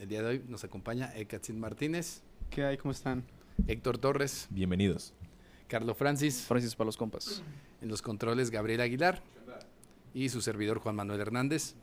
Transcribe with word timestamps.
El 0.00 0.08
día 0.08 0.22
de 0.22 0.28
hoy 0.28 0.44
nos 0.48 0.64
acompaña 0.64 1.12
Ekatzin 1.14 1.60
Martínez, 1.60 2.22
¿Qué 2.48 2.64
hay? 2.64 2.78
¿Cómo 2.78 2.90
están? 2.90 3.22
Héctor 3.68 3.98
Torres, 3.98 4.48
Bienvenidos. 4.48 5.12
Carlos 5.68 5.94
Francis, 5.94 6.40
Francis 6.48 6.74
para 6.74 6.86
los 6.86 6.96
compas. 6.96 7.42
en 7.82 7.88
los 7.90 8.00
controles 8.00 8.50
Gabriel 8.50 8.80
Aguilar 8.80 9.20
y 10.14 10.30
su 10.30 10.40
servidor 10.40 10.78
Juan 10.78 10.96
Manuel 10.96 11.20
Hernández. 11.20 11.74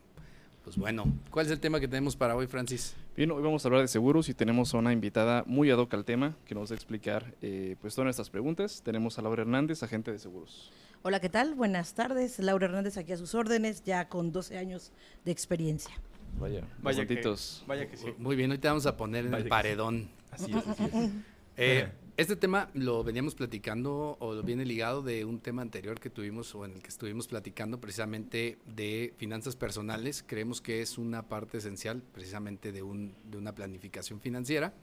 Pues 0.64 0.78
bueno, 0.78 1.06
¿cuál 1.30 1.46
es 1.46 1.52
el 1.52 1.60
tema 1.60 1.80
que 1.80 1.88
tenemos 1.88 2.16
para 2.16 2.36
hoy, 2.36 2.48
Francis? 2.48 2.96
Bien, 3.16 3.30
hoy 3.30 3.44
vamos 3.44 3.64
a 3.64 3.68
hablar 3.68 3.84
de 3.84 3.88
seguros 3.88 4.30
y 4.30 4.34
tenemos 4.34 4.74
a 4.74 4.80
una 4.80 4.94
invitada 4.94 5.44
muy 5.46 5.70
ad 5.70 5.78
hoc 5.78 5.94
al 5.94 6.04
tema 6.04 6.36
que 6.46 6.56
nos 6.56 6.72
va 6.72 6.74
a 6.74 6.76
explicar 6.76 7.36
eh, 7.44 7.76
pues 7.80 7.94
todas 7.94 8.06
nuestras 8.06 8.32
preguntas. 8.32 8.82
Tenemos 8.84 9.20
a 9.20 9.22
Laura 9.22 9.44
Hernández, 9.44 9.84
agente 9.84 10.12
de 10.12 10.18
seguros. 10.18 10.72
Hola, 11.04 11.20
¿qué 11.20 11.30
tal? 11.30 11.54
Buenas 11.54 11.94
tardes. 11.94 12.40
Laura 12.40 12.66
Hernández 12.66 12.98
aquí 12.98 13.12
a 13.12 13.18
sus 13.18 13.36
órdenes, 13.36 13.84
ya 13.84 14.10
con 14.10 14.32
12 14.32 14.58
años 14.58 14.92
de 15.24 15.32
experiencia. 15.32 15.94
Vaya, 16.40 16.64
Vaya 16.82 17.06
que-. 17.06 17.22
Vaya 17.68 17.88
que 17.88 17.98
sí. 17.98 18.08
Muy 18.18 18.36
bien, 18.36 18.52
hoy 18.52 18.58
te 18.58 18.68
vamos 18.68 18.86
a 18.86 18.96
poner 18.98 19.26
en 19.26 19.32
Vaya 19.32 19.38
el 19.40 19.44
sí. 19.46 19.50
paredón. 19.50 20.10
Así 20.32 20.52
es, 20.52 20.68
así 20.68 20.84
es. 20.84 21.12
Eh, 21.60 21.90
este 22.18 22.36
tema 22.36 22.70
lo 22.74 23.04
veníamos 23.04 23.34
platicando 23.36 24.18
o 24.20 24.34
lo 24.36 24.44
viene 24.44 24.66
ligado 24.66 25.02
de 25.02 25.26
un 25.26 25.40
tema 25.40 25.62
anterior 25.62 26.00
que 26.00 26.10
tuvimos 26.10 26.54
o 26.56 26.66
en 26.66 26.74
el 26.74 26.82
que 26.82 26.90
estuvimos 26.90 27.28
platicando 27.28 27.80
precisamente 27.80 28.60
de 28.66 29.14
finanzas 29.18 29.56
personales. 29.56 30.24
Creemos 30.26 30.62
que 30.62 30.82
es 30.82 30.98
una 30.98 31.24
parte 31.30 31.58
esencial 31.58 32.04
precisamente 32.14 32.72
de, 32.72 32.84
un, 32.84 33.16
de 33.24 33.38
una 33.38 33.54
planificación 33.56 34.20
financiera 34.20 34.74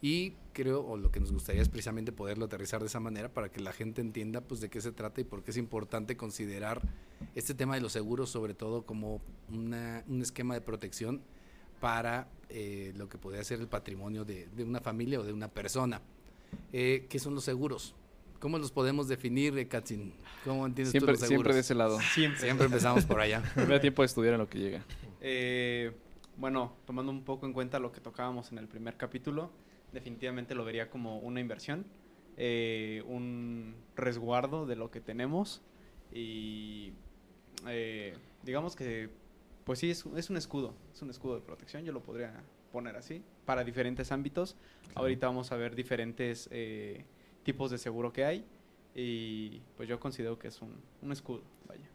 y 0.00 0.32
creo 0.52 0.80
o 0.86 0.96
lo 0.96 1.10
que 1.10 1.18
nos 1.20 1.32
gustaría 1.32 1.60
es 1.62 1.68
precisamente 1.68 2.12
poderlo 2.12 2.44
aterrizar 2.44 2.80
de 2.80 2.86
esa 2.86 3.00
manera 3.00 3.28
para 3.32 3.50
que 3.50 3.60
la 3.60 3.72
gente 3.72 4.00
entienda 4.00 4.40
pues 4.40 4.60
de 4.60 4.68
qué 4.68 4.80
se 4.80 4.92
trata 4.92 5.20
y 5.20 5.24
por 5.24 5.42
qué 5.42 5.50
es 5.50 5.56
importante 5.56 6.16
considerar 6.16 6.80
este 7.34 7.54
tema 7.54 7.74
de 7.74 7.80
los 7.80 7.92
seguros 7.92 8.30
sobre 8.30 8.54
todo 8.54 8.86
como 8.86 9.20
una- 9.52 10.04
un 10.08 10.22
esquema 10.22 10.54
de 10.54 10.60
protección 10.60 11.20
para 11.80 12.28
eh, 12.48 12.92
lo 12.96 13.08
que 13.08 13.18
podría 13.18 13.42
ser 13.44 13.60
el 13.60 13.68
patrimonio 13.68 14.24
de, 14.24 14.48
de 14.48 14.64
una 14.64 14.80
familia 14.80 15.20
o 15.20 15.22
de 15.24 15.32
una 15.32 15.48
persona. 15.48 16.00
Eh, 16.72 17.06
¿Qué 17.08 17.18
son 17.18 17.34
los 17.34 17.44
seguros? 17.44 17.94
¿Cómo 18.40 18.58
los 18.58 18.70
podemos 18.72 19.06
definir, 19.08 19.56
eh, 19.58 19.66
Katzin? 19.68 20.12
¿Cómo 20.44 20.64
entiendes 20.66 20.92
Siempre, 20.92 21.14
tú 21.14 21.20
los 21.20 21.28
seguros? 21.28 21.28
siempre 21.28 21.54
de 21.54 21.60
ese 21.60 21.74
lado. 21.74 21.98
Siempre. 22.14 22.40
Siempre 22.40 22.66
empezamos 22.66 23.04
por 23.04 23.20
allá. 23.20 23.42
Da 23.68 23.80
tiempo 23.80 24.02
de 24.02 24.06
estudiar 24.06 24.34
en 24.34 24.40
lo 24.40 24.48
que 24.48 24.58
llega. 24.58 24.84
Eh, 25.20 25.92
bueno, 26.36 26.72
tomando 26.86 27.10
un 27.12 27.22
poco 27.24 27.46
en 27.46 27.52
cuenta 27.52 27.78
lo 27.80 27.90
que 27.92 28.00
tocábamos 28.00 28.50
en 28.52 28.58
el 28.58 28.68
primer 28.68 28.96
capítulo, 28.96 29.50
definitivamente 29.92 30.54
lo 30.54 30.64
vería 30.64 30.90
como 30.90 31.18
una 31.18 31.40
inversión, 31.40 31.86
eh, 32.36 33.02
un 33.06 33.74
resguardo 33.96 34.66
de 34.66 34.76
lo 34.76 34.90
que 34.90 35.00
tenemos 35.00 35.62
y 36.12 36.92
eh, 37.66 38.16
digamos 38.42 38.76
que, 38.76 39.10
pues 39.64 39.78
sí, 39.78 39.90
es, 39.90 40.04
es 40.16 40.30
un 40.30 40.36
escudo, 40.36 40.74
es 40.92 41.02
un 41.02 41.10
escudo 41.10 41.34
de 41.34 41.40
protección, 41.40 41.84
yo 41.84 41.92
lo 41.92 42.02
podría 42.02 42.42
poner 42.72 42.96
así, 42.96 43.22
para 43.44 43.64
diferentes 43.64 44.12
ámbitos. 44.12 44.56
Ahorita 44.94 45.26
vamos 45.26 45.52
a 45.52 45.56
ver 45.56 45.74
diferentes 45.74 46.48
eh, 46.52 47.04
tipos 47.42 47.70
de 47.70 47.78
seguro 47.78 48.12
que 48.12 48.24
hay 48.24 48.44
y 48.94 49.60
pues 49.76 49.88
yo 49.88 49.98
considero 50.00 50.38
que 50.38 50.48
es 50.48 50.60
un, 50.62 50.74
un 51.02 51.12
escudo, 51.12 51.42
vaya. 51.66 51.88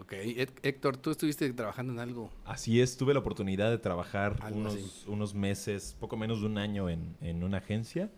Ok, 0.00 0.12
Hé- 0.12 0.48
Héctor, 0.62 0.96
tú 0.96 1.10
estuviste 1.10 1.52
trabajando 1.52 1.92
en 1.92 2.00
algo. 2.00 2.30
Así 2.44 2.80
es, 2.80 2.96
tuve 2.96 3.14
la 3.14 3.20
oportunidad 3.20 3.70
de 3.70 3.78
trabajar 3.78 4.36
unos, 4.56 5.06
unos 5.06 5.34
meses, 5.34 5.96
poco 6.00 6.16
menos 6.16 6.40
de 6.40 6.46
un 6.46 6.58
año 6.58 6.88
en, 6.90 7.16
en 7.20 7.44
una 7.44 7.58
agencia. 7.58 8.10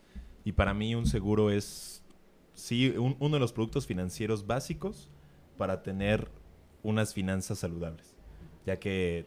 Y 0.45 0.53
para 0.53 0.73
mí 0.75 0.95
un 0.95 1.07
seguro 1.07 1.51
es, 1.51 2.03
sí, 2.55 2.89
un- 2.97 3.17
uno 3.21 3.35
de 3.37 3.41
los 3.41 3.53
productos 3.53 3.87
financieros 3.87 4.47
básicos 4.47 5.11
para 5.59 5.83
tener 5.83 6.29
unas 6.83 7.13
finanzas 7.13 7.59
saludables. 7.59 8.15
Ya 8.65 8.79
que, 8.79 9.27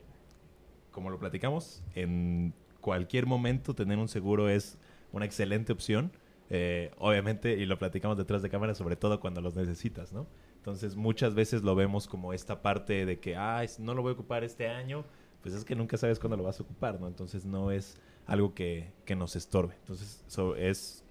como 0.91 1.09
lo 1.11 1.19
platicamos, 1.19 1.83
en 1.93 2.53
cualquier 2.81 3.25
momento 3.25 3.75
tener 3.75 3.97
un 3.99 4.07
seguro 4.07 4.49
es 4.49 4.77
una 5.11 5.25
excelente 5.25 5.71
opción. 5.71 6.11
Eh, 6.49 6.91
obviamente, 6.97 7.53
y 7.57 7.65
lo 7.67 7.77
platicamos 7.77 8.17
detrás 8.17 8.41
de 8.41 8.49
cámara, 8.49 8.73
sobre 8.73 8.95
todo 8.95 9.19
cuando 9.19 9.39
los 9.39 9.55
necesitas, 9.55 10.11
¿no? 10.13 10.25
Entonces, 10.59 10.95
muchas 10.95 11.33
veces 11.35 11.63
lo 11.63 11.73
vemos 11.73 12.07
como 12.07 12.33
esta 12.33 12.61
parte 12.61 13.05
de 13.05 13.19
que, 13.19 13.35
ah, 13.35 13.63
no 13.79 13.93
lo 13.93 14.01
voy 14.01 14.11
a 14.11 14.13
ocupar 14.13 14.43
este 14.43 14.67
año, 14.67 15.05
pues 15.41 15.55
es 15.55 15.63
que 15.65 15.75
nunca 15.75 15.97
sabes 15.97 16.19
cuándo 16.19 16.35
lo 16.37 16.43
vas 16.43 16.59
a 16.59 16.63
ocupar, 16.63 16.99
¿no? 16.99 17.07
Entonces, 17.07 17.45
no 17.45 17.71
es 17.71 17.97
algo 18.25 18.53
que, 18.53 18.91
que 19.05 19.15
nos 19.15 19.35
estorbe. 19.35 19.75
Entonces, 19.79 20.23
so- 20.27 20.55
es, 20.55 21.03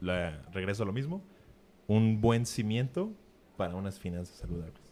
la- 0.00 0.42
regreso 0.52 0.82
a 0.82 0.86
lo 0.86 0.92
mismo, 0.92 1.22
un 1.86 2.20
buen 2.20 2.44
cimiento 2.44 3.12
para 3.56 3.74
unas 3.76 3.98
finanzas 3.98 4.36
saludables. 4.36 4.87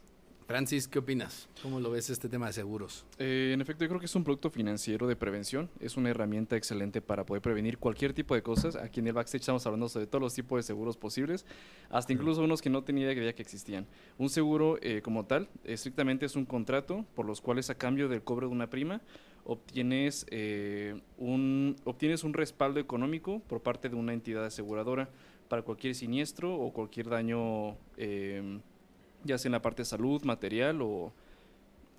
Francis, 0.47 0.87
¿qué 0.87 1.01
opinas? 1.01 1.49
¿Cómo 1.61 1.81
lo 1.81 1.91
ves 1.91 2.09
este 2.09 2.29
tema 2.29 2.47
de 2.47 2.53
seguros? 2.53 3.05
Eh, 3.19 3.51
en 3.53 3.61
efecto, 3.61 3.83
yo 3.85 3.89
creo 3.89 3.99
que 3.99 4.07
es 4.07 4.15
un 4.15 4.23
producto 4.23 4.49
financiero 4.49 5.09
de 5.09 5.17
prevención. 5.17 5.69
Es 5.81 5.97
una 5.97 6.11
herramienta 6.11 6.57
excelente 6.57 7.03
para 7.03 7.27
poder 7.27 7.43
prevenir 7.43 7.79
cualquier 7.79 8.13
tipo 8.13 8.33
de 8.37 8.43
cosas. 8.43 8.77
Aquí 8.77 9.01
en 9.01 9.09
el 9.09 9.13
backstage 9.13 9.41
estamos 9.41 9.67
hablando 9.67 9.89
sobre 9.89 10.07
todos 10.07 10.23
los 10.23 10.35
tipos 10.35 10.59
de 10.59 10.63
seguros 10.63 10.97
posibles, 10.97 11.45
hasta 11.91 12.13
incluso 12.13 12.45
unos 12.45 12.63
que 12.63 12.71
no 12.71 12.85
tenía 12.85 13.11
idea 13.13 13.35
que 13.35 13.43
existían. 13.43 13.89
Un 14.19 14.31
seguro 14.31 14.79
eh, 14.83 15.03
como 15.03 15.27
tal, 15.27 15.49
estrictamente 15.65 16.27
es 16.27 16.37
un 16.37 16.45
contrato 16.45 17.05
por 17.17 17.27
los 17.27 17.41
cuales 17.41 17.69
a 17.71 17.75
cambio 17.75 18.09
del 18.09 18.23
cobro 18.23 18.47
de 18.47 18.55
una 18.55 18.71
prima 18.71 19.01
obtienes, 19.47 20.27
eh, 20.31 21.01
un, 21.19 21.77
obtienes 21.85 22.25
un 22.25 22.35
respaldo 22.35 22.81
económico 22.81 23.41
por 23.49 23.63
parte 23.63 23.89
de 23.89 23.97
una 23.97 24.13
entidad 24.13 24.45
aseguradora 24.45 25.09
para 25.49 25.63
cualquier 25.63 25.95
siniestro 25.95 26.55
o 26.55 26.73
cualquier 26.73 27.09
daño, 27.09 27.77
eh, 27.97 28.61
ya 29.27 29.39
sea 29.39 29.49
en 29.49 29.53
la 29.53 29.63
parte 29.63 29.83
de 29.83 29.87
salud, 29.87 30.23
material 30.25 30.81
o 30.83 31.13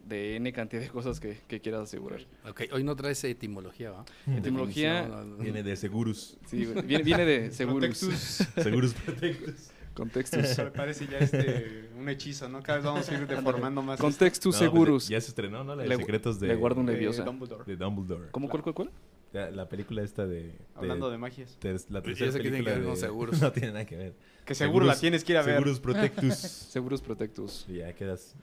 de 0.07 0.37
N 0.37 0.53
cantidad 0.53 0.81
de 0.81 0.87
cosas 0.89 1.19
que, 1.19 1.39
que 1.47 1.59
quieras 1.59 1.81
asegurar. 1.81 2.21
Ok, 2.49 2.61
hoy 2.71 2.83
no 2.83 2.95
traes 2.95 3.23
etimología, 3.25 3.91
¿va? 3.91 4.05
Etimología, 4.37 5.05
no, 5.07 5.23
no. 5.25 5.37
Viene 5.37 5.63
de 5.63 5.75
seguros. 5.75 6.37
sí, 6.47 6.65
viene, 6.85 7.03
viene 7.03 7.25
de 7.25 7.51
seguros. 7.51 7.97
seguros 7.97 8.93
protectos. 9.05 9.71
Contextos. 9.93 10.61
Parece 10.75 11.07
ya 11.07 11.17
este 11.17 11.89
un 11.97 12.07
hechizo, 12.07 12.47
¿no? 12.47 12.61
Cada 12.61 12.77
vez 12.77 12.85
vamos 12.85 13.09
a 13.09 13.13
ir 13.15 13.25
deformando 13.27 13.81
más. 13.81 13.99
Contextos 13.99 14.53
No, 14.53 14.59
pues, 14.59 14.71
seguros. 14.71 15.07
ya 15.09 15.19
se 15.19 15.29
estrenó, 15.29 15.63
¿no? 15.63 15.75
La 15.75 15.81
de 15.81 15.89
Le- 15.89 15.97
secretos 15.97 16.39
de, 16.39 16.47
le 16.49 16.55
guardo 16.55 16.81
una 16.81 16.91
de. 16.91 17.03
Dumbledore. 17.07 17.63
de 17.65 17.75
Dumbledore. 17.75 18.29
¿Cómo, 18.31 18.47
cuál, 18.47 18.61
cuál, 18.61 18.75
cuál? 18.75 18.91
La, 19.33 19.51
la 19.51 19.67
película 19.69 20.01
esta 20.03 20.25
de... 20.25 20.43
de- 20.43 20.55
Hablando 20.75 21.09
de 21.09 21.17
magias. 21.17 21.57
de- 21.59 21.73
la 21.89 22.01
tercera 22.01 22.29
eso 22.29 22.37
que 22.37 22.43
tiene 22.43 22.57
que 22.59 22.63
película 22.63 22.75
ver 22.75 22.83
con 22.85 22.93
de- 22.95 22.99
seguros. 22.99 23.41
no 23.41 23.51
tiene 23.51 23.67
nada 23.73 23.85
que 23.85 23.97
ver. 23.97 24.13
Que 24.45 24.55
seguro 24.55 24.85
la 24.85 24.97
tienes 24.97 25.23
que 25.23 25.33
ir 25.33 25.37
a 25.37 25.41
ver. 25.41 25.55
Seguros 25.55 25.79
Protectus. 25.81 26.35
Seguros 26.37 27.01
Protectus. 27.01 27.65
y 27.67 27.73
ya 27.79 27.93
quedas 27.93 28.35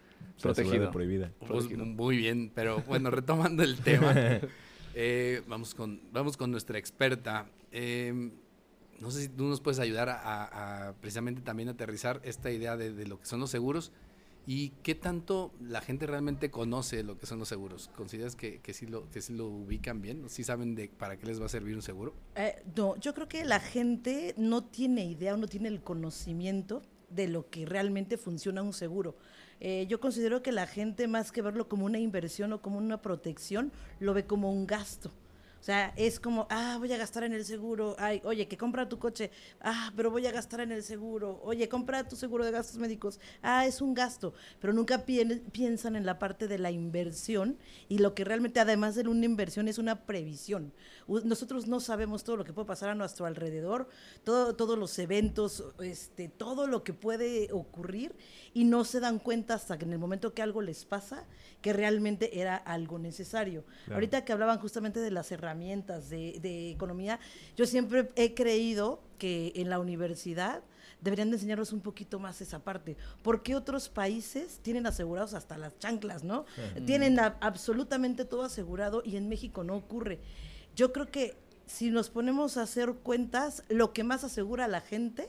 Protegido. 0.43 0.91
prohibida. 0.91 1.33
Pues, 1.47 1.71
muy 1.71 2.17
bien, 2.19 2.50
pero 2.55 2.83
bueno, 2.83 3.11
retomando 3.11 3.62
el 3.62 3.78
tema, 3.78 4.12
eh, 4.94 5.43
vamos, 5.49 5.75
con, 5.75 6.00
vamos 6.12 6.37
con 6.37 6.50
nuestra 6.50 6.78
experta. 6.78 7.47
Eh, 7.73 8.31
no 9.00 9.11
sé 9.11 9.23
si 9.23 9.28
tú 9.28 9.44
nos 9.44 9.61
puedes 9.61 9.78
ayudar 9.81 10.09
a, 10.11 10.17
a- 10.21 10.89
a 10.89 10.93
precisamente 11.00 11.41
también 11.41 11.69
aterrizar 11.71 12.21
esta 12.25 12.50
idea 12.50 12.77
de, 12.77 12.93
de 12.93 13.06
lo 13.06 13.19
que 13.19 13.27
son 13.27 13.41
los 13.41 13.50
seguros 13.50 13.91
y 14.47 14.71
qué 14.82 14.94
tanto 14.94 15.53
la 15.60 15.81
gente 15.81 16.06
realmente 16.06 16.50
conoce 16.50 17.03
lo 17.03 17.19
que 17.19 17.27
son 17.27 17.38
los 17.38 17.49
seguros. 17.49 17.91
¿Consideras 17.97 18.37
que, 18.37 18.60
que, 18.60 18.75
sí, 18.75 18.87
lo, 18.87 19.09
que 19.10 19.22
sí 19.22 19.32
lo 19.32 19.47
ubican 19.47 20.03
bien? 20.03 20.28
¿Sí 20.28 20.44
saben 20.44 20.75
de 20.75 20.88
para 20.88 21.17
qué 21.17 21.26
les 21.26 21.41
va 21.41 21.46
a 21.46 21.49
servir 21.49 21.75
un 21.75 21.82
seguro? 21.82 22.14
Eh, 22.37 22.62
no, 22.76 22.96
yo 22.96 23.14
creo 23.14 23.29
que 23.29 23.44
la 23.44 23.61
gente 23.61 24.35
no 24.37 24.64
tiene 24.64 25.05
idea 25.06 25.35
o 25.35 25.37
no 25.37 25.46
tiene 25.46 25.69
el 25.69 25.82
conocimiento 25.82 26.82
de 27.08 27.29
lo 27.29 27.49
que 27.49 27.64
realmente 27.64 28.19
funciona 28.19 28.62
un 28.62 28.73
seguro. 28.73 29.17
Eh, 29.61 29.87
yo 29.88 30.00
considero 30.00 30.43
que 30.43 30.52
la 30.52 30.67
gente, 30.67 31.06
más 31.08 31.32
que 31.32 31.40
verlo 31.40 31.69
como 31.69 31.87
una 31.87 31.99
inversión 31.99 32.52
o 32.52 32.61
como 32.61 32.76
una 32.76 33.00
protección, 33.00 33.73
lo 34.00 34.12
ve 34.12 34.26
como 34.26 34.52
un 34.52 34.67
gasto. 34.67 35.11
O 35.64 35.66
sea, 35.66 35.94
es 35.96 36.20
como, 36.20 36.46
ah, 36.50 36.76
voy 36.78 36.93
a 36.93 36.99
gastar 36.99 37.25
en 37.25 37.32
el 37.32 37.43
seguro. 37.43 37.96
Ay, 37.99 38.20
oye, 38.25 38.46
que 38.46 38.58
compra 38.58 38.87
tu 38.87 38.99
coche. 38.99 39.31
Ah, 39.62 39.90
pero 39.96 40.11
voy 40.11 40.26
a 40.26 40.31
gastar 40.31 40.61
en 40.61 40.72
el 40.72 40.82
seguro. 40.82 41.40
Oye, 41.43 41.70
compra 41.70 42.06
tu 42.06 42.16
seguro 42.16 42.44
de 42.44 42.50
gastos 42.50 42.76
médicos. 42.76 43.19
Ah, 43.40 43.64
es 43.64 43.81
un 43.81 43.94
gasto. 43.94 44.34
Pero 44.61 44.75
nunca 44.75 45.06
pien- 45.06 45.40
piensan 45.52 45.96
en 45.96 46.05
la 46.05 46.19
parte 46.19 46.49
de 46.49 46.58
la 46.58 46.70
inversión 46.70 47.56
y 47.88 47.96
lo 47.96 48.12
que 48.14 48.25
realmente, 48.25 48.61
además 48.61 48.94
de 48.94 49.08
una 49.08 49.25
inversión, 49.25 49.66
es 49.66 49.78
una 49.78 50.05
previsión. 50.05 50.75
Nosotros 51.08 51.66
no 51.66 51.81
sabemos 51.81 52.25
todo 52.25 52.37
lo 52.37 52.44
que 52.44 52.52
puede 52.52 52.66
pasar 52.69 52.90
a 52.90 52.94
nuestro 52.94 53.25
alrededor, 53.25 53.88
todo, 54.22 54.55
todos 54.56 54.76
los 54.78 54.99
eventos, 54.99 55.64
este, 55.81 56.28
todo 56.28 56.66
lo 56.66 56.84
que 56.84 56.93
puede 56.93 57.49
ocurrir 57.52 58.14
y 58.52 58.64
no 58.64 58.84
se 58.84 59.00
dan 59.00 59.19
cuenta 59.19 59.55
hasta 59.55 59.78
que 59.78 59.87
en 59.87 59.94
el 59.94 59.99
momento 59.99 60.34
que 60.34 60.43
algo 60.43 60.61
les 60.61 60.84
pasa, 60.84 61.25
que 61.62 61.72
realmente 61.72 62.38
era 62.38 62.55
algo 62.55 62.99
necesario. 62.99 63.64
Claro. 63.87 63.94
Ahorita 63.94 64.25
que 64.26 64.32
hablaban 64.34 64.58
justamente 64.58 65.00
de 65.00 65.11
las 65.11 65.32
herramientas, 65.32 65.54
herramientas 65.59 66.11
de, 66.11 66.39
de 66.41 66.71
economía, 66.73 67.21
yo 67.56 67.65
siempre 67.67 68.11
he 68.17 68.35
creído 68.35 69.01
que 69.19 69.53
en 69.56 69.71
la 69.71 69.79
universidad 69.79 70.62
deberían 71.01 71.31
de 71.31 71.37
enseñarnos 71.37 71.73
un 71.73 71.81
poquito 71.81 72.19
más 72.19 72.41
esa 72.41 72.59
parte. 72.65 72.97
¿Por 73.23 73.43
qué 73.43 73.55
otros 73.55 73.89
países 73.89 74.59
tienen 74.62 74.87
asegurados 74.87 75.35
hasta 75.35 75.56
las 75.59 75.79
chanclas, 75.79 76.25
no? 76.25 76.45
Tienen 76.87 77.21
a- 77.21 77.37
absolutamente 77.41 78.25
todo 78.25 78.43
asegurado 78.43 79.03
y 79.05 79.17
en 79.17 79.29
México 79.29 79.62
no 79.65 79.77
ocurre. 79.77 80.19
Yo 80.75 80.93
creo 80.93 81.11
que 81.11 81.37
si 81.67 81.91
nos 81.91 82.11
ponemos 82.11 82.57
a 82.57 82.62
hacer 82.62 82.95
cuentas, 82.95 83.62
lo 83.69 83.93
que 83.93 84.03
más 84.03 84.25
asegura 84.25 84.65
a 84.65 84.69
la 84.69 84.81
gente, 84.81 85.29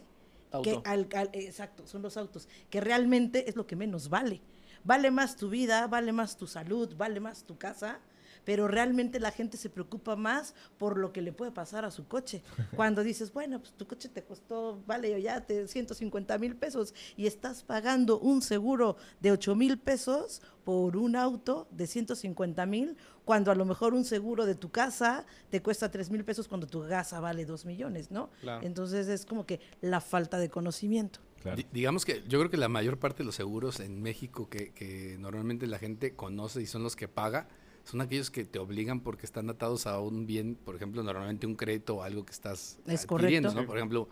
que 0.63 0.71
Auto. 0.71 0.81
al- 0.85 1.07
al- 1.13 1.29
exacto, 1.33 1.85
son 1.85 2.01
los 2.01 2.15
autos, 2.17 2.47
que 2.69 2.79
realmente 2.81 3.49
es 3.49 3.55
lo 3.55 3.67
que 3.67 3.75
menos 3.75 4.09
vale. 4.09 4.41
Vale 4.85 5.11
más 5.11 5.35
tu 5.35 5.49
vida, 5.49 5.87
vale 5.87 6.11
más 6.13 6.37
tu 6.37 6.47
salud, 6.47 6.95
vale 6.95 7.19
más 7.19 7.43
tu 7.43 7.57
casa, 7.57 7.99
pero 8.45 8.67
realmente 8.67 9.19
la 9.19 9.31
gente 9.31 9.57
se 9.57 9.69
preocupa 9.69 10.15
más 10.15 10.53
por 10.77 10.97
lo 10.97 11.11
que 11.11 11.21
le 11.21 11.33
puede 11.33 11.51
pasar 11.51 11.83
a 11.83 11.91
su 11.91 12.07
coche. 12.07 12.43
Cuando 12.75 13.03
dices, 13.03 13.33
bueno, 13.33 13.59
pues 13.59 13.73
tu 13.73 13.87
coche 13.87 14.07
te 14.07 14.23
costó, 14.23 14.81
vale, 14.85 15.21
ya 15.21 15.41
te 15.41 15.67
150 15.67 16.37
mil 16.37 16.55
pesos 16.55 16.93
y 17.17 17.27
estás 17.27 17.63
pagando 17.63 18.19
un 18.19 18.41
seguro 18.41 18.97
de 19.19 19.31
8 19.31 19.55
mil 19.55 19.79
pesos 19.79 20.41
por 20.63 20.97
un 20.97 21.15
auto 21.15 21.67
de 21.71 21.85
150 21.85 22.65
mil, 22.65 22.97
cuando 23.23 23.51
a 23.51 23.55
lo 23.55 23.65
mejor 23.65 23.93
un 23.93 24.03
seguro 24.03 24.45
de 24.45 24.55
tu 24.55 24.71
casa 24.71 25.25
te 25.49 25.61
cuesta 25.61 25.91
3 25.91 26.09
mil 26.09 26.23
pesos 26.23 26.47
cuando 26.47 26.67
tu 26.67 26.87
casa 26.87 27.19
vale 27.19 27.45
2 27.45 27.65
millones, 27.65 28.11
¿no? 28.11 28.29
Claro. 28.41 28.65
Entonces 28.65 29.07
es 29.07 29.25
como 29.25 29.45
que 29.45 29.59
la 29.81 30.01
falta 30.01 30.37
de 30.37 30.49
conocimiento. 30.49 31.19
Claro. 31.41 31.61
Digamos 31.71 32.05
que 32.05 32.23
yo 32.27 32.39
creo 32.39 32.49
que 32.49 32.57
la 32.57 32.69
mayor 32.69 32.97
parte 32.97 33.19
de 33.19 33.25
los 33.25 33.35
seguros 33.35 33.79
en 33.79 34.01
México 34.01 34.49
que, 34.49 34.73
que 34.73 35.17
normalmente 35.19 35.67
la 35.67 35.77
gente 35.77 36.15
conoce 36.15 36.63
y 36.63 36.65
son 36.65 36.81
los 36.81 36.95
que 36.95 37.07
paga, 37.07 37.47
son 37.85 38.01
aquellos 38.01 38.29
que 38.31 38.43
te 38.45 38.59
obligan 38.59 38.99
porque 38.99 39.25
están 39.25 39.49
atados 39.49 39.87
a 39.87 39.99
un 39.99 40.25
bien, 40.25 40.55
por 40.55 40.75
ejemplo, 40.75 41.01
normalmente 41.03 41.47
un 41.47 41.55
crédito 41.55 41.95
o 41.97 42.03
algo 42.03 42.25
que 42.25 42.31
estás 42.33 42.79
Es 42.87 43.03
adquiriendo, 43.05 43.49
correcto. 43.49 43.61
¿no? 43.61 43.67
Por 43.67 43.77
ejemplo, 43.77 44.09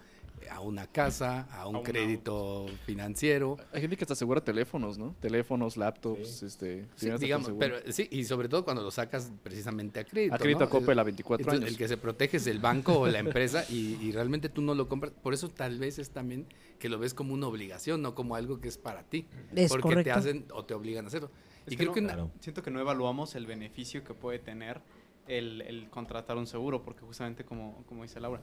a 0.52 0.60
una 0.60 0.88
casa, 0.88 1.48
a 1.52 1.68
un 1.68 1.78
A 1.78 1.84
crédito 1.84 2.66
financiero. 2.86 3.58
Hay 3.72 3.82
gente 3.82 3.96
que 3.98 4.04
hasta 4.04 4.14
asegura 4.14 4.42
teléfonos, 4.44 4.98
¿no? 4.98 5.16
Teléfonos, 5.22 5.78
laptops, 5.78 6.44
este... 6.44 6.82
Sí, 6.84 6.88
tienen 7.00 7.14
hasta 7.16 7.24
digamos, 7.26 7.52
pero 7.58 7.78
sí, 7.92 8.08
y 8.12 8.26
sobre 8.26 8.50
todo 8.50 8.64
cuando 8.66 8.84
lo 8.84 8.92
sacas 8.92 9.32
precisamente 9.42 10.02
a 10.02 10.04
crédito. 10.04 10.36
A 10.36 10.38
crédito 10.38 10.60
¿no? 10.60 10.66
a 10.66 10.70
Coppel 10.70 10.92
El- 10.92 11.00
a 11.00 11.04
24 11.04 11.42
entonces, 11.44 11.62
años. 11.62 11.72
El 11.72 11.78
que 11.78 11.88
se 11.88 11.98
protege 11.98 12.38
es 12.38 12.48
el 12.48 12.60
banco 12.60 13.00
o 13.00 13.08
la 13.08 13.20
empresa 13.20 13.66
y, 13.70 13.98
y 14.02 14.12
realmente 14.12 14.50
tú 14.50 14.62
no 14.62 14.76
lo 14.76 14.88
compras. 14.90 15.14
Por 15.22 15.34
eso 15.34 15.50
tal 15.50 15.80
vez 15.80 15.98
es 15.98 16.10
también 16.10 16.46
que 16.78 16.90
lo 16.90 17.00
ves 17.00 17.14
como 17.14 17.34
una 17.34 17.48
obligación, 17.48 18.02
no 18.02 18.14
como 18.14 18.36
algo 18.36 18.60
que 18.60 18.68
es 18.68 18.78
para 18.78 19.04
ti. 19.04 19.26
Es 19.56 19.70
porque 19.70 19.82
correcto. 19.84 20.04
te 20.04 20.12
hacen 20.12 20.46
o 20.52 20.66
te 20.66 20.74
obligan 20.74 21.06
a 21.06 21.08
hacerlo. 21.08 21.32
Es 21.66 21.74
y 21.74 21.78
que 21.78 21.84
creo 21.84 21.90
no- 21.90 21.94
que 21.96 22.02
Claro. 22.02 22.32
Siento 22.40 22.62
que 22.62 22.72
no 22.72 22.80
evaluamos 22.80 23.36
el 23.36 23.46
beneficio 23.46 24.04
que 24.04 24.14
puede 24.14 24.40
tener 24.40 24.82
el, 25.28 25.62
el 25.62 25.90
contratar 25.90 26.38
un 26.38 26.48
seguro, 26.48 26.84
porque 26.84 27.02
justamente 27.02 27.46
como, 27.46 27.84
como 27.88 28.04
dice 28.04 28.20
Laura, 28.20 28.42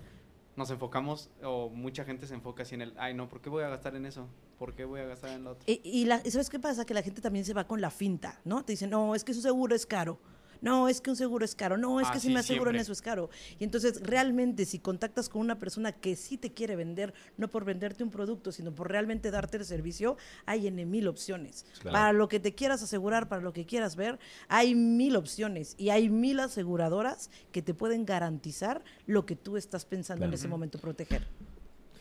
nos 0.56 0.70
enfocamos, 0.70 1.31
o 1.43 1.69
mucha 1.70 2.05
gente 2.05 2.26
se 2.26 2.34
enfoca 2.34 2.62
así 2.64 2.75
en 2.75 2.82
el, 2.82 2.94
ay 2.99 3.14
no, 3.14 3.28
¿por 3.28 3.40
qué 3.40 3.49
voy 3.50 3.62
a 3.62 3.69
gastar 3.69 3.94
en 3.96 4.06
eso? 4.06 4.28
¿Por 4.58 4.75
qué 4.75 4.84
voy 4.84 5.00
a 5.00 5.05
gastar 5.05 5.31
en 5.31 5.44
lo 5.44 5.52
otro? 5.52 5.64
Y, 5.67 5.81
y 5.84 6.05
la- 6.06 6.19
¿sabes 6.25 6.50
qué 6.50 6.58
pasa? 6.58 6.84
Que 6.84 6.94
la 6.94 7.02
gente 7.02 7.20
también 7.20 7.44
se 7.44 7.55
va 7.55 7.67
con 7.67 7.81
la 7.81 7.90
finta, 7.90 8.40
¿no? 8.44 8.64
Te 8.64 8.72
dicen, 8.72 8.90
no, 8.90 9.14
es 9.14 9.25
que 9.25 9.32
su 9.34 9.40
seguro 9.43 9.75
es 9.75 9.87
caro. 9.87 10.19
No, 10.60 10.88
es 10.88 11.00
que 11.00 11.10
un 11.10 11.16
seguro 11.16 11.44
es 11.44 11.54
caro. 11.54 11.76
No, 11.76 12.00
es 12.00 12.06
Ah, 12.08 12.12
que 12.12 12.20
si 12.20 12.28
sí, 12.28 12.32
me 12.34 12.40
aseguran 12.40 12.72
siempre. 12.74 12.82
eso 12.82 12.92
es 12.92 13.00
caro. 13.02 13.30
Y 13.58 13.64
entonces, 13.64 14.00
realmente, 14.02 14.64
si 14.66 14.78
contactas 14.78 15.28
con 15.28 15.40
una 15.40 15.58
persona 15.58 15.92
que 15.92 16.16
sí 16.16 16.36
te 16.36 16.52
quiere 16.52 16.76
vender, 16.76 17.14
no 17.38 17.48
por 17.48 17.64
venderte 17.64 18.04
un 18.04 18.10
producto, 18.10 18.52
sino 18.52 18.74
por 18.74 18.90
realmente 18.90 19.30
darte 19.30 19.56
el 19.56 19.64
servicio, 19.64 20.16
hay 20.46 20.66
en 20.66 20.90
mil 20.90 21.08
opciones. 21.08 21.64
Claro. 21.80 21.92
Para 21.94 22.12
lo 22.12 22.28
que 22.28 22.40
te 22.40 22.54
quieras 22.54 22.82
asegurar, 22.82 23.28
para 23.28 23.42
lo 23.42 23.52
que 23.52 23.64
quieras 23.66 23.96
ver, 23.96 24.18
hay 24.48 24.74
mil 24.74 25.16
opciones. 25.16 25.74
Y 25.78 25.90
hay 25.90 26.08
mil 26.10 26.40
aseguradoras 26.40 27.30
que 27.52 27.62
te 27.62 27.74
pueden 27.74 28.04
garantizar 28.04 28.82
lo 29.06 29.26
que 29.26 29.36
tú 29.36 29.56
estás 29.56 29.84
pensando 29.84 30.24
en 30.24 30.34
ese 30.34 30.48
momento 30.48 30.78
proteger. 30.78 31.26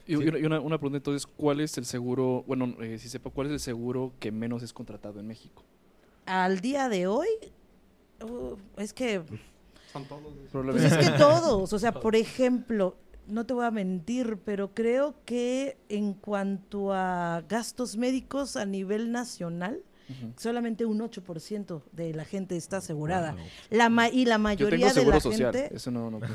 Y, 0.06 0.16
una 0.16 0.78
pregunta 0.80 0.98
entonces, 0.98 1.28
¿cuál 1.28 1.62
es 1.62 1.78
el 1.78 1.86
seguro, 1.86 2.44
bueno, 2.48 2.76
eh, 2.82 2.98
si 2.98 3.10
sepa, 3.10 3.30
cuál 3.30 3.48
es 3.48 3.54
el 3.54 3.60
seguro 3.60 4.12
que 4.20 4.32
menos 4.32 4.64
es 4.64 4.74
contratado 4.74 5.20
en 5.20 5.28
México? 5.28 5.64
Al 6.26 6.62
día 6.62 6.90
de 6.90 7.06
hoy, 7.06 7.28
uh, 8.24 8.58
es 8.78 8.94
que 8.94 9.22
Son 9.92 10.06
todos. 10.06 10.34
Pues 10.52 10.84
es 10.84 10.98
que 10.98 11.10
todos, 11.18 11.74
o 11.74 11.80
sea, 11.80 11.92
por 11.94 12.16
ejemplo, 12.16 12.96
no 13.28 13.46
te 13.46 13.54
voy 13.54 13.66
a 13.66 13.72
mentir, 13.72 14.38
pero 14.44 14.74
creo 14.74 15.16
que 15.26 15.78
en 15.90 16.14
cuanto 16.14 16.94
a 16.94 17.44
gastos 17.48 17.96
médicos 17.98 18.56
a 18.56 18.66
nivel 18.66 19.12
nacional, 19.12 19.84
Solamente 20.38 20.86
un 20.86 21.00
8% 21.00 21.82
de 21.92 22.14
la 22.14 22.26
gente 22.26 22.56
está 22.58 22.78
asegurada. 22.78 23.34
Wow. 23.34 23.42
La 23.72 23.90
ma- 23.90 24.10
y 24.10 24.26
la 24.26 24.36
Yo 24.36 24.40
mayoría 24.40 24.78
tengo 24.78 24.88
de 24.88 24.94
seguro 24.94 25.16
la 25.18 25.22
social, 25.22 25.54
gente... 25.54 25.76
eso 25.76 25.92
no... 25.92 26.10
no 26.12 26.20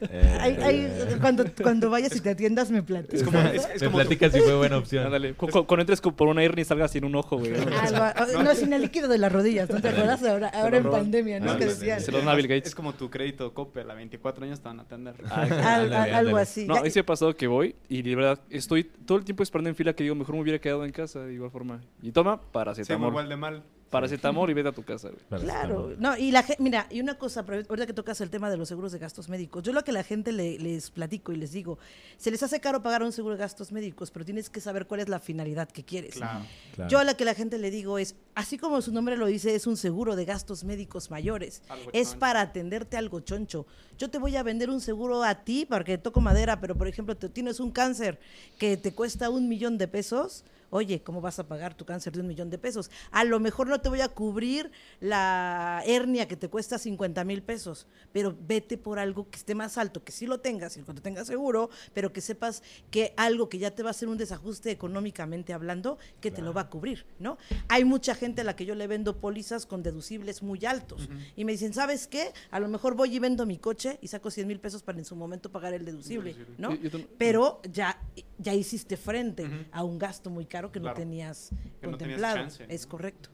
Eh, 0.00 0.38
ay, 0.62 0.92
cuando, 1.20 1.44
cuando 1.62 1.90
vayas 1.90 2.14
y 2.16 2.20
te 2.20 2.30
atiendas 2.30 2.70
me 2.70 2.82
platicas. 2.82 3.20
Es 3.20 3.24
como, 3.24 3.38
es, 3.40 3.64
es 3.74 3.80
me 3.82 3.86
como 3.88 3.90
tu- 3.90 4.04
platicas 4.04 4.32
si 4.32 4.40
fue 4.40 4.54
buena 4.56 4.76
opción. 4.78 5.06
Ándale, 5.06 5.34
cu- 5.34 5.48
cu- 5.48 5.66
cuando 5.66 5.82
entres 5.82 6.00
por 6.00 6.28
una 6.28 6.42
hernia 6.42 6.62
y 6.62 6.64
salgas 6.64 6.90
sin 6.92 7.04
un 7.04 7.14
ojo, 7.16 7.38
güey. 7.38 7.52
¿no? 8.42 8.54
Sin 8.54 8.72
el 8.72 8.82
líquido 8.82 9.08
de 9.08 9.18
las 9.18 9.32
rodillas, 9.32 9.68
¿no 9.70 9.80
te 9.80 9.88
acuerdas? 9.88 10.22
Ahora, 10.22 10.48
ahora 10.48 10.76
en 10.78 10.84
roban. 10.84 11.02
pandemia, 11.02 11.40
¿no? 11.40 11.52
Ah, 11.52 11.58
que 11.58 11.66
decían. 11.66 12.00
Se 12.00 12.10
Bill 12.10 12.48
Gates. 12.48 12.68
Es 12.68 12.74
como 12.74 12.92
tu 12.94 13.10
crédito 13.10 13.52
Coppel, 13.54 13.90
a 13.90 13.94
24 13.94 14.44
años 14.44 14.60
te 14.60 14.68
van 14.68 14.80
a 14.80 14.82
atender. 14.82 15.14
Al- 15.30 15.52
al- 15.52 15.66
Ándale, 15.92 16.14
algo 16.14 16.36
así. 16.36 16.66
No, 16.66 16.84
ha 17.00 17.06
pasado 17.06 17.34
que 17.36 17.46
voy 17.46 17.74
y 17.88 18.02
de 18.02 18.14
verdad 18.16 18.40
estoy 18.50 18.84
todo 18.84 19.18
el 19.18 19.24
tiempo 19.24 19.42
esperando 19.42 19.70
en 19.70 19.76
fila 19.76 19.92
que 19.94 20.02
digo, 20.02 20.14
mejor 20.14 20.34
me 20.34 20.42
hubiera 20.42 20.58
quedado 20.58 20.84
en 20.84 20.92
casa 20.92 21.20
de 21.20 21.34
igual 21.34 21.50
forma. 21.50 21.80
Y 22.02 22.12
toma, 22.12 22.40
Paracetamol. 22.52 23.08
igual 23.10 23.28
de 23.28 23.36
mal. 23.36 23.62
Paracetamol 23.90 24.50
y 24.50 24.52
vete 24.54 24.68
a 24.70 24.72
tu 24.72 24.82
casa, 24.82 25.10
güey. 25.10 25.40
Claro, 25.42 25.92
no, 25.98 26.16
y 26.18 26.32
la 26.32 26.42
gente, 26.42 26.60
mira, 26.60 26.88
y 26.90 27.00
una 27.00 27.16
cosa, 27.18 27.44
ahorita 27.46 27.86
que 27.86 27.92
tocas 27.92 28.20
el 28.20 28.30
tema 28.30 28.50
de 28.50 28.56
los 28.56 28.66
seguros 28.66 28.90
de 28.90 28.98
gastos 28.98 29.28
médicos, 29.28 29.62
yo 29.62 29.72
lo 29.72 29.84
que 29.84 29.92
la 29.92 30.02
gente 30.02 30.32
le- 30.32 30.58
les 30.58 30.90
platico 30.90 31.30
y 31.32 31.36
les 31.36 31.52
digo, 31.52 31.78
se 32.16 32.32
les 32.32 32.42
hace 32.42 32.58
caro 32.60 32.82
pagar 32.82 33.04
un 33.04 33.12
seguro 33.12 33.36
de 33.36 33.38
gastos 33.40 33.70
médicos, 33.70 34.10
pero 34.10 34.24
tienes 34.24 34.50
que 34.50 34.60
saber 34.60 34.86
cuál 34.88 35.00
es 35.00 35.08
la 35.08 35.20
finalidad 35.20 35.68
que 35.70 35.84
quieres. 35.84 36.16
Claro. 36.16 36.44
Claro. 36.74 36.90
Yo 36.90 36.98
a 36.98 37.04
la 37.04 37.14
que 37.16 37.24
la 37.24 37.34
gente 37.34 37.58
le 37.58 37.70
digo 37.70 37.98
es, 38.00 38.16
así 38.34 38.58
como 38.58 38.82
su 38.82 38.92
nombre 38.92 39.16
lo 39.16 39.26
dice, 39.26 39.54
es 39.54 39.68
un 39.68 39.76
seguro 39.76 40.16
de 40.16 40.24
gastos 40.24 40.64
médicos 40.64 41.12
mayores. 41.12 41.62
Algo 41.68 41.90
Es 41.92 42.08
choncho. 42.08 42.18
para 42.18 42.40
atenderte 42.40 42.96
algo 42.96 43.20
choncho. 43.20 43.66
Yo 43.98 44.10
te 44.10 44.18
voy 44.18 44.34
a 44.34 44.42
vender 44.42 44.68
un 44.68 44.80
seguro 44.80 45.22
a 45.22 45.44
ti 45.44 45.64
porque 45.64 45.96
toco 45.96 46.20
madera, 46.20 46.60
pero 46.60 46.74
por 46.76 46.88
ejemplo, 46.88 47.16
te, 47.16 47.28
tienes 47.28 47.60
un 47.60 47.70
cáncer 47.70 48.18
que 48.58 48.76
te 48.76 48.92
cuesta 48.92 49.30
un 49.30 49.48
millón 49.48 49.78
de 49.78 49.86
pesos. 49.86 50.44
Oye, 50.70 51.02
¿cómo 51.02 51.20
vas 51.20 51.38
a 51.38 51.46
pagar 51.46 51.74
tu 51.74 51.84
cáncer 51.84 52.12
de 52.12 52.20
un 52.20 52.26
millón 52.26 52.50
de 52.50 52.58
pesos? 52.58 52.90
A 53.10 53.24
lo 53.24 53.40
mejor 53.40 53.68
no 53.68 53.80
te 53.80 53.88
voy 53.88 54.00
a 54.00 54.08
cubrir 54.08 54.70
la 55.00 55.82
hernia 55.86 56.26
que 56.26 56.36
te 56.36 56.48
cuesta 56.48 56.78
50 56.78 57.24
mil 57.24 57.42
pesos, 57.42 57.86
pero 58.12 58.36
vete 58.46 58.76
por 58.78 58.98
algo 58.98 59.30
que 59.30 59.36
esté 59.36 59.54
más 59.54 59.78
alto, 59.78 60.02
que 60.02 60.12
sí 60.12 60.26
lo 60.26 60.40
tengas 60.40 60.76
y 60.76 60.82
cuando 60.82 61.02
tengas 61.02 61.26
seguro, 61.26 61.70
pero 61.94 62.12
que 62.12 62.20
sepas 62.20 62.62
que 62.90 63.14
algo 63.16 63.48
que 63.48 63.58
ya 63.58 63.70
te 63.70 63.82
va 63.82 63.90
a 63.90 63.92
hacer 63.92 64.08
un 64.08 64.18
desajuste 64.18 64.70
económicamente 64.70 65.52
hablando, 65.52 65.98
que 66.20 66.30
te 66.30 66.42
lo 66.42 66.52
va 66.52 66.62
a 66.62 66.70
cubrir, 66.70 67.06
¿no? 67.18 67.38
Hay 67.68 67.84
mucha 67.84 68.14
gente 68.14 68.40
a 68.40 68.44
la 68.44 68.56
que 68.56 68.64
yo 68.64 68.74
le 68.74 68.86
vendo 68.86 69.20
pólizas 69.20 69.66
con 69.66 69.82
deducibles 69.82 70.42
muy 70.42 70.64
altos 70.64 71.08
y 71.36 71.44
me 71.44 71.52
dicen, 71.52 71.72
¿sabes 71.72 72.06
qué? 72.06 72.32
A 72.50 72.58
lo 72.60 72.68
mejor 72.68 72.94
voy 72.96 73.14
y 73.14 73.18
vendo 73.18 73.46
mi 73.46 73.58
coche 73.58 73.98
y 74.02 74.08
saco 74.08 74.30
100 74.30 74.46
mil 74.48 74.60
pesos 74.60 74.82
para 74.82 74.98
en 74.98 75.04
su 75.04 75.14
momento 75.14 75.50
pagar 75.50 75.74
el 75.74 75.84
deducible, 75.84 76.36
¿no? 76.58 76.76
Pero 77.18 77.60
ya, 77.70 78.00
ya 78.38 78.52
hiciste 78.54 78.96
frente 78.96 79.68
a 79.70 79.84
un 79.84 79.98
gasto 79.98 80.30
muy 80.30 80.46
caro 80.46 80.55
que 80.72 80.80
no 80.80 80.84
Claro. 80.84 80.98
tenías 80.98 81.50
Que 81.80 81.86
no 81.86 81.96
tenías 81.96 82.20
contemplado. 82.20 82.36
chance, 82.36 82.66
¿no? 82.66 82.72
Es 82.72 82.86
correcto. 82.86 83.30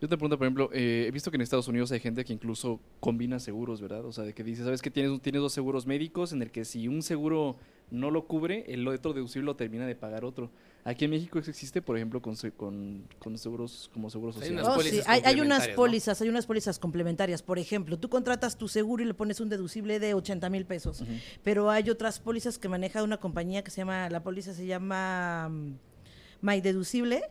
Yo 0.00 0.08
te 0.08 0.16
pregunto, 0.16 0.36
por 0.38 0.46
ejemplo, 0.46 0.70
eh, 0.72 1.04
he 1.06 1.10
visto 1.10 1.30
que 1.30 1.36
en 1.36 1.40
Estados 1.42 1.68
Unidos 1.68 1.90
hay 1.92 2.00
gente 2.00 2.24
que 2.24 2.32
incluso 2.32 2.80
combina 3.00 3.38
seguros, 3.38 3.80
¿verdad? 3.80 4.04
O 4.04 4.12
sea, 4.12 4.24
de 4.24 4.34
que 4.34 4.42
dice, 4.42 4.62
¿sabes 4.64 4.82
que 4.82 4.90
tienes, 4.90 5.20
tienes 5.22 5.40
dos 5.40 5.52
seguros 5.52 5.86
médicos 5.86 6.32
en 6.32 6.42
el 6.42 6.50
que 6.50 6.64
si 6.64 6.88
un 6.88 7.02
seguro 7.02 7.56
no 7.90 8.10
lo 8.10 8.26
cubre, 8.26 8.64
el 8.68 8.86
otro 8.88 9.12
deducible 9.12 9.46
lo 9.46 9.56
termina 9.56 9.86
de 9.86 9.94
pagar 9.94 10.24
otro? 10.24 10.50
Aquí 10.84 11.04
en 11.06 11.10
México 11.12 11.38
existe, 11.38 11.80
por 11.80 11.96
ejemplo, 11.96 12.20
con, 12.20 12.34
con, 12.56 13.04
con 13.18 13.38
seguros 13.38 13.90
como 13.94 14.10
seguros 14.10 14.36
Hay 14.36 14.48
sociales. 14.48 14.64
unas 14.66 14.76
Oh, 14.78 14.80
sí, 14.82 15.00
hay, 15.06 15.22
hay 15.24 15.40
unas 15.40 15.68
pólizas, 15.68 16.20
hay 16.20 16.28
unas 16.28 16.44
pólizas 16.46 16.78
complementarias. 16.78 17.42
Por 17.42 17.58
ejemplo, 17.58 17.98
tú 17.98 18.08
contratas 18.10 18.58
tu 18.58 18.68
seguro 18.68 19.02
y 19.02 19.06
le 19.06 19.14
pones 19.14 19.40
un 19.40 19.48
deducible 19.48 20.00
de 20.00 20.12
80 20.14 20.50
mil 20.50 20.66
pesos, 20.66 21.02
pero 21.42 21.70
hay 21.70 21.88
otras 21.88 22.18
pólizas 22.18 22.58
que 22.58 22.68
maneja 22.68 23.02
una 23.02 23.18
compañía 23.18 23.62
que 23.62 23.70
se 23.70 23.78
llama, 23.82 24.10
la 24.10 24.22
póliza 24.22 24.52
se 24.52 24.66
llama 24.66 25.48
mm, 25.50 25.72
My 26.44 26.60
Deducible, 26.60 27.22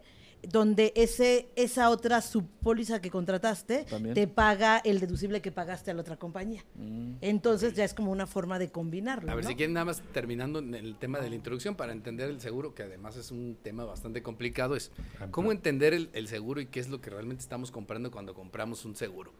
donde 0.41 0.91
ese, 0.95 1.47
esa 1.55 1.89
otra 1.89 2.21
subpóliza 2.21 3.01
que 3.01 3.09
contrataste 3.09 3.85
También. 3.89 4.13
te 4.13 4.27
paga 4.27 4.79
el 4.79 4.99
deducible 4.99 5.41
que 5.41 5.51
pagaste 5.51 5.91
a 5.91 5.93
la 5.93 6.01
otra 6.01 6.17
compañía. 6.17 6.65
Mm. 6.75 7.13
Entonces 7.21 7.75
ya 7.75 7.85
es 7.85 7.93
como 7.93 8.11
una 8.11 8.27
forma 8.27 8.59
de 8.59 8.69
combinarlo. 8.69 9.31
A 9.31 9.35
ver, 9.35 9.45
¿no? 9.45 9.49
si 9.49 9.55
quieren 9.55 9.73
nada 9.73 9.85
más 9.85 10.01
terminando 10.11 10.59
en 10.59 10.73
el 10.75 10.97
tema 10.97 11.19
de 11.19 11.29
la 11.29 11.35
introducción 11.35 11.75
para 11.75 11.93
entender 11.93 12.29
el 12.29 12.41
seguro, 12.41 12.73
que 12.73 12.83
además 12.83 13.15
es 13.15 13.31
un 13.31 13.57
tema 13.61 13.85
bastante 13.85 14.21
complicado, 14.21 14.75
es 14.75 14.91
cómo 15.31 15.51
entender 15.51 15.93
el, 15.93 16.09
el 16.13 16.27
seguro 16.27 16.59
y 16.59 16.65
qué 16.65 16.79
es 16.81 16.89
lo 16.89 16.99
que 16.99 17.09
realmente 17.09 17.41
estamos 17.41 17.71
comprando 17.71 18.11
cuando 18.11 18.33
compramos 18.33 18.83
un 18.83 18.95
seguro. 18.95 19.31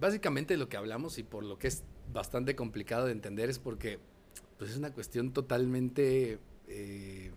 Básicamente 0.00 0.56
lo 0.56 0.68
que 0.68 0.78
hablamos 0.78 1.18
y 1.18 1.22
por 1.22 1.44
lo 1.44 1.58
que 1.58 1.68
es 1.68 1.84
bastante 2.12 2.56
complicado 2.56 3.06
de 3.06 3.12
entender 3.12 3.50
es 3.50 3.58
porque 3.58 3.98
pues 4.58 4.70
es 4.70 4.76
una 4.76 4.92
cuestión 4.92 5.32
totalmente 5.32 6.38
eh, 6.68 7.32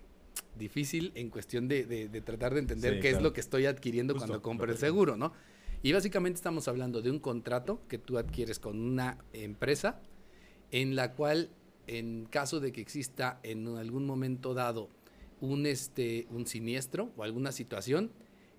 difícil 0.56 1.12
en 1.14 1.30
cuestión 1.30 1.68
de, 1.68 1.84
de- 1.84 2.08
de 2.08 2.20
tratar 2.20 2.54
de 2.54 2.60
entender 2.60 2.94
Sí, 2.94 3.00
qué 3.00 3.10
es 3.10 3.20
lo 3.22 3.32
que 3.32 3.40
estoy 3.40 3.66
adquiriendo 3.66 4.14
Justo, 4.14 4.26
cuando 4.26 4.42
compro 4.42 4.70
el 4.72 4.78
seguro, 4.78 5.16
¿no? 5.16 5.32
Y 5.82 5.92
básicamente 5.92 6.36
estamos 6.36 6.66
hablando 6.68 7.02
de 7.02 7.10
un 7.10 7.18
contrato 7.18 7.82
que 7.88 7.98
tú 7.98 8.16
adquieres 8.18 8.58
con 8.58 8.80
una 8.80 9.18
empresa 9.32 10.00
en 10.70 10.96
la 10.96 11.12
cual 11.12 11.50
en 11.86 12.24
caso 12.30 12.60
de 12.60 12.72
que 12.72 12.80
exista 12.80 13.38
en 13.42 13.68
algún 13.76 14.06
momento 14.06 14.54
dado 14.54 14.88
un, 15.40 15.66
este, 15.66 16.26
un 16.30 16.46
siniestro 16.46 17.12
o 17.16 17.22
alguna 17.24 17.52
situación, 17.52 18.10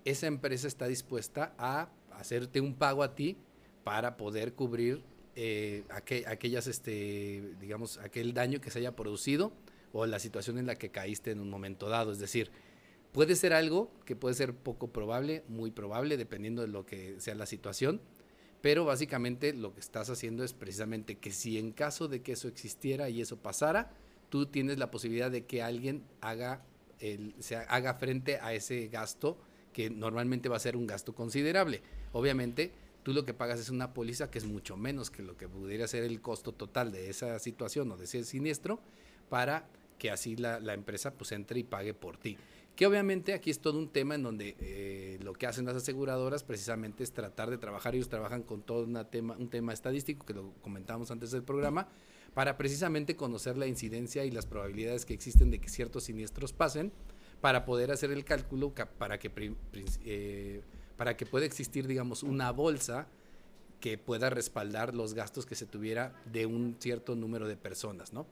esa 0.04 0.28
empresa 0.28 0.68
está 0.68 0.86
dispuesta 0.86 1.52
a 1.58 1.90
hacerte 2.12 2.60
un 2.60 2.74
pago 2.74 3.02
a 3.02 3.16
ti 3.16 3.36
para 3.82 4.16
poder 4.16 4.52
cubrir 4.54 5.02
eh, 5.34 5.82
aquellas, 5.90 6.66
este, 6.68 7.54
digamos, 7.60 7.98
aquel 7.98 8.32
daño 8.34 8.60
que 8.60 8.70
se 8.70 8.78
haya 8.78 8.94
producido 8.94 9.52
o 9.96 10.06
la 10.06 10.18
situación 10.18 10.58
en 10.58 10.66
la 10.66 10.76
que 10.76 10.90
caíste 10.90 11.30
en 11.30 11.40
un 11.40 11.48
momento 11.48 11.88
dado. 11.88 12.12
Es 12.12 12.18
decir, 12.18 12.50
puede 13.12 13.34
ser 13.34 13.52
algo 13.52 13.90
que 14.04 14.14
puede 14.14 14.34
ser 14.34 14.54
poco 14.54 14.88
probable, 14.88 15.42
muy 15.48 15.70
probable, 15.70 16.16
dependiendo 16.16 16.62
de 16.62 16.68
lo 16.68 16.84
que 16.84 17.18
sea 17.18 17.34
la 17.34 17.46
situación, 17.46 18.00
pero 18.60 18.84
básicamente 18.84 19.54
lo 19.54 19.72
que 19.72 19.80
estás 19.80 20.10
haciendo 20.10 20.44
es 20.44 20.52
precisamente 20.52 21.16
que 21.16 21.32
si 21.32 21.58
en 21.58 21.72
caso 21.72 22.08
de 22.08 22.20
que 22.20 22.32
eso 22.32 22.48
existiera 22.48 23.08
y 23.08 23.20
eso 23.20 23.38
pasara, 23.38 23.90
tú 24.28 24.46
tienes 24.46 24.78
la 24.78 24.90
posibilidad 24.90 25.30
de 25.30 25.46
que 25.46 25.62
alguien 25.62 26.02
haga, 26.20 26.62
se 27.38 27.56
haga 27.56 27.94
frente 27.94 28.38
a 28.40 28.52
ese 28.52 28.88
gasto 28.88 29.38
que 29.72 29.88
normalmente 29.88 30.48
va 30.48 30.56
a 30.56 30.60
ser 30.60 30.76
un 30.76 30.86
gasto 30.86 31.14
considerable. 31.14 31.80
Obviamente, 32.12 32.72
tú 33.02 33.12
lo 33.12 33.24
que 33.24 33.34
pagas 33.34 33.60
es 33.60 33.70
una 33.70 33.94
póliza 33.94 34.30
que 34.30 34.38
es 34.38 34.44
mucho 34.44 34.76
menos 34.76 35.10
que 35.10 35.22
lo 35.22 35.36
que 35.36 35.48
pudiera 35.48 35.86
ser 35.86 36.02
el 36.02 36.20
costo 36.20 36.52
total 36.52 36.92
de 36.92 37.08
esa 37.08 37.38
situación 37.38 37.90
o 37.92 37.96
de 37.96 38.04
ese 38.04 38.24
siniestro 38.24 38.80
para 39.28 39.68
que 39.98 40.10
así 40.10 40.36
la, 40.36 40.60
la 40.60 40.74
empresa 40.74 41.14
pues 41.14 41.32
entre 41.32 41.60
y 41.60 41.64
pague 41.64 41.94
por 41.94 42.16
ti. 42.16 42.36
Que 42.76 42.86
obviamente 42.86 43.32
aquí 43.32 43.50
es 43.50 43.60
todo 43.60 43.78
un 43.78 43.88
tema 43.88 44.16
en 44.16 44.22
donde 44.22 44.54
eh, 44.60 45.18
lo 45.22 45.32
que 45.32 45.46
hacen 45.46 45.64
las 45.64 45.76
aseguradoras 45.76 46.44
precisamente 46.44 47.02
es 47.02 47.12
tratar 47.12 47.48
de 47.48 47.56
trabajar, 47.56 47.94
ellos 47.94 48.10
trabajan 48.10 48.42
con 48.42 48.60
todo 48.60 48.84
una 48.84 49.08
tema, 49.08 49.34
un 49.38 49.48
tema 49.48 49.72
estadístico 49.72 50.26
que 50.26 50.34
lo 50.34 50.52
comentamos 50.60 51.10
antes 51.10 51.30
del 51.30 51.42
programa, 51.42 51.88
para 52.34 52.58
precisamente 52.58 53.16
conocer 53.16 53.56
la 53.56 53.66
incidencia 53.66 54.26
y 54.26 54.30
las 54.30 54.44
probabilidades 54.44 55.06
que 55.06 55.14
existen 55.14 55.50
de 55.50 55.58
que 55.58 55.70
ciertos 55.70 56.04
siniestros 56.04 56.52
pasen 56.52 56.92
para 57.40 57.64
poder 57.64 57.90
hacer 57.90 58.10
el 58.10 58.26
cálculo 58.26 58.74
para 58.98 59.18
que, 59.18 59.30
eh, 60.04 60.60
para 60.98 61.16
que 61.16 61.24
pueda 61.24 61.46
existir, 61.46 61.86
digamos, 61.86 62.22
una 62.22 62.52
bolsa 62.52 63.08
que 63.80 63.96
pueda 63.96 64.28
respaldar 64.28 64.94
los 64.94 65.14
gastos 65.14 65.46
que 65.46 65.54
se 65.54 65.64
tuviera 65.64 66.14
de 66.30 66.44
un 66.44 66.76
cierto 66.78 67.16
número 67.16 67.48
de 67.48 67.56
personas, 67.56 68.12
¿no? 68.12 68.26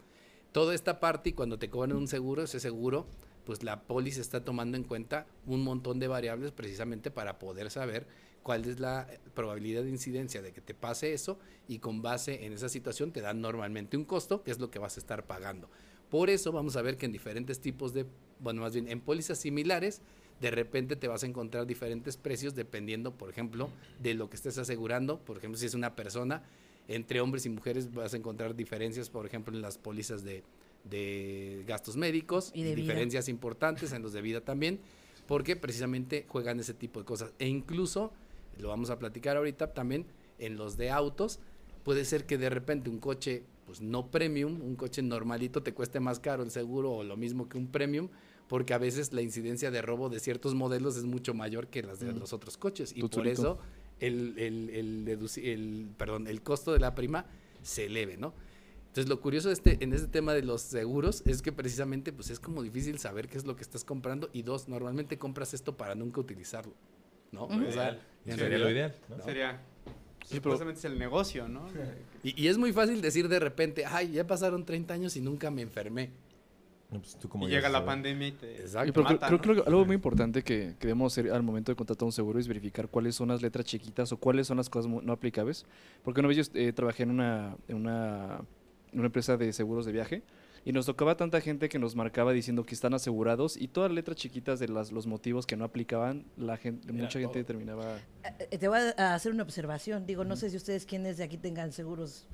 Toda 0.55 0.73
esta 0.73 1.01
parte 1.01 1.31
y 1.31 1.33
cuando 1.33 1.59
te 1.59 1.69
cobran 1.69 1.97
un 1.97 2.07
seguro, 2.07 2.45
ese 2.45 2.61
seguro, 2.61 3.09
pues 3.45 3.65
la 3.65 3.83
póliza 3.83 4.21
está 4.21 4.45
tomando 4.45 4.77
en 4.77 4.85
cuenta 4.85 5.27
un 5.47 5.65
montón 5.65 5.99
de 5.99 6.07
variables 6.07 6.53
precisamente 6.53 7.11
para 7.11 7.41
poder 7.41 7.73
saber 7.73 8.07
cuál 8.45 8.65
es 8.65 8.79
la 8.79 9.09
probabilidad 9.35 9.83
de 9.83 9.91
incidencia 9.91 10.43
de 10.43 10.53
que 10.53 10.61
te 10.61 10.73
pase 10.73 11.13
eso 11.13 11.41
y 11.67 11.81
con 11.81 12.03
base 12.03 12.47
en 12.47 12.53
esa 12.53 12.69
situación 12.69 13.11
te 13.11 13.21
dan 13.21 13.41
normalmente 13.41 13.97
un 13.97 14.05
costo, 14.05 14.45
que 14.45 14.53
es 14.53 14.61
lo 14.61 14.71
que 14.71 14.79
vas 14.79 14.97
a 14.97 15.01
estar 15.01 15.27
pagando. 15.27 15.69
Por 16.09 16.31
eso 16.31 16.53
vamos 16.53 16.77
a 16.77 16.83
ver 16.83 16.99
que 16.99 17.07
en 17.07 17.13
diferentes 17.13 17.59
tipos 17.59 17.93
de, 17.93 18.07
bueno, 18.39 18.61
más 18.61 18.75
bien 18.75 18.87
en 18.87 19.01
pólizas 19.01 19.39
similares, 19.39 20.03
de 20.41 20.53
repente 20.53 20.95
te 20.95 21.09
vas 21.09 21.25
a 21.25 21.27
encontrar 21.27 21.67
diferentes 21.67 22.17
precios 22.17 22.55
dependiendo, 22.55 23.19
por 23.19 23.29
ejemplo, 23.29 23.71
de 24.01 24.15
lo 24.15 24.31
que 24.31 24.37
estés 24.37 24.57
asegurando. 24.59 25.19
Por 25.19 25.37
ejemplo, 25.37 25.59
si 25.59 25.67
es 25.67 25.75
una 25.75 25.97
persona, 25.97 26.45
entre 26.89 27.21
hombres 27.21 27.47
y 27.47 27.49
mujeres 27.49 27.93
vas 27.93 28.15
a 28.15 28.17
encontrar 28.17 28.55
diferencias, 28.55 29.11
por 29.11 29.27
ejemplo, 29.27 29.55
en 29.55 29.63
las 29.63 29.79
pólizas 29.79 30.23
de, 30.25 30.43
gastos 31.67 31.97
médicos 31.97 32.51
y, 32.55 32.63
diferencias 32.63 33.29
importantes 33.29 33.93
en 33.93 34.03
los 34.03 34.13
de 34.13 34.21
vida 34.21 34.43
también, 34.43 34.81
porque 35.27 35.57
precisamente 35.57 36.27
juegan 36.29 36.61
ese 36.61 36.75
tipo 36.75 37.01
de 37.01 37.07
cosas. 37.07 37.33
E 37.39 37.49
incluso, 37.49 38.13
lo 38.59 38.69
vamos 38.69 38.91
a 38.91 38.99
platicar 38.99 39.37
ahorita 39.37 39.73
también, 39.73 40.07
en 40.39 40.57
los 40.57 40.77
de 40.77 40.91
autos, 40.91 41.39
puede 41.85 42.05
ser 42.05 42.27
que 42.27 42.37
de 42.39 42.51
repente 42.51 42.91
un 42.91 42.99
coche 42.99 43.45
pues 43.67 43.81
no 43.81 44.11
premium, 44.11 44.61
un 44.61 44.77
coche 44.77 45.03
normalito 45.03 45.63
te 45.63 45.73
cueste 45.73 46.01
más 46.01 46.21
caro 46.21 46.43
el 46.43 46.51
seguro 46.51 46.93
o 46.93 47.05
lo 47.05 47.17
mismo 47.17 47.49
que 47.49 47.57
un 47.57 47.69
premium, 47.69 48.09
porque 48.49 48.75
a 48.75 48.79
veces 48.79 49.13
la 49.13 49.23
incidencia 49.23 49.71
de 49.71 49.83
robo 49.83 50.09
de 50.09 50.21
ciertos 50.21 50.55
modelos 50.55 50.97
es 50.97 51.05
mucho 51.05 51.35
mayor 51.35 51.69
que 51.69 51.83
las 51.83 52.01
de 52.01 52.13
mm. 52.13 52.19
los 52.19 52.33
otros 52.33 52.57
coches 52.57 52.93
y 52.95 53.03
por 53.09 53.27
eso 53.27 53.59
el, 54.07 54.35
el, 54.39 54.71
el, 54.71 55.29
el, 55.45 55.89
perdón, 55.97 56.27
el 56.27 56.43
costo 56.43 56.73
de 56.73 56.81
la 56.81 56.95
prima 56.95 57.27
se 57.63 57.87
eleve, 57.87 58.17
¿no? 58.17 58.35
Entonces 58.89 59.09
lo 59.09 59.21
curioso 59.21 59.51
este, 59.51 59.83
en 59.83 59.93
este 59.93 60.07
tema 60.07 60.35
de 60.35 60.43
los 60.43 60.61
seguros 60.63 61.23
es 61.27 61.43
que 61.43 61.51
precisamente 61.51 62.13
pues 62.13 62.31
es 62.31 62.39
como 62.39 62.63
difícil 62.63 62.99
saber 63.01 63.29
qué 63.29 63.39
es 63.39 63.45
lo 63.45 63.57
que 63.57 63.63
estás 63.63 63.83
comprando 63.83 64.31
y 64.33 64.43
dos, 64.43 64.69
normalmente 64.69 65.19
compras 65.19 65.53
esto 65.53 65.77
para 65.77 65.95
nunca 65.97 66.21
utilizarlo, 66.21 66.75
¿no? 67.33 67.47
O 67.47 67.73
sea, 67.73 68.01
sería 68.25 68.59
lo 68.59 68.71
ideal. 68.71 68.95
Sería 69.25 69.61
Supuestamente 70.31 70.79
es 70.79 70.85
el 70.85 70.99
negocio, 70.99 71.49
¿no? 71.49 71.67
Y, 72.23 72.49
es 72.49 72.57
muy 72.57 72.73
fácil 72.73 73.03
decir 73.03 73.29
de 73.29 73.39
repente, 73.39 73.85
ay, 73.85 74.13
ya 74.13 74.27
pasaron 74.27 74.65
30 74.65 74.95
años 74.95 75.17
y 75.17 75.21
nunca 75.21 75.51
me 75.51 75.61
enfermé. 75.61 76.11
Pues, 77.01 77.19
y 77.43 77.47
llega 77.49 77.69
la 77.69 77.85
pandemia 77.85 78.29
y 78.29 78.33
te, 78.33 78.61
Exacto. 78.61 79.05
creo, 79.41 79.63
que 79.63 79.69
algo 79.69 79.85
muy 79.85 79.95
importante 79.95 80.43
que, 80.43 80.75
debemos 80.81 81.13
hacer 81.13 81.31
al 81.33 81.43
momento 81.43 81.73
de 81.73 81.77
contratar 81.77 82.07
un 82.07 82.13
seguro 82.13 82.39
es 82.39 82.49
verificar 82.49 82.89
cuáles 82.89 83.15
son 83.15 83.29
las 83.29 83.43
letras 83.43 83.65
chiquitas 83.65 84.13
o 84.13 84.17
cuáles 84.17 84.47
son 84.47 84.57
las 84.57 84.69
cosas 84.69 84.91
no 84.91 85.13
aplicables. 85.13 85.67
Porque 86.03 86.21
una 86.21 86.29
vez 86.29 86.37
yo 86.37 86.45
eh, 86.55 86.73
trabajé 86.73 87.05
en 87.05 87.11
una, 87.11 87.57
en 87.69 87.77
una, 87.77 88.41
en 88.93 88.99
una 88.99 89.07
empresa 89.07 89.37
de 89.37 89.53
seguros 89.53 89.87
de 89.87 89.93
viaje 89.93 90.23
y 90.65 90.73
nos 90.73 90.87
tocaba 90.87 91.17
tanta 91.17 91.41
gente 91.41 91.69
que 91.69 91.79
nos 91.79 91.95
marcaba 91.95 92.33
diciendo 92.33 92.65
que 92.65 92.75
están 92.75 92.95
asegurados 92.95 93.57
y 93.57 93.69
todas 93.69 93.91
las 93.91 93.97
letras 93.97 94.17
chiquitas 94.17 94.59
de 94.59 94.69
las, 94.69 94.93
los 94.93 95.07
motivos 95.07 95.47
que 95.47 95.57
no 95.57 95.65
aplicaban, 95.65 96.25
la 96.37 96.57
gente, 96.57 96.91
mucha 96.93 97.19
gente 97.21 97.45
terminaba... 97.45 97.99
Eh, 98.25 98.49
eh, 98.51 98.59
te 98.59 98.69
voy 98.69 98.79
a 98.97 99.15
hacer 99.15 99.33
una 99.33 99.43
observación, 99.43 100.07
digo, 100.07 100.25
no 100.25 100.37
sé 100.37 100.49
si 100.51 100.57
ustedes 100.57 100.87
quienes 100.87 101.19
de 101.19 101.25
aquí 101.25 101.37
tengan 101.37 101.73
seguros, 101.73 102.27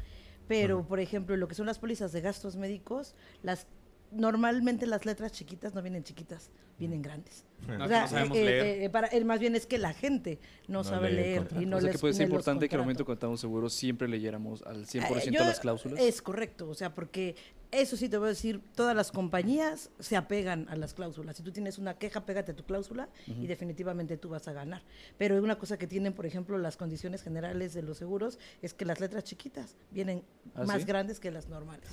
pero 0.47 0.87
por 0.87 1.01
ejemplo, 1.01 1.37
lo 1.37 1.49
que 1.49 1.55
son 1.57 1.67
las 1.67 1.79
pólizas 1.79 2.13
de 2.13 2.21
gastos 2.21 2.57
médicos, 2.57 3.15
las 3.43 3.67
normalmente 4.13 4.87
las 4.87 5.05
letras 5.07 5.33
chiquitas 5.33 5.75
no 5.75 5.83
vienen 5.83 6.05
chiquitas, 6.05 6.51
vienen 6.79 7.03
grandes. 7.03 7.45
No, 7.67 7.85
o 7.85 7.89
sea, 7.89 8.03
no 8.03 8.09
sabemos 8.09 8.39
eh, 8.39 8.45
leer. 8.45 8.83
Eh, 8.83 8.91
para, 8.91 9.07
el, 9.09 9.25
más 9.25 9.41
bien 9.41 9.55
es 9.55 9.67
que 9.67 9.79
la 9.79 9.93
gente 9.93 10.39
no, 10.69 10.85
sabe 10.85 11.11
leer 11.11 11.49
y 11.59 11.67
no 11.67 11.77
o 11.77 11.81
sea, 11.81 11.93
que 11.93 11.99
puede 11.99 12.15
ser 12.15 12.25
importante 12.25 12.69
que 12.69 12.75
al 12.75 12.83
momento 12.83 13.05
contratar 13.05 13.31
un 13.31 13.39
seguro 13.39 13.69
siempre 13.69 14.09
leyéramos 14.09 14.63
al 14.63 14.87
100% 14.87 15.27
eh, 15.27 15.33
las 15.39 15.61
cláusulas. 15.61 16.01
Es 16.01 16.23
correcto, 16.23 16.69
o 16.69 16.75
sea, 16.75 16.95
porque 16.95 17.37
eso 17.73 17.97
sí 17.97 18.09
te 18.09 18.19
voy 18.19 18.27
a 18.27 18.29
decir, 18.31 18.61
todas 18.75 18.97
las 18.97 19.13
compañías 19.13 19.91
se 20.01 20.17
apegan 20.17 20.69
a 20.69 20.77
las 20.77 20.95
cláusulas. 20.95 21.37
Si 21.37 21.43
tú 21.43 21.53
tienes 21.53 21.79
una 21.79 21.95
queja, 21.95 22.27
pégate 22.27 22.53
a 22.53 22.57
tu 22.57 22.65
cláusula 22.65 23.09
y 23.27 23.47
definitivamente 23.47 24.17
tú 24.17 24.29
vas 24.29 24.49
a 24.49 24.53
ganar. 24.53 24.83
Pero 25.19 25.41
una 25.41 25.57
cosa 25.57 25.79
que 25.79 25.87
tienen, 25.87 26.13
por 26.13 26.27
ejemplo, 26.27 26.59
las 26.59 26.77
condiciones 26.77 27.23
generales 27.23 27.73
de 27.73 27.83
los 27.83 27.99
seguros 27.99 28.39
es 28.61 28.75
que 28.75 28.85
las 28.85 29.01
letras 29.01 29.25
chiquitas 29.25 29.77
vienen 29.93 30.25
¿Ah, 30.55 30.65
más 30.65 30.85
grandes 30.85 31.21
que 31.21 31.31
las 31.31 31.49
normales. 31.49 31.89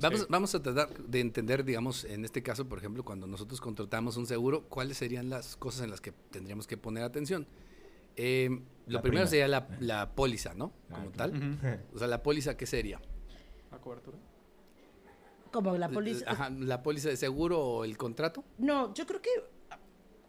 vamos, 0.00 0.26
vamos 0.28 0.54
a 0.54 0.62
tratar 0.62 0.96
de 0.96 1.20
entender, 1.20 1.64
digamos, 1.64 2.04
en 2.04 2.24
este 2.24 2.42
caso, 2.42 2.66
por 2.66 2.78
ejemplo, 2.78 3.04
cuando 3.04 3.26
nosotros 3.26 3.60
contratamos 3.60 4.16
un 4.16 4.26
seguro, 4.26 4.64
cuáles 4.68 4.96
serían 5.08 5.30
las 5.30 5.56
cosas 5.56 5.84
en 5.84 5.90
las 5.90 6.02
que 6.02 6.12
tendríamos 6.12 6.66
que 6.66 6.76
poner 6.76 7.02
atención. 7.02 7.46
Eh, 8.14 8.60
lo 8.88 9.00
primero 9.00 9.26
sería 9.26 9.48
la, 9.48 10.14
póliza, 10.14 10.52
¿no? 10.52 10.70
Ah, 10.90 10.96
Como 10.96 11.10
tal. 11.12 11.58
O 11.94 11.98
sea, 11.98 12.08
la 12.08 12.22
póliza, 12.22 12.58
¿qué 12.58 12.66
sería? 12.66 13.00
La 13.70 13.78
cobertura. 13.78 14.18
Como 15.50 15.78
la 15.78 15.88
póliza. 15.88 16.30
Ajá, 16.30 16.50
la 16.50 16.82
póliza 16.82 17.08
de 17.08 17.16
seguro 17.16 17.58
o 17.58 17.84
el 17.84 17.96
contrato. 17.96 18.44
No, 18.58 18.92
yo 18.92 19.06
creo 19.06 19.22
que 19.22 19.30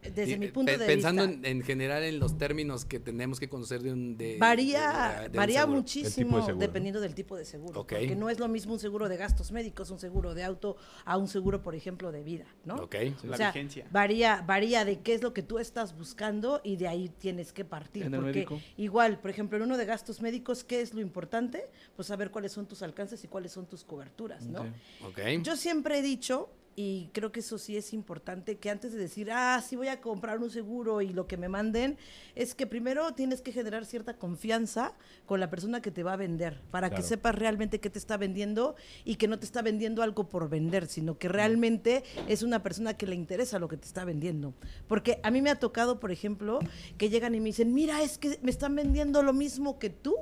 desde 0.02 0.38
mi 0.38 0.48
punto 0.48 0.72
de 0.72 0.78
pensando 0.78 1.26
vista. 1.26 1.42
Pensando 1.42 1.48
en, 1.48 1.62
general 1.62 2.02
en 2.04 2.18
los 2.18 2.38
términos 2.38 2.84
que 2.84 2.98
tenemos 3.00 3.38
que 3.38 3.48
conocer 3.48 3.82
de 3.82 3.92
un. 3.92 4.16
De, 4.16 4.36
varía 4.38 5.28
varía 5.34 5.66
muchísimo 5.66 6.46
dependiendo 6.54 7.00
del 7.00 7.14
tipo 7.14 7.36
de 7.36 7.44
seguro. 7.44 7.74
Porque 7.74 8.16
no 8.16 8.30
es 8.30 8.38
lo 8.38 8.48
mismo 8.48 8.72
un 8.72 8.78
seguro 8.78 9.08
de 9.08 9.16
gastos 9.16 9.52
médicos, 9.52 9.90
un 9.90 9.98
seguro 9.98 10.34
de 10.34 10.44
auto, 10.44 10.76
a 11.04 11.16
un 11.16 11.28
seguro, 11.28 11.62
por 11.62 11.74
ejemplo, 11.74 12.12
de 12.12 12.22
vida, 12.22 12.46
¿no? 12.64 12.76
Ok. 12.76 12.96
la 13.24 13.36
vigencia. 13.36 13.86
Varía, 13.90 14.42
varía 14.46 14.84
de 14.84 15.00
qué 15.00 15.14
es 15.14 15.22
lo 15.22 15.34
que 15.34 15.42
tú 15.42 15.58
estás 15.58 15.96
buscando 15.96 16.60
y 16.64 16.76
de 16.76 16.88
ahí 16.88 17.08
tienes 17.08 17.52
que 17.52 17.64
partir. 17.64 18.10
porque 18.10 18.46
igual, 18.76 19.18
por 19.18 19.30
ejemplo, 19.30 19.58
en 19.58 19.64
uno 19.64 19.76
de 19.76 19.84
gastos 19.84 20.20
médicos, 20.20 20.64
¿qué 20.64 20.80
es 20.80 20.94
lo 20.94 21.00
importante? 21.00 21.64
Pues 21.96 22.08
saber 22.08 22.30
cuáles 22.30 22.52
son 22.52 22.66
tus 22.66 22.82
alcances 22.82 23.22
y 23.24 23.28
cuáles 23.28 23.52
son 23.52 23.66
tus 23.66 23.84
coberturas, 23.84 24.46
¿no? 24.46 24.66
Okay. 25.08 25.40
Yo 25.42 25.56
siempre 25.56 25.98
he 25.98 26.02
dicho 26.02 26.50
y 26.76 27.10
creo 27.12 27.32
que 27.32 27.40
eso 27.40 27.58
sí 27.58 27.76
es 27.76 27.92
importante, 27.92 28.56
que 28.56 28.70
antes 28.70 28.92
de 28.92 28.98
decir, 28.98 29.30
ah, 29.32 29.62
sí 29.66 29.76
voy 29.76 29.88
a 29.88 30.00
comprar 30.00 30.38
un 30.38 30.50
seguro 30.50 31.02
y 31.02 31.08
lo 31.08 31.26
que 31.26 31.36
me 31.36 31.48
manden, 31.48 31.98
es 32.34 32.54
que 32.54 32.66
primero 32.66 33.12
tienes 33.12 33.42
que 33.42 33.52
generar 33.52 33.84
cierta 33.84 34.16
confianza 34.16 34.94
con 35.26 35.40
la 35.40 35.50
persona 35.50 35.82
que 35.82 35.90
te 35.90 36.02
va 36.02 36.14
a 36.14 36.16
vender, 36.16 36.60
para 36.70 36.90
que 36.90 37.02
sepas 37.02 37.34
realmente 37.34 37.80
qué 37.80 37.90
te 37.90 37.98
está 37.98 38.16
vendiendo 38.16 38.76
y 39.04 39.16
que 39.16 39.28
no 39.28 39.38
te 39.38 39.44
está 39.44 39.62
vendiendo 39.62 40.02
algo 40.02 40.28
por 40.28 40.48
vender, 40.48 40.86
sino 40.86 41.18
que 41.18 41.28
realmente 41.28 42.04
es 42.28 42.42
una 42.42 42.62
persona 42.62 42.94
que 42.94 43.06
le 43.06 43.14
interesa 43.14 43.58
lo 43.58 43.68
que 43.68 43.76
te 43.76 43.86
está 43.86 44.04
vendiendo. 44.04 44.54
Porque 44.88 45.20
a 45.22 45.30
mí 45.30 45.42
me 45.42 45.50
ha 45.50 45.58
tocado, 45.58 46.00
por 46.00 46.12
ejemplo, 46.12 46.60
que 46.98 47.10
llegan 47.10 47.34
y 47.34 47.40
me 47.40 47.46
dicen, 47.46 47.74
mira, 47.74 48.02
es 48.02 48.16
que 48.16 48.38
me 48.42 48.50
están 48.50 48.74
vendiendo 48.74 49.22
lo 49.22 49.32
mismo 49.32 49.78
que 49.78 49.90
tú 49.90 50.14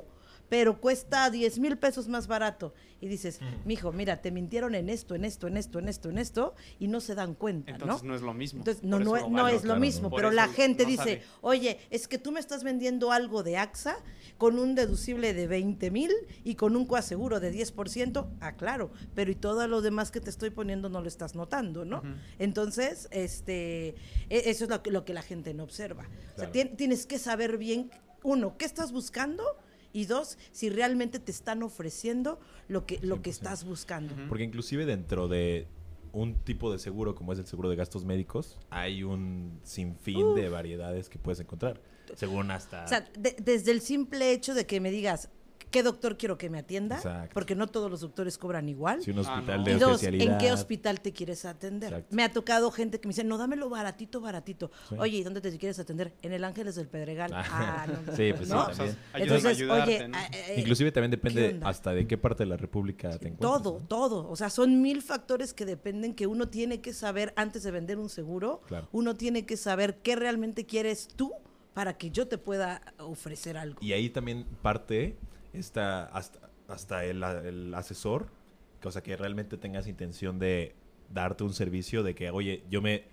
pero 0.48 0.80
cuesta 0.80 1.30
10 1.30 1.58
mil 1.58 1.76
pesos 1.78 2.08
más 2.08 2.26
barato. 2.26 2.74
Y 3.00 3.06
dices, 3.06 3.40
mijo, 3.64 3.92
mira, 3.92 4.20
te 4.20 4.32
mintieron 4.32 4.74
en 4.74 4.88
esto, 4.88 5.14
en 5.14 5.24
esto, 5.24 5.46
en 5.46 5.56
esto, 5.56 5.78
en 5.78 5.88
esto, 5.88 6.08
en 6.10 6.18
esto, 6.18 6.54
y 6.80 6.88
no 6.88 7.00
se 7.00 7.14
dan 7.14 7.34
cuenta, 7.34 7.70
Entonces 7.72 8.02
¿no? 8.02 8.08
no 8.08 8.14
es 8.16 8.22
lo 8.22 8.34
mismo. 8.34 8.60
Entonces, 8.60 8.82
no, 8.82 8.98
no, 8.98 9.48
es 9.48 9.64
lo 9.64 9.76
mismo, 9.76 10.10
pero 10.10 10.32
la 10.32 10.48
gente 10.48 10.84
dice, 10.84 11.02
sabe. 11.02 11.22
oye, 11.42 11.78
es 11.90 12.08
que 12.08 12.18
tú 12.18 12.32
me 12.32 12.40
estás 12.40 12.64
vendiendo 12.64 13.12
algo 13.12 13.44
de 13.44 13.56
AXA 13.56 13.96
con 14.36 14.58
un 14.58 14.74
deducible 14.74 15.32
de 15.32 15.46
20 15.46 15.90
mil 15.92 16.10
y 16.42 16.56
con 16.56 16.74
un 16.74 16.86
coaseguro 16.86 17.38
de 17.38 17.52
10%, 17.52 18.26
ah, 18.40 18.52
claro, 18.56 18.90
pero 19.14 19.30
y 19.30 19.36
todo 19.36 19.68
lo 19.68 19.80
demás 19.80 20.10
que 20.10 20.20
te 20.20 20.30
estoy 20.30 20.50
poniendo 20.50 20.88
no 20.88 21.00
lo 21.00 21.06
estás 21.08 21.36
notando, 21.36 21.84
¿no? 21.84 22.02
Entonces, 22.40 23.08
este, 23.12 23.90
e- 24.28 24.42
eso 24.50 24.64
es 24.64 24.70
lo 24.70 24.82
que, 24.82 24.90
lo 24.90 25.04
que 25.04 25.14
la 25.14 25.22
gente 25.22 25.54
no 25.54 25.62
observa. 25.62 26.08
O 26.34 26.40
sea, 26.40 26.50
tienes 26.50 27.06
que 27.06 27.18
saber 27.18 27.58
bien, 27.58 27.90
uno, 28.24 28.56
qué 28.58 28.64
estás 28.64 28.90
buscando 28.90 29.44
y 29.92 30.04
dos, 30.06 30.38
si 30.52 30.68
realmente 30.70 31.18
te 31.18 31.30
están 31.32 31.62
ofreciendo 31.62 32.38
lo 32.68 32.86
que, 32.86 32.98
lo 33.02 33.22
que 33.22 33.30
100%. 33.30 33.32
estás 33.32 33.64
buscando. 33.64 34.14
Porque 34.28 34.44
inclusive 34.44 34.84
dentro 34.86 35.28
de 35.28 35.66
un 36.12 36.34
tipo 36.40 36.72
de 36.72 36.78
seguro 36.78 37.14
como 37.14 37.32
es 37.32 37.38
el 37.38 37.46
seguro 37.46 37.68
de 37.68 37.76
gastos 37.76 38.04
médicos, 38.04 38.58
hay 38.70 39.02
un 39.02 39.60
sinfín 39.62 40.34
de 40.34 40.48
variedades 40.48 41.08
que 41.08 41.18
puedes 41.18 41.40
encontrar. 41.40 41.80
Según 42.14 42.50
hasta... 42.50 42.84
O 42.84 42.88
sea, 42.88 43.06
de- 43.18 43.36
desde 43.42 43.70
el 43.70 43.80
simple 43.82 44.32
hecho 44.32 44.54
de 44.54 44.66
que 44.66 44.80
me 44.80 44.90
digas 44.90 45.28
qué 45.70 45.82
doctor 45.82 46.16
quiero 46.16 46.38
que 46.38 46.48
me 46.50 46.58
atienda, 46.58 46.96
Exacto. 46.96 47.30
porque 47.34 47.54
no 47.54 47.66
todos 47.66 47.90
los 47.90 48.00
doctores 48.00 48.38
cobran 48.38 48.68
igual. 48.68 49.02
si 49.02 49.10
un 49.10 49.18
Ah, 49.18 49.20
hospital 49.20 49.58
no. 49.58 49.64
de 49.64 49.70
Y 49.72 49.74
dos, 49.78 49.90
especialidad. 50.02 50.32
¿en 50.32 50.38
qué 50.38 50.52
hospital 50.52 51.00
te 51.00 51.12
quieres 51.12 51.44
atender? 51.44 51.92
Exacto. 51.92 52.16
Me 52.16 52.22
ha 52.24 52.32
tocado 52.32 52.70
gente 52.70 53.00
que 53.00 53.08
me 53.08 53.12
dice, 53.12 53.24
no, 53.24 53.38
dámelo 53.38 53.68
baratito, 53.68 54.20
baratito. 54.20 54.70
Sí. 54.88 54.96
Oye, 54.98 55.18
¿y 55.18 55.22
dónde 55.22 55.40
te 55.40 55.56
quieres 55.58 55.78
atender? 55.78 56.14
En 56.22 56.32
el 56.32 56.44
Ángeles 56.44 56.74
del 56.76 56.88
Pedregal. 56.88 57.30
Ah, 57.34 57.86
no. 57.86 58.12
Sí, 58.16 58.32
pues 58.32 58.48
sí, 58.48 58.54
¿No? 58.54 58.66
también. 58.68 58.96
Entonces, 59.14 59.44
ayudarte, 59.46 59.96
oye, 59.96 60.08
¿no? 60.08 60.16
ah, 60.18 60.26
eh, 60.32 60.54
Inclusive 60.58 60.92
también 60.92 61.10
¿qué 61.10 61.16
depende 61.16 61.60
hasta 61.64 61.92
de 61.92 62.06
qué 62.06 62.16
parte 62.18 62.42
de 62.44 62.48
la 62.50 62.56
república 62.56 63.10
te 63.18 63.28
encuentras. 63.28 63.62
todo, 63.62 63.78
¿no? 63.80 63.86
todo. 63.86 64.28
O 64.28 64.36
sea, 64.36 64.50
son 64.50 64.80
mil 64.82 65.02
factores 65.02 65.52
que 65.54 65.64
dependen 65.66 66.14
que 66.14 66.26
uno 66.26 66.48
tiene 66.48 66.80
que 66.80 66.92
saber 66.92 67.32
antes 67.36 67.62
de 67.62 67.70
vender 67.70 67.98
un 67.98 68.08
seguro. 68.08 68.62
Claro. 68.66 68.88
Uno 68.92 69.16
tiene 69.16 69.44
que 69.46 69.56
saber 69.56 69.98
qué 70.02 70.16
realmente 70.16 70.64
quieres 70.66 71.08
tú 71.08 71.32
para 71.74 71.96
que 71.96 72.10
yo 72.10 72.26
te 72.26 72.38
pueda 72.38 72.82
ofrecer 72.98 73.56
algo. 73.56 73.78
Y 73.80 73.92
ahí 73.92 74.10
también 74.10 74.44
parte 74.62 75.16
está 75.52 76.04
hasta, 76.06 76.50
hasta 76.68 77.04
el, 77.04 77.22
el 77.22 77.74
asesor, 77.74 78.28
que, 78.80 78.88
o 78.88 78.90
sea, 78.90 79.02
que 79.02 79.16
realmente 79.16 79.56
tengas 79.56 79.86
intención 79.86 80.38
de 80.38 80.74
darte 81.12 81.44
un 81.44 81.52
servicio 81.52 82.02
de 82.02 82.14
que, 82.14 82.30
oye, 82.30 82.64
yo 82.70 82.82
me 82.82 83.04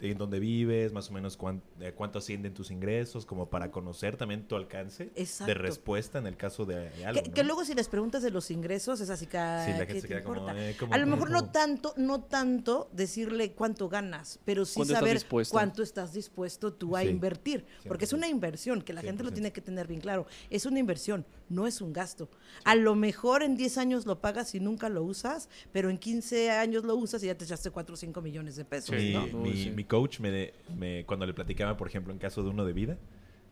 en 0.00 0.18
dónde 0.18 0.38
vives, 0.40 0.92
más 0.92 1.10
o 1.10 1.12
menos 1.12 1.36
cuán- 1.36 1.62
de 1.78 1.92
cuánto 1.92 2.18
ascienden 2.18 2.54
tus 2.54 2.70
ingresos, 2.70 3.26
como 3.26 3.48
para 3.50 3.70
conocer 3.70 4.16
también 4.16 4.46
tu 4.48 4.56
alcance 4.56 5.10
Exacto. 5.14 5.46
de 5.52 5.54
respuesta 5.54 6.18
en 6.18 6.26
el 6.26 6.36
caso 6.36 6.64
de, 6.64 6.90
de 6.90 7.04
algo. 7.06 7.22
Que, 7.22 7.28
¿no? 7.28 7.34
que 7.34 7.44
luego 7.44 7.64
si 7.64 7.74
les 7.74 7.88
preguntas 7.88 8.22
de 8.22 8.30
los 8.30 8.50
ingresos 8.50 9.00
es 9.00 9.10
así 9.10 9.26
que, 9.26 9.32
Sí, 9.32 9.36
la 9.38 9.62
gente 9.78 9.86
¿qué 9.94 10.00
se 10.00 10.08
queda 10.08 10.22
como, 10.22 10.48
eh, 10.50 10.76
¿cómo- 10.78 10.94
a 10.94 10.98
lo 10.98 11.04
cómo- 11.04 11.16
mejor 11.16 11.28
cómo? 11.28 11.40
no 11.42 11.50
tanto, 11.52 11.94
no 11.96 12.20
tanto 12.22 12.88
decirle 12.92 13.52
cuánto 13.52 13.88
ganas, 13.88 14.38
pero 14.44 14.64
sí 14.64 14.76
¿Cuánto 14.76 14.94
estás 14.94 15.22
saber 15.24 15.46
cuánto 15.50 15.82
estás 15.82 16.12
dispuesto 16.12 16.72
tú 16.72 16.96
a 16.96 17.02
Sí, 17.02 17.08
invertir, 17.08 17.64
porque 17.86 18.04
es 18.04 18.10
100%. 18.12 18.16
una 18.18 18.28
inversión 18.28 18.82
que 18.82 18.92
la 18.92 19.02
gente 19.02 19.22
lo 19.22 19.30
100%. 19.30 19.34
tiene 19.34 19.52
que 19.52 19.60
tener 19.60 19.86
bien 19.86 20.00
claro. 20.00 20.26
Es 20.48 20.66
una 20.66 20.78
inversión, 20.78 21.24
no 21.48 21.66
es 21.66 21.80
un 21.80 21.92
gasto. 21.92 22.28
A 22.64 22.74
lo 22.74 22.94
mejor 22.94 23.42
en 23.42 23.56
10 23.56 23.76
años 23.78 24.06
lo 24.06 24.20
pagas 24.20 24.54
y 24.54 24.60
nunca 24.60 24.88
lo 24.88 25.02
usas, 25.02 25.48
pero 25.72 25.90
en 25.90 25.98
15 25.98 26.50
años 26.50 26.84
lo 26.84 26.94
usas 26.96 27.22
y 27.22 27.26
ya 27.26 27.34
te 27.36 27.44
echaste 27.44 27.70
4 27.70 27.94
o 27.94 27.96
5 27.96 28.20
millones 28.22 28.56
de 28.56 28.64
pesos, 28.64 28.94
¿no? 29.12 29.26
mi- 29.38 29.64
Sí. 29.64 29.70
mi 29.70 29.84
coach 29.90 30.20
me, 30.20 30.52
me- 30.78 31.04
cuando 31.04 31.26
le 31.26 31.34
platicaba, 31.34 31.76
por 31.76 31.88
ejemplo, 31.88 32.12
en 32.12 32.18
caso 32.18 32.42
de 32.44 32.48
uno 32.50 32.64
de 32.64 32.72
vida, 32.72 32.96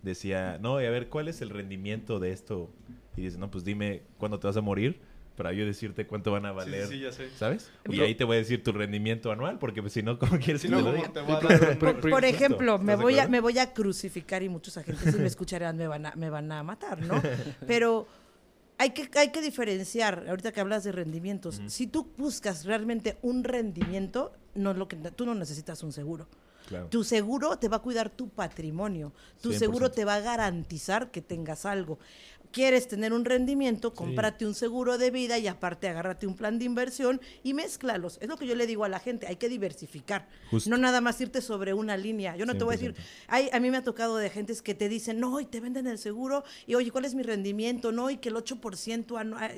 decía, 0.02 0.59
no, 0.62 0.80
y 0.80 0.87
a 0.87 0.90
ver, 0.90 1.09
¿cuál 1.09 1.26
es 1.28 1.42
el 1.42 1.50
rendimiento 1.50 2.21
de 2.21 2.30
esto? 2.30 2.71
Y 3.16 3.23
dice, 3.23 3.37
no, 3.37 3.50
pues 3.50 3.64
dime 3.64 4.02
cuándo 4.16 4.38
te 4.38 4.47
vas 4.47 4.57
a 4.57 4.61
morir 4.61 5.00
para 5.37 5.52
yo 5.52 5.64
decirte 5.66 6.07
cuánto 6.07 6.33
van 6.33 6.47
a 6.47 6.52
valer, 6.52 6.87
Sí, 6.87 6.95
sí, 6.95 7.00
ya 7.00 7.12
sé. 7.12 7.28
¿sabes? 7.37 7.71
Y 7.88 8.00
ahí 8.00 8.14
te 8.14 8.25
voy 8.25 8.37
a 8.37 8.38
decir 8.38 8.62
tu 8.62 8.73
rendimiento 8.73 9.30
anual, 9.30 9.59
porque 9.59 9.80
pues, 9.83 9.92
si 9.92 10.02
no, 10.02 10.18
¿cómo 10.18 10.38
quieres 10.38 10.62
Si 10.62 10.68
que 10.68 10.73
no, 10.73 10.78
te 10.78 10.83
lo 10.85 11.11
te 11.12 11.21
voy 11.21 11.33
a 11.33 11.40
dar 11.40 11.78
Por, 11.78 12.00
por 12.00 12.11
justo, 12.12 12.18
ejemplo, 12.26 12.73
¿estás 12.75 12.87
me 12.87 12.97
voy, 12.97 13.18
a, 13.18 13.28
me 13.28 13.40
voy 13.40 13.59
a 13.59 13.73
crucificar 13.73 14.42
y 14.42 14.49
muchos 14.49 14.76
agentes 14.76 15.12
si 15.12 15.18
me 15.18 15.26
escucharán 15.26 15.76
me 15.76 15.87
van 15.87 16.07
a, 16.07 16.12
me 16.16 16.30
van 16.30 16.50
a 16.52 16.62
matar, 16.62 17.00
¿no? 17.02 17.21
Pero 17.66 18.07
hay 18.78 18.90
que, 18.90 19.11
hay 19.18 19.30
que 19.30 19.42
diferenciar, 19.42 20.25
ahorita 20.28 20.52
que 20.52 20.61
hablas 20.61 20.85
de 20.85 20.92
rendimientos, 20.92 21.61
si 21.66 21.88
tú 21.88 22.12
buscas 22.16 22.64
realmente 22.64 23.18
un 23.22 23.42
rendimiento, 23.42 24.33
no 24.55 24.72
lo 24.72 24.87
que, 24.87 24.96
tú 24.96 25.26
no 25.26 25.35
necesitas 25.35 25.83
un 25.83 25.92
seguro. 25.92 26.29
Claro. 26.68 26.88
Tu 26.88 27.02
seguro 27.02 27.57
te 27.59 27.68
va 27.68 27.79
a 27.79 27.83
cuidar 27.83 28.11
tu 28.11 28.29
patrimonio. 28.29 29.12
Tu 29.40 29.52
100%. 29.52 29.59
seguro 29.59 29.90
te 29.90 30.05
va 30.05 30.16
a 30.16 30.20
garantizar 30.20 31.11
que 31.11 31.22
tengas 31.22 31.64
algo. 31.64 31.98
Quieres 32.50 32.88
tener 32.88 33.12
un 33.12 33.24
rendimiento, 33.24 33.94
cómprate 33.94 34.46
un 34.46 34.54
seguro 34.54 34.98
de 34.98 35.11
vida 35.11 35.38
y 35.38 35.46
aparte 35.46 35.88
agárrate 35.88 36.26
un 36.26 36.34
plan 36.34 36.58
de 36.58 36.64
inversión 36.64 37.20
y 37.42 37.54
mézclalos. 37.54 38.18
Es 38.20 38.28
lo 38.28 38.37
que 38.37 38.46
yo 38.46 38.54
le 38.54 38.66
digo 38.66 38.84
a 38.84 38.88
la 38.88 38.98
gente, 38.98 39.26
hay 39.26 39.37
que 39.37 39.48
diversificar. 39.48 40.28
Justo. 40.50 40.70
No 40.70 40.76
nada 40.76 41.00
más 41.00 41.20
irte 41.20 41.42
sobre 41.42 41.74
una 41.74 41.96
línea. 41.96 42.37
Yo 42.37 42.46
no 42.46 42.56
te 42.56 42.64
voy 42.64 42.74
a 42.74 42.76
decir, 42.78 42.94
100%. 42.94 42.96
hay, 43.28 43.50
a 43.52 43.61
mí 43.61 43.70
me 43.70 43.76
ha 43.76 43.82
tocado 43.82 44.16
de 44.16 44.30
gentes 44.30 44.62
que 44.62 44.74
te 44.74 44.88
dicen, 44.88 45.20
no, 45.20 45.40
y 45.40 45.46
te 45.46 45.61
venden 45.61 45.87
el 45.87 45.98
seguro, 45.98 46.44
y 46.66 46.74
oye, 46.74 46.90
¿cuál 46.90 47.04
es 47.04 47.14
mi 47.14 47.22
rendimiento? 47.22 47.92
No, 47.92 48.11
y 48.11 48.16
que 48.16 48.30
el 48.30 48.37
8% 48.37 49.18
anual, 49.18 49.52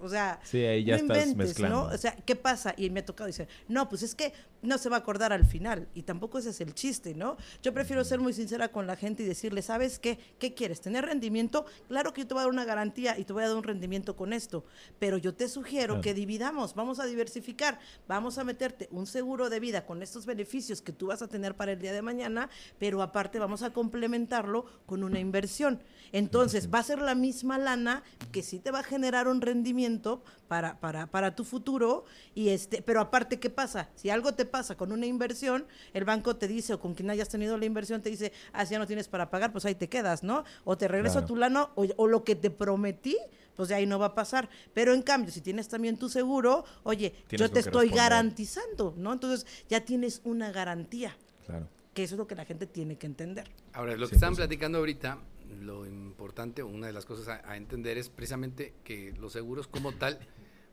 o 0.00 0.08
sea, 0.08 0.40
Sí, 0.44 0.58
ahí 0.64 0.84
ya 0.84 0.96
no 0.96 1.02
estás 1.02 1.16
inventes, 1.18 1.36
mezclando. 1.48 1.88
¿no? 1.88 1.94
O 1.94 1.98
sea, 1.98 2.16
¿qué 2.24 2.36
pasa? 2.36 2.74
Y 2.76 2.90
me 2.90 3.00
ha 3.00 3.04
tocado, 3.04 3.26
dice, 3.26 3.48
no, 3.68 3.88
pues 3.88 4.02
es 4.02 4.14
que 4.14 4.32
no 4.62 4.78
se 4.78 4.88
va 4.88 4.96
a 4.96 5.00
acordar 5.00 5.32
al 5.32 5.46
final, 5.46 5.88
y 5.94 6.02
tampoco 6.02 6.38
ese 6.38 6.50
es 6.50 6.60
el 6.60 6.74
chiste, 6.74 7.14
¿no? 7.14 7.36
Yo 7.62 7.72
prefiero 7.72 8.04
ser 8.04 8.20
muy 8.20 8.32
sincera 8.32 8.68
con 8.68 8.86
la 8.86 8.96
gente 8.96 9.22
y 9.22 9.26
decirle, 9.26 9.62
¿sabes 9.62 9.98
qué? 9.98 10.18
¿Qué 10.38 10.54
quieres? 10.54 10.80
¿Tener 10.80 11.04
rendimiento? 11.04 11.66
Claro 11.88 12.07
que 12.12 12.22
yo 12.22 12.26
te 12.28 12.34
voy 12.34 12.40
a 12.40 12.44
dar 12.44 12.52
una 12.52 12.64
garantía 12.64 13.18
y 13.18 13.24
te 13.24 13.32
voy 13.32 13.42
a 13.44 13.48
dar 13.48 13.56
un 13.56 13.62
rendimiento 13.62 14.16
con 14.16 14.32
esto, 14.32 14.64
pero 14.98 15.16
yo 15.18 15.34
te 15.34 15.48
sugiero 15.48 15.94
Claro. 15.94 16.00
que 16.02 16.14
dividamos, 16.14 16.74
vamos 16.74 16.98
a 17.00 17.06
diversificar, 17.06 17.78
vamos 18.06 18.38
a 18.38 18.44
meterte 18.44 18.88
un 18.90 19.06
seguro 19.06 19.48
de 19.50 19.60
vida 19.60 19.86
con 19.86 20.02
estos 20.02 20.26
beneficios 20.26 20.82
que 20.82 20.92
tú 20.92 21.06
vas 21.08 21.22
a 21.22 21.28
tener 21.28 21.54
para 21.54 21.72
el 21.72 21.78
día 21.80 21.92
de 21.92 22.02
mañana, 22.02 22.48
pero 22.78 23.02
aparte 23.02 23.38
vamos 23.38 23.62
a 23.62 23.72
complementarlo 23.72 24.64
con 24.86 25.02
una 25.04 25.20
inversión. 25.20 25.82
Entonces, 26.12 26.68
va 26.72 26.78
a 26.78 26.82
ser 26.82 27.00
la 27.00 27.14
misma 27.14 27.58
lana 27.58 28.02
que 28.32 28.42
sí 28.42 28.58
te 28.58 28.70
va 28.70 28.80
a 28.80 28.82
generar 28.82 29.28
un 29.28 29.40
rendimiento 29.40 30.22
para, 30.48 30.80
para, 30.80 31.06
para 31.06 31.34
tu 31.36 31.44
futuro, 31.44 32.04
y 32.34 32.48
este, 32.48 32.82
pero 32.82 33.00
aparte, 33.00 33.38
¿qué 33.38 33.50
pasa? 33.50 33.90
Si 33.94 34.08
algo 34.10 34.32
te 34.34 34.46
pasa 34.46 34.76
con 34.76 34.90
una 34.92 35.06
inversión, 35.06 35.66
el 35.92 36.04
banco 36.04 36.36
te 36.36 36.48
dice, 36.48 36.74
o 36.74 36.80
con 36.80 36.94
quien 36.94 37.10
hayas 37.10 37.28
tenido 37.28 37.56
la 37.58 37.66
inversión, 37.66 38.00
te 38.02 38.08
dice, 38.10 38.32
ah, 38.52 38.64
si 38.64 38.72
ya 38.72 38.78
no 38.78 38.86
tienes 38.86 39.08
para 39.08 39.30
pagar, 39.30 39.52
pues 39.52 39.64
ahí 39.66 39.74
te 39.74 39.88
quedas, 39.88 40.22
¿no? 40.22 40.44
O 40.64 40.76
te 40.78 40.88
regreso 40.88 41.14
Claro. 41.18 41.26
tu 41.26 41.36
lana, 41.36 41.68
o, 41.74 41.86
o 41.96 42.06
lo 42.06 42.24
que 42.24 42.34
te 42.34 42.50
prometí, 42.50 43.16
pues 43.54 43.68
de 43.68 43.74
ahí 43.74 43.86
no 43.86 43.98
va 43.98 44.06
a 44.06 44.14
pasar. 44.14 44.48
Pero 44.72 44.94
en 44.94 45.02
cambio, 45.02 45.30
si 45.32 45.40
tienes 45.40 45.68
también 45.68 45.96
tu 45.98 46.08
seguro, 46.08 46.64
oye, 46.84 47.10
Tienes 47.28 47.48
yo 47.48 47.52
te 47.52 47.60
estoy 47.60 47.88
responder. 47.88 47.96
garantizando, 48.10 48.94
¿no? 48.96 49.12
Entonces 49.12 49.46
ya 49.68 49.84
tienes 49.84 50.20
una 50.24 50.50
garantía, 50.52 51.14
Claro. 51.46 51.68
que 51.92 52.04
eso 52.04 52.14
es 52.14 52.18
lo 52.18 52.26
que 52.26 52.34
la 52.36 52.44
gente 52.44 52.66
tiene 52.66 52.96
que 52.96 53.06
entender. 53.06 53.50
Ahora, 53.74 53.96
lo 53.96 54.06
que 54.08 54.14
100%. 54.14 54.16
estaban 54.16 54.36
platicando 54.36 54.78
ahorita, 54.78 55.18
lo 55.60 55.86
importante, 55.86 56.62
o 56.62 56.66
una 56.68 56.86
de 56.86 56.92
las 56.92 57.04
cosas 57.06 57.28
a, 57.28 57.50
a 57.50 57.56
entender 57.56 57.98
es 57.98 58.08
precisamente 58.08 58.74
que 58.84 59.12
los 59.18 59.32
seguros 59.32 59.66
como 59.68 59.92
tal, 59.92 60.18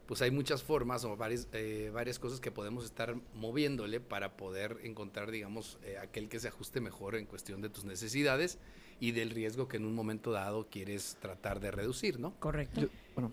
pues 0.06 0.22
hay 0.22 0.30
muchas 0.32 0.62
formas 0.64 1.04
o 1.06 1.16
varias, 1.18 1.48
eh, 1.54 1.90
varias 1.94 2.20
cosas 2.20 2.40
que 2.40 2.52
podemos 2.52 2.86
estar 2.86 3.16
moviéndole 3.34 4.00
para 4.00 4.38
poder 4.38 4.78
encontrar, 4.84 5.32
digamos, 5.32 5.80
eh, 5.84 5.98
aquel 5.98 6.30
que 6.30 6.40
se 6.40 6.48
ajuste 6.48 6.80
mejor 6.82 7.16
en 7.16 7.26
cuestión 7.26 7.62
de 7.62 7.70
tus 7.70 7.86
necesidades 7.86 8.60
y 9.00 9.12
del 9.12 9.32
riesgo 9.32 9.68
que 9.68 9.78
en 9.78 9.86
un 9.86 9.94
momento 9.96 10.32
dado 10.32 10.68
quieres 10.70 11.18
tratar 11.20 11.60
de 11.60 11.72
reducir, 11.72 12.20
¿no? 12.20 12.34
Correcto. 12.40 12.82
Yo- 12.82 12.88
bueno, 13.16 13.32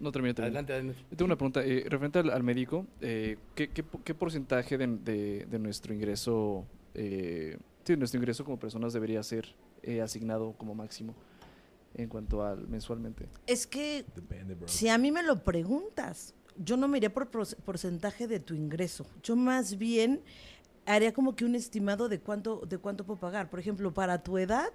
no 0.00 0.12
termino. 0.12 0.34
termino. 0.34 0.58
Adelante, 0.58 0.72
adelante. 0.74 1.00
Yo 1.10 1.16
tengo 1.16 1.26
una 1.26 1.36
pregunta. 1.36 1.64
eh, 1.64 1.84
referente 1.88 2.18
al, 2.18 2.30
al 2.30 2.42
médico, 2.42 2.86
eh, 3.00 3.36
¿qué, 3.54 3.68
qué, 3.68 3.84
qué 4.04 4.14
porcentaje 4.14 4.76
de, 4.78 4.86
de- 4.86 5.46
de 5.46 5.58
nuestro 5.58 5.92
ingreso, 5.94 6.66
eh, 6.94 7.56
sí, 7.84 7.96
nuestro 7.96 8.18
ingreso 8.18 8.44
como 8.44 8.58
personas 8.58 8.92
debería 8.92 9.22
ser 9.22 9.54
eh, 9.82 10.00
asignado 10.00 10.54
como 10.56 10.74
máximo 10.74 11.14
en 11.94 12.08
cuanto 12.08 12.44
al 12.44 12.68
mensualmente? 12.68 13.28
Es 13.46 13.66
que 13.66 14.04
Depende, 14.14 14.56
si 14.66 14.88
a 14.88 14.98
mí 14.98 15.12
me 15.12 15.22
lo 15.22 15.42
preguntas, 15.42 16.34
yo 16.56 16.76
no 16.76 16.88
me 16.88 16.98
iría 16.98 17.12
por 17.12 17.28
porcentaje 17.28 18.26
de 18.26 18.40
tu 18.40 18.54
ingreso. 18.54 19.06
Yo 19.22 19.36
más 19.36 19.78
bien 19.78 20.22
haría 20.86 21.12
como 21.12 21.36
que 21.36 21.44
un 21.44 21.54
estimado 21.54 22.08
de 22.08 22.20
cuánto, 22.20 22.62
de 22.68 22.78
cuánto 22.78 23.04
puedo 23.04 23.20
pagar. 23.20 23.50
Por 23.50 23.60
ejemplo, 23.60 23.92
para 23.94 24.22
tu 24.22 24.38
edad, 24.38 24.70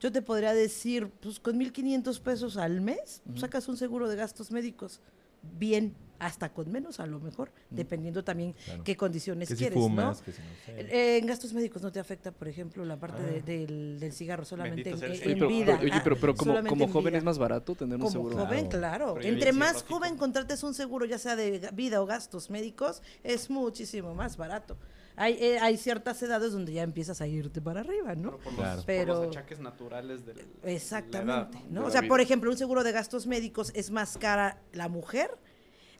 yo 0.00 0.10
te 0.10 0.22
podría 0.22 0.54
decir, 0.54 1.08
pues 1.20 1.38
con 1.38 1.58
1.500 1.58 2.20
pesos 2.20 2.56
al 2.56 2.80
mes, 2.80 3.22
sacas 3.36 3.68
un 3.68 3.76
seguro 3.76 4.08
de 4.08 4.16
gastos 4.16 4.50
médicos. 4.50 5.00
Bien, 5.42 5.94
hasta 6.18 6.52
con 6.52 6.70
menos 6.70 7.00
a 7.00 7.06
lo 7.06 7.18
mejor, 7.18 7.50
dependiendo 7.70 8.22
también 8.22 8.54
Claro. 8.64 8.84
qué 8.84 8.96
condiciones 8.96 9.48
que 9.48 9.54
si 9.56 9.58
quieres, 9.58 9.76
fumas, 9.76 10.20
¿no? 10.20 10.24
que 10.24 10.30
si 10.32 10.40
no 10.40 10.48
sé. 10.66 10.80
Eh, 10.82 11.18
en 11.18 11.26
gastos 11.26 11.52
médicos 11.52 11.82
no 11.82 11.90
te 11.90 11.98
afecta, 11.98 12.30
por 12.30 12.46
ejemplo, 12.46 12.84
la 12.84 12.96
parte 12.96 13.20
de- 13.24 13.38
Ah. 13.40 13.42
del, 13.44 13.98
del 13.98 14.12
cigarro, 14.12 14.44
solamente 14.44 14.90
en, 14.90 15.00
pero, 15.00 15.48
vida. 15.48 15.76
pero- 15.80 15.92
oye, 15.92 16.00
pero, 16.04 16.16
pero 16.20 16.34
como, 16.36 16.62
como 16.64 16.84
en 16.84 16.92
joven 16.92 17.10
vida. 17.10 17.18
es 17.18 17.24
más 17.24 17.38
barato 17.38 17.74
tener 17.74 17.96
un 17.96 18.02
Como 18.02 18.12
seguro. 18.12 18.36
joven, 18.36 18.68
Claro. 18.68 19.14
claro. 19.14 19.20
Entre 19.20 19.52
más 19.52 19.82
joven 19.82 20.16
contrates 20.16 20.62
un 20.62 20.74
seguro, 20.74 21.06
ya 21.06 21.18
sea 21.18 21.34
de 21.34 21.68
vida 21.72 22.00
o 22.00 22.06
gastos 22.06 22.50
médicos, 22.50 23.02
es 23.24 23.50
muchísimo 23.50 24.14
más 24.14 24.36
barato. 24.36 24.76
Hay, 25.16 25.34
eh, 25.40 25.58
hay 25.60 25.76
ciertas 25.76 26.22
edades 26.22 26.52
donde 26.52 26.72
ya 26.72 26.82
empiezas 26.82 27.20
a 27.20 27.26
irte 27.26 27.60
para 27.60 27.80
arriba, 27.80 28.14
¿no? 28.14 28.38
Pero 28.38 28.42
por, 28.44 28.54
Claro. 28.54 28.76
los, 28.76 28.84
por 28.84 28.86
Pero- 28.86 29.14
los 29.24 29.26
achaques 29.36 29.60
naturales 29.60 30.24
del, 30.24 30.36
de 30.36 30.42
la 30.42 30.48
edad, 30.48 30.68
Exactamente, 30.70 31.58
¿no? 31.68 31.70
¿no? 31.70 31.80
De 31.82 31.86
O 31.88 31.90
sea, 31.90 32.00
vida. 32.00 32.08
por 32.08 32.20
ejemplo, 32.20 32.50
un 32.50 32.56
seguro 32.56 32.82
de 32.82 32.92
gastos 32.92 33.26
médicos 33.26 33.70
es 33.74 33.90
más 33.90 34.16
cara 34.18 34.62
la 34.72 34.88
mujer 34.88 35.30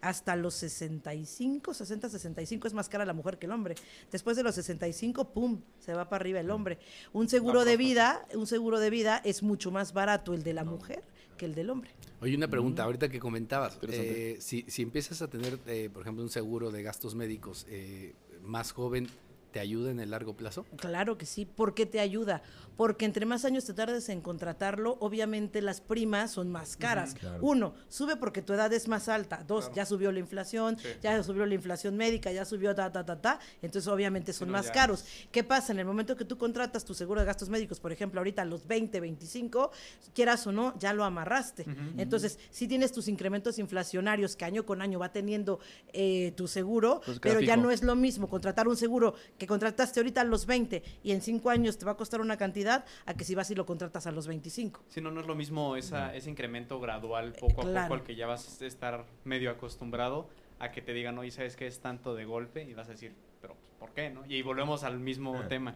hasta 0.00 0.34
los 0.34 0.54
65, 0.54 1.74
60, 1.74 2.08
65 2.08 2.66
es 2.66 2.74
más 2.74 2.88
cara 2.88 3.04
la 3.04 3.12
mujer 3.12 3.38
que 3.38 3.46
el 3.46 3.52
hombre. 3.52 3.76
Después 4.10 4.36
de 4.36 4.42
los 4.42 4.54
65, 4.56 5.32
pum, 5.32 5.60
se 5.78 5.94
va 5.94 6.08
para 6.08 6.22
arriba 6.22 6.40
el 6.40 6.50
hombre. 6.50 6.78
Un 7.12 7.28
seguro 7.28 7.64
de 7.64 7.76
vida, 7.76 8.26
un 8.34 8.46
seguro 8.48 8.80
de 8.80 8.90
vida 8.90 9.20
es 9.24 9.42
mucho 9.44 9.70
más 9.70 9.92
barato 9.92 10.34
el 10.34 10.42
de 10.42 10.54
la 10.54 10.64
mujer 10.64 11.02
que 11.36 11.44
el 11.44 11.54
del 11.54 11.70
hombre. 11.70 11.90
Oye, 12.20 12.36
una 12.36 12.48
pregunta, 12.48 12.82
ahorita 12.84 13.08
que 13.08 13.20
comentabas, 13.20 13.78
eh, 13.82 14.36
si, 14.40 14.64
si 14.68 14.82
empiezas 14.82 15.22
a 15.22 15.28
tener, 15.28 15.58
eh, 15.66 15.88
por 15.92 16.02
ejemplo, 16.02 16.22
un 16.24 16.30
seguro 16.30 16.70
de 16.72 16.82
gastos 16.82 17.14
médicos 17.14 17.66
eh, 17.68 18.14
más 18.42 18.72
joven, 18.72 19.08
¿te 19.52 19.60
ayuda 19.60 19.90
en 19.90 20.00
el 20.00 20.10
largo 20.10 20.34
plazo? 20.36 20.64
Claro 20.76 21.18
que 21.18 21.26
sí, 21.26 21.44
porque 21.46 21.86
te 21.86 22.00
ayuda. 22.00 22.42
Porque 22.76 23.04
entre 23.04 23.26
más 23.26 23.44
años 23.44 23.64
te 23.66 23.74
tardes 23.74 24.08
en 24.08 24.22
contratarlo, 24.22 24.96
obviamente 25.00 25.60
las 25.60 25.80
primas 25.82 26.30
son 26.32 26.50
más 26.50 26.76
caras. 26.76 27.14
claro. 27.14 27.38
Uno, 27.42 27.74
sube 27.88 28.16
porque 28.16 28.40
tu 28.42 28.54
edad 28.54 28.72
es 28.72 28.88
más 28.88 29.08
alta. 29.08 29.44
Dos, 29.46 29.70
ya 29.74 29.84
subió 29.84 30.10
la 30.10 30.18
inflación, 30.18 30.78
Sí. 30.78 30.88
ya 31.02 31.22
subió 31.22 31.44
la 31.44 31.54
inflación 31.54 31.96
médica, 31.96 32.32
ya 32.32 32.44
subió 32.46 32.74
ta, 32.74 32.90
ta, 32.90 33.04
ta, 33.04 33.20
ta. 33.20 33.38
Entonces, 33.60 33.86
obviamente 33.88 34.32
son 34.32 34.48
más 34.50 34.66
ya 34.66 34.72
caros. 34.72 35.04
¿Qué 35.30 35.44
pasa? 35.44 35.72
En 35.72 35.80
el 35.80 35.84
momento 35.84 36.16
que 36.16 36.24
tú 36.24 36.38
contratas 36.38 36.84
tu 36.84 36.94
seguro 36.94 37.20
de 37.20 37.26
gastos 37.26 37.50
médicos, 37.50 37.78
por 37.78 37.92
ejemplo, 37.92 38.20
ahorita 38.20 38.42
a 38.42 38.44
los 38.46 38.66
20, 38.66 39.00
25, 39.00 39.70
quieras 40.14 40.46
o 40.46 40.52
no, 40.52 40.76
ya 40.78 40.94
lo 40.94 41.04
amarraste. 41.04 41.66
Entonces, 41.98 42.38
si 42.50 42.66
tienes 42.66 42.90
tus 42.92 43.06
incrementos 43.06 43.58
inflacionarios 43.58 44.34
que 44.34 44.44
año 44.46 44.64
con 44.64 44.80
año 44.80 44.98
va 44.98 45.12
teniendo 45.12 45.60
eh, 45.92 46.32
tu 46.36 46.48
seguro, 46.48 47.02
Pues 47.04 47.20
pero 47.20 47.40
ya 47.40 47.56
no 47.58 47.70
es 47.70 47.82
lo 47.82 47.94
mismo 47.96 48.28
contratar 48.30 48.66
un 48.66 48.76
seguro 48.76 49.14
que 49.42 49.48
contrataste 49.48 49.98
ahorita 49.98 50.20
a 50.20 50.24
los 50.24 50.46
20 50.46 50.84
y 51.02 51.10
en 51.10 51.20
5 51.20 51.50
años 51.50 51.76
te 51.76 51.84
va 51.84 51.92
a 51.92 51.96
costar 51.96 52.20
una 52.20 52.36
cantidad 52.36 52.84
a 53.06 53.14
que 53.14 53.24
si 53.24 53.34
vas 53.34 53.50
y 53.50 53.56
lo 53.56 53.66
contratas 53.66 54.06
a 54.06 54.12
los 54.12 54.28
25. 54.28 54.84
Si 54.88 55.00
no, 55.00 55.10
no 55.10 55.20
es 55.20 55.26
lo 55.26 55.34
mismo 55.34 55.74
esa, 55.74 56.14
ese 56.14 56.30
incremento 56.30 56.78
gradual 56.78 57.32
poco 57.32 57.62
a 57.62 57.64
Claro. 57.64 57.88
poco 57.88 57.94
al 57.94 58.02
que 58.04 58.14
ya 58.14 58.28
vas 58.28 58.62
a 58.62 58.64
estar 58.66 59.04
medio 59.24 59.50
acostumbrado 59.50 60.28
a 60.60 60.70
que 60.70 60.80
te 60.80 60.92
digan, 60.92 61.18
oye, 61.18 61.32
¿sabes 61.32 61.56
qué 61.56 61.66
es 61.66 61.80
tanto 61.80 62.14
de 62.14 62.24
golpe? 62.24 62.62
Y 62.62 62.72
vas 62.72 62.86
a 62.86 62.92
decir, 62.92 63.16
pero 63.40 63.56
¿por 63.80 63.90
qué? 63.90 64.10
no? 64.10 64.24
Y 64.26 64.34
ahí 64.34 64.42
volvemos 64.42 64.84
al 64.84 65.00
mismo 65.00 65.34
Ah. 65.36 65.48
tema. 65.48 65.74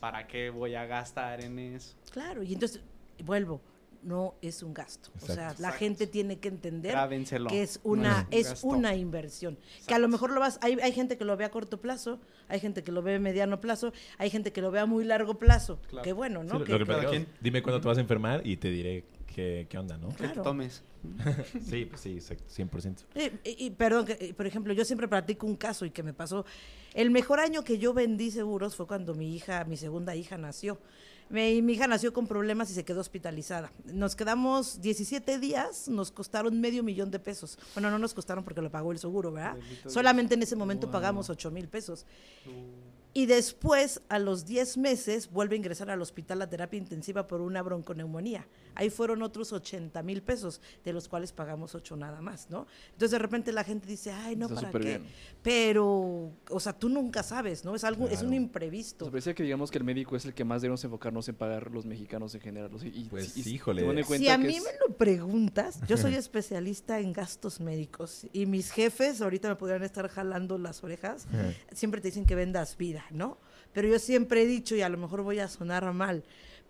¿Para 0.00 0.26
qué 0.26 0.50
voy 0.50 0.74
a 0.74 0.84
gastar 0.86 1.40
en 1.44 1.56
eso? 1.60 1.94
Claro, 2.10 2.42
y 2.42 2.52
entonces, 2.52 2.82
vuelvo, 3.24 3.60
no 4.04 4.34
es 4.42 4.62
un 4.62 4.74
gasto. 4.74 5.10
O 5.16 5.26
sea, 5.26 5.34
Exacto. 5.34 5.62
la 5.62 5.72
gente 5.72 6.06
tiene 6.06 6.38
que 6.38 6.48
entender 6.48 6.92
Grábenselo. 6.92 7.48
que 7.50 7.62
es 7.62 7.80
No 7.84 7.92
una, 7.92 8.20
un 8.20 8.26
es 8.38 8.62
una 8.64 8.94
inversión. 8.94 9.58
Que 9.86 9.94
a 9.94 9.98
lo 9.98 10.08
mejor 10.08 10.30
lo 10.32 10.40
vas, 10.40 10.58
hay, 10.62 10.74
hay 10.82 10.92
gente 10.92 11.16
que 11.16 11.24
lo 11.24 11.36
ve 11.36 11.44
a 11.44 11.50
corto 11.50 11.80
plazo, 11.80 12.20
hay 12.48 12.60
gente 12.60 12.82
que 12.84 12.92
lo 12.92 13.02
ve 13.02 13.16
a 13.16 13.18
mediano 13.18 13.60
plazo, 13.60 13.92
hay 14.18 14.30
gente 14.30 14.52
que 14.52 14.60
lo 14.60 14.70
ve 14.70 14.80
a 14.80 14.86
muy 14.86 15.04
largo 15.04 15.38
plazo. 15.38 15.78
Claro. 15.88 16.04
Qué 16.04 16.12
bueno, 16.12 16.42
Sí, 16.42 16.48
¿no? 16.48 16.58
lo 16.58 16.64
Que- 16.64 16.72
que 16.72 16.78
que- 16.78 16.84
platicamos. 16.86 17.10
quien- 17.16 17.28
Dime 17.40 17.62
cuándo 17.62 17.80
te 17.80 17.88
vas 17.88 17.98
a 17.98 18.00
enfermar 18.02 18.46
y 18.46 18.56
te 18.58 18.70
diré 18.70 19.04
qué, 19.26 19.66
qué 19.68 19.78
onda, 19.78 19.96
¿no? 19.98 20.08
Que 20.10 20.14
te 20.14 20.24
Claro. 20.26 20.42
tomes. 20.42 20.82
Sí, 21.68 21.84
pues 21.84 22.00
sí, 22.00 22.12
exacto, 22.14 22.44
100%. 22.48 23.04
Eh, 23.14 23.32
y, 23.44 23.66
y 23.66 23.70
perdón, 23.70 24.06
que, 24.06 24.12
eh, 24.20 24.34
por 24.34 24.46
ejemplo, 24.46 24.72
yo 24.72 24.84
siempre 24.84 25.06
platico 25.08 25.46
un 25.46 25.56
caso 25.56 25.84
y 25.84 25.90
que 25.90 26.02
me 26.02 26.14
pasó. 26.14 26.44
El 26.94 27.10
mejor 27.10 27.40
año 27.40 27.62
que 27.64 27.78
yo 27.78 27.92
vendí 27.92 28.30
seguros 28.30 28.74
fue 28.76 28.86
cuando 28.86 29.14
mi 29.14 29.34
hija, 29.34 29.64
mi 29.64 29.76
segunda 29.76 30.14
hija 30.16 30.38
nació. 30.38 30.78
Mi 31.30 31.58
hija 31.58 31.86
nació 31.86 32.12
con 32.12 32.26
problemas 32.26 32.70
y 32.70 32.74
se 32.74 32.84
quedó 32.84 33.00
hospitalizada. 33.00 33.72
Nos 33.86 34.14
quedamos 34.14 34.80
17 34.80 35.38
días, 35.38 35.88
nos 35.88 36.10
costaron 36.10 36.60
medio 36.60 36.82
millón 36.82 37.10
de 37.10 37.18
pesos. 37.18 37.58
Bueno, 37.74 37.90
no 37.90 37.98
nos 37.98 38.14
costaron 38.14 38.44
porque 38.44 38.62
lo 38.62 38.70
pagó 38.70 38.92
el 38.92 38.98
seguro, 38.98 39.32
¿verdad? 39.32 39.56
Solamente 39.86 40.34
en 40.34 40.42
ese 40.42 40.56
momento 40.56 40.90
pagamos 40.90 41.30
8 41.30 41.50
mil 41.50 41.68
pesos. 41.68 42.06
Y 43.16 43.26
después, 43.26 44.00
a 44.08 44.18
los 44.18 44.44
10 44.44 44.76
meses, 44.76 45.30
vuelve 45.30 45.54
a 45.54 45.58
ingresar 45.58 45.88
al 45.88 46.02
hospital 46.02 46.42
a 46.42 46.50
terapia 46.50 46.78
intensiva 46.78 47.26
por 47.28 47.40
una 47.40 47.62
bronconeumonía. 47.62 48.46
Ahí 48.76 48.90
fueron 48.90 49.22
otros 49.22 49.52
80 49.52 50.02
mil 50.02 50.22
pesos, 50.22 50.60
de 50.84 50.92
los 50.92 51.08
cuales 51.08 51.32
pagamos 51.32 51.74
8 51.74 51.96
nada 51.96 52.20
más, 52.20 52.48
¿no? 52.50 52.66
Entonces, 52.92 53.10
de 53.12 53.18
repente 53.18 53.52
la 53.52 53.64
gente 53.64 53.86
dice, 53.86 54.12
ay, 54.12 54.36
no, 54.36 54.46
Está 54.46 54.60
¿para 54.70 54.72
qué? 54.72 54.78
bien. 54.98 55.02
Pero, 55.42 56.32
o 56.50 56.58
sea, 56.60 56.72
tú 56.72 56.88
nunca 56.88 57.22
sabes, 57.22 57.64
¿no? 57.64 57.74
Es 57.74 57.84
algo, 57.84 58.08
es 58.08 58.22
un 58.22 58.34
imprevisto. 58.34 59.04
Nos 59.04 59.12
parecía 59.12 59.34
que 59.34 59.42
digamos 59.42 59.70
que 59.70 59.78
el 59.78 59.84
médico 59.84 60.16
es 60.16 60.24
el 60.24 60.34
que 60.34 60.44
más 60.44 60.62
debemos 60.62 60.82
enfocarnos 60.84 61.28
en 61.28 61.34
pagar 61.36 61.70
los 61.70 61.84
mexicanos 61.86 62.34
en 62.34 62.40
general. 62.40 62.70
y, 62.82 63.04
Pues, 63.04 63.36
y- 63.36 63.54
híjole. 63.54 64.04
Si 64.04 64.28
a 64.28 64.38
que 64.38 64.46
mí 64.46 64.56
es- 64.56 64.64
me 64.64 64.70
lo 64.88 64.96
preguntas, 64.96 65.80
yo 65.86 65.96
soy 65.96 66.14
especialista 66.16 66.98
en 66.98 67.12
gastos 67.12 67.60
médicos 67.60 68.26
y 68.32 68.46
mis 68.46 68.70
jefes 68.70 69.20
ahorita 69.20 69.48
me 69.48 69.56
podrían 69.56 69.82
estar 69.84 70.08
jalando 70.08 70.58
las 70.58 70.82
orejas, 70.82 71.26
siempre 71.72 72.00
te 72.00 72.08
dicen 72.08 72.24
que 72.26 72.34
vendas 72.34 72.76
vida, 72.76 73.04
¿no? 73.10 73.38
Pero 73.72 73.88
yo 73.88 73.98
siempre 73.98 74.42
he 74.42 74.46
dicho, 74.46 74.74
y 74.76 74.82
a 74.82 74.88
lo 74.88 74.98
mejor 74.98 75.22
voy 75.22 75.40
a 75.40 75.48
sonar 75.48 75.92
mal, 75.92 76.24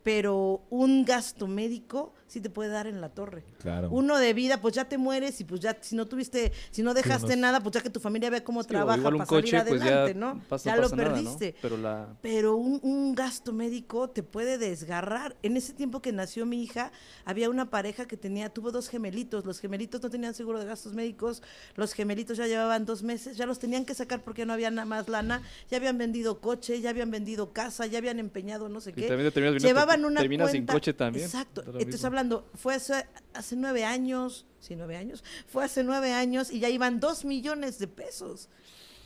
pero 0.05 0.63
un 0.71 1.05
gasto 1.05 1.49
médico 1.49 2.15
sí 2.35 2.41
te 2.41 2.51
puede 2.51 2.71
dar 2.71 2.87
en 2.87 3.01
la 3.01 3.09
torre. 3.09 3.45
Claro. 3.61 3.89
Uno 3.91 4.19
de 4.19 4.35
vida, 4.35 4.61
pues 4.61 4.75
ya 4.75 4.85
te 4.89 4.99
mueres 4.99 5.41
y 5.41 5.45
pues 5.45 5.61
ya 5.61 5.77
si 5.81 5.97
no 5.97 6.07
tuviste, 6.07 6.53
si 6.71 6.83
no 6.83 6.93
dejaste 6.95 7.27
unos- 7.27 7.39
nada, 7.39 7.61
pues 7.61 7.75
ya 7.75 7.81
que 7.83 7.91
tu 7.91 8.01
familia 8.01 8.29
vea 8.31 8.45
cómo 8.45 8.63
Sí, 8.63 8.69
trabaja 8.69 8.99
un 8.99 9.03
para 9.19 9.27
salir 9.27 9.45
coche, 9.45 9.65
pues 9.69 9.81
adelante, 9.83 10.13
ya, 10.15 10.19
¿no? 10.21 10.43
pasa- 10.49 10.71
ya 10.71 10.77
lo 10.77 10.83
pasa 10.83 10.97
nada, 10.97 11.09
¿no? 11.09 11.15
perdiste. 11.15 11.55
Pero 11.63 11.77
la... 11.77 12.17
Pero 12.23 12.57
un, 12.57 12.81
un 12.83 13.15
gasto 13.15 13.53
médico 13.53 14.11
te 14.11 14.23
puede 14.23 14.59
desgarrar. 14.59 15.37
En 15.43 15.57
ese 15.57 15.73
tiempo 15.73 16.03
que 16.03 16.13
nació 16.13 16.45
mi 16.47 16.63
hija, 16.63 16.93
había 17.25 17.49
una 17.51 17.71
pareja 17.71 18.07
que 18.07 18.17
tenía, 18.17 18.49
tuvo 18.51 18.71
dos 18.73 18.89
gemelitos. 18.89 19.45
Los 19.45 19.61
gemelitos 19.61 20.03
no 20.03 20.11
tenían 20.11 20.35
seguro 20.35 20.59
de 20.61 20.67
gastos 20.67 20.93
médicos. 20.95 21.43
Los 21.77 21.93
gemelitos 21.93 22.37
ya 22.37 22.47
llevaban 22.47 22.85
dos 22.85 23.03
meses, 23.03 23.37
ya 23.37 23.47
los 23.47 23.59
tenían 23.59 23.85
que 23.85 23.95
sacar 23.95 24.23
porque 24.23 24.45
no 24.45 24.53
había 24.53 24.71
nada 24.71 24.87
más 24.87 25.09
lana. 25.09 25.43
Ya 25.71 25.77
habían 25.79 25.97
vendido 25.99 26.41
coche, 26.41 26.81
ya 26.81 26.91
habían 26.91 27.11
vendido 27.11 27.53
casa, 27.53 27.87
ya 27.87 27.99
habían 27.99 28.19
empeñado 28.19 28.69
no 28.69 28.81
sé 28.81 28.91
Y 28.91 28.95
qué. 28.95 29.09
también 29.09 29.29
te 29.29 29.33
terminas 29.35 29.53
viendo 29.55 29.69
Llevaban 29.69 30.05
una 30.05 30.21
terminas 30.21 30.51
sin 30.51 30.61
cuenta- 30.63 30.73
coche 30.73 30.93
también. 30.95 31.25
Exacto. 31.27 31.61
Entonces 31.63 31.85
mismo. 31.93 32.07
Hablando, 32.25 32.49
fue 32.55 32.75
hace, 32.75 33.07
hace 33.35 33.57
nueve 33.57 33.85
años, 33.85 34.47
sí, 34.61 34.75
nueve 34.77 34.97
años, 34.97 35.23
fue 35.47 35.65
hace 35.65 35.85
nueve 35.85 36.13
años 36.13 36.51
y 36.51 36.61
ya 36.61 36.69
iban 36.69 37.01
dos 37.01 37.25
millones 37.25 37.79
de 37.79 37.89
pesos. 37.89 38.49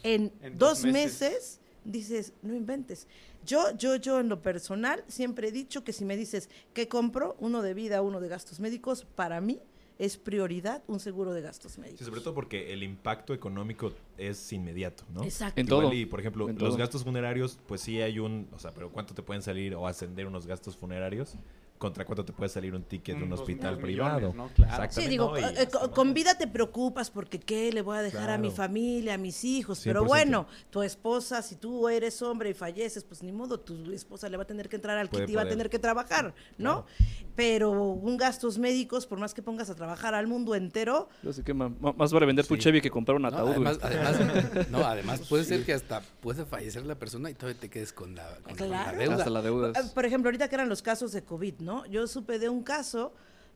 En, 0.03 0.33
En 0.43 0.57
dos 0.59 0.83
dos 0.83 0.93
meses. 0.93 1.21
meses. 1.21 1.61
dices, 1.85 2.33
no 2.43 2.55
inventes. 2.55 3.07
Yo, 3.45 3.77
yo, 3.77 3.97
yo 3.97 4.21
en 4.21 4.29
lo 4.29 4.43
personal 4.43 5.03
siempre 5.09 5.49
he 5.49 5.53
dicho 5.53 5.83
que 5.83 5.93
si 5.93 6.05
me 6.05 6.17
dices 6.17 6.49
qué 6.75 6.87
compro, 6.87 7.37
uno 7.41 7.63
de 7.63 7.75
vida, 7.75 8.03
uno 8.03 8.21
de 8.21 8.29
gastos 8.29 8.61
médicos, 8.61 9.07
para 9.15 9.41
mí 9.41 9.61
es 9.99 10.17
prioridad 10.17 10.83
un 10.87 11.01
seguro 11.01 11.33
de 11.33 11.41
gastos 11.43 11.77
médicos. 11.79 11.99
Sí, 11.99 12.05
sobre 12.05 12.21
todo 12.21 12.33
porque 12.35 12.73
el 12.73 12.85
impacto 12.85 13.35
económico 13.35 13.93
es 14.17 14.53
inmediato, 14.53 15.03
¿no? 15.13 15.25
Exacto. 15.25 15.61
En 15.61 15.67
Igual 15.67 15.85
todo. 15.87 15.93
Y, 15.95 16.07
por 16.07 16.21
ejemplo, 16.21 16.49
En 16.49 16.57
los 16.57 16.69
todo. 16.69 16.79
gastos 16.79 17.03
funerarios, 17.03 17.59
pues 17.67 17.81
sí 17.81 18.01
hay 18.01 18.21
un... 18.21 18.49
O 18.53 18.59
sea, 18.61 18.73
pero 18.73 18.93
¿cuánto 18.93 19.13
te 19.15 19.23
pueden 19.23 19.43
salir 19.43 19.75
o 19.75 19.89
ascender 19.89 20.27
unos 20.29 20.47
gastos 20.47 20.77
funerarios? 20.77 21.35
¿Contra 21.79 22.05
cuánto 22.05 22.25
te 22.25 22.33
puede 22.33 22.49
salir 22.49 22.75
un 22.75 22.83
ticket 22.83 23.17
de 23.17 23.23
un 23.23 23.29
Unos 23.29 23.41
hospital 23.41 23.75
dos 23.75 23.83
privado? 23.83 24.17
millones, 24.17 24.37
¿no? 24.37 24.49
Claro. 24.49 24.71
Sí, 24.91 25.01
Exactamente. 25.03 25.11
digo, 25.11 25.31
¿no? 25.31 25.39
Y 25.39 25.43
eh, 25.43 25.47
hasta 25.47 25.67
con, 25.79 25.81
más. 25.83 25.91
con 25.97 26.15
vida 26.15 26.35
te 26.37 26.47
preocupas 26.49 27.11
porque 27.11 27.39
qué 27.39 27.73
le 27.73 27.83
voy 27.83 27.97
a 27.99 28.03
dejar 28.03 28.31
a 28.31 28.39
mi 28.39 28.51
familia, 28.51 29.15
a 29.15 29.19
mis 29.19 29.45
hijos, 29.45 29.81
pero 29.85 30.03
100%. 30.05 30.07
bueno, 30.09 30.47
tu 30.71 30.83
esposa, 30.83 31.41
si 31.43 31.55
tú 31.57 31.89
eres 31.89 32.21
hombre 32.23 32.51
y 32.51 32.55
falleces, 32.55 33.05
pues 33.05 33.23
ni 33.23 33.31
modo, 33.33 33.61
tu 33.61 33.93
esposa 33.93 34.29
le 34.29 34.37
va 34.37 34.43
a 34.43 34.47
tener 34.47 34.69
que 34.69 34.77
entrar 34.77 34.99
al 34.99 35.09
Puede 35.09 35.27
kit 35.27 35.33
y 35.33 35.37
va 35.37 35.43
a 35.43 35.49
tener 35.49 35.71
que 35.71 35.79
trabajar, 35.79 36.35
¿no? 36.59 36.85
Pero 37.37 37.71
un 37.71 38.17
gastos 38.17 38.59
médicos, 38.59 39.07
por 39.07 39.19
más 39.21 39.33
que 39.33 39.43
pongas 39.43 39.71
a 39.71 39.75
trabajar 39.77 40.15
al 40.15 40.27
mundo 40.27 40.57
entero, 40.57 41.09
Yo 41.23 41.33
sé 41.33 41.45
que 41.45 41.55
ma- 41.55 41.69
más 41.69 42.13
vale 42.13 42.27
vender 42.27 42.45
tu. 42.47 42.57
Chevy 42.57 42.81
que 42.81 42.91
comprar 42.91 43.17
un 43.17 43.25
ataúd. 43.25 43.51
además, 43.51 43.79
además, 43.83 44.17
no, 44.71 44.79
además 44.85 45.21
puede 45.29 45.45
ser 45.45 45.65
que 45.65 45.73
hasta 45.73 46.01
puede 46.21 46.45
fallecer 46.45 46.85
la 46.85 46.97
persona 46.97 47.31
y 47.31 47.35
todavía 47.35 47.61
te 47.61 47.71
quedes 47.71 47.93
con 47.93 48.17
la, 48.17 48.27
con- 48.43 48.57
con 48.57 48.69
la 48.71 48.83
Claro. 48.83 48.99
deuda. 48.99 49.15
Hasta 49.15 49.31
la 49.31 49.43
deuda. 49.43 49.69
Eh, 49.71 49.83
Por 49.95 50.05
ejemplo, 50.05 50.29
ahorita 50.29 50.49
que 50.49 50.57
eran 50.57 50.69
los 50.69 50.83
casos 50.83 51.13
de 51.13 51.23
COVID, 51.23 51.61
¿no? 51.61 51.68
Yo 51.87 52.07
supe 52.07 52.39
de 52.39 52.49
un 52.49 52.63
caso, 52.63 53.13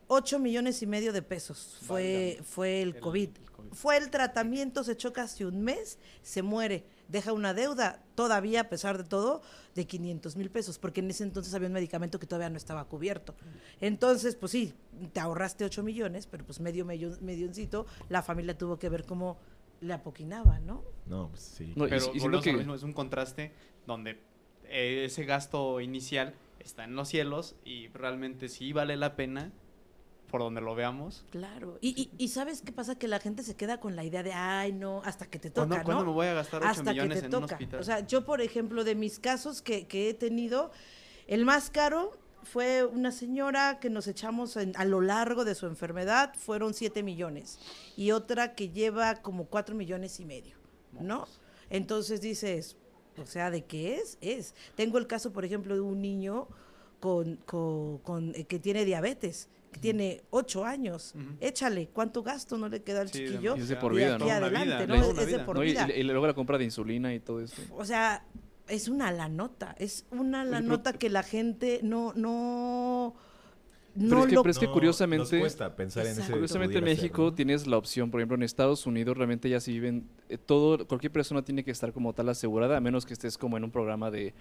8 0.08 0.38
millones 0.38 0.82
y 0.82 0.86
medio 0.86 1.12
de 1.12 1.22
pesos 1.22 1.78
fue, 1.82 2.38
fue 2.44 2.82
el, 2.82 2.90
El- 2.96 3.00
COVID. 3.00 3.28
el 3.28 3.50
COVID. 3.50 3.72
Fue 3.72 3.96
el 3.96 4.10
tratamiento, 4.10 4.84
se 4.84 4.92
echó 4.92 5.12
casi 5.12 5.44
un 5.44 5.62
mes, 5.62 5.98
se 6.22 6.42
muere, 6.42 6.84
deja 7.08 7.32
una 7.32 7.54
deuda 7.54 8.02
todavía, 8.14 8.62
a 8.62 8.68
pesar 8.68 8.98
de 8.98 9.04
todo, 9.04 9.40
de 9.74 9.86
500 9.86 10.36
mil 10.36 10.50
pesos, 10.50 10.78
porque 10.78 11.00
en 11.00 11.08
ese 11.10 11.22
entonces 11.24 11.54
había 11.54 11.68
un 11.68 11.72
medicamento 11.74 12.18
que 12.18 12.26
todavía 12.26 12.50
no 12.50 12.56
estaba 12.56 12.84
cubierto. 12.86 13.34
Entonces, 13.80 14.36
pues 14.36 14.52
sí, 14.52 14.74
te 15.12 15.20
ahorraste 15.20 15.64
8 15.64 15.82
millones, 15.82 16.26
pero 16.26 16.44
pues 16.44 16.60
medio 16.60 16.84
medio 16.84 17.16
medioncito, 17.20 17.86
la 18.08 18.22
familia 18.22 18.56
tuvo 18.58 18.78
que 18.78 18.88
ver 18.88 19.04
cómo 19.04 19.38
le 19.80 19.94
apoquinaba, 19.94 20.58
¿no? 20.60 20.82
No, 21.06 21.28
pues 21.30 21.40
sí. 21.42 21.72
No, 21.76 21.84
Pero 21.88 21.96
y 22.14 22.40
que- 22.42 22.52
mismo, 22.52 22.74
es 22.74 22.82
un 22.82 22.92
contraste 22.92 23.52
donde 23.86 24.18
eh, 24.64 25.04
ese 25.06 25.24
gasto 25.24 25.80
inicial 25.80 26.34
está 26.64 26.84
en 26.84 26.94
los 26.96 27.08
cielos 27.08 27.56
y 27.64 27.88
realmente 27.88 28.48
sí 28.48 28.72
vale 28.72 28.96
la 28.96 29.16
pena, 29.16 29.52
por 30.30 30.40
donde 30.40 30.60
lo 30.62 30.74
veamos. 30.74 31.26
Claro. 31.30 31.76
Y, 31.82 31.88
y, 32.00 32.10
y 32.24 32.28
¿sabes 32.28 32.62
qué 32.62 32.72
pasa? 32.72 32.94
Que 32.98 33.06
la 33.06 33.18
gente 33.20 33.42
se 33.42 33.54
queda 33.54 33.80
con 33.80 33.96
la 33.96 34.04
idea 34.04 34.22
de, 34.22 34.32
ay, 34.32 34.72
no, 34.72 35.02
hasta 35.04 35.26
que 35.26 35.38
te 35.38 35.50
toca, 35.50 35.66
¿Cuándo, 35.66 35.76
¿no? 35.78 35.84
cuándo 35.84 36.04
me 36.06 36.12
voy 36.12 36.26
a 36.28 36.32
gastar 36.34 36.62
8 36.62 36.70
hasta 36.70 36.84
que 36.84 36.90
millones 36.92 37.20
te 37.20 37.26
en 37.26 37.34
un 37.34 37.40
toca. 37.42 37.54
hospital? 37.56 37.80
O 37.80 37.84
sea, 37.84 38.06
yo, 38.06 38.24
por 38.24 38.40
ejemplo, 38.40 38.82
de 38.84 38.94
mis 38.94 39.18
casos 39.18 39.60
que, 39.60 39.86
que 39.86 40.08
he 40.08 40.14
tenido, 40.14 40.70
el 41.26 41.44
más 41.44 41.68
caro 41.68 42.12
fue 42.44 42.82
una 42.84 43.12
señora 43.12 43.78
que 43.78 43.90
nos 43.90 44.06
echamos 44.08 44.56
en- 44.56 44.72
a 44.76 44.84
lo 44.86 45.00
largo 45.02 45.44
de 45.44 45.54
su 45.54 45.66
enfermedad, 45.66 46.32
fueron 46.34 46.72
7 46.74 47.02
millones. 47.02 47.58
Y 47.96 48.12
otra 48.12 48.54
que 48.54 48.70
lleva 48.70 49.16
como 49.16 49.44
4 49.44 49.74
millones 49.74 50.18
y 50.18 50.24
medio, 50.24 50.56
¿no? 50.98 51.28
Entonces 51.68 52.20
dices, 52.22 52.76
O 53.20 53.26
sea, 53.26 53.50
de 53.50 53.64
qué 53.64 53.96
es, 53.96 54.16
es. 54.20 54.54
Tengo 54.74 54.98
el 54.98 55.06
caso, 55.06 55.32
por 55.32 55.44
ejemplo, 55.44 55.74
de 55.74 55.80
un 55.80 56.00
niño 56.00 56.48
con, 57.00 57.36
con- 57.46 57.98
con- 57.98 58.34
eh, 58.34 58.44
que 58.44 58.58
tiene 58.58 58.84
diabetes, 58.84 59.48
que 59.72 59.80
tiene 59.80 60.22
ocho 60.30 60.64
años. 60.64 61.14
Ujú. 61.14 61.24
Échale, 61.40 61.88
¿cuánto 61.92 62.22
gasto 62.22 62.56
no 62.58 62.68
le 62.68 62.82
queda 62.82 63.00
al 63.02 63.10
Sí. 63.10 63.24
Y 63.24 63.46
es 63.46 63.68
de 63.68 63.76
por 63.76 63.94
vida, 63.94 64.14
aquí 64.14 64.20
¿no? 64.20 64.26
Una 64.26 64.36
adelante, 64.36 64.66
vida, 64.66 64.86
¿no? 64.86 64.94
Es, 64.94 65.06
una 65.08 65.22
es 65.22 65.26
de 65.32 65.38
por 65.40 65.60
vida. 65.60 65.88
y- 65.94 66.00
y 66.00 66.02
luego 66.04 66.26
la 66.26 66.34
compra 66.34 66.58
de 66.58 66.64
insulina 66.64 67.12
y 67.14 67.20
todo 67.20 67.40
esto. 67.40 67.60
O 67.76 67.84
sea, 67.84 68.24
es 68.68 68.88
una 68.88 69.10
la 69.12 69.28
nota, 69.28 69.74
es 69.78 70.06
una 70.10 70.44
la 70.44 70.60
nota 70.60 70.92
que 70.94 71.10
la 71.10 71.22
gente 71.22 71.80
no, 71.82 72.12
no, 72.14 73.14
Pero 73.94 74.08
no 74.08 74.20
es 74.20 74.26
que, 74.26 74.34
lo 74.34 74.42
pero 74.42 74.50
es 74.52 74.58
que 74.58 74.66
No, 74.66 74.72
curiosamente... 74.72 75.36
Nos 75.36 75.40
cuesta 75.40 75.76
pensar 75.76 76.06
en 76.06 76.12
ese. 76.12 76.32
Curiosamente 76.32 76.78
en 76.78 76.84
México 76.84 77.22
¿no? 77.24 77.34
tienes 77.34 77.66
la 77.66 77.76
opción, 77.76 78.10
por 78.10 78.20
ejemplo 78.20 78.36
en 78.36 78.42
Estados 78.42 78.86
Unidos 78.86 79.16
realmente 79.16 79.48
ya 79.50 79.60
se 79.60 79.70
viven, 79.70 80.08
eh, 80.28 80.38
todo, 80.38 80.86
cualquier 80.86 81.12
persona 81.12 81.42
tiene 81.42 81.62
que 81.62 81.70
estar 81.70 81.92
como 81.92 82.12
tal 82.14 82.28
asegurada, 82.30 82.76
a 82.76 82.80
menos 82.80 83.04
que 83.04 83.12
estés 83.12 83.36
como 83.36 83.56
en 83.56 83.64
un 83.64 83.70
programa 83.70 84.10
de 84.10 84.32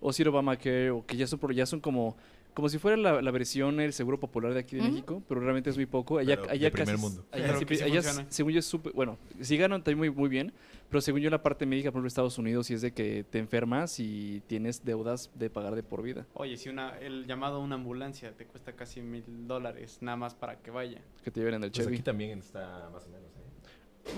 o 0.00 0.12
si 0.12 0.22
Obamacare 0.22 0.90
o 0.90 1.04
que 1.04 1.16
ya 1.16 1.26
son, 1.26 1.40
ya 1.52 1.66
son 1.66 1.80
como, 1.80 2.16
como 2.54 2.68
si 2.68 2.78
fuera 2.78 2.96
la, 2.96 3.20
la 3.20 3.30
versión 3.32 3.80
el 3.80 3.92
seguro 3.92 4.18
popular 4.20 4.54
de 4.54 4.60
aquí 4.60 4.76
de 4.76 4.82
Ujú. 4.82 4.90
México, 4.92 5.22
pero 5.28 5.40
realmente 5.40 5.70
es 5.70 5.76
muy 5.76 5.86
poco. 5.86 6.18
Allá, 6.18 6.36
Pero 6.40 6.50
allá 6.50 6.64
de 6.66 6.70
primer 6.70 6.94
casi- 6.94 7.02
mundo. 7.02 7.26
allá 7.32 7.46
Pero 7.48 7.58
sí- 7.58 7.64
sí 7.76 7.82
allá 7.82 8.26
según 8.30 8.52
yo 8.52 8.58
es 8.60 8.64
súper, 8.66 8.92
bueno, 8.92 9.18
sí 9.40 9.56
ganan 9.56 9.82
también 9.82 9.98
muy, 9.98 10.10
muy 10.10 10.28
bien, 10.30 10.52
pero 10.90 11.00
según 11.00 11.20
yo 11.20 11.30
la 11.30 11.42
parte 11.42 11.64
médica, 11.66 11.90
por 11.90 11.98
ejemplo, 11.98 12.08
Estados 12.08 12.36
Unidos, 12.38 12.66
sí 12.66 12.74
es 12.74 12.82
de 12.82 12.92
que 12.92 13.24
te 13.24 13.38
enfermas 13.38 13.98
y 14.00 14.42
tienes 14.46 14.84
deudas 14.84 15.30
de 15.34 15.48
pagar 15.48 15.74
de 15.76 15.82
por 15.82 16.02
vida, 16.02 16.26
Oye, 16.34 16.56
si 16.56 16.68
una, 16.68 16.98
el 16.98 17.26
llamado 17.26 17.56
a 17.56 17.58
una 17.60 17.76
ambulancia 17.76 18.36
te 18.36 18.46
cuesta 18.46 18.72
casi 18.74 19.00
mil 19.00 19.24
dólares 19.46 19.98
nada 20.02 20.16
más 20.16 20.34
para 20.34 20.56
que 20.60 20.70
vaya. 20.70 21.00
que 21.24 21.30
te 21.30 21.40
lleven 21.40 21.54
en 21.54 21.64
el 21.64 21.70
Pues 21.70 21.84
Chevy. 21.84 21.94
aquí 21.96 22.02
también 22.02 22.38
está 22.40 22.90
más 22.92 23.06
o 23.06 23.10
menos. 23.10 23.30
¿eh? 23.36 23.39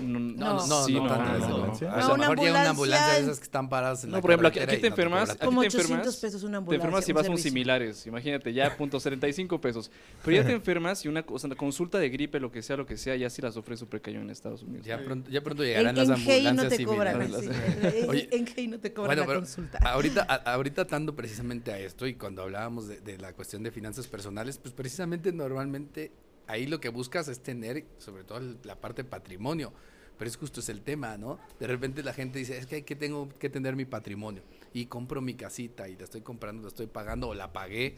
No, 0.01 0.19
No, 0.19 0.67
No, 0.67 0.85
sí, 0.85 0.93
no, 0.93 1.07
no, 1.07 1.15
no, 1.15 1.47
no? 1.77 1.89
A 1.89 1.97
lo 2.07 2.13
una 2.13 2.17
mejor 2.17 2.39
llega 2.39 2.51
una 2.61 2.69
ambulancia 2.69 3.13
de 3.15 3.19
esas 3.21 3.37
que 3.39 3.43
están 3.43 3.69
paradas 3.69 4.03
en 4.03 4.09
No, 4.11 4.17
la 4.17 4.21
por 4.21 4.31
ejemplo, 4.31 4.47
aquí- 4.49 4.59
te 4.59 4.87
enfermas, 4.87 5.21
cobran. 5.21 5.35
aquí 5.37 5.45
Como 5.45 5.61
te 5.61 5.67
800 5.67 5.91
enfermas, 5.91 6.17
pesos 6.17 6.43
una 6.43 6.51
Te 6.51 6.57
ambulancia. 6.57 6.85
enfermas 6.85 7.07
y 7.07 7.11
un 7.11 7.15
vas 7.15 7.27
con 7.27 7.37
servicio. 7.37 7.49
similares, 7.51 8.07
imagínate, 8.07 8.53
ya 8.53 8.75
punto 8.77 8.99
75 8.99 9.61
pesos. 9.61 9.91
Pero 10.23 10.37
ya 10.37 10.45
te 10.45 10.53
enfermas 10.53 11.05
y 11.05 11.07
una, 11.07 11.23
consulta 11.23 11.97
de 11.99 12.09
gripe, 12.09 12.39
lo 12.39 12.51
que 12.51 12.61
sea, 12.61 12.77
lo 12.77 12.85
que 12.85 12.97
sea, 12.97 13.15
ya 13.15 13.29
sí 13.29 13.41
la 13.41 13.51
sufre 13.51 13.77
súper 13.77 14.01
cañón 14.01 14.23
en 14.23 14.29
Estados 14.31 14.63
Unidos. 14.63 14.85
Ya 14.85 15.03
pronto, 15.03 15.29
ya 15.29 15.41
pronto 15.41 15.63
En, 15.63 15.69
llegarán 15.69 15.95
las 15.95 16.09
en 16.09 16.15
Hey 16.25 16.47
ambulancias 16.47 16.71
no 16.71 16.77
te 16.77 16.85
cobran. 16.85 17.31
similares. 17.33 17.51
sí. 17.91 17.97
En- 18.03 18.09
Oye, 18.09 18.29
en 18.31 18.47
Hey 18.55 18.67
no 18.67 18.79
te 18.79 18.93
cobran 18.93 19.07
Bueno, 19.09 19.21
la 19.21 19.27
pero 19.27 19.39
consulta. 19.41 19.77
ahorita, 19.83 20.25
a- 20.27 20.53
ahorita 20.53 20.81
atando 20.83 21.15
precisamente 21.15 21.71
a 21.71 21.79
esto 21.79 22.07
y 22.07 22.15
cuando 22.15 22.41
hablábamos 22.43 22.87
de, 22.87 22.99
de 23.01 23.17
la 23.17 23.33
cuestión 23.33 23.63
de 23.63 23.71
finanzas 23.71 24.07
personales, 24.07 24.57
pues 24.57 24.73
precisamente 24.73 25.31
normalmente 25.31 26.11
ahí 26.47 26.67
lo 26.67 26.79
que 26.79 26.89
buscas 26.89 27.27
es 27.27 27.41
tener, 27.41 27.85
sobre 27.97 28.23
todo 28.23 28.39
la 28.63 28.75
parte 28.79 29.03
patrimonio. 29.03 29.73
Pero 30.17 30.29
es 30.29 30.37
justo 30.37 30.59
es 30.59 30.69
el 30.69 30.81
tema, 30.81 31.17
¿no? 31.17 31.39
De 31.59 31.65
repente 31.65 32.03
la 32.03 32.13
gente 32.13 32.37
dice, 32.39 32.57
es 32.57 32.67
que 32.67 32.75
hay 32.75 32.81
que 32.83 32.95
tengo 32.95 33.29
que 33.39 33.49
tener 33.49 33.75
mi 33.75 33.85
patrimonio 33.85 34.43
y 34.71 34.85
compro 34.85 35.21
mi 35.21 35.33
casita 35.33 35.89
y 35.89 35.97
la 35.97 36.03
estoy 36.03 36.21
comprando, 36.21 36.61
la 36.61 36.67
estoy 36.67 36.85
pagando 36.87 37.29
o 37.29 37.33
la 37.33 37.51
pagué. 37.51 37.97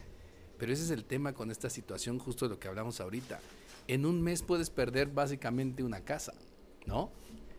Pero 0.57 0.71
ese 0.71 0.83
es 0.83 0.91
el 0.91 1.03
tema 1.03 1.33
con 1.33 1.51
esta 1.51 1.69
situación, 1.69 2.17
justo 2.17 2.45
de 2.45 2.55
lo 2.55 2.59
que 2.59 2.69
hablamos 2.69 3.01
ahorita. 3.01 3.41
En 3.87 4.05
un 4.05 4.21
mes 4.21 4.41
puedes 4.43 4.69
perder 4.69 5.09
básicamente 5.09 5.83
una 5.83 5.99
casa, 6.05 6.33
¿no? 6.85 7.11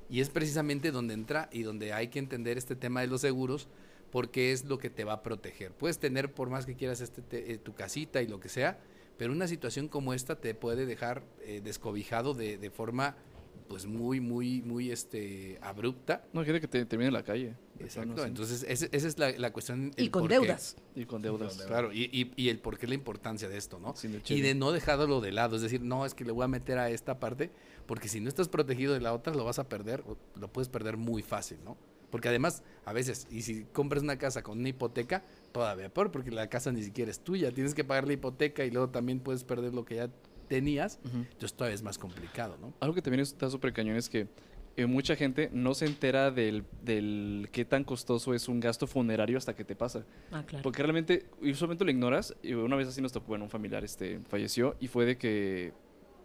Y 0.08 0.20
es 0.20 0.30
precisamente 0.30 0.90
donde 0.90 1.12
entra 1.12 1.50
y 1.52 1.62
donde 1.62 1.92
hay 1.92 2.08
que 2.08 2.18
entender 2.18 2.56
este 2.56 2.74
tema 2.76 3.02
de 3.02 3.08
los 3.08 3.20
seguros, 3.20 3.68
porque 4.10 4.52
es 4.52 4.64
lo 4.64 4.78
que 4.78 4.88
te 4.88 5.04
va 5.04 5.12
a 5.14 5.22
proteger. 5.22 5.72
Puedes 5.72 5.98
tener 5.98 6.32
por 6.32 6.48
más 6.48 6.64
que 6.64 6.74
quieras 6.76 7.02
este 7.02 7.20
te- 7.20 7.52
eh, 7.52 7.58
tu 7.58 7.74
casita 7.74 8.22
y 8.22 8.26
lo 8.26 8.40
que 8.40 8.48
sea, 8.48 8.78
pero 9.16 9.32
una 9.32 9.46
situación 9.48 9.88
como 9.88 10.12
esta 10.14 10.40
te 10.40 10.54
puede 10.54 10.86
dejar 10.86 11.22
eh, 11.40 11.60
descobijado 11.62 12.34
de, 12.34 12.58
de 12.58 12.70
forma 12.70 13.16
pues 13.68 13.84
muy, 13.84 14.20
muy, 14.20 14.62
muy 14.62 14.92
este 14.92 15.58
abrupta. 15.60 16.24
No, 16.32 16.44
gente 16.44 16.60
que 16.60 16.68
te 16.68 16.84
termina 16.86 17.08
en 17.08 17.14
la 17.14 17.24
calle. 17.24 17.56
Exacto. 17.80 18.24
Entonces, 18.24 18.64
ese- 18.68 18.88
esa 18.92 19.08
es 19.08 19.18
la, 19.18 19.32
la 19.32 19.52
cuestión. 19.52 19.90
Y 19.96 20.08
con 20.10 20.28
qué. 20.28 20.34
deudas. 20.34 20.76
Y 20.94 21.04
con 21.04 21.20
deudas. 21.20 21.56
Claro, 21.66 21.92
y, 21.92 22.04
y, 22.12 22.32
y 22.36 22.48
el 22.48 22.60
por 22.60 22.78
qué 22.78 22.86
la 22.86 22.94
importancia 22.94 23.48
de 23.48 23.56
esto, 23.56 23.80
¿no? 23.80 23.92
Y 24.28 24.40
de 24.40 24.54
no 24.54 24.70
dejarlo 24.70 25.20
de 25.20 25.32
lado, 25.32 25.56
es 25.56 25.62
decir, 25.62 25.80
no, 25.82 26.06
es 26.06 26.14
que 26.14 26.24
le 26.24 26.30
voy 26.30 26.44
a 26.44 26.48
meter 26.48 26.78
a 26.78 26.90
esta 26.90 27.18
parte, 27.18 27.50
porque 27.86 28.08
si 28.08 28.20
no 28.20 28.28
estás 28.28 28.48
protegido 28.48 28.94
de 28.94 29.00
la 29.00 29.12
otra, 29.12 29.34
lo 29.34 29.44
vas 29.44 29.58
a 29.58 29.68
perder, 29.68 30.04
lo 30.38 30.48
puedes 30.52 30.68
perder 30.68 30.96
muy 30.96 31.22
fácil, 31.22 31.58
¿no? 31.64 31.76
Porque 32.10 32.28
además, 32.28 32.62
a 32.84 32.92
veces, 32.92 33.26
y 33.32 33.42
si 33.42 33.64
compras 33.72 34.04
una 34.04 34.16
casa 34.16 34.44
con 34.44 34.60
una 34.60 34.68
hipoteca, 34.68 35.24
todavía 35.56 35.88
peor, 35.88 36.10
porque 36.10 36.30
la 36.30 36.48
casa 36.48 36.70
ni 36.70 36.82
siquiera 36.82 37.10
es 37.10 37.20
tuya, 37.20 37.50
tienes 37.50 37.74
que 37.74 37.82
pagar 37.82 38.06
la 38.06 38.12
hipoteca 38.12 38.64
y 38.64 38.70
luego 38.70 38.90
también 38.90 39.20
puedes 39.20 39.42
perder 39.42 39.72
lo 39.72 39.84
que 39.84 39.96
ya 39.96 40.10
tenías, 40.48 41.00
entonces 41.04 41.54
todavía 41.54 41.74
es 41.74 41.82
más 41.82 41.98
complicado, 41.98 42.56
¿no? 42.60 42.74
Algo 42.80 42.94
que 42.94 43.02
también 43.02 43.20
está 43.20 43.48
súper 43.50 43.72
cañón 43.72 43.96
es 43.96 44.08
que 44.08 44.28
eh, 44.76 44.84
mucha 44.84 45.16
gente 45.16 45.48
no 45.52 45.72
se 45.72 45.86
entera 45.86 46.30
del, 46.30 46.64
del 46.84 47.48
qué 47.50 47.64
tan 47.64 47.84
costoso 47.84 48.34
es 48.34 48.46
un 48.48 48.60
gasto 48.60 48.86
funerario 48.86 49.38
hasta 49.38 49.56
que 49.56 49.64
te 49.64 49.74
pasa. 49.74 50.04
Ah, 50.30 50.44
claro. 50.46 50.62
Porque 50.62 50.82
realmente, 50.82 51.26
usualmente 51.40 51.82
lo 51.82 51.90
ignoras. 51.90 52.36
Y 52.42 52.52
una 52.52 52.76
vez 52.76 52.88
así 52.88 53.00
nos 53.00 53.10
tocó, 53.10 53.28
bueno, 53.28 53.44
un 53.44 53.50
familiar 53.50 53.82
este, 53.84 54.20
falleció 54.28 54.76
y 54.78 54.88
fue 54.88 55.06
de 55.06 55.16
que 55.16 55.72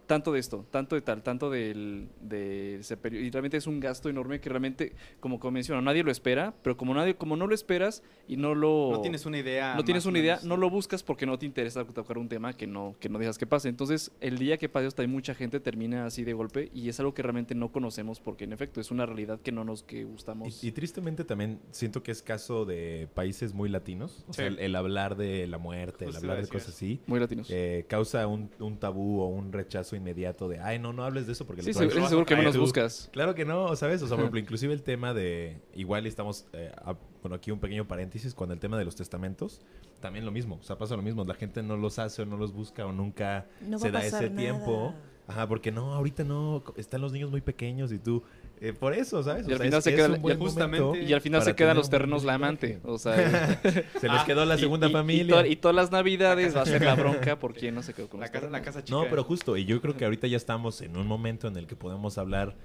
tanto 0.06 0.32
de 0.32 0.40
esto, 0.40 0.66
tanto 0.70 0.94
de 0.94 1.02
tal, 1.02 1.22
tanto 1.22 1.50
del, 1.50 2.08
de 2.20 2.76
ese 2.76 2.96
periodo. 2.96 3.24
Y 3.24 3.30
realmente 3.30 3.56
es 3.56 3.66
un 3.66 3.80
gasto 3.80 4.08
enorme 4.08 4.40
que 4.40 4.48
realmente, 4.48 4.92
como, 5.20 5.38
como 5.38 5.52
menciono, 5.52 5.80
nadie 5.82 6.02
lo 6.02 6.10
espera, 6.10 6.54
pero 6.62 6.76
como, 6.76 6.94
nadie, 6.94 7.14
como 7.14 7.36
no 7.36 7.46
lo 7.46 7.54
esperas 7.54 8.02
y 8.28 8.36
no 8.36 8.54
lo... 8.54 8.90
No 8.92 9.00
tienes 9.00 9.26
una 9.26 9.38
idea. 9.38 9.74
no 9.74 9.84
tienes 9.84 10.06
una 10.06 10.18
idea, 10.18 10.40
no 10.44 10.56
lo 10.56 10.70
buscas 10.70 11.02
porque 11.02 11.26
no 11.26 11.38
te 11.38 11.46
interesa 11.46 11.84
tocar 11.84 12.18
un 12.18 12.28
tema 12.28 12.52
que 12.54 12.66
no, 12.66 12.96
que 13.00 13.08
no 13.08 13.18
dejas 13.18 13.38
que 13.38 13.46
pase. 13.46 13.68
Entonces, 13.68 14.12
el 14.20 14.38
día 14.38 14.58
que 14.58 14.68
pase 14.68 14.86
hasta 14.86 15.02
hay 15.02 15.08
mucha 15.08 15.34
gente 15.34 15.60
termina 15.60 16.06
así 16.06 16.24
de 16.24 16.32
golpe 16.32 16.70
y 16.74 16.88
es 16.88 16.98
algo 17.00 17.14
que 17.14 17.22
realmente 17.22 17.54
no 17.54 17.72
conocemos 17.72 18.20
porque 18.20 18.44
en 18.44 18.52
efecto 18.52 18.80
es 18.80 18.90
una 18.90 19.06
realidad 19.06 19.40
que 19.40 19.52
no 19.52 19.64
nos 19.64 19.82
que 19.82 20.04
gustamos. 20.04 20.62
Y, 20.62 20.68
y 20.68 20.72
tristemente 20.72 21.24
también 21.24 21.60
siento 21.70 22.02
que 22.02 22.10
es 22.12 22.22
caso 22.22 22.64
de 22.64 23.08
países 23.14 23.54
muy 23.54 23.68
latinos. 23.68 24.24
O 24.28 24.32
sea, 24.32 24.46
el, 24.46 24.58
el 24.58 24.76
hablar 24.76 25.16
de 25.16 25.46
la 25.46 25.58
muerte, 25.58 26.04
el 26.04 26.12
Justo 26.12 26.26
hablar 26.26 26.42
de 26.42 26.48
cosas 26.48 26.70
así, 26.70 27.00
muy 27.06 27.20
latinos. 27.20 27.48
eh, 27.50 27.84
causa 27.88 28.26
un, 28.26 28.50
un 28.58 28.78
tabú 28.78 29.20
o 29.20 29.26
un 29.28 29.52
rechazo 29.52 29.91
inmediato 29.96 30.48
de, 30.48 30.60
ay, 30.60 30.78
no, 30.78 30.92
no 30.92 31.04
hables 31.04 31.26
de 31.26 31.32
eso 31.32 31.46
porque 31.46 31.62
sí, 31.62 31.72
seguro, 31.72 31.88
traes". 31.90 32.02
ese 32.04 32.08
seguro 32.10 32.26
que 32.26 32.52
tú. 32.52 32.60
buscas. 32.60 33.08
Claro 33.12 33.34
que 33.34 33.44
no, 33.44 33.74
¿sabes? 33.76 34.02
O 34.02 34.06
sea, 34.06 34.16
por 34.16 34.24
ejemplo, 34.24 34.40
inclusive 34.40 34.72
el 34.72 34.82
tema 34.82 35.14
de, 35.14 35.60
igual 35.74 36.06
estamos, 36.06 36.46
eh, 36.52 36.72
a- 36.76 36.96
bueno, 37.22 37.36
aquí 37.36 37.50
un 37.50 37.58
pequeño 37.60 37.86
paréntesis, 37.86 38.34
con 38.34 38.50
el 38.50 38.58
tema 38.58 38.76
de 38.78 38.84
los 38.84 38.96
testamentos, 38.96 39.60
también 40.00 40.24
lo 40.24 40.32
mismo, 40.32 40.56
o 40.60 40.62
sea, 40.62 40.76
pasa 40.78 40.96
lo 40.96 41.02
mismo, 41.02 41.24
la 41.24 41.34
gente 41.34 41.62
no 41.62 41.76
los 41.76 41.98
hace 41.98 42.22
o 42.22 42.26
no 42.26 42.36
los 42.36 42.52
busca 42.52 42.84
o 42.86 42.92
nunca 42.92 43.46
No 43.60 43.78
se 43.78 43.90
da 43.90 44.04
ese 44.04 44.30
tiempo. 44.30 44.94
Ajá, 45.28 45.46
porque 45.46 45.70
no, 45.70 45.94
ahorita 45.94 46.24
no, 46.24 46.64
están 46.76 47.00
los 47.00 47.12
niños 47.12 47.30
muy 47.30 47.40
pequeños 47.40 47.92
y 47.92 47.98
tú, 47.98 48.24
eh, 48.64 48.72
por 48.72 48.94
eso, 48.94 49.22
¿sabes? 49.22 49.46
Y 49.48 49.52
al 49.52 49.58
final 49.58 49.82
se 49.82 49.90
para 49.90 51.56
quedan 51.56 51.76
los 51.76 51.90
terrenos 51.90 52.22
la 52.24 52.34
amante. 52.34 52.78
O 52.84 52.96
sea, 52.96 53.60
Se 54.00 54.08
les 54.08 54.22
quedó 54.24 54.44
la 54.44 54.54
y- 54.56 54.60
segunda 54.60 54.86
y- 54.86 54.90
y 54.90 54.92
familia. 54.92 55.34
to- 55.42 55.46
Y, 55.46 55.56
todas 55.56 55.74
las 55.74 55.90
navidades 55.90 56.56
va 56.56 56.62
a 56.62 56.66
ser 56.66 56.82
la 56.82 56.94
bronca 56.94 57.38
por 57.38 57.54
quién 57.54 57.74
no 57.74 57.82
se 57.82 57.92
quedó 57.92 58.08
con 58.08 58.20
La 58.20 58.30
casa, 58.30 58.48
la 58.48 58.62
casa 58.62 58.84
chica. 58.84 58.96
No, 58.96 59.04
pero 59.10 59.24
justo, 59.24 59.56
y 59.56 59.64
yo 59.64 59.80
creo 59.80 59.96
que 59.96 60.04
ahorita 60.04 60.26
ya 60.28 60.36
estamos 60.36 60.80
en 60.80 60.96
un 60.96 61.06
momento 61.08 61.48
en 61.48 61.56
el 61.56 61.66
que 61.66 61.74
podemos 61.76 62.18
hablar 62.18 62.56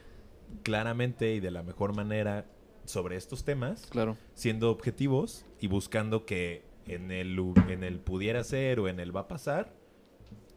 claramente 0.63 1.33
y 1.33 1.39
de 1.39 1.51
la 1.51 1.63
mejor 1.63 1.95
manera 1.95 2.45
sobre 2.86 3.15
estos 3.17 3.43
temas, 3.43 3.88
Claro. 3.89 4.17
siendo 4.33 4.71
objetivos 4.71 5.45
y 5.60 5.67
buscando 5.67 6.25
que 6.25 6.63
en 6.88 7.12
el, 7.12 7.38
en 7.67 7.83
el 7.83 7.99
pudiera 7.99 8.43
ser 8.43 8.79
o 8.79 8.88
en 8.88 8.99
el 8.99 9.13
va 9.15 9.21
a 9.21 9.27
pasar, 9.27 9.73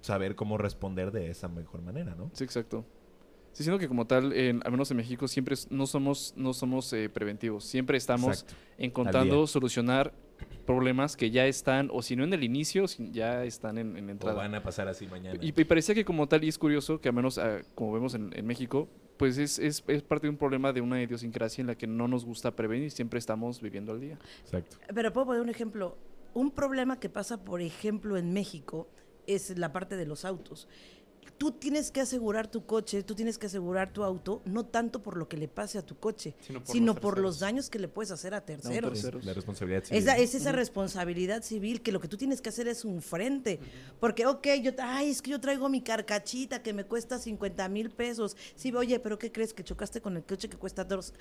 saber 0.00 0.36
cómo 0.36 0.56
responder 0.58 1.10
de 1.10 1.30
esa 1.30 1.48
mejor 1.48 1.82
manera, 1.82 2.14
¿no? 2.14 2.30
Sí, 2.34 2.44
exacto. 2.44 2.84
Sí, 3.52 3.64
siento 3.64 3.78
que 3.78 3.88
como 3.88 4.06
tal, 4.06 4.32
en- 4.32 4.60
al 4.64 4.70
menos 4.70 4.90
en 4.90 4.96
México, 4.96 5.26
siempre 5.28 5.56
no 5.70 5.86
somos, 5.86 6.32
no 6.36 6.52
somos 6.52 6.92
eh, 6.92 7.08
preventivos. 7.08 7.64
Siempre 7.64 7.96
estamos 7.98 8.42
Exacto. 8.42 8.54
encontrando 8.78 9.46
solucionar 9.46 10.12
problemas 10.66 11.16
que 11.16 11.30
ya 11.30 11.46
están, 11.46 11.90
o 11.92 12.00
si 12.00 12.16
no 12.16 12.24
en 12.24 12.32
el 12.32 12.44
inicio, 12.44 12.84
ya 13.10 13.44
están 13.44 13.76
en, 13.76 13.96
en 13.96 14.06
O 14.06 14.10
entrada. 14.12 14.36
van 14.36 14.54
a 14.54 14.62
pasar 14.62 14.88
así 14.88 15.06
mañana. 15.06 15.38
Y, 15.42 15.48
y 15.58 15.64
parecía 15.64 15.94
que 15.94 16.04
como 16.04 16.28
tal, 16.28 16.44
y 16.44 16.48
es 16.48 16.58
curioso, 16.58 17.00
que 17.00 17.08
al 17.08 17.14
menos 17.14 17.38
ah, 17.38 17.58
como 17.74 17.92
vemos 17.92 18.14
en, 18.14 18.30
en 18.36 18.46
México, 18.46 18.88
pues 19.16 19.36
es, 19.36 19.58
es, 19.58 19.84
es 19.86 20.02
parte 20.02 20.26
de 20.28 20.30
un 20.30 20.36
problema 20.38 20.72
de 20.72 20.80
una 20.80 21.02
idiosincrasia 21.02 21.60
en 21.60 21.66
la 21.66 21.74
que 21.74 21.86
no 21.86 22.08
nos 22.08 22.24
gusta 22.24 22.54
prevenir, 22.56 22.90
siempre 22.90 23.18
estamos 23.18 23.60
viviendo 23.60 23.92
al 23.92 24.00
día. 24.00 24.18
Exacto. 24.44 24.78
Pero 24.94 25.12
puedo 25.12 25.26
poner 25.26 25.42
un 25.42 25.50
ejemplo. 25.50 25.98
Un 26.32 26.52
problema 26.52 27.00
que 27.00 27.08
pasa, 27.10 27.44
por 27.44 27.60
ejemplo, 27.60 28.16
en 28.16 28.32
México 28.32 28.88
es 29.26 29.58
la 29.58 29.72
parte 29.72 29.96
de 29.96 30.06
los 30.06 30.24
autos. 30.24 30.68
Tú 31.38 31.52
tienes 31.52 31.90
que 31.90 32.00
asegurar 32.00 32.48
tu 32.48 32.64
coche, 32.66 33.02
tú 33.02 33.14
tienes 33.14 33.38
que 33.38 33.46
asegurar 33.46 33.92
tu 33.92 34.04
auto, 34.04 34.42
no 34.44 34.66
tanto 34.66 35.02
por 35.02 35.16
lo 35.16 35.28
que 35.28 35.36
le 35.36 35.48
pase 35.48 35.78
a 35.78 35.82
tu 35.82 35.98
coche, 35.98 36.34
Sino 36.40 36.62
sino 36.64 36.94
por 36.94 37.14
por, 37.14 37.18
los 37.18 37.40
daños 37.40 37.70
que 37.70 37.78
le 37.78 37.88
puedes 37.88 38.10
hacer 38.10 38.34
a 38.34 38.44
terceros. 38.44 38.92
terceros. 38.92 39.24
La 39.24 39.32
responsabilidad 39.32 39.84
civil. 39.84 40.02
Esa, 40.02 40.16
es 40.16 40.34
esa 40.34 40.52
responsabilidad 40.52 41.42
civil 41.42 41.82
que 41.82 41.92
lo 41.92 42.00
que 42.00 42.08
tú 42.08 42.16
tienes 42.16 42.40
que 42.40 42.48
hacer 42.48 42.68
es 42.68 42.84
un 42.84 43.02
frente. 43.02 43.60
Porque, 43.98 44.26
ok, 44.26 44.46
yo, 44.62 44.72
ay, 44.78 45.10
es 45.10 45.22
que 45.22 45.30
yo 45.30 45.40
traigo 45.40 45.68
mi 45.68 45.82
carcachita 45.82 46.62
que 46.62 46.72
me 46.72 46.84
cuesta 46.84 47.18
50 47.18 47.68
mil 47.68 47.90
pesos. 47.90 48.36
Sí, 48.54 48.72
oye, 48.72 48.98
pero 49.00 49.18
¿qué 49.18 49.32
crees? 49.32 49.52
Que 49.52 49.64
chocaste 49.64 50.00
con 50.00 50.16
el 50.16 50.24
coche 50.24 50.48
que 50.48 50.56
cuesta 50.56 50.84
2, 50.84 51.12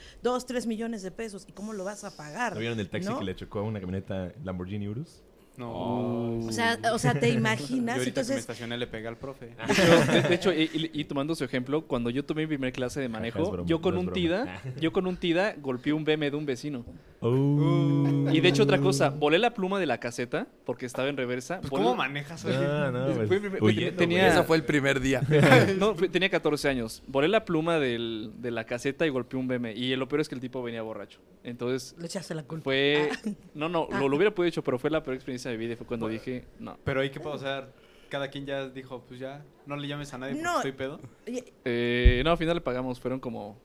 3 0.45 0.67
millones 0.67 1.01
de 1.01 1.11
pesos. 1.11 1.45
¿Y 1.47 1.51
cómo 1.51 1.73
lo 1.73 1.83
vas 1.83 2.03
a 2.03 2.15
pagar? 2.15 2.53
¿No 2.53 2.59
vieron 2.59 2.79
el 2.79 2.89
taxi 2.89 3.09
¿No? 3.09 3.19
que 3.19 3.25
le 3.25 3.35
chocó 3.35 3.59
a 3.59 3.63
una 3.63 3.79
camioneta 3.79 4.33
Lamborghini 4.43 4.87
Urus? 4.87 5.23
No. 5.59 6.39
O 6.47 6.51
sea, 6.51 6.79
o 6.93 6.97
sea, 6.97 7.13
te 7.19 7.31
Yo 7.31 7.37
imaginas, 7.37 7.97
ahorita 7.97 7.99
que 7.99 7.99
me 7.99 8.07
entonces, 8.09 8.37
estacioné 8.37 8.77
le 8.77 8.87
pegué 8.87 9.07
al 9.07 9.17
profe. 9.17 9.47
De 9.47 9.73
hecho, 9.73 10.11
de, 10.11 10.21
de 10.21 10.35
hecho, 10.35 10.53
y, 10.53 10.63
y- 10.93 11.01
y 11.01 11.03
tomando 11.03 11.35
su 11.35 11.43
ejemplo, 11.43 11.81
cuando 11.85 12.09
yo 12.09 12.23
tomé 12.25 12.43
mi 12.43 12.47
primer 12.47 12.71
clase 12.71 13.01
de 13.01 13.09
manejo, 13.09 13.51
broma, 13.51 13.67
yo 13.67 13.81
con 13.81 13.93
no 13.95 13.99
un 13.99 14.05
broma. 14.07 14.13
TIDA, 14.15 14.61
yo 14.81 14.91
con 14.93 15.05
un 15.05 15.17
TIDA 15.17 15.55
golpeé 15.61 15.93
un 15.93 16.05
BM 16.05 16.31
de 16.31 16.37
un 16.37 16.45
vecino. 16.45 16.85
Oh. 17.21 18.29
Y 18.31 18.39
de 18.39 18.47
hecho 18.47 18.63
otra 18.63 18.79
cosa, 18.79 19.09
volé 19.09 19.39
la 19.39 19.53
pluma 19.53 19.79
de 19.79 19.85
la 19.85 19.99
caseta 19.99 20.47
porque 20.65 20.85
estaba 20.85 21.09
en 21.09 21.17
reversa. 21.17 21.59
Pues, 21.59 21.69
volé- 21.71 21.83
¿Cómo 21.83 21.95
manejas 21.95 22.45
hoy? 22.45 22.53
No, 22.53 22.91
no, 22.91 23.15
pues, 23.15 23.27
Fue- 23.27 23.39
fue- 23.41 23.59
huyendo, 23.61 23.97
tenía- 23.97 24.19
güey. 24.21 24.31
Eso 24.31 24.43
fue 24.45 24.55
el 24.57 24.63
primer 24.63 24.99
día. 25.01 25.21
no, 25.77 25.95
fue- 25.95 26.07
tenía 26.07 26.29
14 26.29 26.69
años. 26.69 27.03
Volé 27.07 27.27
la 27.27 27.43
pluma 27.43 27.77
del- 27.79 28.31
de 28.37 28.51
la 28.51 28.63
caseta 28.63 29.05
y 29.05 29.09
golpeé 29.09 29.37
un 29.39 29.47
BM. 29.49 29.73
Y 29.73 29.93
lo 29.97 30.07
peor 30.07 30.21
es 30.21 30.29
que 30.29 30.35
el 30.35 30.41
tipo 30.41 30.63
venía 30.63 30.81
borracho. 30.81 31.19
Entonces 31.43 31.95
le 31.97 32.05
echaste 32.05 32.33
la 32.35 32.43
culpa. 32.43 32.63
fue... 32.65 33.09
Ah. 33.11 33.29
No, 33.53 33.69
no, 33.69 33.87
lo, 33.91 34.09
lo 34.09 34.15
hubiera 34.17 34.33
podido 34.33 34.49
hecho, 34.49 34.63
pero 34.63 34.77
fue 34.77 34.89
la 34.89 35.01
peor 35.03 35.15
experiencia 35.15 35.49
de 35.51 35.57
mi 35.57 35.63
vida. 35.65 35.73
y 35.73 35.77
Fue 35.77 35.87
cuando 35.87 36.07
dije, 36.07 36.45
no. 36.59 36.77
Pero 36.83 37.01
ahí 37.01 37.09
qué 37.09 37.19
puedo 37.19 37.35
hacer. 37.35 37.71
Cada 38.09 38.27
quien 38.29 38.45
ya 38.45 38.67
dijo, 38.67 39.03
pues 39.07 39.19
ya, 39.19 39.45
no 39.67 39.75
le 39.75 39.87
llames 39.87 40.11
a 40.13 40.17
nadie 40.17 40.33
porque 40.33 40.43
No. 40.43 40.55
estoy 40.57 40.71
pedo. 40.71 40.99
Eh, 41.63 42.21
no, 42.25 42.31
al 42.31 42.37
final 42.37 42.55
le 42.55 42.61
pagamos, 42.61 42.99
fueron 42.99 43.19
como, 43.19 43.57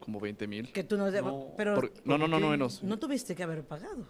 como 0.00 0.18
20 0.18 0.46
mil. 0.46 0.72
que 0.72 0.84
tú 0.84 0.96
no, 0.96 1.10
No, 1.10 1.52
pero 1.56 1.74
Por- 1.74 1.92
No, 2.04 2.16
no, 2.16 2.26
no, 2.26 2.40
no, 2.40 2.48
menos. 2.50 2.82
no 2.82 2.98
tuviste 2.98 3.34
que 3.34 3.42
haber 3.42 3.62
pagado. 3.62 4.06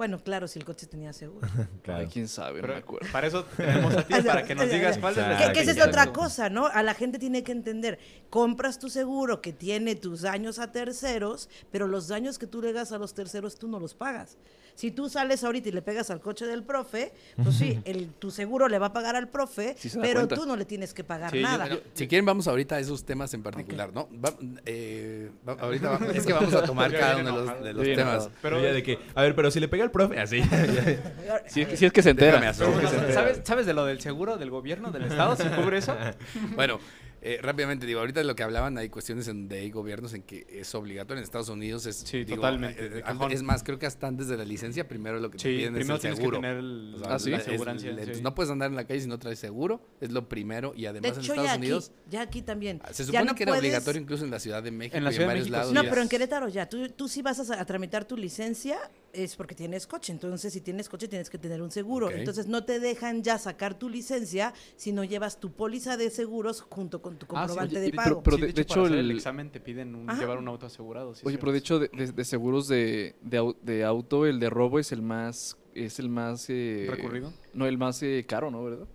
Bueno, 0.00 0.18
claro, 0.18 0.48
si 0.48 0.58
el 0.58 0.64
coche 0.64 0.86
tenía 0.86 1.12
seguro. 1.12 1.46
Claro. 1.82 2.00
Ay, 2.00 2.08
quién 2.10 2.26
sabe, 2.26 2.54
no 2.54 2.60
Pero 2.62 2.72
me 2.72 2.78
acuerdo. 2.78 3.06
para 3.12 3.26
eso 3.26 3.44
tenemos 3.54 3.94
a 3.94 4.02
ti, 4.06 4.14
para 4.26 4.44
que 4.44 4.54
nos 4.54 4.70
digas 4.70 4.96
cuál 4.96 5.12
es 5.12 5.18
la. 5.18 5.52
Que, 5.52 5.60
esa 5.60 5.72
es 5.72 5.80
otra 5.86 6.10
cosa, 6.10 6.48
¿no? 6.48 6.68
A 6.68 6.82
la 6.82 6.94
gente 6.94 7.18
tiene 7.18 7.42
que 7.42 7.52
entender, 7.52 7.98
compras 8.30 8.78
tu 8.78 8.88
seguro 8.88 9.42
que 9.42 9.52
tiene 9.52 9.96
tus 9.96 10.22
daños 10.22 10.58
a 10.58 10.72
terceros, 10.72 11.50
pero 11.70 11.86
los 11.86 12.08
daños 12.08 12.38
que 12.38 12.46
tú 12.46 12.62
le 12.62 12.72
das 12.72 12.92
a 12.92 12.98
los 12.98 13.12
terceros 13.12 13.58
tú 13.58 13.68
no 13.68 13.78
los 13.78 13.92
pagas. 13.92 14.38
Si 14.76 14.90
tú 14.90 15.10
sales 15.10 15.44
ahorita 15.44 15.68
y 15.68 15.72
le 15.72 15.82
pegas 15.82 16.08
al 16.08 16.20
coche 16.20 16.46
del 16.46 16.62
profe, 16.62 17.12
pues 17.42 17.56
sí, 17.56 17.78
el, 17.84 18.08
tu 18.14 18.30
seguro 18.30 18.66
le 18.66 18.78
va 18.78 18.86
a 18.86 18.92
pagar 18.94 19.14
al 19.14 19.28
profe, 19.28 19.74
Sí 19.78 19.90
pero 20.00 20.20
cuenta. 20.20 20.36
tú 20.36 20.46
no 20.46 20.56
le 20.56 20.64
tienes 20.64 20.94
que 20.94 21.04
pagar 21.04 21.30
Sí, 21.32 21.38
yo- 21.40 21.42
nada. 21.42 21.68
Si 21.92 22.08
quieren, 22.08 22.24
vamos 22.24 22.48
ahorita 22.48 22.76
a 22.76 22.78
esos 22.80 23.04
temas 23.04 23.34
en 23.34 23.42
particular, 23.42 23.92
¿no? 23.92 24.08
Va- 24.24 24.32
eh, 24.64 25.30
va- 25.46 25.54
ahorita 25.60 25.90
va- 25.98 26.06
es 26.14 26.24
que 26.24 26.32
vamos 26.32 26.54
a 26.54 26.62
tomar 26.62 26.90
cada 26.96 27.18
uno 27.18 27.42
de 27.62 27.74
los, 27.74 27.84
de 27.84 27.94
temas. 27.94 28.14
enojado. 28.14 28.30
Pero 28.40 28.62
ya 28.62 28.72
de 28.72 28.82
que, 28.82 28.98
a 29.14 29.20
ver, 29.22 29.34
pero 29.34 29.50
si 29.50 29.60
le 29.60 29.68
pega 29.68 29.84
al 29.90 30.08
profe, 30.08 30.20
así. 30.20 30.42
Si 31.46 31.60
es, 31.62 31.68
que- 31.68 31.76
si 31.76 31.86
es 31.86 31.92
que 31.92 32.02
se 32.02 32.10
entera. 32.10 32.40
Déjame 32.40 32.54
se. 32.54 33.12
¿Sabes, 33.12 33.40
¿Sabes 33.44 33.66
de 33.66 33.74
lo 33.74 33.84
del 33.84 34.00
seguro 34.00 34.36
del 34.36 34.50
gobierno, 34.50 34.90
del 34.90 35.04
Estado? 35.04 35.36
¿Se 35.36 35.48
cubre 35.50 35.78
eso? 35.78 35.96
Bueno, 36.56 36.78
eh, 37.22 37.38
rápidamente 37.42 37.84
digo, 37.86 38.00
ahorita 38.00 38.20
de 38.20 38.24
lo 38.26 38.34
que 38.34 38.42
hablaban, 38.42 38.78
hay 38.78 38.88
cuestiones 38.88 39.28
en 39.28 39.42
donde 39.42 39.58
hay 39.60 39.70
gobiernos 39.70 40.14
en 40.14 40.22
que 40.22 40.46
es 40.50 40.74
obligatorio. 40.74 41.18
En 41.18 41.24
Estados 41.24 41.48
Unidos 41.50 41.84
es. 41.86 41.96
Sí, 41.96 42.24
digo, 42.24 42.36
totalmente, 42.36 42.82
eh, 42.84 42.88
de 42.88 42.98
eh, 43.00 43.02
cajón. 43.02 43.30
es 43.32 43.42
más, 43.42 43.62
creo 43.62 43.78
que 43.78 43.86
hasta 43.86 44.06
antes 44.06 44.26
de 44.28 44.36
la 44.38 44.44
licencia, 44.44 44.88
primero 44.88 45.18
lo 45.20 45.30
que 45.30 45.36
te 45.38 45.42
Sí, 45.42 45.56
piden 45.58 45.74
primero 45.74 45.94
es 45.96 45.98
el 45.98 46.00
tienes 46.00 46.18
seguro. 46.18 46.38
que 46.38 46.46
tener 46.46 46.56
el, 46.58 46.94
O 46.96 46.98
sea, 47.04 47.14
Ah, 47.14 47.18
¿sí? 47.18 47.30
la 47.30 47.36
es- 47.36 47.42
asegurancia. 47.46 48.14
sí. 48.14 48.22
no 48.22 48.34
puedes 48.34 48.50
andar 48.50 48.70
en 48.70 48.76
la 48.76 48.86
calle 48.86 49.00
si 49.00 49.06
no 49.08 49.18
traes 49.18 49.38
seguro, 49.38 49.82
es 50.00 50.10
lo 50.10 50.28
primero. 50.28 50.72
Y 50.74 50.82
De 50.82 50.88
además 50.88 51.12
en 51.16 51.20
Estados 51.20 51.44
ya 51.44 51.50
aquí, 51.52 51.58
Unidos, 51.60 51.92
ya 52.08 52.20
aquí 52.22 52.42
también. 52.42 52.80
se 52.90 53.02
Ya 53.02 53.06
supone 53.06 53.24
no 53.26 53.34
que 53.34 53.42
era 53.42 53.52
puedes- 53.52 53.60
obligatorio 53.64 54.00
incluso 54.00 54.24
en 54.24 54.30
la 54.30 54.40
Ciudad 54.40 54.62
de 54.62 54.70
México 54.70 54.96
En 54.96 55.04
la 55.04 55.10
y 55.10 55.12
en 55.12 55.16
Ciudad 55.16 55.28
de 55.28 55.34
varios 55.34 55.50
México, 55.50 55.58
lados. 55.58 55.72
No, 55.74 55.90
pero 55.90 56.02
en 56.02 56.08
Querétaro 56.08 56.48
ya. 56.48 56.68
Tú, 56.68 56.88
tú 56.88 57.06
sí 57.08 57.20
vas 57.22 57.50
a, 57.50 57.60
a 57.60 57.64
tramitar 57.66 58.04
tu 58.06 58.16
licencia 58.16 58.78
es 59.12 59.36
porque 59.36 59.54
tienes 59.54 59.86
coche. 59.86 60.12
Entonces, 60.12 60.52
si 60.52 60.60
tienes 60.60 60.88
coche, 60.88 61.08
tienes 61.08 61.30
que 61.30 61.38
tener 61.38 61.60
un 61.62 61.70
seguro. 61.70 62.10
Entonces, 62.10 62.46
no 62.46 62.64
te 62.64 62.80
dejan 62.80 63.22
ya 63.22 63.38
sacar 63.38 63.78
tu 63.78 63.88
licencia 63.88 64.52
si 64.76 64.92
no 64.92 65.04
llevas 65.04 65.40
tu 65.40 65.52
póliza 65.52 65.96
de 65.96 66.10
seguros 66.10 66.62
junto 66.62 67.02
con 67.02 67.16
tu 67.18 67.26
Ah, 67.26 67.28
sí, 67.28 67.34
comprobante 67.48 67.76
oye, 67.78 67.90
de 67.90 67.92
pago. 67.92 68.22
pero 68.22 68.36
Sí, 68.36 68.42
de- 68.42 68.46
de, 68.48 68.52
de 68.54 68.62
hecho, 68.62 68.82
para 68.82 68.94
el 68.94 69.10
el- 69.10 69.10
examen 69.16 69.50
te 69.50 69.60
piden 69.60 69.94
un- 69.94 70.10
Ajá. 70.10 70.20
llevar 70.20 70.38
un 70.38 70.48
auto 70.48 70.66
asegurado. 70.66 71.14
sí, 71.14 71.22
Oye, 71.24 71.38
pero 71.38 71.52
de 71.52 71.58
hecho, 71.58 71.78
de, 71.78 71.88
de- 71.88 72.12
de 72.12 72.24
seguros 72.24 72.68
de, 72.68 73.14
de, 73.22 73.40
au- 73.40 73.56
de 73.62 73.84
auto, 73.84 74.26
el 74.26 74.38
de 74.40 74.50
robo 74.50 74.78
es 74.78 74.92
el 74.92 75.02
más... 75.02 75.56
Es 75.74 75.98
el 76.00 76.08
más... 76.08 76.46
eh, 76.50 76.86
¿Recurrido? 76.90 77.32
No, 77.54 77.66
el 77.66 77.78
más 77.78 78.02
eh, 78.02 78.24
caro, 78.28 78.50
¿no? 78.50 78.64
¿Verdad? 78.64 78.86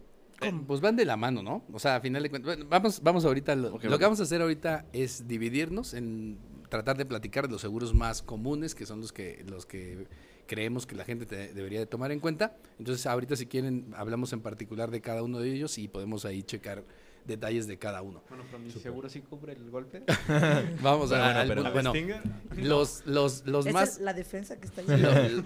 Eh, 0.41 0.51
Pues 0.67 0.81
van 0.81 0.97
de 0.97 1.05
la 1.05 1.15
mano, 1.15 1.41
¿no? 1.41 1.63
O 1.71 1.79
sea, 1.79 1.95
a 1.95 2.01
final 2.01 2.21
de 2.21 2.29
cuentas, 2.29 2.55
bueno, 2.57 2.69
vamos, 2.69 3.01
vamos 3.01 3.23
ahorita, 3.23 3.55
lo, 3.55 3.79
que 3.79 3.87
vamos 3.87 4.19
a 4.19 4.23
hacer 4.23 4.41
ahorita 4.41 4.85
es 4.91 5.25
dividirnos 5.27 5.93
en 5.93 6.37
tratar 6.75 6.97
de 6.97 7.05
platicar 7.05 7.47
de 7.47 7.51
los 7.53 7.61
seguros 7.61 7.93
más 7.93 8.21
comunes, 8.21 8.75
que 8.75 8.85
son 8.85 9.01
los 9.01 9.11
que, 9.11 9.43
los 9.47 9.65
que 9.65 10.07
creemos 10.47 10.85
que 10.85 10.95
la 10.95 11.05
gente 11.05 11.25
te- 11.25 11.53
debería 11.53 11.79
de 11.79 11.85
tomar 11.85 12.11
en 12.11 12.19
cuenta. 12.19 12.55
Entonces, 12.79 13.05
ahorita 13.05 13.35
si 13.35 13.45
quieren, 13.47 13.93
hablamos 13.95 14.31
en 14.33 14.41
particular 14.41 14.91
de 14.91 15.01
cada 15.01 15.23
uno 15.23 15.39
de 15.39 15.51
ellos 15.51 15.77
y 15.77 15.87
podemos 15.87 16.25
ahí 16.25 16.43
checar 16.43 16.83
detalles 17.25 17.65
de 17.65 17.79
cada 17.79 18.03
uno. 18.03 18.21
Bueno, 18.29 18.43
pero 18.45 18.59
mi 18.59 18.69
seguro 18.69 19.09
sí 19.09 19.21
cubre 19.21 19.53
el 19.53 19.71
golpe. 19.71 20.03
Vamos 20.83 21.11
a, 21.11 21.43
Bueno, 21.45 21.63
punto- 21.63 21.73
bueno, 21.73 21.89
Stinger. 21.89 22.21
los, 22.57 23.03
los, 23.07 23.47
los 23.47 23.65
más... 23.73 23.93
es 23.93 23.99
la 24.01 24.13
defensa 24.13 24.59
que 24.59 24.67
está 24.67 24.83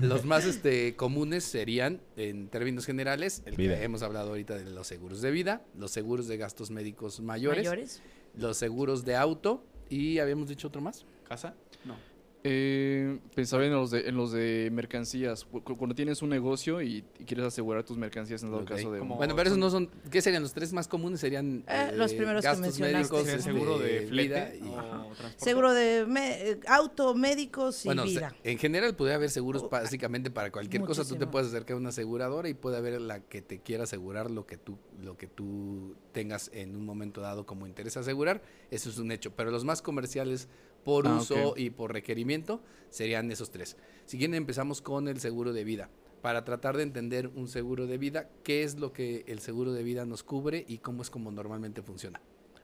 los 0.01 0.25
más 0.25 0.43
este, 0.45 0.95
comunes 0.97 1.45
serían, 1.45 2.01
en 2.17 2.49
términos 2.49 2.85
generales, 2.85 3.43
el 3.45 3.55
Vida. 3.55 3.77
que 3.77 3.83
hemos 3.85 4.01
hablado 4.03 4.29
ahorita 4.31 4.55
de 4.55 4.69
los 4.71 4.87
seguros 4.87 5.21
de 5.21 5.31
vida, 5.31 5.61
los 5.77 5.91
seguros 5.91 6.27
de 6.27 6.35
gastos 6.35 6.69
médicos 6.69 7.21
mayores, 7.21 7.59
mayores. 7.65 8.01
los 8.35 8.57
seguros 8.57 9.05
de 9.05 9.15
auto 9.15 9.63
y 9.89 10.19
habíamos 10.19 10.49
dicho 10.49 10.67
otro 10.67 10.81
más. 10.81 11.05
¿Casa? 11.29 11.53
No. 11.85 11.95
Eh, 12.41 13.19
pensaba 13.35 13.65
en 13.65 13.73
los 13.73 13.91
de, 13.91 14.07
en 14.07 14.15
los 14.15 14.31
de 14.31 14.69
mercancías. 14.71 15.43
Cu- 15.43 15.61
cu- 15.61 15.75
Cuando 15.75 15.93
tienes 15.93 16.21
un 16.21 16.29
negocio 16.29 16.81
y, 16.81 17.03
y 17.19 17.25
quieres 17.25 17.45
asegurar 17.45 17.83
tus 17.83 17.97
mercancías 17.97 18.41
en 18.43 18.49
dado 18.51 18.63
Ok. 18.63 18.69
caso 18.69 18.93
de... 18.93 18.99
Como- 18.99 19.17
Bueno, 19.17 19.35
pero 19.35 19.47
esos 19.49 19.59
no 19.59 19.69
son, 19.69 19.89
¿qué 20.09 20.21
serían 20.21 20.41
los 20.43 20.53
tres 20.53 20.71
más 20.71 20.87
comunes? 20.87 21.19
Serían 21.19 21.65
Eh, 21.67 21.91
los 21.95 22.13
primeros 22.13 22.45
que 22.45 22.55
mencionaste. 22.55 22.97
médicos, 22.97 23.23
¿Sí, 23.25 23.29
este, 23.31 23.41
seguro 23.43 23.77
de 23.77 23.99
vida 24.05 24.07
flete 24.47 24.59
y- 24.63 24.69
o? 24.69 25.09
Seguro 25.35 25.73
de 25.73 26.05
me- 26.07 26.51
eh, 26.51 26.59
auto, 26.67 27.13
médicos 27.13 27.83
y 27.83 27.89
Bueno, 27.89 28.03
se- 28.03 28.11
vida. 28.11 28.33
en 28.45 28.57
general 28.57 28.95
puede 28.95 29.13
haber 29.13 29.29
seguros 29.31 29.63
Oh, 29.63 29.69
básicamente 29.69 30.31
para 30.31 30.49
cualquier 30.49 30.83
cosa. 30.83 31.03
Tú 31.05 31.17
te 31.17 31.27
puedes 31.27 31.49
acercar 31.49 31.73
a 31.75 31.77
una 31.77 31.89
aseguradora 31.89 32.47
y 32.47 32.53
puede 32.53 32.77
haber 32.77 33.01
la 33.01 33.19
que 33.19 33.41
te 33.41 33.59
quiera 33.59 33.83
asegurar 33.83 34.31
lo 34.31 34.45
que 34.47 34.55
tú 34.57 34.77
lo 35.03 35.17
que 35.17 35.27
tú 35.27 35.95
tengas 36.13 36.49
en 36.53 36.75
un 36.75 36.85
momento 36.85 37.19
dado 37.21 37.45
como 37.45 37.67
interés 37.67 37.95
asegurar. 37.97 38.41
Eso 38.71 38.89
es 38.89 38.97
un 38.97 39.11
hecho. 39.11 39.31
Pero 39.35 39.49
los 39.51 39.63
más 39.65 39.81
comerciales 39.81 40.47
por 40.83 41.07
Ah, 41.07 41.17
uso 41.17 41.53
y 41.55 41.69
por 41.69 41.93
requerimiento 41.93 42.61
serían 42.89 43.31
esos 43.31 43.51
tres. 43.51 43.77
Si 44.05 44.17
quieren 44.17 44.35
empezamos 44.35 44.81
con 44.81 45.07
el 45.07 45.19
seguro 45.19 45.53
de 45.53 45.63
vida. 45.63 45.89
Para 46.21 46.43
tratar 46.43 46.75
de 46.75 46.83
entender 46.83 47.27
un 47.27 47.47
seguro 47.47 47.87
de 47.87 47.97
vida, 47.97 48.29
qué 48.43 48.63
es 48.63 48.77
lo 48.77 48.91
que 48.91 49.23
el 49.27 49.39
seguro 49.39 49.71
de 49.71 49.83
vida 49.83 50.05
nos 50.05 50.23
cubre 50.23 50.65
y 50.67 50.79
cómo 50.79 51.01
es 51.01 51.09
como 51.09 51.31
normalmente 51.31 51.81
funciona. 51.81 52.19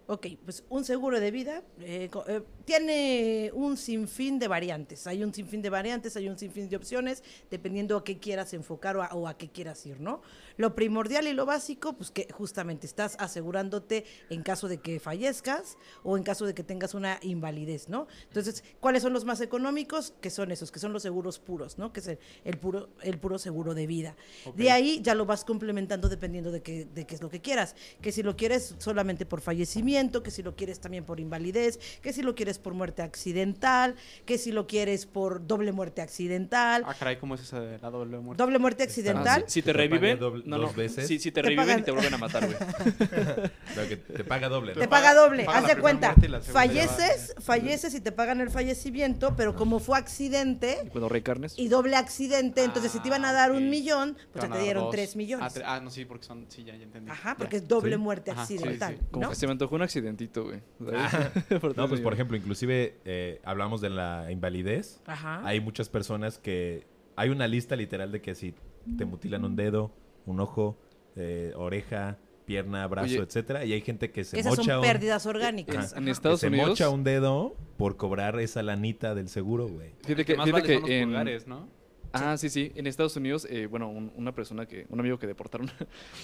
Ok, 0.08 0.28
pues 0.44 0.63
un 0.70 0.86
seguro 0.86 1.20
de 1.20 1.32
vida 1.32 1.63
eh, 1.80 2.12
eh, 2.28 2.41
tiene 2.63 3.50
un 3.56 3.76
sinfín 3.76 4.38
de 4.38 4.48
variantes. 4.48 5.08
Hay 5.08 5.24
un 5.24 5.34
sinfín 5.34 5.63
de 5.63 5.72
variantes, 5.72 6.15
hay 6.15 6.30
un 6.30 6.38
sinfín 6.38 6.70
de 6.70 6.76
opciones, 6.76 7.24
dependiendo 7.50 7.98
a 7.98 8.04
qué 8.04 8.20
quieras 8.20 8.54
enfocar 8.54 8.98
o 8.98 9.02
a, 9.02 9.08
o 9.15 9.28
a 9.28 9.36
qué 9.36 9.50
quieras 9.50 9.84
ir, 9.88 10.00
¿no? 10.00 10.22
Lo 10.58 10.76
primordial 10.76 11.28
y 11.28 11.34
lo 11.34 11.48
básico, 11.48 11.94
pues 11.94 12.12
que 12.12 12.28
justamente 12.32 12.86
estás 12.86 13.15
asegurándote 13.20 14.06
en 14.30 14.44
caso 14.44 14.68
de 14.68 14.78
que 14.78 15.00
fallezcas 15.00 15.76
o 16.04 16.18
en 16.18 16.24
caso 16.24 16.46
de 16.46 16.54
que 16.54 16.63
tengas 16.63 16.94
una 16.94 17.18
invalidez, 17.24 17.89
¿no? 17.89 18.08
Entonces, 18.28 18.63
¿cuáles 18.80 19.02
son 19.02 19.12
los 19.12 19.26
más 19.26 19.41
económicos? 19.41 20.13
Que 20.22 20.30
son 20.30 20.52
esos, 20.52 20.72
que 20.72 20.80
son 20.80 20.94
los 20.94 21.02
seguros 21.02 21.39
puros, 21.39 21.80
¿no? 21.80 21.91
Que 21.91 22.02
es 22.02 22.08
el, 22.10 22.20
el 22.44 22.60
puro, 22.60 22.89
el 23.02 23.18
puro 23.18 23.39
seguro 23.39 23.74
de 23.74 23.88
vida. 23.88 24.15
De 24.56 24.70
ahí 24.70 25.02
ya 25.02 25.15
lo 25.15 25.26
vas 25.26 25.44
complementando 25.44 26.10
dependiendo 26.10 26.52
de 26.52 26.62
qué, 26.62 26.86
de 26.86 27.08
qué 27.08 27.15
es 27.15 27.22
lo 27.24 27.30
que 27.30 27.41
quieras. 27.41 27.76
Que 28.02 28.12
si 28.12 28.22
lo 28.22 28.36
quieres 28.36 28.76
solamente 28.78 29.26
por 29.26 29.41
fallecimiento, 29.41 29.94
que 29.95 30.29
si 30.31 30.43
lo 30.43 30.55
quieres 30.55 30.79
también 30.81 31.05
por 31.05 31.19
invalidez, 31.21 31.79
que 32.01 32.12
si 32.12 32.21
lo 32.21 32.36
quieres 32.36 32.60
por 32.60 32.73
muerte 32.73 33.01
accidental, 33.01 33.95
que 34.25 34.38
si 34.38 34.51
lo 34.51 34.67
quieres 34.67 35.05
por 35.05 35.47
doble 35.47 35.71
muerte 35.71 36.01
accidental. 36.01 36.84
Ah, 36.86 36.93
caray, 36.99 37.15
¿cómo 37.17 37.36
es 37.36 37.41
esa 37.41 37.62
de 37.62 37.79
la 37.79 37.89
doble 37.89 38.17
muerte? 38.19 38.43
Doble 38.43 38.60
muerte 38.60 38.84
accidental. 38.84 39.43
Ah, 39.45 39.49
si, 39.49 39.53
si 39.53 39.62
te 39.62 39.71
Te 39.71 39.73
reviven... 39.73 40.19
doble- 40.19 40.43
no, 40.45 40.58
dos 40.58 40.71
no, 40.71 40.77
veces. 40.77 41.08
Si, 41.08 41.17
si 41.19 41.31
te, 41.31 41.41
Te 41.41 41.43
reviven 41.43 41.65
pagan- 41.65 41.79
y 41.79 41.84
te 41.84 41.91
vuelven 41.91 42.13
a 42.13 42.17
matar, 42.17 42.45
güey. 42.45 42.58
Que 43.89 43.97
te 43.97 44.23
paga 44.23 44.49
doble. 44.49 44.73
¿no? 44.73 44.81
Te 44.81 44.88
paga 44.88 45.13
doble, 45.13 45.43
paga 45.45 45.60
haz 45.60 45.67
de 45.67 45.77
cuenta. 45.81 46.15
va. 46.15 46.41
Falleces, 46.41 47.36
falleces 47.39 47.93
y 47.93 48.01
te 48.01 48.12
pagan 48.12 48.41
el 48.41 48.49
fallecimiento, 48.49 49.36
pero 49.36 49.55
como 49.55 49.79
fue 49.79 49.97
accidente 49.97 50.79
Y 50.86 50.89
cuando 50.89 51.08
reencarnes... 51.10 51.58
y 51.58 51.67
doble 51.67 51.95
accidente, 51.95 52.63
entonces 52.63 52.91
si 52.91 52.99
te 52.99 53.08
iban 53.10 53.25
a 53.25 53.31
dar 53.34 53.51
Ah, 53.51 53.53
un 53.53 53.69
millón, 53.69 54.17
pues 54.34 54.45
ya 54.45 54.51
te 54.51 54.60
dieron 54.60 54.84
dos. 54.86 54.91
tres 54.91 55.15
millones. 55.15 55.45
Ah, 55.55 55.60
tre- 55.60 55.63
Ah, 55.65 55.79
no, 55.81 55.89
sí, 55.91 56.03
porque 56.05 56.25
son. 56.25 56.45
Sí, 56.49 56.63
ya, 56.63 56.75
ya 56.75 56.84
entendí. 56.84 57.12
Ajá, 57.12 57.31
Ya. 57.31 57.38
porque 57.38 57.58
es 57.58 57.67
doble 57.67 57.95
Sí. 57.95 58.01
muerte 58.01 58.31
accidental. 58.31 58.97
Como 59.12 59.29
que 59.29 59.36
se 59.36 59.45
me 59.45 59.51
antojó 59.51 59.75
un 59.75 59.81
accidentito, 59.86 60.43
güey. 60.45 60.62
Ah. 60.93 61.30
No, 61.76 61.88
pues 61.88 62.02
por 62.02 62.13
ejemplo, 62.13 62.36
inclusive 62.38 62.98
eh, 63.06 63.41
hablamos 63.43 63.82
de 63.82 63.89
la 63.89 64.32
invalidez. 64.32 65.02
Ajá. 65.06 65.41
Hay 65.45 65.62
muchas 65.62 65.89
personas 65.89 66.38
que... 66.38 66.86
Hay 67.15 67.30
una 67.30 67.48
lista 67.48 67.76
literal 67.78 68.12
de 68.12 68.21
que 68.21 68.36
si 68.36 68.54
te 68.98 69.06
mutilan 69.06 69.45
un 69.45 69.56
dedo, 69.56 69.91
un 70.26 70.41
ojo, 70.41 70.78
eh, 71.15 71.54
oreja, 71.56 72.17
pierna, 72.45 72.86
brazo, 72.88 73.08
Oye. 73.08 73.24
etcétera, 73.24 73.65
y 73.65 73.74
hay 73.74 73.82
gente 73.82 74.12
que 74.12 74.24
se 74.24 74.39
Esas 74.39 74.56
son 74.56 74.65
mocha 74.65 74.80
un, 74.80 74.86
pérdidas 74.86 75.26
En, 75.26 75.30
orgánicas. 75.30 75.93
en 75.93 76.04
Ajá. 76.04 76.12
Estados 76.12 76.39
que 76.41 76.48
se 76.48 76.48
Unidos... 76.48 76.69
mocha 76.69 76.89
un 76.89 77.04
dedo 77.04 77.56
por 77.78 77.98
cobrar 77.98 78.39
esa 78.39 78.62
lanita 78.63 79.15
del 79.15 79.30
seguro, 79.30 79.67
güey. 79.67 79.91
Fíjate 80.04 80.26
que, 80.26 80.36
Más 80.36 80.45
fíjate 80.45 80.62
vale 80.62 80.67
que 80.67 80.74
son 80.74 80.82
los 80.82 80.91
en... 80.91 81.08
pulgares, 81.10 81.48
¿no? 81.48 81.67
Ah, 82.15 82.38
sí, 82.38 82.49
sí. 82.49 82.71
En 82.75 82.88
Estados 82.88 83.15
Unidos, 83.17 83.45
eh, 83.49 83.67
bueno, 83.67 83.89
un- 83.89 84.12
una 84.15 84.34
persona 84.34 84.65
que, 84.65 84.85
un 84.90 85.00
amigo 85.00 85.19
que 85.19 85.27
deportaron, 85.27 85.69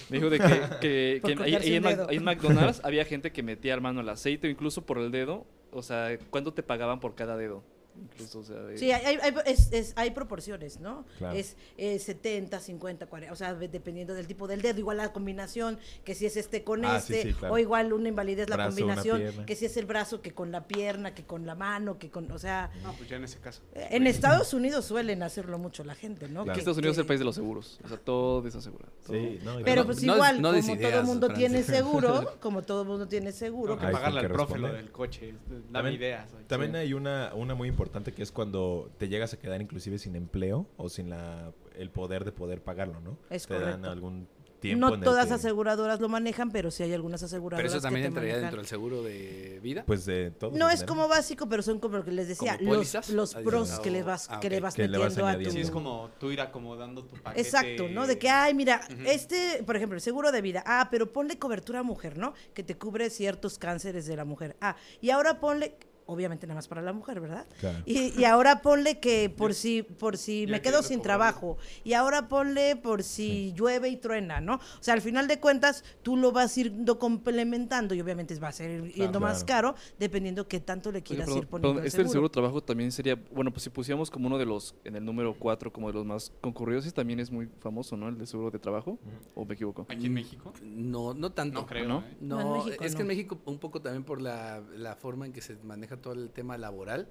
me 0.08 0.16
dijo 0.18 0.30
de 0.30 0.38
que, 0.38 0.44
que, 0.80 1.20
que 1.24 1.32
ahí, 1.32 1.36
cortarse 1.36 1.54
ahí 1.68 1.74
en, 1.76 1.86
ahí 1.86 2.16
en 2.16 2.24
McDonald's 2.24 2.80
había 2.84 3.04
gente 3.04 3.30
que 3.32 3.42
metía 3.42 3.78
mano 3.80 4.00
al 4.00 4.08
aceite 4.08 4.46
o 4.46 4.50
incluso 4.50 4.86
por 4.86 4.98
el 4.98 5.10
dedo. 5.10 5.46
O 5.70 5.82
sea, 5.82 6.18
¿cuánto 6.30 6.52
te 6.52 6.62
pagaban 6.62 7.00
por 7.00 7.14
cada 7.14 7.36
dedo? 7.36 7.62
Incluso, 8.00 8.38
o 8.40 8.42
sea, 8.44 8.56
de- 8.62 8.78
Sí, 8.78 8.90
hay, 8.90 9.16
hay, 9.20 9.34
es- 9.46 9.72
es- 9.72 9.92
hay 9.96 10.10
proporciones, 10.12 10.80
¿no? 10.80 11.04
Claro. 11.18 11.36
Es 11.36 11.56
eh, 11.76 11.98
70, 11.98 12.58
50, 12.58 13.06
40, 13.06 13.32
o 13.32 13.36
sea, 13.36 13.54
de- 13.54 13.68
dependiendo 13.68 14.14
del 14.14 14.26
tipo 14.26 14.46
del 14.48 14.62
dedo, 14.62 14.78
igual 14.78 14.96
la 14.96 15.12
combinación, 15.12 15.78
que 16.04 16.14
si 16.14 16.26
es 16.26 16.36
este 16.36 16.64
con 16.64 16.84
Ah, 16.84 17.00
sí, 17.00 17.14
este, 17.14 17.28
sí, 17.30 17.34
claro. 17.38 17.54
o 17.54 17.58
igual 17.58 17.92
una 17.92 18.08
invalidez 18.08 18.48
la 18.48 18.56
Brazo, 18.56 18.70
combinación, 18.76 19.44
que 19.46 19.56
si 19.56 19.66
es 19.66 19.76
el 19.76 19.86
brazo, 19.86 20.20
que 20.22 20.32
con 20.32 20.50
la 20.50 20.66
pierna, 20.66 21.14
que 21.14 21.24
con 21.24 21.46
la 21.46 21.54
mano, 21.54 21.98
que 21.98 22.10
con, 22.10 22.30
o 22.32 22.38
sea, 22.38 22.70
No, 22.82 22.92
pues 22.94 23.08
ya 23.08 23.16
en 23.16 23.24
ese 23.24 23.38
caso. 23.38 23.60
eh, 23.74 23.88
en 23.90 24.06
Estados 24.06 24.54
Unidos 24.54 24.84
suelen 24.86 25.22
hacerlo 25.22 25.58
mucho 25.58 25.84
la 25.84 25.94
gente, 25.94 26.28
¿no? 26.28 26.44
Claro. 26.44 26.54
que 26.54 26.60
Estados 26.60 26.78
Unidos 26.78 26.94
es 26.94 26.98
que- 26.98 27.00
el 27.02 27.06
país 27.08 27.20
de 27.20 27.24
los 27.26 27.34
seguros. 27.34 27.78
O 27.84 27.88
sea, 27.88 27.98
todo 27.98 28.46
es 28.46 28.54
asegurado. 28.54 28.92
todo. 29.06 29.16
Sí, 29.16 29.38
no, 29.44 29.56
Pero 29.64 29.82
No, 29.82 29.86
pues 29.86 30.02
no 30.02 30.14
igual, 30.14 30.36
como 30.36 30.48
todo 30.48 30.58
ideas, 30.58 30.94
el 30.94 31.04
mundo 31.04 31.28
tiene 31.34 31.62
seguro, 31.62 32.36
como 32.40 32.62
todo 32.62 32.82
el 32.82 32.88
mundo 32.88 33.06
tiene 33.08 33.32
seguro, 33.32 33.76
que 33.76 33.82
pagarle 33.86 34.20
hay 34.20 34.24
al 34.24 34.30
que 34.30 34.34
profe 34.34 34.58
lo 34.58 34.72
del 34.72 34.90
coche. 34.90 35.34
Dame 35.48 35.62
También- 35.72 35.94
ideas. 35.96 36.28
oye. 36.34 36.44
También 36.46 36.72
Sí. 36.72 36.78
hay 36.78 36.94
una, 36.94 37.32
una 37.34 37.54
muy 37.54 37.68
importante 37.68 37.81
que 37.90 38.22
es 38.22 38.32
cuando 38.32 38.90
te 38.98 39.08
llegas 39.08 39.32
a 39.32 39.38
quedar 39.38 39.60
inclusive 39.60 39.98
sin 39.98 40.16
empleo 40.16 40.66
o 40.76 40.88
sin 40.88 41.10
la, 41.10 41.52
el 41.76 41.90
poder 41.90 42.24
de 42.24 42.32
poder 42.32 42.62
pagarlo, 42.62 43.00
¿no? 43.00 43.18
Es 43.30 43.46
te 43.46 43.54
dan 43.54 43.62
correcto. 43.62 43.90
algún 43.90 44.28
tiempo 44.62 44.80
no 44.80 44.94
en 44.94 45.00
el 45.00 45.04
todas 45.04 45.26
que, 45.26 45.34
aseguradoras 45.34 46.00
lo 46.00 46.08
manejan, 46.08 46.50
pero 46.50 46.70
sí 46.70 46.82
hay 46.84 46.94
algunas 46.94 47.20
Pero 47.20 47.26
aseguradoras 47.26 47.70
eso 47.70 47.80
que 47.80 47.82
también 47.82 48.04
te 48.04 48.08
entraría 48.08 48.34
manejan. 48.34 48.44
dentro 48.44 48.60
del 48.60 48.68
seguro 48.68 49.02
de 49.02 49.60
vida. 49.62 49.84
Pues 49.84 50.06
de 50.06 50.30
todo. 50.30 50.52
No 50.52 50.70
es 50.70 50.84
como 50.84 51.08
básico, 51.08 51.48
pero 51.48 51.62
son 51.62 51.80
como 51.80 51.98
lo 51.98 52.04
que 52.04 52.12
les 52.12 52.28
decía, 52.28 52.56
¿Como 52.56 52.74
los, 52.74 53.10
los 53.10 53.34
Ah, 53.34 53.40
pros 53.42 53.80
que 53.80 53.90
le 53.90 54.00
ah, 54.00 54.04
vas, 54.04 54.28
ah, 54.30 54.40
que 54.40 54.48
le 54.48 54.60
vas 54.60 54.74
Que 54.74 54.88
le 54.88 54.98
vas 54.98 55.16
metiendo 55.16 55.26
a 55.26 55.38
tu... 55.38 55.50
Sí, 55.50 55.60
es 55.60 55.70
como 55.70 56.10
tú 56.18 56.30
ir 56.30 56.40
acomodando 56.40 57.04
tu 57.04 57.16
paquete. 57.16 57.40
Exacto, 57.40 57.88
¿no? 57.88 58.06
De 58.06 58.18
que, 58.18 58.30
ay, 58.30 58.54
mira, 58.54 58.80
este, 59.04 59.62
por 59.66 59.76
ejemplo, 59.76 59.96
el 59.96 60.02
seguro 60.02 60.30
de 60.30 60.40
vida, 60.40 60.62
ah, 60.64 60.88
pero 60.90 61.12
ponle 61.12 61.38
cobertura 61.38 61.80
a 61.80 61.82
mujer, 61.82 62.16
¿no? 62.16 62.32
Que 62.54 62.62
te 62.62 62.76
cubre 62.78 63.10
ciertos 63.10 63.58
cánceres 63.58 64.06
de 64.06 64.16
la 64.16 64.24
mujer. 64.24 64.56
Ah, 64.60 64.76
y 65.00 65.10
ahora 65.10 65.40
ponle, 65.40 65.76
obviamente 66.06 66.46
nada 66.46 66.56
más 66.56 66.68
para 66.68 66.82
la 66.82 66.92
mujer, 66.92 67.20
¿verdad? 67.20 67.46
Claro. 67.60 67.78
Y, 67.86 68.18
y 68.20 68.24
ahora 68.24 68.62
ponle 68.62 68.98
que 69.00 69.30
por 69.36 69.54
si, 69.54 69.82
por 69.82 70.16
si 70.16 70.46
Ya 70.46 70.52
me 70.52 70.60
que 70.60 70.70
quedo 70.70 70.82
sin 70.82 71.02
trabajo. 71.02 71.58
Y 71.84 71.94
ahora 71.94 72.28
ponle 72.28 72.76
por 72.76 73.02
si 73.02 73.52
llueve 73.54 73.88
y 73.88 73.96
truena, 73.96 74.40
¿no? 74.40 74.54
O 74.56 74.60
sea, 74.80 74.94
al 74.94 75.00
final 75.00 75.28
de 75.28 75.40
cuentas, 75.40 75.84
tú 76.02 76.16
lo 76.16 76.32
vas 76.32 76.54
yendo 76.54 76.98
complementando 76.98 77.94
y 77.94 78.00
obviamente 78.00 78.34
va 78.38 78.48
a 78.48 78.52
ser 78.52 78.92
yendo 78.92 79.20
más 79.20 79.44
caro, 79.44 79.74
dependiendo 79.98 80.46
qué 80.48 80.60
tanto 80.60 80.90
le 80.90 80.98
Oye, 80.98 81.04
quieras 81.04 81.26
perdón, 81.26 81.38
ir 81.42 81.48
poniendo 81.48 81.74
perdón, 81.74 81.86
este 81.86 81.98
del 81.98 82.06
seguro. 82.06 82.12
seguro 82.12 82.28
de 82.28 82.32
trabajo 82.32 82.62
también 82.62 82.92
sería, 82.92 83.18
bueno, 83.32 83.50
pues 83.50 83.62
si 83.64 83.70
pusiéramos 83.70 84.10
como 84.10 84.26
uno 84.26 84.38
de 84.38 84.46
los, 84.46 84.74
en 84.84 84.96
el 84.96 85.04
número 85.04 85.34
4, 85.38 85.72
como 85.72 85.88
de 85.88 85.94
los 85.94 86.04
más 86.06 86.32
concurridos, 86.40 86.84
ese 86.84 86.94
también 86.94 87.20
es 87.20 87.30
muy 87.30 87.48
famoso, 87.60 87.96
¿no? 87.96 88.08
El 88.08 88.18
de 88.18 88.26
seguro 88.26 88.50
de 88.50 88.58
trabajo, 88.58 88.98
¿o 89.34 89.44
me 89.44 89.54
equivoco? 89.54 89.86
Aquí 89.88 90.06
en 90.06 90.14
México. 90.14 90.52
No, 90.62 91.14
no 91.14 91.30
tanto. 91.32 91.60
No 91.60 91.66
creo. 91.66 91.88
¿no? 91.88 92.00
¿eh? 92.00 92.16
No, 92.20 92.36
No, 92.36 92.40
en 92.40 92.64
México 92.64 92.84
es 92.84 92.94
que 92.94 93.02
en. 93.02 93.08
México 93.08 93.38
un 93.46 93.58
poco 93.58 93.80
también 93.80 94.04
por 94.04 94.20
la, 94.20 94.62
la 94.76 94.96
forma 94.96 95.26
en 95.26 95.32
que 95.32 95.40
se 95.40 95.56
maneja 95.64 95.91
todo 95.98 96.14
el 96.14 96.30
tema 96.30 96.56
laboral. 96.58 97.08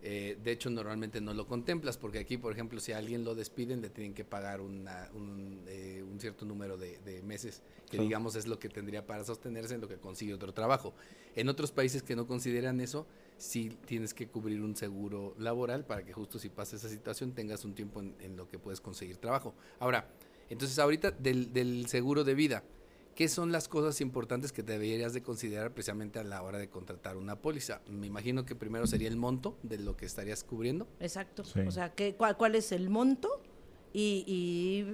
eh, 0.00 0.38
de 0.44 0.52
hecho, 0.52 0.70
normalmente 0.70 1.20
no 1.20 1.34
lo 1.34 1.48
contemplas 1.48 1.98
porque 1.98 2.20
aquí, 2.20 2.38
por 2.38 2.52
ejemplo, 2.52 2.78
si 2.78 2.92
a 2.92 2.98
alguien 2.98 3.24
lo 3.24 3.34
despiden, 3.34 3.80
le 3.82 3.90
tienen 3.90 4.14
que 4.14 4.24
pagar 4.24 4.60
una- 4.60 5.10
un, 5.12 5.64
eh, 5.66 6.04
un 6.08 6.20
cierto 6.20 6.44
número 6.46 6.76
de, 6.76 6.98
de 6.98 7.20
meses, 7.22 7.62
que 7.90 7.98
digamos 7.98 8.36
es 8.36 8.46
lo 8.46 8.60
que 8.60 8.68
tendría 8.68 9.04
para 9.08 9.24
sostenerse 9.24 9.74
en 9.74 9.80
lo 9.80 9.88
que 9.88 9.96
consigue 9.98 10.32
otro 10.34 10.54
trabajo. 10.54 10.94
En 11.34 11.48
otros 11.48 11.72
países 11.72 12.04
que 12.04 12.14
no 12.14 12.28
consideran 12.28 12.80
eso, 12.80 13.08
sí 13.38 13.76
tienes 13.86 14.14
que 14.14 14.28
cubrir 14.28 14.60
un 14.62 14.76
seguro 14.76 15.34
laboral 15.36 15.84
para 15.84 16.04
que 16.04 16.12
justo 16.12 16.38
si 16.38 16.48
pasa 16.48 16.76
esa 16.76 16.88
situación 16.88 17.32
tengas 17.32 17.64
un 17.64 17.74
tiempo 17.74 17.98
en, 17.98 18.14
en 18.20 18.36
lo 18.36 18.48
que 18.48 18.60
puedes 18.60 18.80
conseguir 18.80 19.16
trabajo. 19.16 19.52
Ahora, 19.80 20.08
entonces 20.48 20.78
ahorita 20.78 21.10
del, 21.10 21.52
del 21.52 21.88
seguro 21.88 22.22
de 22.22 22.34
vida, 22.34 22.62
¿Qué 23.18 23.26
son 23.26 23.50
las 23.50 23.66
cosas 23.66 24.00
importantes 24.00 24.52
que 24.52 24.62
deberías 24.62 25.12
de 25.12 25.24
considerar 25.24 25.74
precisamente 25.74 26.20
a 26.20 26.22
la 26.22 26.40
hora 26.40 26.56
de 26.58 26.70
contratar 26.70 27.16
una 27.16 27.34
póliza? 27.34 27.80
Me 27.90 28.06
imagino 28.06 28.44
que 28.44 28.54
primero 28.54 28.86
sería 28.86 29.08
el 29.08 29.16
monto 29.16 29.58
de 29.64 29.76
lo 29.76 29.96
que 29.96 30.06
estarías 30.06 30.44
cubriendo. 30.44 30.86
Exacto. 31.00 31.42
Sí. 31.42 31.58
O 31.66 31.72
sea, 31.72 31.92
¿qué, 31.96 32.14
cuál, 32.14 32.36
cuál 32.36 32.54
es 32.54 32.70
el 32.70 32.90
monto? 32.90 33.42
Y, 33.92 34.22
y, 34.24 34.86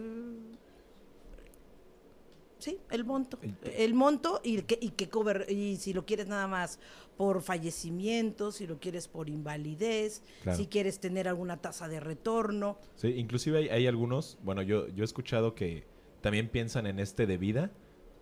sí, 2.60 2.78
el 2.90 3.04
monto. 3.04 3.38
El 3.62 3.92
monto 3.92 4.40
y 4.42 4.62
que, 4.62 4.78
y 4.80 4.88
que 4.92 5.10
cover, 5.10 5.44
y 5.50 5.76
si 5.76 5.92
lo 5.92 6.06
quieres 6.06 6.26
nada 6.26 6.46
más 6.46 6.78
por 7.18 7.42
fallecimiento, 7.42 8.52
si 8.52 8.66
lo 8.66 8.80
quieres 8.80 9.06
por 9.06 9.28
invalidez, 9.28 10.22
Claro. 10.44 10.56
si 10.56 10.66
quieres 10.66 10.98
tener 10.98 11.28
alguna 11.28 11.58
tasa 11.58 11.88
de 11.88 12.00
retorno. 12.00 12.78
Sí, 12.96 13.08
inclusive 13.08 13.58
hay, 13.58 13.68
hay 13.68 13.86
algunos, 13.86 14.38
bueno, 14.42 14.62
yo, 14.62 14.88
yo 14.88 15.02
he 15.02 15.04
escuchado 15.04 15.54
que 15.54 15.84
también 16.22 16.48
piensan 16.48 16.86
en 16.86 17.00
este 17.00 17.26
de 17.26 17.36
vida, 17.36 17.70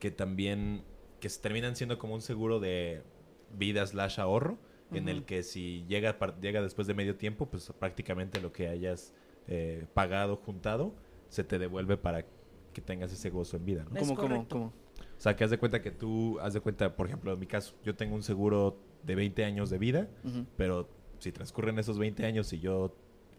que 0.02 0.10
también, 0.10 0.82
que 1.20 1.28
se 1.28 1.40
terminan 1.40 1.76
siendo 1.76 1.96
como 1.96 2.14
un 2.14 2.22
seguro 2.22 2.58
de 2.58 3.04
vida 3.56 3.86
slash 3.86 4.18
ahorro, 4.18 4.58
en 4.92 5.08
el 5.08 5.24
que 5.24 5.44
si 5.44 5.84
llega, 5.86 6.18
llega 6.40 6.60
después 6.60 6.88
de 6.88 6.94
medio 6.94 7.14
tiempo, 7.14 7.46
pues 7.46 7.72
prácticamente 7.78 8.40
lo 8.40 8.52
que 8.52 8.66
hayas 8.66 9.14
eh, 9.46 9.86
pagado, 9.94 10.34
juntado, 10.34 10.92
se 11.28 11.44
te 11.44 11.60
devuelve 11.60 11.96
para 11.98 12.26
que 12.72 12.80
tengas 12.80 13.12
ese 13.12 13.30
gozo 13.30 13.56
en 13.56 13.64
vida, 13.64 13.86
¿no? 13.88 14.00
¿Cómo, 14.16 14.48
cómo? 14.48 14.72
O 14.98 15.20
sea, 15.20 15.36
que 15.36 15.44
haz 15.44 15.50
de 15.50 15.58
cuenta 15.58 15.80
que 15.80 15.92
tú, 15.92 16.36
haz 16.40 16.52
de 16.52 16.60
cuenta, 16.60 16.96
por 16.96 17.06
ejemplo, 17.06 17.32
en 17.32 17.38
mi 17.38 17.46
caso, 17.46 17.76
yo 17.84 17.94
tengo 17.94 18.16
un 18.16 18.24
seguro 18.24 18.76
de 19.04 19.14
20 19.14 19.44
años 19.44 19.70
de 19.70 19.78
vida, 19.78 20.08
pero 20.56 20.88
si 21.20 21.30
transcurren 21.30 21.78
esos 21.78 22.00
20 22.00 22.26
años 22.26 22.52
y 22.52 22.58
yo 22.58 22.92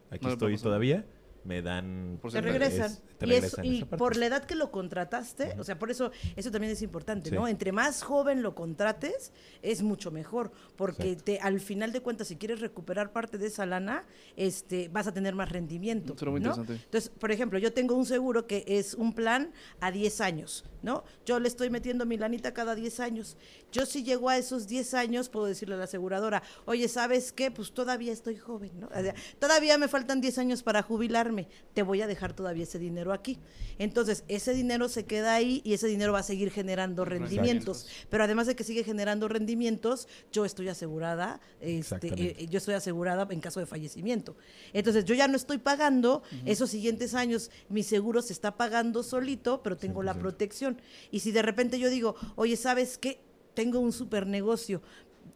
aquí 0.10 0.28
No 0.28 0.32
estoy 0.32 0.58
todavía, 0.58 1.06
me 1.44 1.62
dan... 1.62 2.18
Por 2.22 2.32
Te 2.32 2.42
regresan. 2.42 2.92
es- 2.92 3.02
te 3.18 3.26
y 3.26 3.30
regresan 3.30 3.66
eso, 3.66 3.74
y 3.74 3.84
por 3.86 4.16
la 4.18 4.26
edad 4.28 4.44
que 4.46 4.56
lo 4.56 4.72
contrataste, 4.72 5.56
o 5.60 5.64
sea, 5.64 5.78
por 5.80 5.92
eso, 5.92 6.12
eso 6.36 6.52
también 6.52 6.72
es 6.74 6.82
importante, 6.82 7.30
Sí. 7.30 7.36
¿no? 7.36 7.48
Entre 7.48 7.72
más 7.72 8.02
joven 8.04 8.42
lo 8.42 8.56
contrates, 8.56 9.32
es 9.62 9.82
mucho 9.82 10.12
mejor, 10.12 10.52
porque 10.76 11.12
Exacto. 11.12 11.24
te, 11.26 11.40
al 11.40 11.60
final 11.60 11.92
de 11.92 12.02
cuentas, 12.02 12.28
si 12.28 12.36
quieres 12.38 12.60
recuperar 12.60 13.12
parte 13.12 13.38
de 13.38 13.48
esa 13.48 13.66
lana, 13.66 14.06
este, 14.36 14.90
vas 14.90 15.08
a 15.08 15.14
tener 15.14 15.36
más 15.36 15.50
rendimiento. 15.52 16.16
Muy 16.30 16.40
¿no? 16.42 16.50
interesante. 16.52 16.74
Entonces, 16.86 17.10
por 17.10 17.32
ejemplo, 17.32 17.60
yo 17.60 17.74
tengo 17.74 17.96
un 17.96 18.06
seguro 18.06 18.46
que 18.48 18.64
es 18.68 18.94
un 18.94 19.14
plan 19.14 19.52
a 19.80 19.92
10 19.92 20.22
años, 20.22 20.66
¿no? 20.82 21.04
Yo 21.26 21.40
le 21.40 21.48
estoy 21.48 21.70
metiendo 21.70 22.06
mi 22.06 22.18
lanita 22.18 22.54
cada 22.54 22.76
10 22.76 23.00
años. 23.00 23.38
Yo 23.72 23.86
si 23.86 24.04
llego 24.04 24.30
a 24.30 24.38
esos 24.38 24.68
10 24.68 24.94
años, 24.94 25.30
puedo 25.30 25.46
decirle 25.46 25.76
a 25.76 25.78
la 25.78 25.84
aseguradora, 25.86 26.44
oye, 26.66 26.88
¿sabes 26.88 27.32
qué? 27.32 27.52
Pues 27.52 27.74
todavía 27.74 28.12
estoy 28.12 28.38
joven, 28.38 28.72
¿no? 28.80 28.88
O 28.88 29.02
sea, 29.02 29.14
todavía 29.40 29.78
me 29.78 29.88
faltan 29.88 30.22
10 30.22 30.38
años 30.38 30.64
para 30.64 30.82
jubilarme, 30.84 31.33
te 31.74 31.82
voy 31.82 32.02
a 32.02 32.08
dejar 32.08 32.34
todavía 32.34 32.64
ese 32.64 32.80
dinero 32.80 33.14
aquí. 33.14 33.40
Entonces, 33.80 34.24
ese 34.28 34.54
dinero 34.54 34.90
se 34.90 35.06
queda 35.06 35.34
ahí 35.34 35.62
y 35.64 35.74
ese 35.74 35.88
dinero 35.88 36.14
va 36.14 36.20
a 36.20 36.24
seguir 36.24 36.52
generando 36.52 37.06
rendimientos. 37.06 37.88
Pero 38.10 38.24
además 38.24 38.48
de 38.48 38.56
que 38.56 38.64
sigue 38.64 38.84
generando 38.84 39.28
rendimientos, 39.28 40.08
yo 40.32 40.46
estoy 40.46 40.70
asegurada, 40.70 41.42
este, 41.62 42.14
eh, 42.16 42.48
yo 42.50 42.58
estoy 42.58 42.76
asegurada 42.76 43.28
en 43.30 43.42
caso 43.42 43.60
de 43.60 43.66
fallecimiento. 43.66 44.36
Entonces, 44.74 45.06
yo 45.06 45.16
ya 45.16 45.28
no 45.28 45.36
estoy 45.36 45.58
pagando 45.58 46.24
esos 46.46 46.70
siguientes 46.70 47.14
años, 47.14 47.52
mi 47.70 47.84
seguro 47.84 48.22
se 48.22 48.34
está 48.34 48.58
pagando 48.58 49.04
solito, 49.04 49.62
pero 49.64 49.78
tengo 49.78 50.04
la 50.04 50.14
100%. 50.14 50.20
protección. 50.20 50.82
Y 51.12 51.20
si 51.20 51.32
de 51.32 51.42
repente 51.42 51.80
yo 51.80 51.90
digo, 51.90 52.16
oye, 52.36 52.56
¿sabes 52.56 52.98
qué? 52.98 53.20
Tengo 53.54 53.80
un 53.80 53.92
super 53.92 54.26
negocio. 54.26 54.82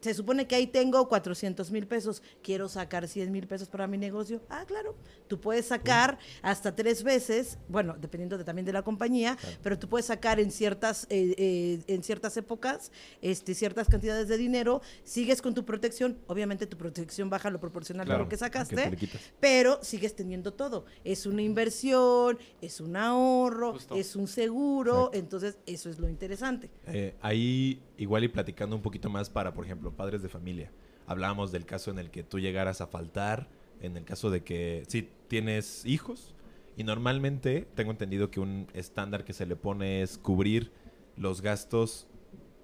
Se 0.01 0.13
supone 0.13 0.47
que 0.47 0.55
ahí 0.55 0.67
tengo 0.67 1.07
400 1.07 1.71
mil 1.71 1.87
pesos. 1.87 2.21
Quiero 2.41 2.69
sacar 2.69 3.07
100 3.07 3.31
mil 3.31 3.47
pesos 3.47 3.67
para 3.69 3.87
mi 3.87 3.97
negocio. 3.97 4.41
Ah, 4.49 4.65
claro. 4.67 4.95
Tú 5.27 5.39
puedes 5.39 5.65
sacar 5.67 6.17
hasta 6.41 6.75
tres 6.75 7.03
veces, 7.03 7.57
bueno, 7.67 7.95
dependiendo 7.99 8.37
de, 8.37 8.43
también 8.43 8.65
de 8.65 8.73
la 8.73 8.83
compañía, 8.83 9.37
pero 9.61 9.77
tú 9.77 9.89
puedes 9.89 10.05
sacar 10.05 10.39
en 10.39 10.51
ciertas, 10.51 11.05
eh, 11.09 11.35
eh, 11.37 11.83
en 11.87 12.03
ciertas 12.03 12.37
épocas 12.37 12.91
este, 13.21 13.53
ciertas 13.53 13.87
cantidades 13.87 14.27
de 14.27 14.37
dinero. 14.37 14.81
Sigues 15.03 15.41
con 15.41 15.53
tu 15.53 15.65
protección. 15.65 16.17
Obviamente 16.27 16.67
tu 16.67 16.77
protección 16.77 17.29
baja 17.29 17.49
lo 17.49 17.59
proporcional 17.59 18.09
a 18.11 18.17
lo 18.17 18.29
que 18.29 18.37
sacaste 18.37 18.97
pero 19.39 19.79
sigues 19.83 20.15
teniendo 20.15 20.53
todo. 20.53 20.85
Es 21.03 21.25
una 21.25 21.41
inversión, 21.41 22.37
es 22.61 22.79
un 22.79 22.95
ahorro, 22.95 23.73
Justo. 23.73 23.95
es 23.95 24.15
un 24.15 24.27
seguro, 24.27 25.07
Exacto. 25.07 25.17
entonces 25.17 25.57
eso 25.65 25.89
es 25.89 25.99
lo 25.99 26.09
interesante. 26.09 26.69
Eh, 26.85 27.15
ahí, 27.21 27.81
igual 27.97 28.23
y 28.23 28.27
platicando 28.27 28.75
un 28.75 28.81
poquito 28.81 29.09
más 29.09 29.29
para, 29.29 29.53
por 29.53 29.65
ejemplo, 29.65 29.91
padres 29.91 30.21
de 30.21 30.29
familia. 30.29 30.71
Hablábamos 31.05 31.51
del 31.51 31.65
caso 31.65 31.91
en 31.91 31.99
el 31.99 32.11
que 32.11 32.23
tú 32.23 32.39
llegaras 32.39 32.81
a 32.81 32.87
faltar, 32.87 33.49
en 33.81 33.95
el 33.97 34.03
caso 34.05 34.29
de 34.29 34.43
que 34.43 34.83
si 34.87 35.09
tienes 35.27 35.85
hijos, 35.85 36.33
y 36.75 36.83
normalmente 36.83 37.67
tengo 37.75 37.91
entendido 37.91 38.29
que 38.29 38.39
un 38.39 38.67
estándar 38.73 39.23
que 39.23 39.33
se 39.33 39.45
le 39.45 39.55
pone 39.55 40.01
es 40.03 40.17
cubrir 40.17 40.71
los 41.15 41.41
gastos 41.41 42.07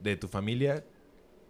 de 0.02 0.18
tu 0.18 0.28
familia 0.28 0.84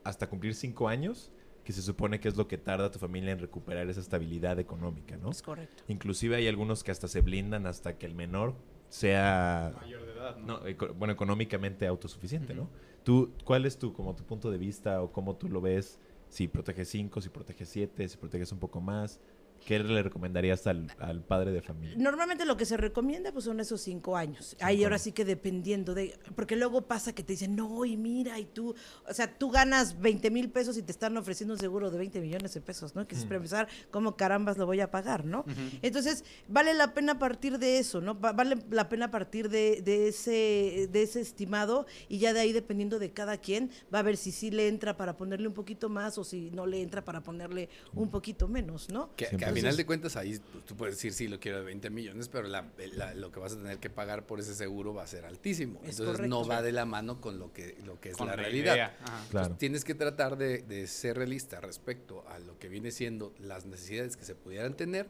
hasta 0.04 0.28
cumplir 0.30 0.54
cinco 0.56 0.88
años, 0.88 1.32
que 1.66 1.74
se 1.74 1.82
supone 1.82 2.20
que 2.20 2.28
es 2.28 2.36
lo 2.38 2.48
que 2.48 2.58
tarda 2.58 2.92
tu 2.92 3.00
familia 3.00 3.32
en 3.32 3.40
recuperar 3.40 3.90
esa 3.90 4.00
estabilidad 4.02 4.60
económica, 4.60 5.18
¿no? 5.18 5.32
Es 5.32 5.42
correcto. 5.42 5.84
Inclusive 5.88 6.36
hay 6.36 6.48
algunos 6.48 6.84
que 6.84 6.92
hasta 6.92 7.08
se 7.08 7.22
blindan 7.22 7.66
hasta 7.68 7.98
que 7.98 8.06
el 8.06 8.16
menor 8.16 8.54
sea 8.90 9.74
Mayor 9.82 10.06
de 10.06 10.12
edad, 10.12 10.38
¿no? 10.38 10.60
no, 10.60 10.68
eco- 10.68 10.94
bueno, 10.94 11.14
económicamente 11.14 11.88
autosuficiente, 11.88 12.54
¿no? 12.54 12.70
¿Tú, 13.04 13.34
¿Cuál 13.44 13.66
es 13.66 13.78
tu, 13.78 13.94
como 13.94 14.16
tu 14.16 14.24
punto 14.24 14.50
de 14.50 14.58
vista 14.58 15.02
o 15.02 15.12
cómo 15.12 15.36
tú 15.36 15.50
lo 15.50 15.62
ves? 15.62 16.00
Si 16.30 16.48
proteges 16.48 16.90
5, 16.90 17.22
si 17.22 17.30
proteges 17.30 17.70
7, 17.70 18.08
si 18.08 18.18
proteges 18.18 18.52
un 18.52 18.60
poco 18.60 18.82
más. 18.82 19.20
¿Qué 19.66 19.80
le 19.80 20.04
recomendarías 20.04 20.66
al, 20.68 20.88
al 21.00 21.22
padre 21.24 21.52
de 21.52 21.62
familia? 21.62 21.96
Normalmente 21.98 22.46
lo 22.46 22.58
que 22.58 22.66
se 22.66 22.78
recomienda 22.78 23.32
pues 23.32 23.46
son 23.46 23.60
esos 23.60 23.82
cinco 23.82 24.16
años. 24.18 24.56
Ahí 24.60 24.84
ahora 24.84 24.96
años. 24.96 25.04
sí 25.04 25.12
que 25.12 25.26
dependiendo 25.26 25.94
de, 25.94 26.18
porque 26.36 26.56
luego 26.56 26.82
pasa 26.84 27.14
que 27.14 27.24
te 27.24 27.34
dicen, 27.34 27.56
no, 27.56 27.86
y 27.86 27.98
mira, 27.98 28.40
y 28.40 28.46
tú, 28.46 28.76
o 29.08 29.14
sea, 29.14 29.38
tú 29.38 29.50
ganas 29.50 30.00
20 30.00 30.30
mil 30.32 30.50
pesos 30.50 30.78
y 30.78 30.82
te 30.84 30.92
están 30.92 31.16
ofreciendo 31.18 31.54
un 31.54 31.60
seguro 31.60 31.90
de 31.92 31.98
20 31.98 32.20
millones 32.22 32.54
de 32.54 32.62
pesos, 32.62 32.96
¿no? 32.96 33.08
Que 33.08 33.16
es 33.16 33.24
para 33.26 33.38
empezar, 33.38 33.68
¿cómo 33.92 34.16
carambas 34.18 34.58
lo 34.58 34.66
voy 34.66 34.80
a 34.82 34.92
pagar, 34.92 35.26
no? 35.26 35.46
Entonces, 35.82 36.24
vale 36.48 36.74
la 36.74 36.94
pena 36.94 37.20
partir 37.20 37.60
de 37.60 37.78
eso, 37.80 38.02
¿no? 38.02 38.20
Va- 38.20 38.32
vale 38.34 38.58
la 38.70 38.90
pena 38.90 39.12
partir 39.12 39.50
de, 39.50 39.82
de 39.84 40.08
ese, 40.08 40.88
de 40.92 41.04
ese 41.04 41.22
estimado 41.22 41.86
y 42.10 42.18
ya 42.20 42.34
de 42.34 42.40
ahí, 42.42 42.52
dependiendo 42.54 43.00
de 43.00 43.12
cada 43.12 43.38
quien, 43.38 43.72
va 43.94 44.00
a 44.00 44.04
ver 44.04 44.18
si 44.18 44.32
sí 44.32 44.52
le 44.52 44.68
entra 44.68 44.98
para 44.98 45.18
ponerle 45.18 45.48
un 45.48 45.54
poquito 45.54 45.90
más 45.90 46.18
o 46.18 46.24
si 46.24 46.52
no 46.52 46.66
le 46.66 46.82
entra 46.82 47.04
para 47.04 47.22
ponerle 47.22 47.70
un 47.94 48.10
poquito 48.10 48.48
menos, 48.48 48.90
¿no? 48.90 49.10
Que, 49.16 49.26
que 49.26 49.30
Siempre. 49.30 49.53
A 49.54 49.56
final 49.56 49.70
Entonces- 49.72 49.78
de 49.78 49.86
cuentas 49.86 50.16
ahí 50.18 50.40
pues, 50.52 50.66
tú 50.66 50.76
puedes 50.76 50.96
decir 50.96 51.14
sí 51.14 51.28
lo 51.28 51.40
quiero 51.40 51.60
de 51.60 51.66
20 51.66 51.90
millones, 51.90 52.28
pero 52.30 52.48
la- 52.48 52.70
la- 52.96 53.14
lo 53.14 53.32
que 53.32 53.40
vas 53.40 53.54
a 53.54 53.58
tener 53.58 53.78
que 53.80 53.90
pagar 53.90 54.26
por 54.26 54.40
ese 54.40 54.54
seguro 54.56 54.94
va 54.94 55.04
a 55.04 55.08
ser 55.08 55.26
altísimo. 55.26 55.80
Es 55.84 56.00
Entonces 56.00 56.28
no 56.28 56.46
va 56.46 56.62
de 56.62 56.72
la 56.72 56.86
mano 56.86 57.22
con 57.22 57.40
lo 57.40 57.54
que, 57.54 57.78
lo 57.86 58.00
que 58.02 58.10
es 58.10 58.18
Con 58.18 58.28
la 58.28 58.36
la 58.36 58.42
realidad. 58.44 58.74
idea. 58.76 58.96
Entonces, 59.00 59.30
Claro. 59.32 59.56
tienes 59.58 59.84
que 59.86 59.96
tratar 59.96 60.38
de, 60.38 60.64
de 60.64 60.88
ser 60.88 61.18
realista 61.18 61.60
respecto 61.62 62.28
a 62.30 62.40
lo 62.40 62.58
que 62.60 62.68
viene 62.70 62.92
siendo 62.92 63.34
las 63.40 63.66
necesidades 63.66 64.18
que 64.18 64.26
se 64.26 64.36
pudieran 64.36 64.76
tener. 64.76 65.08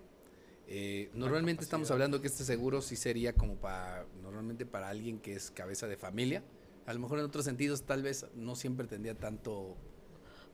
Eh, 0.67 1.09
normalmente 1.13 1.63
estamos 1.63 1.91
hablando 1.91 2.21
que 2.21 2.27
este 2.27 2.45
seguro 2.45 2.81
sí 2.81 2.95
sería 2.95 3.33
como 3.33 3.55
para, 3.55 4.05
normalmente 4.21 4.65
para 4.65 4.89
alguien 4.89 5.19
que 5.19 5.33
es 5.35 5.51
cabeza 5.51 5.87
de 5.87 5.97
familia. 5.97 6.41
A 6.85 6.93
lo 6.93 6.99
mejor 6.99 7.19
en 7.19 7.25
otros 7.25 7.45
sentidos 7.45 7.83
tal 7.83 8.01
vez 8.01 8.25
no 8.35 8.55
siempre 8.55 8.87
tendría 8.87 9.13
tanto, 9.15 9.75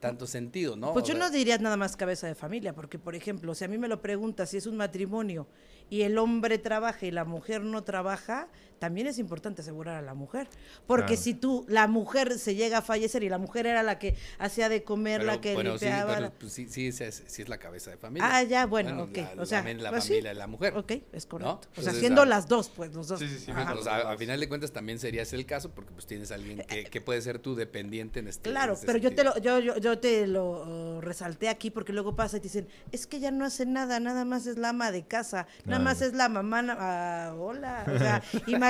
tanto 0.00 0.26
sentido, 0.26 0.76
¿no? 0.76 0.92
Pues 0.92 1.04
yo 1.04 1.14
no 1.14 1.30
diría 1.30 1.58
nada 1.58 1.76
más 1.76 1.96
cabeza 1.96 2.26
de 2.26 2.34
familia, 2.34 2.74
porque 2.74 2.98
por 2.98 3.14
ejemplo, 3.14 3.54
si 3.54 3.64
a 3.64 3.68
mí 3.68 3.78
me 3.78 3.86
lo 3.86 4.00
preguntas 4.00 4.50
si 4.50 4.56
es 4.56 4.66
un 4.66 4.76
matrimonio 4.76 5.46
y 5.90 6.02
el 6.02 6.18
hombre 6.18 6.58
trabaja 6.58 7.06
y 7.06 7.10
la 7.10 7.24
mujer 7.24 7.62
no 7.62 7.84
trabaja, 7.84 8.48
también 8.80 9.06
es 9.06 9.18
importante 9.18 9.62
asegurar 9.62 9.94
a 9.96 10.02
la 10.02 10.14
mujer. 10.14 10.48
Porque 10.88 11.04
Claro. 11.14 11.22
si 11.22 11.34
tú, 11.34 11.64
la 11.68 11.86
mujer 11.86 12.38
se 12.38 12.54
llega 12.56 12.78
a 12.78 12.82
fallecer 12.82 13.22
y 13.22 13.28
la 13.28 13.38
mujer 13.38 13.66
era 13.66 13.82
la 13.84 13.98
que 14.00 14.16
hacía 14.38 14.68
de 14.68 14.82
comer, 14.82 15.20
Pero, 15.20 15.32
la 15.32 15.40
que 15.40 15.54
bueno, 15.54 15.78
sí, 15.78 15.84
limpiaba. 15.84 16.14
pero, 16.16 16.32
pues, 16.40 16.52
sí, 16.52 16.66
sí, 16.68 16.90
sí 16.90 17.04
es, 17.04 17.22
sí 17.26 17.42
es 17.42 17.48
la 17.48 17.58
cabeza 17.58 17.90
de 17.90 17.98
familia. 17.98 18.28
Ah, 18.32 18.42
ya, 18.42 18.66
bueno, 18.66 19.04
ok. 19.04 19.16
la- 19.36 19.42
o 19.42 19.46
sea, 19.46 19.58
también 19.58 19.82
la 19.82 19.90
pues 19.90 20.04
familia 20.08 20.30
de 20.30 20.34
la 20.34 20.46
mujer. 20.48 20.76
Ok, 20.76 20.92
es 21.12 21.26
correcto. 21.26 21.68
O 21.76 21.82
sea, 21.82 21.92
siendo 21.92 22.24
las 22.24 22.48
dos, 22.48 22.70
pues 22.74 22.92
los 22.94 23.06
dos. 23.06 23.20
Sí, 23.20 23.28
sí, 23.28 23.38
sí, 23.38 23.50
Ajá. 23.52 23.74
A 24.10 24.16
final 24.16 24.40
de 24.40 24.48
cuentas 24.48 24.72
también 24.72 24.98
sería 24.98 25.22
ese 25.22 25.36
el 25.36 25.44
caso 25.46 25.70
porque 25.70 25.92
pues 25.92 26.06
tienes 26.06 26.32
a 26.32 26.36
alguien 26.36 26.64
que, 26.66 26.84
que 26.84 27.00
puede 27.02 27.20
ser 27.22 27.38
tu 27.38 27.54
dependiente 27.54 28.18
en 28.20 28.28
este 28.28 28.48
Eh, 28.48 28.52
Claro, 28.52 28.72
en 28.72 28.74
este 28.76 28.86
pero 28.86 28.98
yo 28.98 29.14
te, 29.14 29.24
lo, 29.24 29.38
yo, 29.38 29.58
yo, 29.60 29.76
yo 29.76 29.98
te 29.98 30.26
lo 30.26 30.96
uh, 30.96 31.00
resalté 31.02 31.48
aquí 31.50 31.70
porque 31.70 31.92
luego 31.92 32.16
pasa 32.16 32.38
y 32.38 32.40
te 32.40 32.44
dicen, 32.44 32.66
es 32.92 33.06
que 33.06 33.20
ya 33.20 33.30
no 33.30 33.44
hace 33.44 33.66
nada, 33.66 34.00
nada 34.00 34.24
más 34.24 34.46
es 34.46 34.56
la 34.56 34.70
ama 34.70 34.90
de 34.90 35.04
casa, 35.06 35.46
nada 35.66 35.82
más 35.82 36.00
es 36.00 36.14
la 36.14 36.28
mamá, 36.30 36.62
na- 36.62 36.76
ah, 36.78 37.34
hola, 37.38 37.84
o 37.94 37.98
sea, 37.98 38.22
imagínate 38.46 38.69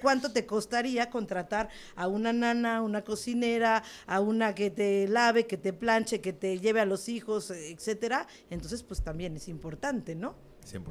cuánto 0.00 0.32
te 0.32 0.46
costaría 0.46 1.10
contratar 1.10 1.68
a 1.94 2.08
una 2.08 2.32
nana, 2.32 2.78
a 2.78 2.82
una 2.82 3.02
cocinera, 3.02 3.82
a 4.06 4.20
una 4.20 4.54
que 4.54 4.70
te 4.70 5.08
lave, 5.08 5.46
que 5.46 5.56
te 5.56 5.72
planche, 5.72 6.20
que 6.20 6.32
te 6.32 6.58
lleve 6.58 6.80
a 6.80 6.84
los 6.86 7.08
hijos, 7.08 7.50
etcétera, 7.50 8.26
entonces 8.50 8.82
pues 8.82 9.02
también 9.02 9.36
es 9.36 9.48
importante, 9.48 10.14
¿no? 10.14 10.34
100%. 10.64 10.82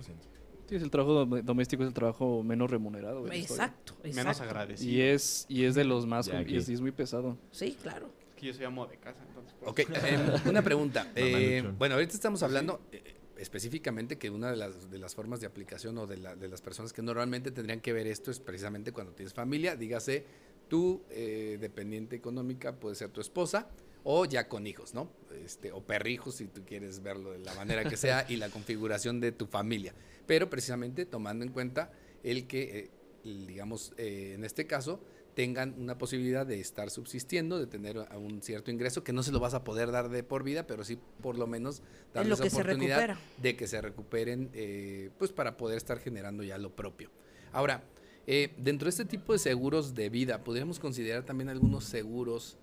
Sí, 0.67 0.75
es 0.75 0.81
el 0.81 0.89
trabajo 0.89 1.25
dom- 1.25 1.43
doméstico 1.43 1.83
es 1.83 1.87
el 1.89 1.93
trabajo 1.93 2.41
menos 2.41 2.71
remunerado. 2.71 3.19
historia. 3.27 3.41
Exacto, 3.43 3.93
Menos 4.03 4.17
exacto. 4.17 4.43
agradecido. 4.45 4.91
Y 4.91 5.01
es, 5.01 5.45
y 5.47 5.65
es 5.65 5.75
de 5.75 5.83
los 5.85 6.07
más, 6.07 6.27
y 6.27 6.55
es, 6.55 6.69
y 6.69 6.73
es 6.73 6.81
muy 6.81 6.91
pesado. 6.91 7.37
Sí, 7.51 7.77
claro. 7.81 8.09
Que 8.35 8.47
yo 8.47 8.53
soy 8.53 8.65
amo 8.65 8.85
de 8.87 8.97
casa, 8.97 9.19
entonces. 9.27 9.53
pues, 9.59 9.71
Ok, 9.71 9.79
em, 10.05 10.49
una 10.49 10.61
pregunta. 10.63 11.07
eh, 11.15 11.63
bueno, 11.77 11.95
ahorita 11.95 12.13
estamos 12.15 12.41
hablando 12.41 12.81
eh, 12.91 13.14
específicamente 13.45 14.17
que 14.17 14.29
una 14.31 14.49
de 14.51 14.57
las, 14.57 15.15
formas 15.15 15.39
de 15.39 15.45
aplicación 15.47 15.97
o 15.99 16.07
de, 16.07 16.17
la- 16.17 16.35
de 16.35 16.47
las 16.47 16.61
personas 16.61 16.91
que 16.93 17.01
normalmente 17.01 17.51
tendrían 17.51 17.79
que 17.79 17.93
ver 17.93 18.07
esto 18.07 18.31
es 18.31 18.39
precisamente 18.39 18.91
cuando 18.91 19.13
tienes 19.13 19.33
familia, 19.33 19.75
dígase 19.75 20.25
tu 20.67 21.03
eh, 21.11 21.57
dependiente 21.61 22.15
económica, 22.15 22.75
puede 22.79 22.95
ser 22.95 23.09
tu 23.11 23.21
esposa 23.21 23.69
o 24.03 24.25
ya 24.25 24.47
con 24.49 24.65
hijos, 24.67 24.93
¿no? 24.93 25.09
Este, 25.43 25.71
o 25.71 25.81
perrijos 25.81 26.35
si 26.35 26.47
tú 26.47 26.63
quieres 26.65 27.01
verlo 27.03 27.31
de 27.31 27.39
la 27.39 27.53
manera 27.53 27.83
que 27.87 27.97
sea 27.97 28.25
y 28.27 28.35
la 28.37 28.49
configuración 28.49 29.19
de 29.19 29.31
tu 29.31 29.45
familia. 29.45 29.93
Pero 30.25 30.49
precisamente 30.49 31.05
tomando 31.05 31.45
en 31.45 31.51
cuenta 31.51 31.91
el 32.23 32.47
que, 32.47 32.79
eh, 32.79 32.91
digamos, 33.23 33.93
eh, 33.97 34.33
en 34.35 34.43
este 34.43 34.65
caso, 34.65 34.99
tengan 35.35 35.75
una 35.77 35.97
posibilidad 35.97 36.45
de 36.45 36.59
estar 36.59 36.89
subsistiendo, 36.89 37.59
de 37.59 37.67
tener 37.67 37.97
a- 37.99 38.17
un 38.17 38.41
cierto 38.41 38.71
ingreso 38.71 39.03
que 39.03 39.13
no 39.13 39.21
se 39.21 39.31
lo 39.31 39.39
vas 39.39 39.53
a 39.53 39.63
poder 39.63 39.91
dar 39.91 40.09
de 40.09 40.23
por 40.23 40.43
vida, 40.43 40.65
pero 40.65 40.83
sí 40.83 40.97
por 41.21 41.37
lo 41.37 41.45
menos 41.45 41.81
darles 42.13 42.39
la 42.39 42.43
oportunidad 42.61 42.97
de 43.37 43.55
que 43.57 43.67
se 43.67 43.81
recuperen, 43.81 44.49
eh, 44.53 45.09
pues 45.19 45.31
para 45.33 45.57
poder 45.57 45.77
estar 45.77 45.99
generando 45.99 46.41
ya 46.43 46.57
lo 46.57 46.73
propio. 46.75 47.11
Ahora, 47.51 47.83
eh, 48.27 48.53
dentro 48.57 48.85
de 48.85 48.89
este 48.91 49.05
tipo 49.05 49.33
de 49.33 49.39
seguros 49.39 49.93
de 49.93 50.09
vida, 50.09 50.43
podríamos 50.43 50.79
considerar 50.79 51.23
también 51.25 51.49
algunos 51.49 51.83
seguros 51.83 52.57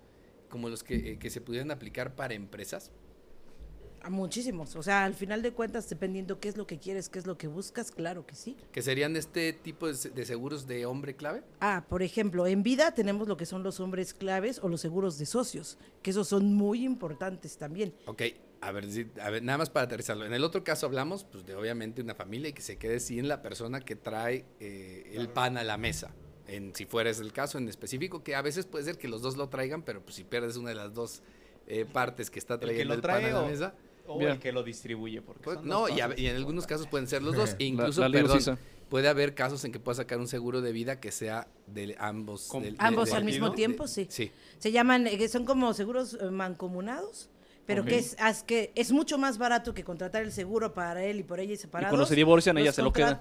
como 0.49 0.67
los 0.69 0.83
que, 0.83 1.13
eh, 1.13 1.17
que 1.19 1.29
se 1.29 1.41
pudieran 1.41 1.71
aplicar 1.71 2.15
para 2.15 2.33
empresas. 2.33 2.91
A 4.03 4.09
muchísimos. 4.09 4.75
O 4.75 4.83
sea, 4.83 5.05
al 5.05 5.13
final 5.13 5.41
de 5.41 5.53
cuentas, 5.53 5.89
dependiendo 5.89 6.39
qué 6.39 6.49
es 6.49 6.57
lo 6.57 6.67
que 6.67 6.77
quieres, 6.77 7.07
qué 7.07 7.19
es 7.19 7.25
lo 7.25 7.37
que 7.37 7.47
buscas, 7.47 7.89
claro 7.89 8.25
que 8.25 8.35
sí. 8.35 8.57
que 8.73 8.81
serían 8.81 9.15
este 9.15 9.53
tipo 9.53 9.87
de, 9.87 9.93
se- 9.95 10.09
de 10.09 10.25
seguros 10.25 10.67
de 10.67 10.85
hombre 10.85 11.15
clave. 11.15 11.41
Ah, 11.61 11.85
por 11.87 12.03
ejemplo, 12.03 12.45
en 12.45 12.63
vida 12.63 12.93
tenemos 12.93 13.29
lo 13.29 13.37
que 13.37 13.45
son 13.45 13.63
los 13.63 13.79
hombres 13.79 14.13
claves 14.13 14.59
o 14.61 14.67
los 14.67 14.81
seguros 14.81 15.17
de 15.17 15.25
socios, 15.25 15.77
que 16.01 16.11
esos 16.11 16.27
son 16.27 16.53
muy 16.53 16.83
importantes 16.83 17.55
también. 17.57 17.93
Ok, 18.05 18.23
a 18.59 18.71
ver, 18.73 18.91
si- 18.91 19.07
a 19.21 19.29
ver, 19.29 19.41
nada 19.41 19.57
más 19.59 19.69
para 19.69 19.85
aterrizarlo. 19.85 20.25
En 20.25 20.33
el 20.33 20.43
otro 20.43 20.65
caso 20.65 20.85
hablamos, 20.85 21.23
pues, 21.23 21.45
de 21.45 21.55
obviamente 21.55 22.01
una 22.01 22.13
familia 22.13 22.49
y 22.49 22.53
que 22.53 22.61
se 22.61 22.77
quede 22.77 22.99
sin 22.99 23.29
la 23.29 23.41
persona 23.41 23.79
que 23.79 23.95
trae 23.95 24.43
eh, 24.59 25.11
el 25.13 25.29
pan 25.29 25.57
a 25.57 25.63
la 25.63 25.77
mesa. 25.77 26.13
En, 26.45 26.75
si 26.75 26.85
fuera 26.85 27.09
ese 27.09 27.21
el 27.23 27.31
caso 27.31 27.57
en 27.57 27.69
específico, 27.69 28.21
que 28.21 28.35
a 28.35 28.41
veces 28.41 28.65
puede 28.65 28.83
ser 28.83 28.97
que 28.97 29.07
los 29.07 29.21
dos 29.21 29.37
lo 29.37 29.47
traigan, 29.47 29.81
pero 29.81 30.01
pues 30.01 30.15
si 30.17 30.25
pierdes 30.25 30.57
una 30.57 30.69
de 30.69 30.75
las 30.75 30.93
dos 30.93 31.21
eh, 31.67 31.85
partes 31.85 32.29
que 32.29 32.37
está 32.39 32.55
El 32.55 32.59
que 32.59 32.65
trayendo 32.65 32.89
lo 32.89 32.95
el, 32.95 33.01
pan 33.01 33.11
trae 33.21 33.31
a 33.31 33.33
la 33.35 33.41
o- 33.43 33.47
mesa, 33.47 33.73
O 33.77 33.92
Mira. 34.17 34.33
el 34.33 34.39
que 34.39 34.51
lo 34.51 34.63
distribuye, 34.63 35.21
porque 35.21 35.41
pues, 35.43 35.57
son 35.57 35.67
no, 35.67 35.87
y, 35.89 36.01
a- 36.01 36.13
y 36.17 36.27
en 36.27 36.35
algunos 36.35 36.67
casos 36.67 36.87
pueden 36.87 37.07
ser 37.07 37.21
los 37.23 37.35
dos. 37.35 37.51
La- 37.59 37.63
Incluso, 37.65 38.01
la 38.01 38.11
perdón, 38.11 38.59
puede 38.89 39.07
haber 39.07 39.33
casos 39.33 39.63
en 39.65 39.71
que 39.71 39.79
puedas 39.79 39.97
sacar 39.97 40.19
un 40.19 40.27
seguro 40.27 40.61
de 40.61 40.71
vida 40.71 40.99
que 40.99 41.11
sea 41.11 41.47
de 41.67 41.95
ambos. 41.99 42.47
Com- 42.47 42.63
del- 42.63 42.73
de- 42.77 42.83
Ambos 42.83 43.09
de- 43.11 43.15
al 43.15 43.23
mismo 43.23 43.49
de- 43.49 43.55
tiempo, 43.55 43.87
sí. 43.87 44.07
Sí. 44.09 44.31
Se 44.59 44.71
llaman, 44.71 45.07
eh, 45.07 45.17
que 45.17 45.27
son 45.29 45.45
como 45.45 45.73
seguros 45.73 46.17
eh, 46.21 46.25
mancomunados, 46.31 47.29
pero 47.65 47.85
que 47.85 47.97
es, 47.97 48.17
haz 48.19 48.43
que 48.43 48.71
es 48.75 48.91
mucho 48.91 49.17
más 49.17 49.37
barato 49.37 49.73
que 49.73 49.83
contratar 49.85 50.21
el 50.23 50.31
seguro 50.33 50.73
para 50.73 51.03
él 51.05 51.19
y 51.21 51.23
por 51.23 51.39
ella 51.39 51.53
y 51.53 51.57
separados. 51.57 51.91
cuando 51.91 52.05
se 52.05 52.15
divorcian, 52.15 52.57
ella 52.57 52.73
se 52.73 52.81
lo 52.81 52.91
queda. 52.91 53.17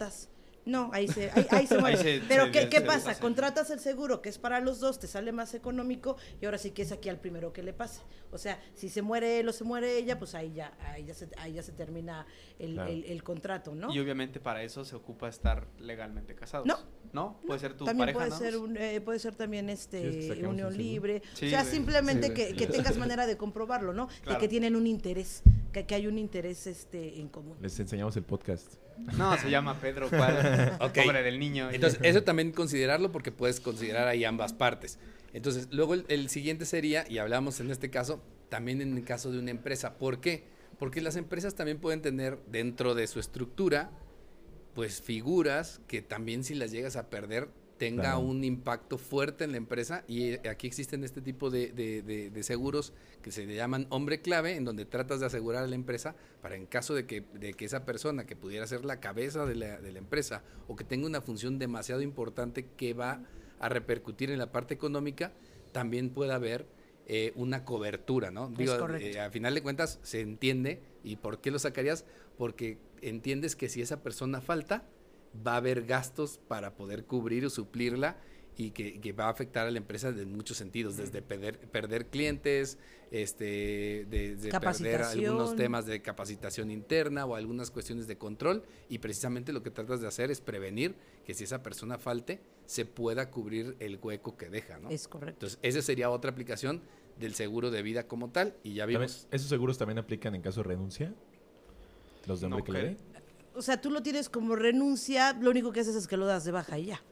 No, 0.64 0.90
ahí 0.92 1.08
se, 1.08 1.30
ahí, 1.32 1.46
ahí 1.50 1.66
se 1.66 1.78
muere. 1.80 1.96
se- 1.96 2.22
Pero 2.28 2.44
se- 2.46 2.50
¿qué, 2.52 2.60
se 2.62 2.68
qué 2.68 2.80
deshace. 2.80 3.06
pasa? 3.06 3.20
Contratas 3.20 3.70
el 3.70 3.80
seguro 3.80 4.22
que 4.22 4.28
es 4.28 4.38
para 4.38 4.60
los 4.60 4.78
dos, 4.80 4.98
te 5.00 5.06
sale 5.08 5.32
más 5.32 5.54
económico 5.54 6.16
y 6.40 6.44
ahora 6.44 6.58
sí 6.58 6.70
que 6.70 6.82
es 6.82 6.92
aquí 6.92 7.08
al 7.08 7.18
primero 7.18 7.52
que 7.52 7.62
le 7.62 7.72
pase. 7.72 8.02
O 8.30 8.38
sea, 8.38 8.60
si 8.74 8.88
se 8.88 9.02
muere 9.02 9.40
él 9.40 9.48
o 9.48 9.52
se 9.52 9.64
muere 9.64 9.96
ella, 9.98 10.18
pues 10.18 10.34
ahí 10.34 10.52
ya, 10.52 10.72
ahí 10.92 11.04
ya, 11.04 11.14
se, 11.14 11.28
ahí 11.38 11.54
ya 11.54 11.62
se 11.62 11.72
termina 11.72 12.26
el, 12.58 12.74
Claro. 12.74 12.90
el- 12.90 13.04
el 13.04 13.22
contrato, 13.24 13.74
¿no? 13.74 13.92
Y 13.92 13.98
obviamente 13.98 14.38
para 14.40 14.62
eso 14.62 14.84
se 14.84 14.94
ocupa 14.94 15.28
estar 15.28 15.66
legalmente 15.78 16.34
casados. 16.34 16.66
No. 16.66 16.78
¿No? 17.12 17.40
Puede 17.46 17.60
ser 17.60 17.74
tu 17.76 17.84
también 17.84 18.06
pareja, 18.14 18.18
puede 18.20 18.30
¿no? 18.30 18.38
ser 18.38 18.56
un, 18.56 18.76
eh, 18.78 19.00
puede 19.02 19.18
ser 19.18 19.34
también 19.34 19.68
este 19.68 20.32
unión 20.46 20.74
libre 20.74 21.22
Sí, 21.34 21.46
o 21.46 21.50
sea 21.50 21.62
simplemente 21.64 22.28
Sí, 22.28 22.54
que, 22.54 22.66
tengas 22.66 22.96
manera 22.96 23.26
de 23.26 23.36
comprobarlo 23.36 23.92
no 23.92 24.06
Claro. 24.22 24.32
de 24.32 24.38
que 24.38 24.48
tienen 24.48 24.76
un 24.76 24.86
interés 24.86 25.42
que, 25.72 25.84
que 25.84 25.94
hay 25.94 26.06
un 26.06 26.16
interés 26.16 26.66
este 26.66 27.20
en 27.20 27.28
común 27.28 27.58
Les 27.60 27.78
enseñamos 27.80 28.16
el 28.16 28.22
podcast. 28.22 28.76
No, 29.16 29.36
se 29.38 29.50
llama 29.50 29.78
Pedro, 29.80 30.08
¿cuál? 30.08 30.76
Ok. 30.80 30.98
Pobre 31.04 31.22
del 31.22 31.38
niño. 31.38 31.70
Entonces, 31.70 32.00
eso 32.02 32.22
también 32.22 32.52
considerarlo 32.52 33.12
porque 33.12 33.32
puedes 33.32 33.60
considerar 33.60 34.08
ahí 34.08 34.24
ambas 34.24 34.52
partes. 34.52 34.98
Entonces, 35.32 35.68
luego 35.70 35.94
el, 35.94 36.04
el 36.08 36.28
siguiente 36.28 36.66
sería, 36.66 37.04
y 37.08 37.18
hablamos 37.18 37.60
en 37.60 37.70
este 37.70 37.90
caso, 37.90 38.22
también 38.48 38.80
en 38.80 38.96
el 38.96 39.04
caso 39.04 39.32
de 39.32 39.38
una 39.38 39.50
empresa. 39.50 39.94
¿Por 39.98 40.20
qué? 40.20 40.44
Porque 40.78 41.00
las 41.00 41.16
empresas 41.16 41.54
también 41.54 41.78
pueden 41.78 42.02
tener 42.02 42.38
dentro 42.46 42.94
de 42.94 43.06
su 43.06 43.18
estructura, 43.20 43.90
pues 44.74 45.00
figuras 45.00 45.80
que 45.86 46.02
también 46.02 46.44
si 46.44 46.54
las 46.54 46.70
llegas 46.70 46.96
a 46.96 47.08
perder 47.08 47.48
tenga 47.82 48.02
Claro. 48.02 48.20
un 48.20 48.44
impacto 48.44 48.96
fuerte 48.96 49.42
en 49.42 49.50
la 49.50 49.56
empresa 49.56 50.04
y 50.06 50.30
eh, 50.34 50.40
aquí 50.48 50.68
existen 50.68 51.02
este 51.02 51.20
tipo 51.20 51.50
de, 51.50 51.72
de- 51.72 52.02
de- 52.02 52.30
de 52.30 52.42
seguros 52.44 52.92
que 53.22 53.32
se 53.32 53.44
le 53.44 53.56
llaman 53.56 53.86
hombre 53.90 54.20
clave 54.20 54.54
en 54.54 54.64
donde 54.64 54.84
tratas 54.84 55.18
de 55.18 55.26
asegurar 55.26 55.64
a 55.64 55.66
la 55.66 55.74
empresa 55.74 56.14
para 56.40 56.54
en 56.54 56.66
caso 56.66 56.94
de 56.94 57.06
que, 57.06 57.22
de 57.34 57.54
que 57.54 57.64
esa 57.64 57.84
persona 57.84 58.24
que 58.24 58.36
pudiera 58.36 58.66
ser 58.68 58.84
la 58.84 59.00
cabeza 59.00 59.46
de 59.46 59.56
la, 59.56 59.80
de 59.80 59.90
la 59.90 59.98
empresa 59.98 60.44
o 60.68 60.76
que 60.76 60.84
tenga 60.84 61.06
una 61.06 61.20
función 61.20 61.58
demasiado 61.58 62.02
importante 62.02 62.66
que 62.76 62.94
va 62.94 63.20
a 63.58 63.68
repercutir 63.68 64.30
en 64.30 64.38
la 64.38 64.52
parte 64.52 64.74
económica, 64.74 65.32
también 65.72 66.10
pueda 66.10 66.36
haber 66.36 66.66
eh, 67.06 67.32
una 67.34 67.64
cobertura, 67.64 68.30
¿no? 68.30 68.48
Digo, 68.48 68.78
correcto. 68.78 69.06
eh, 69.06 69.20
a 69.20 69.28
final 69.30 69.54
de 69.54 69.62
cuentas 69.62 69.98
se 70.04 70.20
entiende 70.20 70.80
y 71.02 71.16
¿por 71.16 71.40
qué 71.40 71.50
lo 71.50 71.58
sacarías? 71.58 72.04
Porque 72.38 72.78
entiendes 73.00 73.56
que 73.56 73.68
si 73.68 73.82
esa 73.82 74.02
persona 74.04 74.40
falta, 74.40 74.84
va 75.46 75.54
a 75.54 75.56
haber 75.56 75.84
gastos 75.84 76.38
para 76.48 76.74
poder 76.74 77.04
cubrir 77.04 77.46
o 77.46 77.50
suplirla 77.50 78.16
y 78.56 78.70
que, 78.70 79.00
que 79.00 79.12
va 79.12 79.26
a 79.26 79.30
afectar 79.30 79.66
a 79.66 79.70
la 79.70 79.78
empresa 79.78 80.08
en 80.08 80.36
muchos 80.36 80.56
sentidos, 80.56 80.96
desde 80.96 81.22
perder, 81.22 81.58
perder 81.58 82.06
clientes, 82.06 82.78
este, 83.10 84.06
de, 84.08 84.36
de 84.36 84.50
perder 84.50 85.02
algunos 85.02 85.56
temas 85.56 85.86
de 85.86 86.00
capacitación 86.02 86.70
interna 86.70 87.24
o 87.26 87.34
algunas 87.34 87.70
cuestiones 87.70 88.06
de 88.06 88.16
control 88.16 88.64
y 88.88 88.98
precisamente 88.98 89.52
lo 89.52 89.62
que 89.62 89.70
tratas 89.70 90.00
de 90.00 90.08
hacer 90.08 90.30
es 90.30 90.40
prevenir 90.40 90.94
que 91.24 91.34
si 91.34 91.44
esa 91.44 91.62
persona 91.62 91.98
falte 91.98 92.40
se 92.66 92.84
pueda 92.84 93.30
cubrir 93.30 93.76
el 93.80 93.98
hueco 94.02 94.36
que 94.36 94.48
deja, 94.48 94.78
¿no? 94.78 94.90
Es 94.90 95.08
correcto. 95.08 95.46
Entonces, 95.46 95.58
esa 95.62 95.82
sería 95.82 96.10
otra 96.10 96.30
aplicación 96.30 96.82
del 97.18 97.34
seguro 97.34 97.70
de 97.70 97.82
vida 97.82 98.06
como 98.06 98.30
tal 98.30 98.54
y 98.62 98.74
ya 98.74 98.86
vimos 98.86 99.28
¿Esos 99.30 99.48
seguros 99.48 99.78
también 99.78 99.98
aplican 99.98 100.34
en 100.34 100.42
caso 100.42 100.62
de 100.62 100.68
renuncia? 100.68 101.14
¿Los 102.26 102.40
de 102.40 102.46
hombre 102.46 102.62
No? 103.11 103.11
O 103.54 103.62
sea, 103.62 103.80
tú 103.80 103.90
lo 103.90 104.02
tienes 104.02 104.28
como 104.28 104.56
renuncia, 104.56 105.32
lo 105.34 105.50
único 105.50 105.72
que 105.72 105.80
haces 105.80 105.94
es 105.94 106.06
que 106.06 106.16
lo 106.16 106.26
das 106.26 106.44
de 106.44 106.52
baja 106.52 106.78
y 106.78 106.86
ya. 106.86 107.02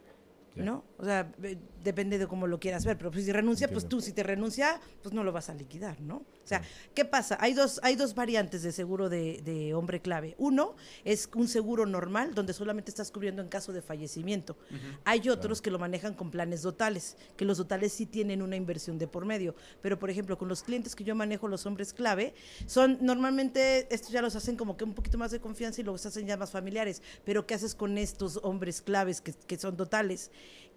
¿No? 0.56 0.84
O 0.98 1.04
sea, 1.04 1.32
eh, 1.42 1.58
depende 1.82 2.18
de 2.18 2.26
cómo 2.26 2.46
lo 2.46 2.60
quieras 2.60 2.84
ver, 2.84 2.96
pero 2.98 3.10
pues, 3.10 3.24
si 3.24 3.32
renuncia, 3.32 3.68
pues 3.68 3.88
tú 3.88 4.00
si 4.00 4.12
te 4.12 4.22
renuncia, 4.22 4.80
pues 5.02 5.14
no 5.14 5.24
lo 5.24 5.32
vas 5.32 5.50
a 5.50 5.54
liquidar, 5.54 6.00
¿no? 6.00 6.16
O 6.16 6.46
sea, 6.50 6.62
¿qué 6.94 7.04
pasa? 7.04 7.38
Hay 7.40 7.54
dos, 7.54 7.80
hay 7.82 7.96
dos 7.96 8.14
variantes 8.14 8.62
de 8.62 8.72
seguro 8.72 9.08
de, 9.08 9.40
de 9.44 9.74
hombre 9.74 10.00
clave. 10.00 10.34
Uno 10.38 10.74
es 11.04 11.28
un 11.34 11.48
seguro 11.48 11.86
normal, 11.86 12.34
donde 12.34 12.52
solamente 12.52 12.90
estás 12.90 13.10
cubriendo 13.10 13.42
en 13.42 13.48
caso 13.48 13.72
de 13.72 13.82
fallecimiento. 13.82 14.56
Hay 15.04 15.28
otros 15.28 15.62
que 15.62 15.70
lo 15.70 15.78
manejan 15.78 16.14
con 16.14 16.30
planes 16.30 16.62
dotales, 16.62 17.16
que 17.36 17.44
los 17.44 17.58
dotales 17.58 17.92
sí 17.92 18.06
tienen 18.06 18.42
una 18.42 18.56
inversión 18.56 18.98
de 18.98 19.06
por 19.06 19.24
medio. 19.24 19.54
Pero, 19.82 19.98
por 19.98 20.10
ejemplo, 20.10 20.38
con 20.38 20.48
los 20.48 20.62
clientes 20.62 20.94
que 20.94 21.04
yo 21.04 21.14
manejo, 21.14 21.48
los 21.48 21.66
hombres 21.66 21.92
clave, 21.92 22.34
son 22.66 22.98
normalmente, 23.00 23.92
estos 23.94 24.10
ya 24.10 24.22
los 24.22 24.36
hacen 24.36 24.56
como 24.56 24.76
que 24.76 24.84
un 24.84 24.94
poquito 24.94 25.18
más 25.18 25.30
de 25.30 25.40
confianza 25.40 25.80
y 25.80 25.84
los 25.84 26.04
hacen 26.06 26.26
ya 26.26 26.36
más 26.36 26.50
familiares. 26.50 27.02
Pero, 27.24 27.46
¿qué 27.46 27.54
haces 27.54 27.74
con 27.74 27.98
estos 27.98 28.38
hombres 28.42 28.80
claves 28.80 29.20
que, 29.20 29.32
que 29.32 29.58
son 29.58 29.76
totales? 29.76 30.30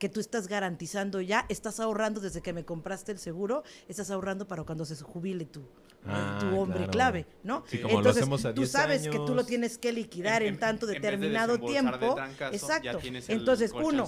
Que 0.03 0.09
tú 0.09 0.19
estás 0.19 0.49
garantizando 0.49 1.21
ya, 1.21 1.45
estás 1.47 1.79
ahorrando 1.79 2.19
desde 2.19 2.41
que 2.41 2.51
me 2.51 2.65
compraste 2.65 3.13
el 3.13 3.19
seguro, 3.19 3.63
estás 3.87 4.11
ahorrando 4.11 4.45
para 4.45 4.65
cuando 4.65 4.83
se 4.83 5.01
jubile 5.01 5.45
tu, 5.45 5.61
Ah, 6.05 6.37
tu 6.39 6.47
hombre 6.59 6.79
claro. 6.79 6.91
clave, 6.91 7.25
¿no? 7.43 7.63
Sí, 7.65 7.77
como 7.79 7.93
lo 7.93 7.99
Entonces, 7.99 8.21
hacemos 8.23 8.45
a 8.45 8.53
tú 8.53 8.61
10 8.61 8.71
sabes 8.71 9.07
que 9.07 9.17
tú 9.17 9.33
lo 9.33 9.45
tienes 9.45 9.77
que 9.77 9.91
liquidar 9.93 10.43
en, 10.43 10.59
tanto 10.59 10.85
en 10.85 10.93
vez 10.93 11.01
de 11.01 11.07
determinado 11.07 11.57
de 11.57 11.65
tiempo. 11.65 12.15
trancazo, 12.15 12.53
Exacto. 12.55 12.97
tienes 12.97 13.29
el 13.29 13.39
Entonces, 13.39 13.71
uno, 13.73 14.05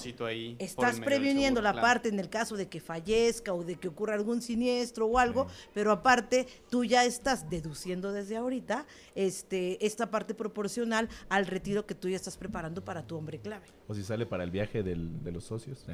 estás 0.59 0.99
previniendo 0.99 1.59
seguro, 1.59 1.61
la 1.63 1.71
claro. 1.71 1.87
parte 1.87 2.09
en 2.09 2.19
el 2.19 2.29
caso 2.29 2.55
de 2.57 2.67
que 2.67 2.79
fallezca 2.81 3.53
o 3.53 3.63
de 3.63 3.75
que 3.77 3.87
ocurra 3.87 4.13
algún 4.15 4.41
siniestro 4.41 5.05
o 5.07 5.17
algo, 5.19 5.47
pero 5.73 5.91
aparte 5.91 6.47
tú 6.69 6.83
ya 6.83 7.05
estás 7.05 7.49
deduciendo 7.49 8.11
desde 8.11 8.35
ahorita 8.37 8.85
este 9.15 9.85
esta 9.85 10.11
parte 10.11 10.33
proporcional 10.33 11.07
al 11.29 11.45
retiro 11.47 11.85
que 11.85 11.95
tú 11.95 12.09
ya 12.09 12.15
estás 12.17 12.37
preparando 12.37 12.83
para 12.83 13.07
tu 13.07 13.15
hombre 13.15 13.39
clave. 13.39 13.67
O 13.87 13.93
si 13.95 14.03
sale 14.03 14.25
para 14.25 14.43
el 14.43 14.51
viaje 14.51 14.83
del- 14.83 15.23
de 15.23 15.31
los 15.31 15.45
socios. 15.45 15.85
eh. 15.87 15.93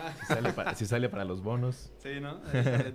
Ah, 0.00 0.14
Si, 0.20 0.26
sale 0.26 0.52
para, 0.52 0.74
si 0.74 0.86
sale 0.86 1.08
para 1.08 1.24
los 1.24 1.42
bonos. 1.42 1.90
sí, 2.02 2.20
¿no? 2.20 2.38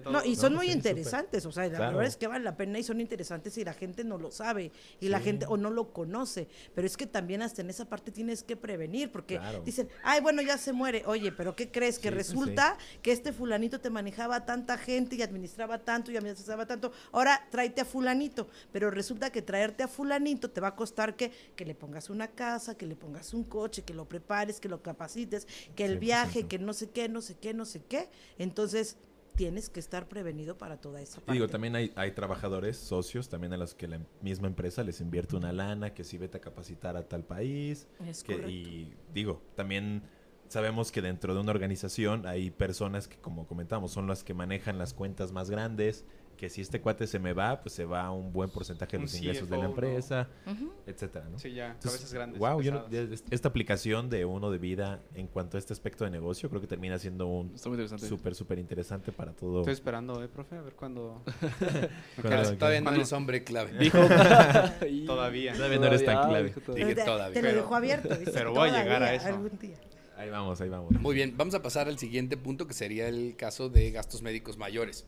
Todo. 0.04 0.14
No, 0.14 0.24
y 0.26 0.36
son 0.36 0.54
muy 0.56 0.68
sí, 0.68 0.74
interesantes, 0.74 1.45
o 1.45 1.51
sea, 1.51 1.64
la 1.68 1.78
Claro. 1.78 1.97
verdad 1.97 2.08
es 2.08 2.18
que 2.18 2.28
vale 2.28 2.43
la 2.43 2.56
pena 2.56 2.80
y 2.80 2.84
son 2.84 3.01
interesantes 3.01 3.58
y 3.58 3.64
la 3.66 3.74
gente 3.74 4.04
no 4.04 4.18
lo 4.18 4.32
sabe 4.32 4.72
y 4.99 5.10
la 5.10 5.20
gente 5.20 5.45
o 5.47 5.58
no 5.58 5.70
lo 5.70 5.91
conoce, 5.91 6.47
pero 6.74 6.88
es 6.88 6.95
que 6.97 7.06
también 7.08 7.41
hasta 7.41 7.62
en 7.62 7.70
esa 7.70 7.86
parte 7.86 8.12
tienes 8.12 8.43
que 8.43 8.56
prevenir 8.56 9.12
porque 9.12 9.38
Claro. 9.38 9.62
dicen, 9.66 9.89
ay, 10.04 10.22
bueno, 10.22 10.41
ya 10.41 10.58
se 10.58 10.72
muere, 10.74 11.04
oye, 11.06 11.32
pero 11.32 11.56
¿qué 11.56 11.70
crees? 11.72 11.99
Que 11.99 12.10
Sí, 12.10 12.14
sí. 12.14 12.16
resulta 12.16 12.78
que 13.01 13.12
este 13.12 13.34
fulanito 13.34 13.80
te 13.80 13.89
manejaba 13.89 14.45
tanta 14.45 14.78
gente 14.78 15.16
y 15.16 15.22
administraba 15.22 15.80
tanto 15.80 16.12
y 16.12 16.18
administraba 16.18 16.66
tanto, 16.66 16.91
ahora 17.12 17.45
tráete 17.51 17.82
a 17.82 17.86
fulanito, 17.86 18.47
pero 18.72 18.89
resulta 18.91 19.32
que 19.32 19.41
traerte 19.41 19.84
a 19.84 19.88
fulanito 19.88 20.49
te 20.51 20.62
va 20.62 20.70
a 20.70 20.76
costar 20.76 21.16
que, 21.16 21.32
que 21.56 21.66
le 21.66 21.76
pongas 21.76 22.10
una 22.10 22.28
casa, 22.30 22.76
que 22.78 22.86
le 22.86 22.95
pongas 22.95 23.34
un 23.34 23.43
coche, 23.43 23.82
que 23.84 23.93
lo 23.93 24.06
prepares, 24.08 24.60
que 24.60 24.70
lo 24.70 24.82
capacites, 24.82 25.47
que 25.76 25.86
el 25.86 25.97
100%. 25.97 25.99
viaje, 25.99 26.47
que 26.47 26.60
no 26.60 26.74
sé 26.74 26.89
qué, 26.94 27.10
no 27.10 27.22
sé 27.22 27.36
qué, 27.39 27.54
no 27.54 27.66
sé 27.66 27.82
qué, 27.84 28.10
entonces 28.38 28.98
tienes 29.36 29.70
que 29.70 29.80
estar 29.80 30.08
prevenido 30.08 30.58
para 30.58 30.78
toda 30.80 31.02
esa 31.02 31.16
parte. 31.18 31.32
Y 31.32 31.34
digo, 31.36 31.48
también 31.48 31.76
hay, 31.76 31.91
hay 31.96 32.12
trabajadores, 32.12 32.78
socios, 32.78 33.30
también 33.30 33.52
a 33.54 33.58
los 33.58 33.74
que 33.74 33.88
la 33.88 34.00
misma 34.22 34.48
empresa 34.48 34.84
les 34.84 35.02
invierte 35.02 35.36
una 35.36 35.52
lana, 35.52 35.94
que 35.94 36.04
si 36.04 36.18
vete 36.20 36.38
a 36.38 36.41
capacitar 36.41 36.96
a 36.96 37.08
tal 37.08 37.24
país. 37.24 37.88
Es 38.06 38.24
que- 38.24 38.34
correcto. 38.34 38.52
y 38.52 38.94
digo, 39.14 39.41
también 39.56 40.04
sabemos 40.50 40.91
que 40.91 41.02
dentro 41.02 41.34
de 41.34 41.39
una 41.41 41.52
organización 41.52 42.28
hay 42.28 42.52
personas 42.52 43.08
que, 43.08 43.18
como 43.18 43.48
comentamos, 43.48 43.91
son 43.91 44.06
las 44.06 44.24
que 44.24 44.36
manejan 44.36 44.78
las 44.78 44.94
cuentas 44.94 45.32
más 45.32 45.50
grandes, 45.50 46.06
que 46.44 46.50
si 46.50 46.60
este 46.60 46.82
cuate 46.82 47.08
se 47.08 47.20
me 47.20 47.32
va, 47.32 47.62
pues 47.62 47.74
se 47.74 47.86
va 47.86 48.12
un 48.12 48.34
buen 48.34 48.50
porcentaje 48.50 48.98
de 48.98 49.04
los 49.04 49.16
ingresos 49.16 49.50
de 49.50 49.56
la 49.56 49.64
¿no? 49.64 49.70
empresa, 49.70 50.28
Ujú. 50.46 50.74
etcétera, 50.86 51.30
¿no? 51.30 51.39
Sí, 51.39 51.54
ya, 51.54 51.68
Entonces, 51.68 51.91
cabezas 51.91 52.14
grandes. 52.14 52.38
Wow, 52.38 52.62
yo 52.62 52.72
no- 52.74 52.86
esta 53.32 53.48
aplicación 53.48 54.10
de 54.10 54.26
uno 54.26 54.52
de 54.52 54.58
vida 54.58 55.00
en 55.16 55.28
cuanto 55.28 55.56
a 55.56 55.60
este 55.60 55.72
aspecto 55.72 56.04
de 56.04 56.10
negocio, 56.12 56.50
creo 56.50 56.60
que 56.60 56.68
termina 56.68 57.00
siendo 57.00 57.28
un 57.28 57.58
súper, 57.58 58.36
súper 58.36 58.60
interesante 58.60 59.14
para 59.14 59.32
todo. 59.32 59.60
Estoy 59.62 59.74
esperando, 59.74 60.22
¿eh, 60.22 60.28
profe? 60.28 60.58
A 60.58 60.62
ver 60.64 60.74
cuándo... 60.74 61.24
Cuando- 62.22 62.58
todavía 62.58 62.82
no 62.82 62.91
eres 62.91 63.14
hombre 63.14 63.46
clave. 63.46 63.78
Dijo. 63.80 64.00
Todavía. 65.06 65.54
Todavía 65.54 65.80
no 65.80 65.86
eres 65.88 66.04
tan 66.04 66.28
clave. 66.28 66.50
todavía. 66.50 66.88
Dije 66.88 67.06
todavía. 67.06 67.34
Te 67.36 67.41
lo 67.41 67.48
Pero- 67.48 67.62
dejo 67.62 67.76
abierto. 67.76 68.16
dice, 68.18 68.32
pero 68.34 68.54
voy 68.54 68.68
a 68.68 68.84
llegar 68.84 68.96
a 69.02 69.06
todavía, 69.08 69.14
eso. 69.16 69.28
algún 69.28 69.58
día. 69.60 69.78
Ahí 70.18 70.30
vamos, 70.30 70.60
ahí 70.60 70.68
vamos. 70.68 70.91
Muy 70.91 71.16
bien, 71.16 71.36
vamos 71.38 71.54
a 71.56 71.62
pasar 71.62 71.88
al 71.88 71.98
siguiente 71.98 72.36
punto 72.36 72.68
que 72.68 72.74
sería 72.74 73.08
el 73.08 73.38
caso 73.38 73.70
de 73.70 73.91
gastos 73.91 74.22
médicos 74.22 74.58
mayores. 74.58 75.08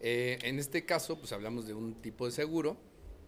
Eh, 0.00 0.38
en 0.42 0.58
este 0.58 0.84
caso, 0.84 1.18
pues 1.18 1.32
hablamos 1.32 1.66
de 1.66 1.74
un 1.74 1.94
tipo 1.94 2.26
de 2.26 2.32
seguro 2.32 2.76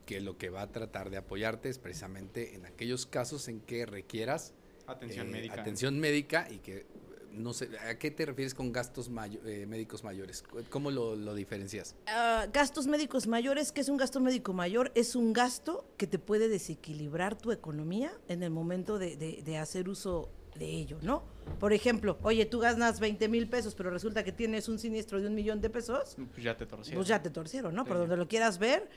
que 0.07 0.21
lo 0.21 0.39
que 0.39 0.51
va 0.51 0.63
a 0.63 0.73
tratar 0.73 1.11
de 1.11 1.17
apoyarte 1.17 1.69
es 1.69 1.79
precisamente 1.79 2.55
en 2.55 2.67
aquellos 2.67 3.07
casos 3.07 3.49
en 3.49 3.61
que 3.61 3.87
requieras 3.87 4.55
Atención 4.87 5.29
eh, 5.29 5.31
médica. 5.31 5.61
atención 5.61 5.99
médica 6.01 6.49
y 6.51 6.59
que 6.59 6.87
no 7.33 7.53
sé, 7.53 7.69
¿a 7.79 7.97
qué 7.97 8.11
te 8.11 8.27
refieres 8.27 8.55
con 8.55 8.73
gastos 8.73 9.09
mayo- 9.09 9.41
eh, 9.47 9.65
médicos 9.65 10.03
mayores? 10.03 10.43
¿Cómo 10.69 10.91
lo, 10.91 11.15
lo 11.15 11.33
diferencias? 11.37 11.95
Ah, 12.09 12.49
gastos 12.53 12.89
médicos 12.89 13.29
mayores, 13.29 13.71
¿qué 13.71 13.83
es 13.83 13.89
un 13.89 13.97
gasto 13.97 14.19
médico 14.19 14.53
mayor? 14.53 14.91
Es 14.97 15.15
un 15.15 15.33
gasto 15.33 15.85
que 15.97 16.09
te 16.09 16.19
puede 16.19 16.49
desequilibrar 16.49 17.39
tu 17.39 17.53
economía 17.53 18.11
en 18.27 18.43
el 18.43 18.51
momento 18.51 18.99
de, 18.99 19.17
de- 19.17 19.43
de 19.45 19.59
hacer 19.59 19.89
uso 19.89 20.29
de 20.61 20.67
ello, 20.67 20.99
¿no? 21.03 21.25
Por 21.59 21.73
ejemplo, 21.73 22.19
oye, 22.23 22.45
tú 22.47 22.61
ganas 22.61 23.01
20 23.01 23.29
mil 23.29 23.49
pesos, 23.49 23.75
pero 23.75 23.91
resulta 23.91 24.23
que 24.23 24.31
tienes 24.31 24.69
un 24.69 24.79
siniestro 24.79 25.19
de 25.21 25.27
un 25.27 25.35
millón 25.35 25.61
de 25.61 25.71
pesos, 25.71 26.17
Pues 26.33 26.43
ya 26.45 26.55
te 26.57 26.67
torcieron. 26.67 26.99
pues 26.99 27.09
ya 27.09 27.21
te 27.23 27.31
torcieron, 27.31 27.75
¿no? 27.75 27.85
Por 27.85 27.97
donde 27.97 28.17
lo 28.17 28.29
quieras 28.29 28.59
ver. 28.59 28.89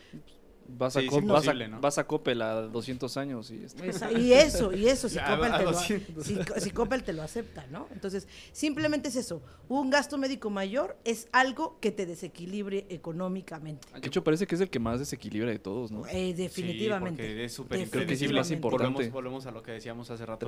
Vas 0.65 0.95
a, 0.95 1.01
Sí, 1.01 1.07
es 1.07 1.25
vas, 1.27 1.47
a, 1.47 1.53
¿no? 1.53 1.81
vas 1.81 1.97
a 1.97 2.07
Coppel 2.07 2.41
a 2.41 2.61
200 2.61 3.17
años 3.17 3.51
y 3.51 3.63
Esa- 3.83 4.11
y 4.11 4.33
eso, 4.33 4.71
y 4.73 4.87
eso, 4.87 5.09
si 5.09 5.15
Ya, 5.15 5.35
Coppel, 5.35 5.51
te 5.57 5.63
lo, 5.63 5.71
200. 5.73 6.25
si, 6.25 6.37
si 6.61 6.71
Coppel 6.71 7.03
te 7.03 7.13
lo 7.13 7.21
acepta, 7.21 7.67
¿no? 7.69 7.87
Entonces, 7.91 8.27
simplemente 8.53 9.09
es 9.09 9.15
eso. 9.17 9.41
Un 9.67 9.89
gasto 9.89 10.17
médico 10.17 10.49
mayor 10.49 10.97
es 11.03 11.27
algo 11.31 11.77
que 11.79 11.91
te 11.91 12.05
desequilibre 12.05 12.85
económicamente. 12.89 13.87
De 13.99 14.07
hecho, 14.07 14.23
parece 14.23 14.47
que 14.47 14.55
es 14.55 14.61
el 14.61 14.69
que 14.69 14.79
más 14.79 14.99
desequilibra 14.99 15.49
de 15.51 15.59
todos, 15.59 15.91
¿no? 15.91 16.05
Eh, 16.07 16.33
definitivamente. 16.33 17.23
Sí, 17.23 17.29
porque 17.29 17.45
es 17.45 17.53
súper 17.53 17.69
Creo 17.77 17.83
que 17.83 17.89
sí, 17.89 17.97
impredecible. 17.99 18.39
más 18.39 18.51
importante. 18.51 18.93
Volvemos, 18.93 19.13
volvemos 19.13 19.45
a 19.45 19.51
lo 19.51 19.63
que 19.63 19.71
decíamos 19.73 20.09
hace 20.11 20.25
rato. 20.25 20.47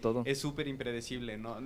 Todo. 0.00 0.22
Es 0.26 0.38
súper 0.38 0.68
impredecible. 0.68 1.36
No- 1.38 1.56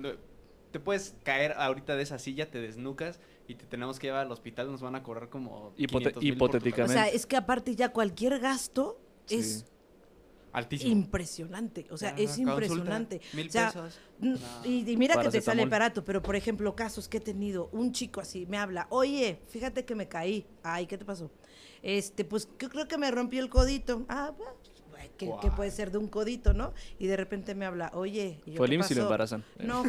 Te 0.71 0.79
puedes 0.79 1.15
caer 1.23 1.51
ahorita 1.57 1.97
de 1.97 2.03
esa 2.03 2.17
silla, 2.17 2.49
te 2.49 2.61
desnucas 2.61 3.19
y 3.47 3.55
te 3.55 3.65
tenemos 3.65 3.99
que 3.99 4.07
llevar 4.07 4.25
al 4.25 4.31
hospital, 4.31 4.71
nos 4.71 4.81
van 4.81 4.95
a 4.95 5.03
cobrar 5.03 5.29
como 5.29 5.73
Hipote- 5.77 6.13
500,000 6.13 6.37
por 6.37 6.51
tu 6.51 6.55
O 6.55 6.59
hipotéticamente. 6.59 6.93
sea, 6.93 7.07
es 7.09 7.25
que 7.25 7.35
aparte 7.35 7.75
ya 7.75 7.89
cualquier 7.89 8.39
gasto 8.39 8.99
Sí. 9.25 9.35
es. 9.35 9.65
Altísimo. 10.53 10.91
impresionante, 10.91 11.87
o 11.91 11.97
sea, 11.97 12.13
Ya, 12.13 12.23
es 12.25 12.37
impresionante. 12.37 13.21
Mil 13.31 13.47
o 13.47 13.51
sea, 13.51 13.67
pesos. 13.71 13.97
No. 14.19 14.37
y, 14.65 14.83
y 14.91 14.97
mira 14.97 15.15
que 15.21 15.29
te 15.29 15.39
sale 15.39 15.65
barato, 15.65 16.03
pero 16.03 16.21
por 16.21 16.35
ejemplo, 16.35 16.75
casos 16.75 17.07
que 17.07 17.17
he 17.17 17.21
tenido, 17.21 17.69
un 17.71 17.93
chico 17.93 18.19
así 18.19 18.45
me 18.47 18.57
habla, 18.57 18.85
oye, 18.89 19.39
fíjate 19.47 19.85
que 19.85 19.95
me 19.95 20.09
caí, 20.09 20.45
ay, 20.61 20.87
¿qué 20.87 20.97
te 20.97 21.05
pasó? 21.05 21.31
Este, 21.81 22.25
pues 22.25 22.49
yo 22.59 22.67
creo 22.69 22.85
que 22.85 22.97
me 22.97 23.09
rompí 23.11 23.37
el 23.37 23.49
codito. 23.49 24.05
Ah, 24.09 24.33
bueno, 24.37 24.51
que, 25.41 25.51
puede 25.51 25.71
ser 25.71 25.91
de 25.91 25.97
un 25.97 26.07
codito, 26.07 26.53
¿no? 26.53 26.73
Y 26.99 27.07
de 27.07 27.17
repente 27.17 27.55
me 27.55 27.65
habla, 27.65 27.91
oye, 27.93 28.39
¿y 28.45 28.51
yo 28.51 28.57
Fue 28.57 28.67
el 28.67 28.73
IMSS 28.73 28.91
y 28.91 28.95
lo 28.95 29.03
embarazan. 29.03 29.43
No, 29.59 29.83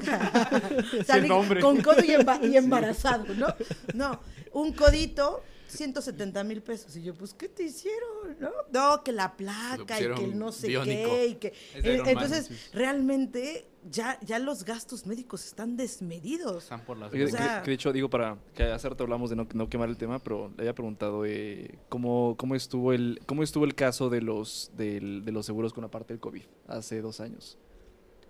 salí 1.07 1.29
con 1.61 1.81
codo 1.83 2.03
y, 2.05 2.09
emba- 2.11 2.41
y 2.43 2.57
embarazado, 2.57 3.25
¿no? 3.35 3.49
No, 3.95 4.21
un 4.53 4.73
codito, 4.73 5.43
170 5.77 6.45
mil 6.45 6.63
pesos. 6.63 6.97
Y 6.97 7.03
yo, 7.03 7.15
pues, 7.15 7.35
¿qué 7.35 7.49
te 7.49 7.65
hicieron? 7.65 8.37
No, 8.41 8.51
no 8.73 9.03
que 9.05 9.13
la 9.13 9.37
placa 9.37 10.01
y 10.01 10.15
que 10.15 10.25
el 10.25 10.39
no 10.39 10.53
sé 10.53 10.69
biónico. 10.69 11.11
qué. 11.11 11.27
Y 11.27 11.35
que, 11.37 11.53
Eh, 11.75 11.99
Man, 11.99 12.09
entonces, 12.09 12.47
sí, 12.47 12.55
realmente, 12.73 13.67
ya, 13.91 14.19
ya 14.23 14.39
los 14.39 14.65
gastos 14.65 15.07
médicos 15.07 15.45
están 15.45 15.77
desmedidos. 15.77 16.65
Están 16.65 16.85
por 16.85 16.97
las 16.97 17.09
O 17.09 17.13
que- 17.13 17.29
sea- 17.29 17.63
que 17.63 17.71
de 17.71 17.75
hecho, 17.75 17.93
digo, 17.93 18.09
para 18.09 18.39
que 18.55 18.63
hace 18.65 18.89
rato 18.89 19.05
hablamos 19.05 19.31
de 19.31 19.37
no, 19.37 19.47
no 19.55 19.69
quemar 19.69 19.89
el 19.89 19.97
tema, 19.97 20.19
pero 20.19 20.49
le 20.57 20.63
había 20.63 20.75
preguntado 20.75 21.25
eh, 21.27 21.79
cómo, 21.89 22.37
cómo, 22.39 22.55
estuvo 22.55 22.93
el, 22.93 23.21
cómo 23.27 23.43
estuvo 23.43 23.65
el 23.65 23.75
caso 23.75 24.09
de 24.11 24.21
los, 24.21 24.71
del- 24.77 25.25
de 25.25 25.33
los 25.33 25.47
seguros 25.47 25.73
con 25.73 25.83
la 25.83 25.91
parte 25.91 26.13
del 26.15 26.21
COVID 26.21 26.43
hace 26.69 27.01
dos 27.01 27.21
años. 27.21 27.59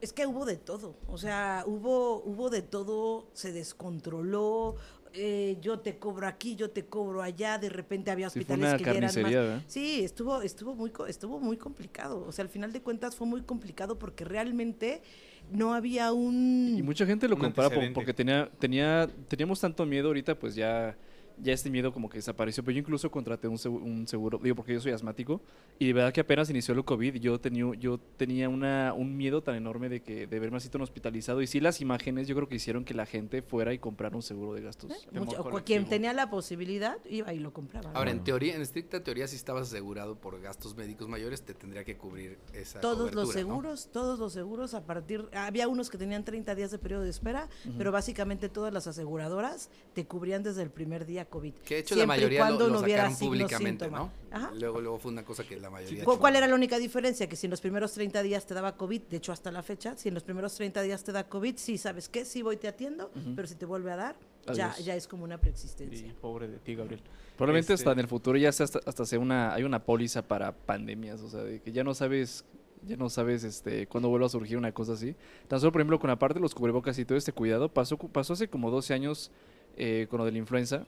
Es 0.00 0.12
que 0.12 0.26
hubo 0.26 0.44
de 0.44 0.56
todo, 0.56 0.96
o 1.06 1.16
sea, 1.16 1.62
hubo, 1.64 2.20
hubo 2.24 2.50
de 2.50 2.62
todo, 2.62 3.28
se 3.34 3.52
descontroló. 3.52 4.74
Eh, 5.14 5.58
yo 5.60 5.80
te 5.80 5.98
cobro 5.98 6.26
aquí, 6.26 6.56
yo 6.56 6.70
te 6.70 6.86
cobro 6.86 7.22
allá, 7.22 7.58
de 7.58 7.68
repente 7.68 8.10
había 8.10 8.30
Sí, 8.30 8.42
fue 8.42 8.54
hospitales 8.56 8.68
una 8.70 8.76
que 8.78 8.84
ya 8.84 8.90
eran 8.98 9.22
más. 9.22 9.62
Sí, 9.66 10.04
estuvo, 10.04 10.42
estuvo 10.42 10.74
muy, 10.74 10.90
co- 10.90 11.06
estuvo 11.06 11.38
muy 11.40 11.56
complicado. 11.56 12.24
O 12.26 12.32
sea, 12.32 12.44
al 12.44 12.48
final 12.48 12.72
de 12.72 12.82
cuentas 12.82 13.16
fue 13.16 13.26
muy 13.26 13.42
complicado 13.42 13.98
porque 13.98 14.24
realmente 14.24 15.02
no 15.50 15.74
había 15.74 16.12
un. 16.12 16.74
Y 16.78 16.82
mucha 16.82 17.06
gente 17.06 17.28
lo 17.28 17.38
compara 17.38 17.68
porque 17.92 18.14
tenía, 18.14 18.50
tenía, 18.58 19.08
teníamos 19.28 19.60
tanto 19.60 19.84
miedo 19.86 20.08
ahorita, 20.08 20.38
pues 20.38 20.54
ya, 20.54 20.96
ya 21.38 21.52
este 21.52 21.70
miedo 21.70 21.92
como 21.92 22.08
que 22.08 22.18
desapareció. 22.18 22.62
Pero 22.64 22.74
yo 22.74 22.80
incluso 22.80 23.10
contraté 23.10 23.48
un 23.48 23.58
seguro, 23.58 23.84
un 23.84 24.06
seguro, 24.08 24.38
digo, 24.42 24.56
porque 24.56 24.72
yo 24.74 24.80
soy 24.80 24.92
asmático, 24.92 25.40
y 25.78 25.86
de 25.86 25.92
verdad 25.92 26.12
que 26.12 26.20
apenas 26.20 26.50
inició 26.50 26.74
el 26.74 26.84
COVID, 26.84 27.16
yo 27.16 27.40
tenía, 27.40 27.72
yo 27.78 27.98
tenía 28.16 28.48
una, 28.48 28.92
un 28.94 29.16
miedo 29.16 29.42
tan 29.42 29.54
enorme 29.54 29.88
de 29.88 30.02
que 30.02 30.26
de 30.26 30.38
verme 30.40 30.56
así 30.56 30.68
tan 30.68 30.82
hospitalizado. 30.82 31.42
Y 31.42 31.46
sí, 31.46 31.60
las 31.60 31.80
imágenes 31.80 32.28
yo 32.28 32.34
creo 32.34 32.48
que 32.48 32.56
hicieron 32.56 32.84
que 32.84 32.94
la 32.94 33.06
gente 33.06 33.42
fuera 33.42 33.72
y 33.72 33.78
comprara 33.78 34.16
un 34.16 34.22
seguro 34.22 34.54
de 34.54 34.62
gastos. 34.62 34.90
¿eh? 34.90 34.94
Mucho- 35.12 35.42
quien 35.64 35.88
tenía 35.88 36.12
la 36.12 36.28
posibilidad 36.30 36.98
iba 37.08 37.32
y 37.32 37.38
lo 37.38 37.52
compraba. 37.52 37.92
¿no? 37.92 37.98
Ahora, 37.98 38.10
en 38.10 38.24
teoría, 38.24 38.54
en 38.54 38.62
estricta 38.62 39.02
teoría, 39.02 39.26
si 39.28 39.36
estabas 39.36 39.68
asegurado 39.68 40.16
por 40.16 40.40
gastos 40.40 40.76
médicos 40.76 41.08
mayores, 41.08 41.42
te 41.42 41.54
tendría 41.54 41.84
que 41.84 41.96
cubrir 41.96 42.38
esa 42.52 42.80
todos 42.80 43.12
los 43.14 43.24
cobertura, 43.26 43.26
¿no? 43.26 43.32
seguros, 43.48 43.88
todos 43.92 44.18
los 44.18 44.32
seguros 44.32 44.74
a 44.74 44.84
partir, 44.84 45.28
había 45.32 45.68
unos 45.68 45.90
que 45.90 45.98
tenían 45.98 46.24
30 46.24 46.54
días 46.54 46.70
de 46.70 46.78
periodo 46.78 47.02
de 47.02 47.10
espera, 47.10 47.48
pero 47.78 47.92
básicamente 47.92 48.48
todas 48.48 48.72
las 48.72 48.86
aseguradoras 48.86 49.70
te 49.94 50.06
cubrían 50.06 50.42
desde 50.42 50.62
el 50.62 50.70
primer 50.70 51.06
día 51.06 51.21
COVID. 51.24 51.52
Que 51.64 51.74
de 51.76 51.80
hecho 51.80 51.94
la 51.94 52.00
siempre 52.00 52.16
mayoría 52.16 52.38
lo, 52.40 52.44
cuando 52.46 52.66
lo 52.68 52.72
no 52.74 52.80
hubiera 52.80 53.02
sacaron 53.02 53.16
signos, 53.18 53.28
públicamente, 53.36 53.84
síntoma. 53.86 54.10
¿no? 54.30 54.36
Ajá. 54.36 54.50
Luego, 54.58 54.80
luego 54.80 54.98
fue 54.98 55.12
una 55.12 55.24
cosa 55.24 55.44
que 55.44 55.58
la 55.60 55.70
mayoría... 55.70 56.04
¿Cu- 56.04 56.18
¿Cuál 56.18 56.36
era 56.36 56.46
la 56.46 56.54
única 56.54 56.78
diferencia? 56.78 57.28
Que 57.28 57.36
si 57.36 57.46
en 57.46 57.50
los 57.50 57.60
primeros 57.60 57.92
30 57.92 58.22
días 58.22 58.46
te 58.46 58.54
daba 58.54 58.76
COVID, 58.76 59.02
de 59.02 59.16
hecho 59.16 59.32
hasta 59.32 59.50
la 59.52 59.62
fecha, 59.62 59.96
si 59.96 60.08
en 60.08 60.14
los 60.14 60.22
primeros 60.22 60.54
30 60.54 60.82
días 60.82 61.02
te 61.04 61.12
da 61.12 61.28
COVID, 61.28 61.56
sí, 61.56 61.78
¿sabes 61.78 62.08
qué? 62.08 62.24
Sí 62.24 62.42
voy, 62.42 62.56
te 62.56 62.68
atiendo, 62.68 63.10
pero 63.36 63.46
si 63.48 63.54
te 63.54 63.66
vuelve 63.66 63.92
a 63.92 63.96
dar, 63.96 64.16
ya, 64.54 64.74
ya 64.78 64.96
es 64.96 65.06
como 65.06 65.24
una 65.24 65.38
preexistencia. 65.38 65.98
Sí, 66.08 66.12
pobre 66.20 66.48
de 66.48 66.58
ti, 66.58 66.74
Gabriel. 66.74 67.00
Probablemente 67.36 67.72
Este- 67.74 67.82
hasta 67.82 67.92
en 67.92 67.98
el 68.00 68.08
futuro 68.08 68.36
ya 68.38 68.52
sea 68.52 68.64
hasta, 68.64 68.80
hasta 68.86 69.04
sea 69.06 69.18
una, 69.18 69.54
hay 69.54 69.62
una 69.64 69.82
póliza 69.84 70.22
para 70.22 70.52
pandemias, 70.52 71.20
o 71.22 71.28
sea, 71.30 71.42
de 71.42 71.60
que 71.60 71.72
ya 71.72 71.82
no 71.84 71.94
sabes, 71.94 72.44
ya 72.86 72.96
no 72.96 73.08
sabes 73.08 73.44
este 73.44 73.86
cuándo 73.86 74.08
vuelva 74.08 74.26
a 74.26 74.28
surgir 74.28 74.56
una 74.58 74.72
cosa 74.72 74.92
así. 74.94 75.14
Tan 75.48 75.60
solo, 75.60 75.70
por 75.72 75.80
ejemplo, 75.80 75.98
con 75.98 76.10
aparte 76.10 76.34
de 76.34 76.40
los 76.40 76.54
cubrebocas 76.54 76.98
y 76.98 77.04
todo 77.04 77.16
este 77.16 77.32
cuidado, 77.32 77.68
pasó, 77.68 77.96
pasó 77.96 78.32
hace 78.34 78.48
como 78.48 78.70
12 78.70 78.92
años 78.94 79.30
eh, 79.76 80.06
con 80.10 80.18
lo 80.18 80.24
de 80.24 80.32
la 80.32 80.38
influenza, 80.38 80.84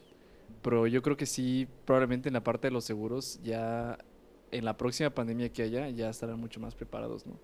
pero 0.62 0.86
yo 0.86 1.02
creo 1.02 1.16
que 1.16 1.26
sí, 1.26 1.68
probablemente 1.84 2.28
en 2.28 2.34
la 2.34 2.42
parte 2.42 2.68
de 2.68 2.72
los 2.72 2.84
seguros, 2.84 3.38
ya 3.42 3.98
en 4.50 4.64
la 4.64 4.76
próxima 4.76 5.10
pandemia 5.10 5.52
que 5.52 5.62
haya, 5.62 5.88
ya 5.90 6.10
estarán 6.10 6.38
mucho 6.40 6.60
más 6.60 6.74
preparados, 6.74 7.26
¿no? 7.26 7.38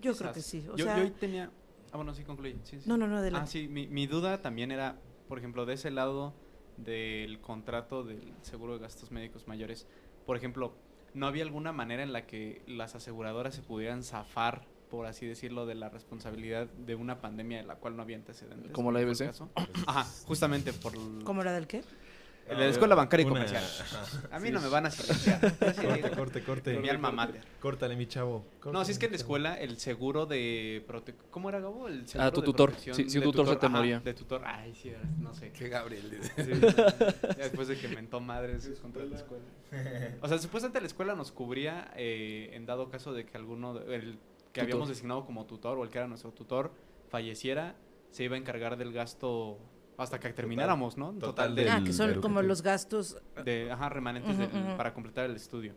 Yo 0.00 0.14
creo 0.16 0.32
que 0.32 0.40
sí. 0.40 0.66
O 0.72 0.76
yo, 0.76 0.84
sea, 0.86 0.96
yo 1.04 1.12
tenía... 1.12 1.50
Ah, 1.92 1.96
bueno, 1.96 2.14
sí, 2.14 2.22
concluye. 2.24 2.56
Sí, 2.64 2.80
sí. 2.80 2.88
no, 2.88 2.96
no, 2.96 3.06
no, 3.06 3.16
Ah, 3.16 3.18
adelante. 3.20 3.50
sí, 3.50 3.68
mi, 3.68 3.86
mi 3.88 4.06
duda 4.06 4.40
también 4.40 4.70
era, 4.70 4.96
por 5.28 5.38
ejemplo, 5.38 5.66
de 5.66 5.74
ese 5.74 5.90
lado 5.90 6.32
del 6.76 7.40
contrato 7.40 8.04
del 8.04 8.32
seguro 8.42 8.74
de 8.74 8.80
gastos 8.80 9.10
médicos 9.10 9.46
mayores, 9.48 9.86
por 10.24 10.36
ejemplo, 10.36 10.72
¿no 11.12 11.26
había 11.26 11.42
alguna 11.42 11.72
manera 11.72 12.02
en 12.02 12.12
la 12.12 12.26
que 12.26 12.62
las 12.66 12.94
aseguradoras 12.94 13.54
se 13.54 13.62
pudieran 13.62 14.02
zafar, 14.02 14.66
por 14.88 15.06
así 15.06 15.26
decirlo, 15.26 15.66
de 15.66 15.74
la 15.74 15.88
responsabilidad 15.90 16.66
de 16.68 16.94
una 16.94 17.20
pandemia 17.20 17.58
de 17.58 17.64
la 17.64 17.74
cual 17.74 17.96
no 17.96 18.02
había 18.02 18.16
antecedentes? 18.16 18.72
¿Como 18.72 18.92
la 18.92 19.00
¿no 19.00 19.06
fue 19.06 19.12
el 19.12 19.18
IBC? 19.18 19.26
caso? 19.26 19.48
Ajá, 19.86 20.04
justamente 20.26 20.72
por... 20.72 20.92
el- 20.94 21.24
¿Cómo 21.24 21.42
era 21.42 21.52
del 21.52 21.66
qué? 21.66 21.82
De 22.56 22.64
la 22.64 22.66
escuela 22.66 22.94
bancaria 22.94 23.24
y 23.24 23.26
Una- 23.30 23.44
comercial. 23.46 23.64
A 24.30 24.38
mí 24.40 24.48
Sí. 24.48 24.52
no 24.54 24.60
me 24.60 24.68
van 24.68 24.86
a 24.86 24.90
silenciar. 24.90 25.40
Corte, 25.58 26.10
corte, 26.10 26.42
corte. 26.42 26.78
Mi 26.78 26.88
alma 26.88 27.10
mater. 27.10 27.42
Córtale, 27.60 27.96
mi 27.96 28.06
chavo. 28.06 28.44
No, 28.72 28.84
si 28.84 28.92
es 28.92 28.98
que 28.98 29.06
en 29.06 29.12
la 29.12 29.16
escuela 29.16 29.54
el 29.54 29.78
seguro 29.78 30.26
de 30.26 30.84
prote- 30.86 31.14
¿Cómo 31.30 31.48
era 31.48 31.60
Gabo? 31.60 31.88
El 31.88 32.06
seguro 32.08 32.28
Ah, 32.28 32.30
tu 32.32 32.40
de 32.40 32.46
tutor. 32.46 32.70
protección 32.70 32.96
Sí, 32.96 33.08
sí, 33.10 33.18
un 33.18 33.24
tutor 33.24 33.46
se 33.48 33.56
te 33.56 33.68
moría. 33.68 34.00
De 34.00 34.14
tutor. 34.14 34.42
Ay, 34.44 34.74
sí, 34.74 34.92
no 35.18 35.32
sé. 35.34 35.50
Que 35.52 35.68
Gabriel 35.68 36.10
después 37.36 37.68
de 37.68 37.78
que 37.78 37.88
mentó 37.88 38.20
madres 38.20 38.68
contra 38.80 39.04
la 39.04 39.16
escuela. 39.16 39.44
O 40.22 40.28
sea, 40.28 40.38
supuestamente 40.38 40.80
la 40.80 40.86
escuela 40.86 41.14
nos 41.14 41.30
cubría 41.32 41.90
eh, 41.96 42.50
en 42.54 42.66
dado 42.66 42.90
caso 42.90 43.12
de 43.12 43.24
que 43.24 43.36
alguno, 43.36 43.74
de- 43.74 43.94
el 43.94 44.18
que 44.52 44.60
habíamos 44.60 44.88
designado 44.88 45.24
como 45.24 45.46
tutor 45.46 45.78
o 45.78 45.84
el 45.84 45.90
que 45.90 45.98
era 45.98 46.08
nuestro 46.08 46.32
tutor 46.32 46.72
falleciera, 47.08 47.76
se 48.10 48.24
iba 48.24 48.34
a 48.34 48.38
encargar 48.38 48.76
del 48.76 48.92
gasto 48.92 49.58
hasta 50.02 50.18
que 50.20 50.32
termináramos, 50.32 50.96
¿no? 50.96 51.12
total 51.12 51.54
de, 51.54 51.64
del- 51.64 51.72
Ah, 51.72 51.82
que 51.84 51.92
son 51.92 52.20
como 52.20 52.42
los 52.42 52.62
gastos. 52.62 53.16
de, 53.44 53.70
ajá, 53.70 53.88
remanentes 53.88 54.36
para 54.76 54.92
completar 54.94 55.26
el 55.28 55.36
estudio. 55.36 55.74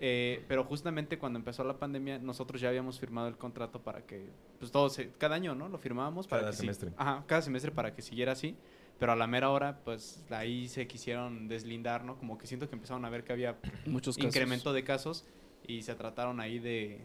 Eh, 0.00 0.44
pero 0.48 0.64
justamente 0.64 1.18
cuando 1.18 1.38
empezó 1.38 1.64
la 1.64 1.78
pandemia, 1.78 2.18
nosotros 2.18 2.60
ya 2.60 2.68
habíamos 2.68 2.98
firmado 2.98 3.28
el 3.28 3.36
contrato 3.38 3.80
para 3.82 4.02
que, 4.04 4.28
pues 4.58 4.70
todo, 4.70 4.88
se- 4.90 5.10
cada 5.12 5.36
año, 5.36 5.54
¿no? 5.54 5.68
Lo 5.68 5.78
firmábamos 5.78 6.26
para 6.26 6.42
Cada 6.42 6.50
que 6.50 6.56
sí- 6.56 6.60
semestre. 6.62 6.92
ajá, 6.96 7.24
cada 7.26 7.42
semestre 7.42 7.70
para 7.70 7.94
que 7.94 8.02
siguiera 8.02 8.32
así. 8.32 8.56
Pero 8.98 9.10
a 9.12 9.16
la 9.16 9.26
mera 9.26 9.50
hora, 9.50 9.80
pues 9.84 10.24
ahí 10.30 10.68
se 10.68 10.86
quisieron 10.86 11.48
deslindar, 11.48 12.04
¿no? 12.04 12.16
Como 12.16 12.38
que 12.38 12.46
siento 12.46 12.68
que 12.68 12.74
empezaron 12.76 13.04
a 13.04 13.10
ver 13.10 13.24
que 13.24 13.32
había 13.32 13.56
Muchos 13.86 14.16
casos. 14.16 14.28
incremento 14.28 14.72
de 14.72 14.84
casos 14.84 15.24
y 15.66 15.82
se 15.82 15.94
trataron 15.96 16.38
ahí 16.40 16.58
de... 16.60 17.00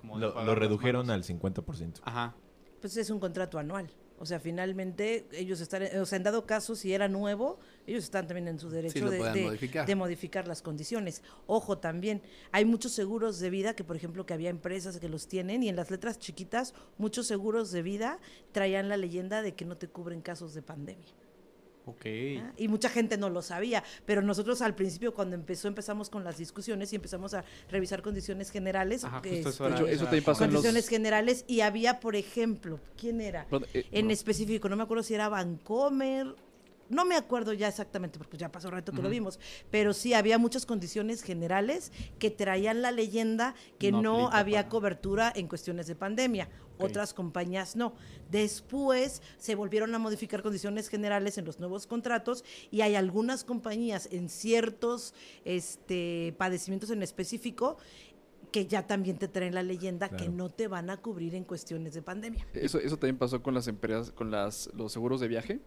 como 0.00 0.18
de 0.18 0.26
Lo, 0.26 0.54
redujeron 0.56 1.10
al 1.10 1.22
50%. 1.22 2.00
Ajá. 2.04 2.34
Pues 2.80 2.96
es 2.96 3.10
un 3.10 3.20
contrato 3.20 3.58
anual. 3.58 3.90
O 4.18 4.26
sea, 4.26 4.38
finalmente 4.38 5.26
ellos 5.32 5.60
están, 5.60 5.82
o 6.00 6.06
sea, 6.06 6.16
en 6.16 6.22
dado 6.22 6.46
caso, 6.46 6.76
si 6.76 6.92
era 6.94 7.08
nuevo, 7.08 7.58
ellos 7.86 8.04
están 8.04 8.26
también 8.28 8.46
en 8.48 8.58
su 8.60 8.70
derecho 8.70 9.10
de- 9.10 9.18
modificar. 9.44 9.86
de 9.86 9.94
modificar 9.96 10.46
las 10.48 10.62
condiciones. 10.62 11.22
Ojo 11.46 11.78
también, 11.78 12.22
hay 12.52 12.64
muchos 12.64 12.92
seguros 12.92 13.40
de 13.40 13.50
vida 13.50 13.74
que, 13.74 13.82
por 13.84 13.96
ejemplo, 13.96 14.24
que 14.24 14.32
había 14.32 14.50
empresas 14.50 14.98
que 15.00 15.08
los 15.08 15.26
tienen 15.26 15.62
y 15.64 15.68
en 15.68 15.76
las 15.76 15.90
letras 15.90 16.18
chiquitas, 16.18 16.74
muchos 16.96 17.26
seguros 17.26 17.72
de 17.72 17.82
vida 17.82 18.18
traían 18.52 18.88
la 18.88 18.96
leyenda 18.96 19.42
de 19.42 19.54
que 19.54 19.64
no 19.64 19.76
te 19.76 19.88
cubren 19.88 20.20
casos 20.20 20.54
de 20.54 20.62
pandemia. 20.62 21.12
Ok. 21.86 22.06
¿ah? 22.40 22.52
Y 22.56 22.68
mucha 22.68 22.88
gente 22.88 23.18
no 23.18 23.28
lo 23.28 23.42
sabía, 23.42 23.84
pero 24.06 24.22
nosotros 24.22 24.62
al 24.62 24.74
principio 24.74 25.12
cuando 25.12 25.34
empezó 25.34 25.68
empezamos 25.68 26.08
con 26.08 26.24
las 26.24 26.38
discusiones 26.38 26.92
y 26.92 26.96
empezamos 26.96 27.34
a 27.34 27.44
revisar 27.70 28.00
condiciones 28.02 28.50
generales. 28.50 29.04
Ajá, 29.04 29.20
que 29.20 29.42
justo 29.42 29.48
eso 29.50 29.64
este, 29.64 29.66
era- 29.66 29.76
De 29.76 29.82
hecho, 29.84 29.94
eso 29.94 30.04
también 30.04 30.24
pasó 30.24 30.44
en 30.44 30.52
los- 30.52 30.62
condiciones 30.62 30.88
generales 30.88 31.44
y 31.46 31.60
había, 31.60 32.00
por 32.00 32.16
ejemplo, 32.16 32.80
¿quién 32.98 33.20
era? 33.20 33.46
Eh, 33.74 33.84
En 33.92 34.10
específico, 34.10 34.68
no 34.68 34.76
me 34.76 34.82
acuerdo 34.84 35.02
si 35.02 35.14
era 35.14 35.28
Vancomer, 35.28 36.34
no 36.88 37.04
me 37.04 37.16
acuerdo 37.16 37.52
ya 37.52 37.68
exactamente 37.68 38.18
porque 38.18 38.36
ya 38.36 38.50
pasó 38.52 38.70
rato 38.70 38.92
que 38.92 39.02
lo 39.02 39.08
vimos, 39.08 39.38
pero 39.70 39.92
sí 39.92 40.14
había 40.14 40.38
muchas 40.38 40.66
condiciones 40.66 41.22
generales 41.22 41.92
que 42.18 42.30
traían 42.30 42.82
la 42.82 42.90
leyenda 42.90 43.54
que 43.78 43.90
No 43.92 44.28
había 44.30 44.58
para- 44.60 44.68
cobertura 44.68 45.32
en 45.34 45.48
cuestiones 45.48 45.86
de 45.86 45.94
pandemia. 45.94 46.48
Otras 46.78 47.14
compañías 47.14 47.76
no. 47.76 47.94
Después 48.30 49.22
se 49.38 49.54
volvieron 49.54 49.94
a 49.94 49.98
modificar 49.98 50.42
condiciones 50.42 50.88
generales 50.88 51.38
en 51.38 51.44
los 51.44 51.60
nuevos 51.60 51.86
contratos 51.86 52.44
y 52.72 52.80
hay 52.80 52.96
algunas 52.96 53.44
compañías 53.44 54.08
en 54.10 54.28
ciertos 54.28 55.14
este, 55.44 56.34
padecimientos 56.36 56.90
en 56.90 57.02
específico 57.02 57.76
que 58.50 58.66
ya 58.66 58.86
también 58.86 59.18
te 59.18 59.26
traen 59.28 59.54
la 59.54 59.62
leyenda 59.62 60.08
que 60.10 60.28
no 60.28 60.48
te 60.48 60.68
van 60.68 60.88
a 60.90 60.96
cubrir 60.98 61.34
en 61.34 61.44
cuestiones 61.44 61.94
de 61.94 62.02
pandemia. 62.02 62.46
Eso, 62.54 62.78
eso 62.78 62.96
también 62.96 63.18
pasó 63.18 63.42
con 63.42 63.52
las 63.54 63.66
empresas, 63.66 64.10
con 64.12 64.30
las, 64.30 64.70
los 64.74 64.92
seguros 64.92 65.20
de 65.20 65.28
viaje. 65.28 65.60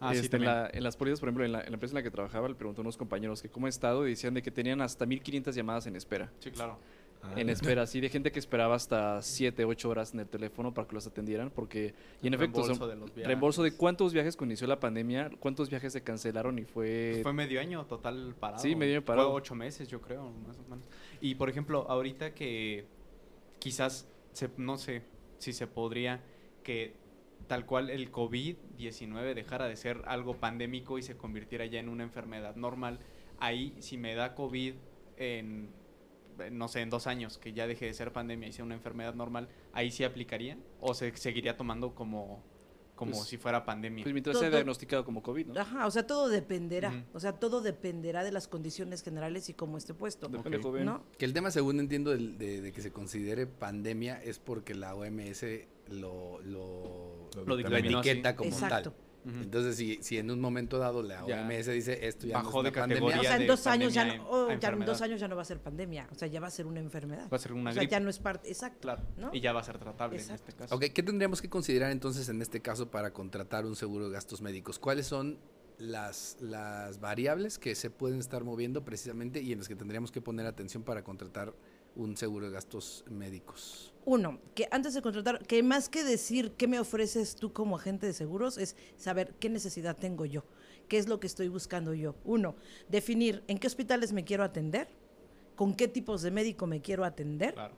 Ah, 0.00 0.12
sí, 0.12 0.20
Este, 0.20 0.36
en, 0.36 0.44
la- 0.44 0.68
en 0.72 0.82
las 0.82 0.96
pólizas, 0.96 1.20
por 1.20 1.28
ejemplo, 1.28 1.44
en 1.44 1.52
la, 1.52 1.60
en 1.60 1.70
la 1.70 1.74
empresa 1.74 1.92
en 1.92 1.96
la 1.96 2.02
que 2.02 2.10
trabajaba, 2.10 2.48
le 2.48 2.54
preguntó 2.54 2.80
a 2.80 2.82
unos 2.82 2.96
compañeros 2.96 3.40
que 3.42 3.48
cómo 3.48 3.66
he 3.66 3.70
estado 3.70 4.06
y 4.06 4.10
decían 4.10 4.34
de 4.34 4.42
que 4.42 4.50
tenían 4.50 4.80
hasta 4.82 5.06
1500 5.06 5.54
llamadas 5.54 5.86
en 5.86 5.96
espera. 5.96 6.30
Sí, 6.40 6.50
claro. 6.50 6.78
Ah, 7.22 7.32
En 7.36 7.48
espera, 7.48 7.82
así 7.82 7.98
de 8.00 8.10
gente 8.10 8.30
que 8.30 8.38
esperaba 8.38 8.74
hasta 8.74 9.22
7, 9.22 9.64
8 9.64 9.88
horas 9.88 10.12
en 10.12 10.20
el 10.20 10.28
teléfono 10.28 10.74
para 10.74 10.86
que 10.86 10.94
los 10.94 11.06
atendieran, 11.06 11.50
porque, 11.50 11.94
y 12.22 12.26
en 12.28 12.34
efecto, 12.34 12.58
son- 12.60 12.68
Reembolso 12.68 12.86
de 12.88 12.96
los 12.96 13.06
viajes. 13.14 13.26
reembolso 13.26 13.62
de 13.62 13.72
cuántos 13.74 14.12
viajes 14.12 14.36
cuando 14.36 14.52
inició 14.52 14.66
la 14.66 14.78
pandemia, 14.78 15.30
cuántos 15.40 15.70
viajes 15.70 15.92
se 15.94 16.02
cancelaron 16.02 16.58
y 16.58 16.64
fue... 16.64 17.10
Pues 17.14 17.22
fue 17.22 17.32
medio 17.32 17.58
año 17.58 17.86
total 17.86 18.34
parado. 18.38 18.62
Sí, 18.62 18.76
medio 18.76 18.96
año 18.98 19.04
parado. 19.04 19.30
Fue 19.30 19.38
ocho 19.38 19.54
meses, 19.54 19.88
yo 19.88 20.02
creo, 20.02 20.30
más 20.46 20.58
o 20.58 20.62
menos. 20.64 20.84
Y 21.22 21.34
por 21.36 21.48
ejemplo, 21.48 21.86
ahorita 21.88 22.34
que 22.34 22.84
quizás, 23.58 24.06
se, 24.32 24.50
no 24.58 24.76
sé 24.76 25.02
si 25.38 25.52
se 25.54 25.66
podría 25.66 26.20
que 26.62 26.94
tal 27.46 27.66
cual 27.66 27.90
el 27.90 28.10
COVID-19 28.12 29.34
dejara 29.34 29.66
de 29.66 29.76
ser 29.76 30.02
algo 30.06 30.36
pandémico 30.36 30.98
y 30.98 31.02
se 31.02 31.16
convirtiera 31.16 31.66
ya 31.66 31.80
en 31.80 31.88
una 31.88 32.02
enfermedad 32.02 32.56
normal, 32.56 32.98
ahí 33.38 33.74
si 33.80 33.96
me 33.96 34.14
da 34.14 34.34
COVID 34.34 34.74
en, 35.16 35.70
no 36.52 36.68
sé, 36.68 36.80
en 36.82 36.90
dos 36.90 37.06
años, 37.06 37.38
que 37.38 37.52
ya 37.52 37.66
deje 37.66 37.86
de 37.86 37.94
ser 37.94 38.12
pandemia 38.12 38.48
y 38.48 38.52
sea 38.52 38.64
una 38.64 38.74
enfermedad 38.74 39.14
normal, 39.14 39.48
ahí 39.72 39.90
sí 39.90 40.04
aplicaría 40.04 40.58
o 40.80 40.94
se 40.94 41.16
seguiría 41.16 41.56
tomando 41.56 41.94
como, 41.94 42.42
como 42.94 43.12
Pues- 43.12 43.24
si 43.24 43.36
fuera 43.38 43.64
pandemia. 43.64 44.02
Pues 44.04 44.12
mientras 44.12 44.38
sea 44.38 44.48
Todo- 44.48 44.56
diagnosticado 44.56 45.04
como 45.04 45.22
COVID, 45.22 45.46
¿no? 45.48 45.60
Ajá, 45.60 45.86
o 45.86 45.90
sea, 45.90 46.06
todo 46.06 46.28
dependerá. 46.28 47.04
O 47.12 47.20
sea, 47.20 47.32
todo 47.32 47.60
dependerá 47.60 48.24
de 48.24 48.32
las 48.32 48.48
condiciones 48.48 49.02
generales 49.02 49.48
y 49.48 49.54
cómo 49.54 49.76
esté 49.78 49.94
puesto. 49.94 50.28
Depende, 50.28 50.58
Ok. 50.58 50.62
joven. 50.64 50.84
¿No? 50.86 51.02
Que 51.18 51.24
el 51.26 51.32
tema, 51.32 51.50
según 51.50 51.78
entiendo, 51.80 52.10
de 52.16 52.72
que 52.74 52.80
se 52.82 52.92
considere 52.92 53.46
pandemia 53.46 54.20
es 54.22 54.38
porque 54.38 54.74
la 54.74 54.94
OMS 54.94 55.68
lo, 55.88 56.40
lo, 56.42 57.28
Lo 57.36 57.44
lo 57.44 57.56
dictaminó 57.56 57.98
así. 58.00 58.08
etiqueta 58.10 58.36
como 58.36 58.50
Exacto. 58.50 58.92
tal. 58.92 59.06
Entonces, 59.42 59.74
si, 59.74 59.98
si 60.02 60.18
en 60.18 60.30
un 60.30 60.40
momento 60.40 60.78
dado 60.78 61.02
la 61.02 61.26
Ya. 61.26 61.42
OMS 61.42 61.66
dice 61.66 62.06
esto 62.06 62.28
ya 62.28 62.34
Bajó 62.36 62.58
no 62.58 62.62
de 62.62 62.68
es 62.68 62.74
una 62.76 62.82
pandemia, 62.82 63.10
categoría. 63.10 63.20
O 63.20 63.24
sea, 63.24 63.34
en 63.34 63.40
de 63.40 63.46
dos 63.48 63.66
años 63.66 63.92
ya 63.94 64.02
pandemia 64.02 64.24
no, 64.24 64.30
oh, 64.30 64.48
ya 64.52 64.68
en 64.68 64.84
dos 64.84 65.02
años 65.02 65.20
ya 65.20 65.26
no 65.28 65.34
va 65.36 65.42
a 65.42 65.44
ser 65.44 65.58
pandemia, 65.60 66.08
o 66.12 66.14
sea, 66.14 66.28
ya 66.28 66.38
va 66.38 66.46
a 66.46 66.50
ser 66.52 66.66
una 66.66 66.78
enfermedad. 66.78 67.28
Va 67.28 67.36
a 67.36 67.40
ser 67.40 67.52
una 67.52 67.70
o 67.70 67.72
sea, 67.72 67.80
gripe. 67.80 67.90
ya 67.90 67.98
no 67.98 68.08
es 68.08 68.20
parte, 68.20 68.46
exacto. 68.48 68.78
Claro. 68.82 69.02
¿no? 69.16 69.30
Y 69.34 69.40
ya 69.40 69.52
va 69.52 69.60
a 69.60 69.64
ser 69.64 69.78
tratable 69.78 70.16
Exacto. 70.16 70.44
en 70.44 70.48
este 70.48 70.62
caso. 70.62 70.74
Ok, 70.76 70.84
¿qué 70.94 71.02
tendríamos 71.02 71.42
que 71.42 71.48
considerar 71.50 71.90
entonces 71.90 72.28
en 72.28 72.40
este 72.40 72.60
caso 72.62 72.88
para 72.92 73.12
contratar 73.12 73.66
un 73.66 73.74
seguro 73.74 74.06
de 74.06 74.12
gastos 74.12 74.42
médicos? 74.42 74.78
¿Cuáles 74.78 75.08
son 75.08 75.40
las, 75.78 76.36
las 76.40 77.00
variables 77.00 77.58
que 77.58 77.74
se 77.74 77.90
pueden 77.90 78.20
estar 78.20 78.44
moviendo 78.44 78.84
precisamente 78.84 79.42
y 79.42 79.50
en 79.50 79.58
las 79.58 79.66
que 79.66 79.74
tendríamos 79.74 80.12
que 80.12 80.20
poner 80.20 80.46
atención 80.46 80.84
para 80.84 81.02
contratar 81.02 81.52
un 81.96 82.16
seguro 82.16 82.46
de 82.46 82.52
gastos 82.52 83.04
médicos? 83.10 83.92
Uno, 84.04 84.38
que 84.54 84.68
antes 84.70 84.94
de 84.94 85.02
contratar, 85.02 85.44
que 85.46 85.62
más 85.62 85.88
que 85.88 86.04
decir 86.04 86.52
qué 86.52 86.68
me 86.68 86.78
ofreces 86.78 87.34
tú 87.34 87.52
como 87.52 87.76
agente 87.76 88.06
de 88.06 88.12
seguros, 88.12 88.56
es 88.58 88.76
saber 88.96 89.34
qué 89.40 89.48
necesidad 89.48 89.96
tengo 89.96 90.24
yo, 90.24 90.44
qué 90.88 90.98
es 90.98 91.08
lo 91.08 91.18
que 91.18 91.26
estoy 91.26 91.48
buscando 91.48 91.92
yo. 91.94 92.14
Uno, 92.24 92.54
definir 92.88 93.42
en 93.48 93.58
qué 93.58 93.66
hospitales 93.66 94.12
me 94.12 94.24
quiero 94.24 94.44
atender, 94.44 94.88
con 95.56 95.74
qué 95.74 95.88
tipos 95.88 96.22
de 96.22 96.30
médico 96.30 96.66
me 96.66 96.80
quiero 96.82 97.04
atender 97.04 97.54
Claro. 97.54 97.74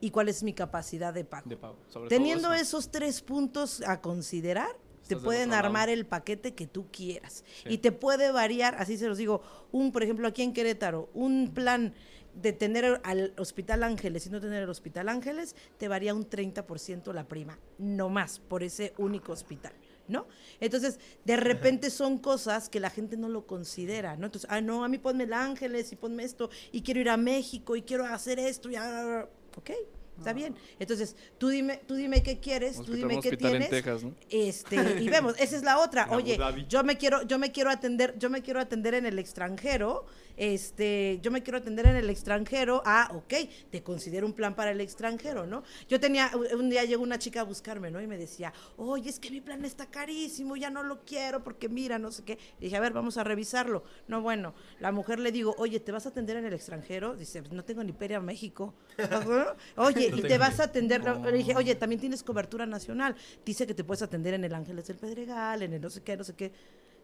y 0.00 0.10
cuál 0.10 0.28
es 0.28 0.42
mi 0.44 0.52
capacidad 0.52 1.12
de 1.12 1.24
pago. 1.24 1.48
De 1.48 1.56
pago. 1.56 1.78
Sobre 1.88 2.08
todo 2.08 2.16
Teniendo 2.16 2.52
eso. 2.52 2.62
esos 2.62 2.90
tres 2.92 3.20
puntos 3.22 3.82
a 3.86 4.00
considerar, 4.00 4.70
te 5.08 5.14
Estás 5.14 5.24
pueden 5.24 5.52
armar 5.52 5.88
el 5.88 6.06
paquete 6.06 6.54
que 6.54 6.68
tú 6.68 6.86
quieras. 6.92 7.42
Sí. 7.64 7.70
Y 7.70 7.78
te 7.78 7.90
puede 7.90 8.30
variar, 8.30 8.76
así 8.78 8.96
se 8.96 9.08
los 9.08 9.18
digo, 9.18 9.42
un, 9.72 9.90
por 9.90 10.04
ejemplo, 10.04 10.28
aquí 10.28 10.42
en 10.42 10.52
Querétaro, 10.52 11.10
un 11.12 11.50
plan 11.52 11.92
de 12.34 12.52
tener 12.52 13.00
al 13.04 13.34
Hospital 13.38 13.82
Ángeles 13.82 14.26
y 14.26 14.30
no 14.30 14.40
tener 14.40 14.62
el 14.62 14.70
Hospital 14.70 15.08
Ángeles, 15.08 15.54
te 15.78 15.88
varía 15.88 16.14
un 16.14 16.28
30% 16.28 17.12
la 17.12 17.28
prima, 17.28 17.58
no 17.78 18.08
más, 18.08 18.38
por 18.38 18.62
ese 18.62 18.94
único 18.98 19.32
hospital. 19.32 19.72
¿No? 20.08 20.26
Entonces, 20.58 20.98
de 21.24 21.36
repente 21.36 21.88
son 21.88 22.18
cosas 22.18 22.68
que 22.68 22.80
la 22.80 22.90
gente 22.90 23.16
no 23.16 23.28
lo 23.28 23.46
considera, 23.46 24.16
¿no? 24.16 24.26
Entonces, 24.26 24.50
ah, 24.50 24.60
no, 24.60 24.84
a 24.84 24.88
mí 24.88 24.98
ponme 24.98 25.24
el 25.24 25.32
Ángeles 25.32 25.92
y 25.92 25.96
ponme 25.96 26.24
esto, 26.24 26.50
y 26.72 26.82
quiero 26.82 27.00
ir 27.00 27.08
a 27.08 27.16
México 27.16 27.76
y 27.76 27.82
quiero 27.82 28.04
hacer 28.04 28.40
esto, 28.40 28.68
y 28.68 28.74
ah, 28.74 29.28
ok, 29.56 29.70
está 30.18 30.32
bien. 30.32 30.54
Entonces, 30.78 31.16
tú 31.38 31.48
dime, 31.48 31.80
tú 31.86 31.94
dime 31.94 32.22
qué 32.22 32.38
quieres, 32.38 32.76
tú 32.76 32.92
dime 32.92 33.20
qué 33.20 33.30
en 33.30 33.38
tienes. 33.38 33.70
Texas, 33.70 34.04
¿no? 34.04 34.14
Este, 34.30 34.76
y 35.00 35.08
vemos, 35.08 35.34
esa 35.38 35.56
es 35.56 35.62
la 35.62 35.78
otra. 35.78 36.08
Oye, 36.10 36.38
yo 36.68 36.84
me 36.84 36.96
quiero, 36.96 37.22
yo 37.22 37.38
me 37.38 37.52
quiero 37.52 37.70
atender, 37.70 38.16
yo 38.18 38.30
me 38.30 38.42
quiero 38.42 38.60
atender 38.60 38.94
en 38.94 39.06
el 39.06 39.18
extranjero. 39.18 40.06
Este, 40.36 41.20
yo 41.22 41.30
me 41.30 41.42
quiero 41.42 41.58
atender 41.58 41.86
en 41.86 41.96
el 41.96 42.08
extranjero. 42.08 42.82
Ah, 42.86 43.10
ok, 43.14 43.34
te 43.70 43.82
considero 43.82 44.26
un 44.26 44.32
plan 44.32 44.54
para 44.54 44.70
el 44.70 44.80
extranjero, 44.80 45.46
¿no? 45.46 45.62
Yo 45.88 46.00
tenía, 46.00 46.30
un 46.56 46.70
día 46.70 46.84
llegó 46.84 47.02
una 47.02 47.18
chica 47.18 47.42
a 47.42 47.44
buscarme, 47.44 47.90
¿no? 47.90 48.00
Y 48.00 48.06
me 48.06 48.16
decía, 48.16 48.52
oye, 48.76 49.10
es 49.10 49.18
que 49.18 49.30
mi 49.30 49.40
plan 49.40 49.64
está 49.64 49.86
carísimo, 49.86 50.56
ya 50.56 50.70
no 50.70 50.82
lo 50.82 51.04
quiero 51.04 51.44
porque 51.44 51.68
mira, 51.68 51.98
no 51.98 52.10
sé 52.10 52.24
qué. 52.24 52.38
Y 52.58 52.64
dije, 52.64 52.76
a 52.76 52.80
ver, 52.80 52.92
vamos 52.92 53.18
a 53.18 53.24
revisarlo. 53.24 53.84
No, 54.08 54.22
bueno, 54.22 54.54
la 54.80 54.92
mujer 54.92 55.18
le 55.18 55.32
digo, 55.32 55.54
oye, 55.58 55.80
¿te 55.80 55.92
vas 55.92 56.06
a 56.06 56.10
atender 56.10 56.36
en 56.36 56.46
el 56.46 56.54
extranjero? 56.54 57.14
Dice, 57.16 57.42
no 57.50 57.64
tengo 57.64 57.84
ni 57.84 57.92
peria 57.92 58.18
a 58.18 58.20
México. 58.20 58.74
Oye, 59.76 60.11
No 60.12 60.18
y 60.18 60.22
te 60.22 60.38
vas 60.38 60.60
a 60.60 60.64
atender, 60.64 61.02
le 61.02 61.32
dije, 61.32 61.56
oye, 61.56 61.74
también 61.74 62.00
tienes 62.00 62.22
cobertura 62.22 62.66
nacional. 62.66 63.16
Dice 63.44 63.66
que 63.66 63.74
te 63.74 63.82
puedes 63.84 64.02
atender 64.02 64.34
en 64.34 64.44
el 64.44 64.54
Ángeles 64.54 64.86
del 64.86 64.96
Pedregal, 64.96 65.62
en 65.62 65.72
el 65.72 65.80
no 65.80 65.90
sé 65.90 66.02
qué, 66.02 66.16
no 66.16 66.24
sé 66.24 66.34
qué. 66.34 66.52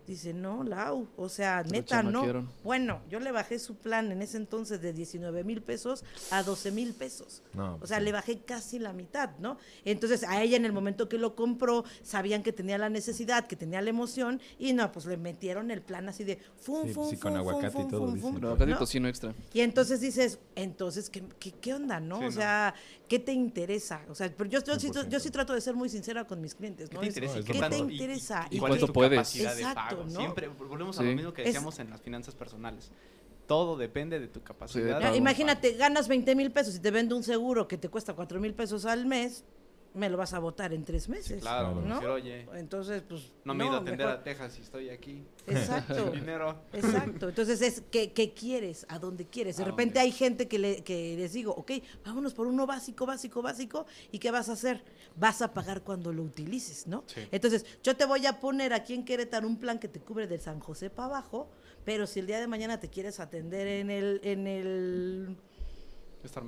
Dice, 0.08 0.32
no, 0.32 0.64
Lau, 0.64 1.06
o 1.18 1.28
sea, 1.28 1.62
neta, 1.64 2.02
no. 2.02 2.24
Bueno, 2.64 3.02
yo 3.10 3.20
le 3.20 3.30
bajé 3.30 3.58
su 3.58 3.76
plan 3.76 4.10
en 4.10 4.22
ese 4.22 4.38
entonces 4.38 4.80
de 4.80 4.94
19 4.94 5.44
mil 5.44 5.60
pesos 5.60 6.02
a 6.30 6.42
12 6.42 6.70
mil 6.72 6.94
pesos. 6.94 7.42
No, 7.52 7.74
O 7.74 7.78
pues 7.80 7.90
sea, 7.90 7.98
sí. 7.98 8.04
le 8.04 8.12
bajé 8.12 8.38
casi 8.38 8.78
la 8.78 8.94
mitad, 8.94 9.32
¿no? 9.38 9.58
Entonces, 9.84 10.24
a 10.24 10.42
ella 10.42 10.56
en 10.56 10.64
el 10.64 10.72
momento 10.72 11.10
que 11.10 11.18
lo 11.18 11.34
compró, 11.34 11.84
sabían 12.02 12.42
que 12.42 12.54
tenía 12.54 12.78
la 12.78 12.88
necesidad, 12.88 13.46
que 13.46 13.54
tenía 13.54 13.82
la 13.82 13.90
emoción, 13.90 14.40
y 14.58 14.72
no, 14.72 14.90
pues 14.92 15.04
le 15.04 15.18
metieron 15.18 15.70
el 15.70 15.82
plan 15.82 16.08
así 16.08 16.24
de 16.24 16.38
fum, 16.56 16.86
Sí, 16.86 16.94
fum, 16.94 17.10
sí, 17.10 17.16
con 17.18 17.34
fum, 17.34 17.42
fum, 17.42 17.48
aguacate 17.50 17.82
y 17.82 17.88
todo, 17.88 18.00
fum, 18.08 18.18
fum, 18.18 18.40
¿no? 18.40 19.08
extra. 19.08 19.34
Y 19.52 19.60
entonces 19.60 20.00
dices, 20.00 20.38
entonces, 20.56 21.10
¿qué, 21.10 21.22
qué, 21.38 21.52
qué 21.52 21.74
onda, 21.74 22.00
no? 22.00 22.18
Sí, 22.18 22.24
o 22.24 22.26
no. 22.28 22.32
sea, 22.32 22.74
¿qué 23.08 23.18
te 23.18 23.32
interesa? 23.32 24.00
O 24.08 24.14
sea, 24.14 24.32
pero 24.34 24.48
yo, 24.48 24.60
yo, 24.64 24.78
sí, 24.78 24.88
100%. 24.88 25.08
yo 25.08 25.20
sí 25.20 25.30
trato 25.30 25.52
de 25.52 25.60
ser 25.60 25.74
muy 25.74 25.90
sincera 25.90 26.24
con 26.26 26.40
mis 26.40 26.54
clientes, 26.54 26.88
¿Qué 26.88 26.94
¿no? 26.94 27.00
te 27.02 27.08
Es- 27.08 27.16
interesa? 27.16 27.34
no, 27.34 27.38
¿Y 27.38 27.40
es 27.40 27.46
qué 27.46 27.52
¿Qué 27.52 27.58
te 27.68 27.76
interesa? 27.78 28.48
¿Y, 28.50 28.56
¿Y 28.56 28.58
cuál 28.58 28.72
es 28.72 28.78
cuánto 28.78 28.92
puedes? 28.92 29.36
Exacto, 29.36 29.97
Siempre 30.08 30.48
volvemos 30.48 30.98
a 30.98 31.02
Sí. 31.02 31.08
lo 31.08 31.14
mismo 31.16 31.32
que 31.32 31.42
Es- 31.42 31.48
decíamos 31.48 31.78
en 31.78 31.90
las 31.90 32.00
finanzas 32.00 32.34
personales. 32.34 32.90
Todo 33.46 33.76
depende 33.78 34.20
de 34.20 34.28
tu 34.28 34.42
capacidad. 34.42 35.00
Pago. 35.00 35.16
imagínate, 35.16 35.72
ganas 35.72 36.06
20 36.06 36.34
mil 36.34 36.50
pesos 36.52 36.76
y 36.76 36.80
te 36.80 36.90
vendo 36.90 37.16
un 37.16 37.22
seguro 37.22 37.66
que 37.66 37.78
te 37.78 37.88
cuesta 37.88 38.12
4 38.12 38.38
mil 38.40 38.52
pesos 38.54 38.84
al 38.84 39.06
mes, 39.06 39.44
me 39.98 40.08
lo 40.08 40.16
vas 40.16 40.32
a 40.32 40.38
votar 40.38 40.72
en 40.72 40.84
tres 40.84 41.08
meses. 41.08 41.40
Claro, 41.42 41.72
Claro. 41.72 41.86
¿no? 41.86 41.94
decir, 41.96 42.08
oye, 42.08 42.46
Entonces, 42.54 43.02
pues. 43.08 43.32
no 43.44 43.52
me 43.54 43.64
he 43.64 43.66
ido 43.66 43.76
a 43.76 43.80
atender 43.80 44.06
mejor- 44.06 44.20
a 44.20 44.22
Texas 44.24 44.58
y 44.58 44.62
estoy 44.62 44.88
aquí. 44.90 45.24
Exacto. 45.46 46.10
Dinero. 46.12 46.62
Exacto. 46.72 47.28
Entonces 47.28 47.60
es 47.60 47.82
¿qué, 47.90 48.12
qué 48.12 48.32
quieres? 48.32 48.86
¿A 48.88 48.98
dónde 48.98 49.26
quieres? 49.26 49.56
De 49.56 49.64
¿A 49.64 49.66
repente 49.66 49.94
dónde? 49.94 50.00
hay 50.00 50.12
gente 50.12 50.48
que, 50.48 50.58
le, 50.58 50.82
que 50.84 51.16
les 51.16 51.32
digo, 51.32 51.52
ok, 51.52 51.72
vámonos 52.04 52.32
por 52.34 52.46
uno 52.46 52.66
básico, 52.66 53.04
básico, 53.06 53.42
básico. 53.42 53.86
¿Y 54.12 54.18
qué 54.18 54.30
vas 54.30 54.48
a 54.48 54.52
hacer? 54.52 54.82
Vas 55.16 55.42
a 55.42 55.52
pagar 55.52 55.82
cuando 55.82 56.12
lo 56.12 56.22
utilices, 56.22 56.86
¿no? 56.86 57.04
Sí. 57.06 57.20
Entonces, 57.32 57.66
yo 57.82 57.96
te 57.96 58.04
voy 58.06 58.24
a 58.26 58.38
poner 58.40 58.72
aquí 58.72 58.94
en 58.94 59.04
Querétaro 59.04 59.46
un 59.48 59.58
plan 59.58 59.78
que 59.78 59.88
te 59.88 60.00
cubre 60.00 60.26
de 60.26 60.38
San 60.38 60.60
José 60.60 60.90
para 60.90 61.06
abajo, 61.06 61.50
pero 61.84 62.06
si 62.06 62.20
el 62.20 62.26
día 62.26 62.38
de 62.38 62.46
mañana 62.46 62.78
te 62.78 62.88
quieres 62.88 63.18
atender 63.18 63.66
en 63.66 63.90
el, 63.90 64.20
en 64.22 64.46
el 64.46 65.36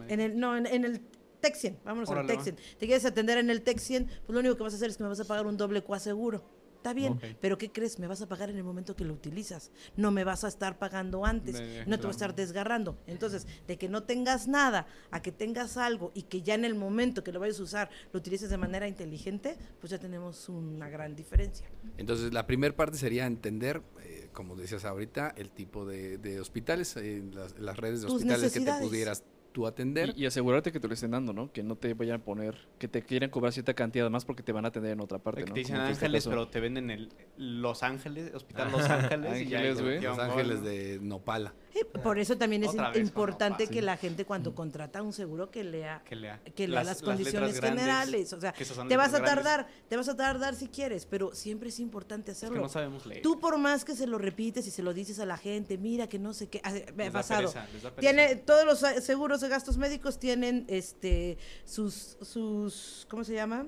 en 0.08 0.20
el, 0.20 0.38
no, 0.38 0.56
en, 0.56 0.66
en 0.66 0.84
el 0.84 1.00
Texien, 1.40 1.78
vámonos 1.84 2.08
al 2.10 2.18
va. 2.18 2.26
Texien. 2.26 2.56
Te 2.56 2.86
quieres 2.86 3.04
atender 3.04 3.38
en 3.38 3.50
el 3.50 3.62
Texien, 3.62 4.06
pues 4.06 4.34
lo 4.34 4.40
único 4.40 4.56
que 4.56 4.62
vas 4.62 4.72
a 4.72 4.76
hacer 4.76 4.90
es 4.90 4.96
que 4.96 5.02
me 5.02 5.08
vas 5.08 5.20
a 5.20 5.24
pagar 5.24 5.46
un 5.46 5.56
doble 5.56 5.82
coaseguro. 5.82 6.44
Está 6.76 6.94
bien, 6.94 7.20
pero 7.42 7.58
¿qué 7.58 7.70
crees? 7.70 7.98
Me 7.98 8.06
vas 8.06 8.22
a 8.22 8.26
pagar 8.26 8.48
en 8.48 8.56
el 8.56 8.64
momento 8.64 8.96
que 8.96 9.04
lo 9.04 9.12
utilizas. 9.12 9.70
No 9.96 10.10
me 10.10 10.24
vas 10.24 10.44
a 10.44 10.48
estar 10.48 10.78
pagando 10.78 11.26
antes. 11.26 11.58
De- 11.58 11.84
no 11.86 11.98
te 11.98 12.04
voy 12.04 12.08
a 12.08 12.12
estar 12.12 12.34
desgarrando. 12.34 12.96
Entonces, 13.06 13.46
de 13.66 13.76
que 13.76 13.90
no 13.90 14.04
tengas 14.04 14.48
nada 14.48 14.86
a 15.10 15.20
que 15.20 15.30
tengas 15.30 15.76
algo 15.76 16.10
y 16.14 16.22
que 16.22 16.40
ya 16.40 16.54
en 16.54 16.64
el 16.64 16.74
momento 16.74 17.22
que 17.22 17.32
lo 17.32 17.40
vayas 17.40 17.60
a 17.60 17.64
usar 17.64 17.90
lo 18.14 18.18
utilices 18.20 18.48
de 18.48 18.56
manera 18.56 18.88
inteligente, 18.88 19.58
pues 19.78 19.90
ya 19.90 19.98
tenemos 19.98 20.48
una 20.48 20.88
gran 20.88 21.14
diferencia. 21.14 21.66
Entonces, 21.98 22.32
la 22.32 22.46
primera 22.46 22.74
parte 22.74 22.96
sería 22.96 23.26
entender, 23.26 23.82
eh, 24.02 24.30
como 24.32 24.56
decías 24.56 24.86
ahorita, 24.86 25.34
el 25.36 25.50
tipo 25.50 25.84
de, 25.84 26.16
de 26.16 26.40
hospitales, 26.40 26.96
eh, 26.96 27.22
las, 27.30 27.58
las 27.58 27.76
redes 27.76 28.00
de 28.00 28.06
Tus 28.06 28.16
hospitales 28.22 28.54
que 28.54 28.60
te 28.60 28.72
pudieras 28.80 29.22
tú 29.52 29.66
atender. 29.66 30.12
Y, 30.16 30.22
y 30.22 30.26
asegurarte 30.26 30.72
que 30.72 30.80
te 30.80 30.88
lo 30.88 30.94
estén 30.94 31.10
dando, 31.10 31.32
¿no? 31.32 31.52
Que 31.52 31.62
no 31.62 31.76
te 31.76 31.94
vayan 31.94 32.20
a 32.20 32.24
poner, 32.24 32.56
que 32.78 32.88
te 32.88 33.02
quieran 33.02 33.30
cobrar 33.30 33.52
cierta 33.52 33.74
cantidad 33.74 34.08
más 34.10 34.24
porque 34.24 34.42
te 34.42 34.52
van 34.52 34.64
a 34.64 34.68
atender 34.68 34.92
en 34.92 35.00
otra 35.00 35.18
parte, 35.18 35.42
Que 35.42 35.48
¿no? 35.48 35.54
te 35.54 35.60
dicen 35.60 35.76
este 35.76 36.06
Ángeles, 36.06 36.26
pero 36.26 36.48
te 36.48 36.60
venden 36.60 36.90
el 36.90 37.08
Los 37.36 37.82
Ángeles, 37.82 38.34
Hospital 38.34 38.70
Los 38.72 38.82
Ángeles. 38.90 39.42
y 39.42 39.48
ya 39.48 39.62
Los 39.62 40.18
Ángeles 40.18 40.62
de 40.62 40.98
Nopala. 41.02 41.54
Por 42.02 42.18
eso 42.18 42.36
también 42.36 42.64
es 42.64 42.72
importante 42.96 43.66
que 43.68 43.82
la 43.82 43.96
gente 43.96 44.24
cuando 44.24 44.54
contrata 44.54 45.02
un 45.02 45.12
seguro 45.12 45.50
que 45.50 45.62
lea 45.64 46.02
Que 46.04 46.16
lea. 46.16 46.40
que 46.54 46.66
lea 46.68 46.82
las, 46.84 47.02
condiciones 47.02 47.60
grandes, 47.60 47.82
generales. 47.84 48.32
O 48.32 48.40
sea, 48.40 48.52
te 48.52 48.64
vas 48.96 49.14
a 49.14 49.18
grandes. 49.18 49.22
tardar, 49.44 49.68
te 49.88 49.96
vas 49.96 50.08
a 50.08 50.16
tardar 50.16 50.54
si 50.54 50.68
quieres, 50.68 51.06
pero 51.06 51.34
siempre 51.34 51.68
es 51.68 51.78
importante 51.80 52.32
Es 52.32 52.38
que 52.40 52.46
hacerlo. 52.46 52.62
no 52.62 52.68
sabemos 52.68 53.06
leer. 53.06 53.22
Tú 53.22 53.38
por 53.40 53.58
más 53.58 53.84
que 53.84 53.94
se 53.94 54.06
lo 54.06 54.18
repites 54.18 54.66
y 54.66 54.70
se 54.70 54.82
lo 54.82 54.92
dices 54.94 55.18
a 55.20 55.26
la 55.26 55.36
gente, 55.36 55.78
mira 55.78 56.08
que 56.08 56.18
no 56.18 56.32
sé 56.34 56.48
qué, 56.48 56.60
me 56.94 57.04
ha 57.04 57.06
Les 57.06 57.12
da 57.12 57.18
pasado. 57.20 57.40
pereza, 57.52 57.66
les 57.72 57.82
da 57.82 57.90
pereza. 57.94 58.00
Tiene 58.14 58.36
todos 58.36 58.64
los 58.64 58.82
eh, 58.82 59.00
seguros 59.00 59.40
de 59.40 59.48
gastos 59.48 59.76
médicos 59.76 60.18
tienen 60.18 60.64
este 60.68 61.38
sus 61.64 62.16
sus 62.22 63.06
¿cómo 63.08 63.24
se 63.24 63.34
llama? 63.34 63.66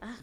Ah, 0.00 0.16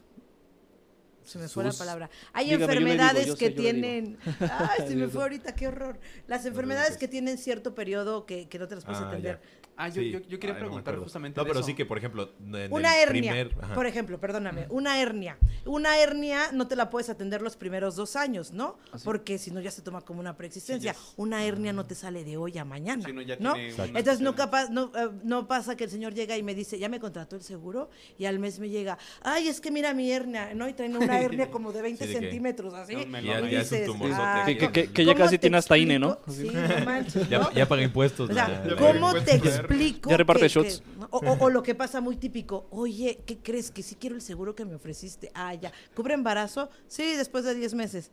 se 1.28 1.38
me 1.40 1.48
fue 1.48 1.64
la 1.64 1.74
palabra. 1.74 2.10
Hay 2.34 2.46
Dígame, 2.46 2.64
digo, 2.66 2.72
enfermedades 2.80 3.36
que 3.36 3.48
sé, 3.48 3.52
tienen. 3.52 4.18
Ay, 4.40 4.88
se 4.88 4.96
me 4.96 5.08
fue 5.08 5.24
ahorita, 5.24 5.54
qué 5.56 5.68
horror. 5.68 6.00
Las 6.28 6.46
enfermedades 6.46 6.98
que 6.98 7.08
tienen 7.08 7.38
cierto 7.38 7.76
periodo 7.76 8.26
que, 8.26 8.48
que 8.48 8.58
no 8.58 8.68
te 8.68 8.76
las 8.76 8.86
puedes 8.86 9.02
Ah, 9.02 9.10
atender. 9.10 9.40
Ah, 9.80 9.90
yo, 9.90 10.02
Sí. 10.02 10.12
yo, 10.12 10.20
yo 10.22 10.40
quería 10.40 10.56
Ay, 10.56 10.60
preguntar 10.62 10.96
justamente 10.98 11.38
No, 11.40 11.44
de 11.44 11.50
pero 11.50 11.60
eso. 11.60 11.68
sí 11.68 11.76
que, 11.76 11.86
por 11.86 11.98
ejemplo, 12.00 12.32
en 12.44 12.74
Una 12.74 12.96
el 13.02 13.10
hernia, 13.10 13.32
primer- 13.32 13.74
por 13.76 13.86
ejemplo, 13.86 14.20
perdóname, 14.20 14.66
una 14.70 15.00
hernia. 15.00 15.38
Una 15.66 16.00
hernia 16.00 16.52
no 16.52 16.68
te 16.68 16.76
la 16.76 16.90
puedes 16.90 17.10
atender 17.10 17.42
los 17.42 17.56
primeros 17.58 17.96
dos 17.96 18.16
años, 18.16 18.52
¿no? 18.54 18.78
¿Ah, 18.92 18.98
sí? 18.98 19.04
Porque 19.06 19.38
si 19.38 19.52
no 19.52 19.62
ya 19.62 19.70
se 19.70 19.82
toma 19.84 20.02
como 20.02 20.20
una 20.20 20.36
preexistencia. 20.36 20.94
Sí, 20.94 21.00
Una 21.18 21.44
hernia 21.46 21.74
no 21.74 21.86
te 21.86 21.94
sale 21.94 22.24
de 22.24 22.38
hoy 22.38 22.58
a 22.58 22.66
mañana, 22.66 23.04
Si 23.06 23.14
no, 23.14 23.22
ya 23.22 23.36
¿no? 23.40 23.54
tiene 23.54 23.74
una 23.76 23.86
Entonces 23.86 24.20
no, 24.22 24.36
capaz, 24.36 24.70
no, 24.70 24.92
eh, 24.96 25.10
no 25.24 25.48
pasa 25.48 25.76
que 25.78 25.84
el 25.84 25.90
señor 25.92 26.14
llega 26.14 26.36
y 26.38 26.42
me 26.44 26.56
dice, 26.56 26.80
ya 26.80 26.90
me 26.90 27.00
contrató 27.00 27.36
el 27.36 27.44
seguro, 27.44 27.90
y 28.18 28.26
al 28.26 28.40
mes 28.40 28.58
me 28.60 28.70
llega, 28.70 28.98
ay, 29.22 29.48
es 29.48 29.62
que 29.62 29.70
mira 29.70 29.94
mi 29.94 30.12
hernia, 30.12 30.54
¿no? 30.56 30.68
Y 30.68 30.74
traen 30.74 30.96
una 30.98 31.20
hernia 31.22 31.52
como 31.52 31.72
de 31.72 31.82
20 31.84 32.06
Sí, 32.06 32.14
de 32.14 32.20
que- 32.20 32.26
centímetros, 32.26 32.74
así. 32.74 32.94
Ya 32.94 32.98
un 33.00 33.04
y 33.04 33.08
melón, 33.08 33.44
ya- 33.44 33.50
ya 33.50 33.62
es 33.62 33.72
un 33.72 33.78
dices, 33.78 33.86
tumorzote 33.88 34.24
"Ay, 34.24 34.54
Que- 34.56 34.60
¿cómo- 34.60 34.72
que- 34.72 34.92
que 34.92 35.06
ya 35.06 35.14
casi 35.16 35.38
tiene 35.38 35.58
hasta 35.58 35.78
INE, 35.78 36.00
¿no? 36.00 36.14
explico?" 36.14 36.52
Sí, 36.52 36.58
no 36.58 36.86
manches, 36.86 37.30
Ya, 37.30 37.40
¿no? 37.40 37.52
ya 37.52 37.68
paga 37.68 37.84
impuestos. 37.84 38.30
O 38.30 38.34
sea, 38.34 38.64
¿cómo 38.80 39.14
te. 39.16 39.40
Explico? 39.76 40.10
Ya 40.10 40.18
reparte 40.18 40.42
que- 40.44 40.50
shots. 40.50 40.82
que- 40.82 41.06
o, 41.12 41.18
o- 41.18 41.38
o 41.46 41.50
lo 41.50 41.64
que 41.64 41.76
pasa 41.76 42.02
muy 42.02 42.16
típico, 42.18 42.68
oye, 42.72 43.20
¿qué 43.26 43.38
crees? 43.38 43.72
Que 43.72 43.84
sí 43.84 43.96
quiero 43.96 44.16
el 44.16 44.22
seguro 44.22 44.56
que 44.56 44.66
me 44.66 44.76
ofreciste. 44.76 45.32
Ah, 45.34 45.54
ya. 45.54 45.72
¿Cubre 45.96 46.14
embarazo? 46.14 46.70
Sí, 46.88 47.16
después 47.16 47.44
de 47.44 47.56
10 47.56 47.74
meses. 47.74 48.12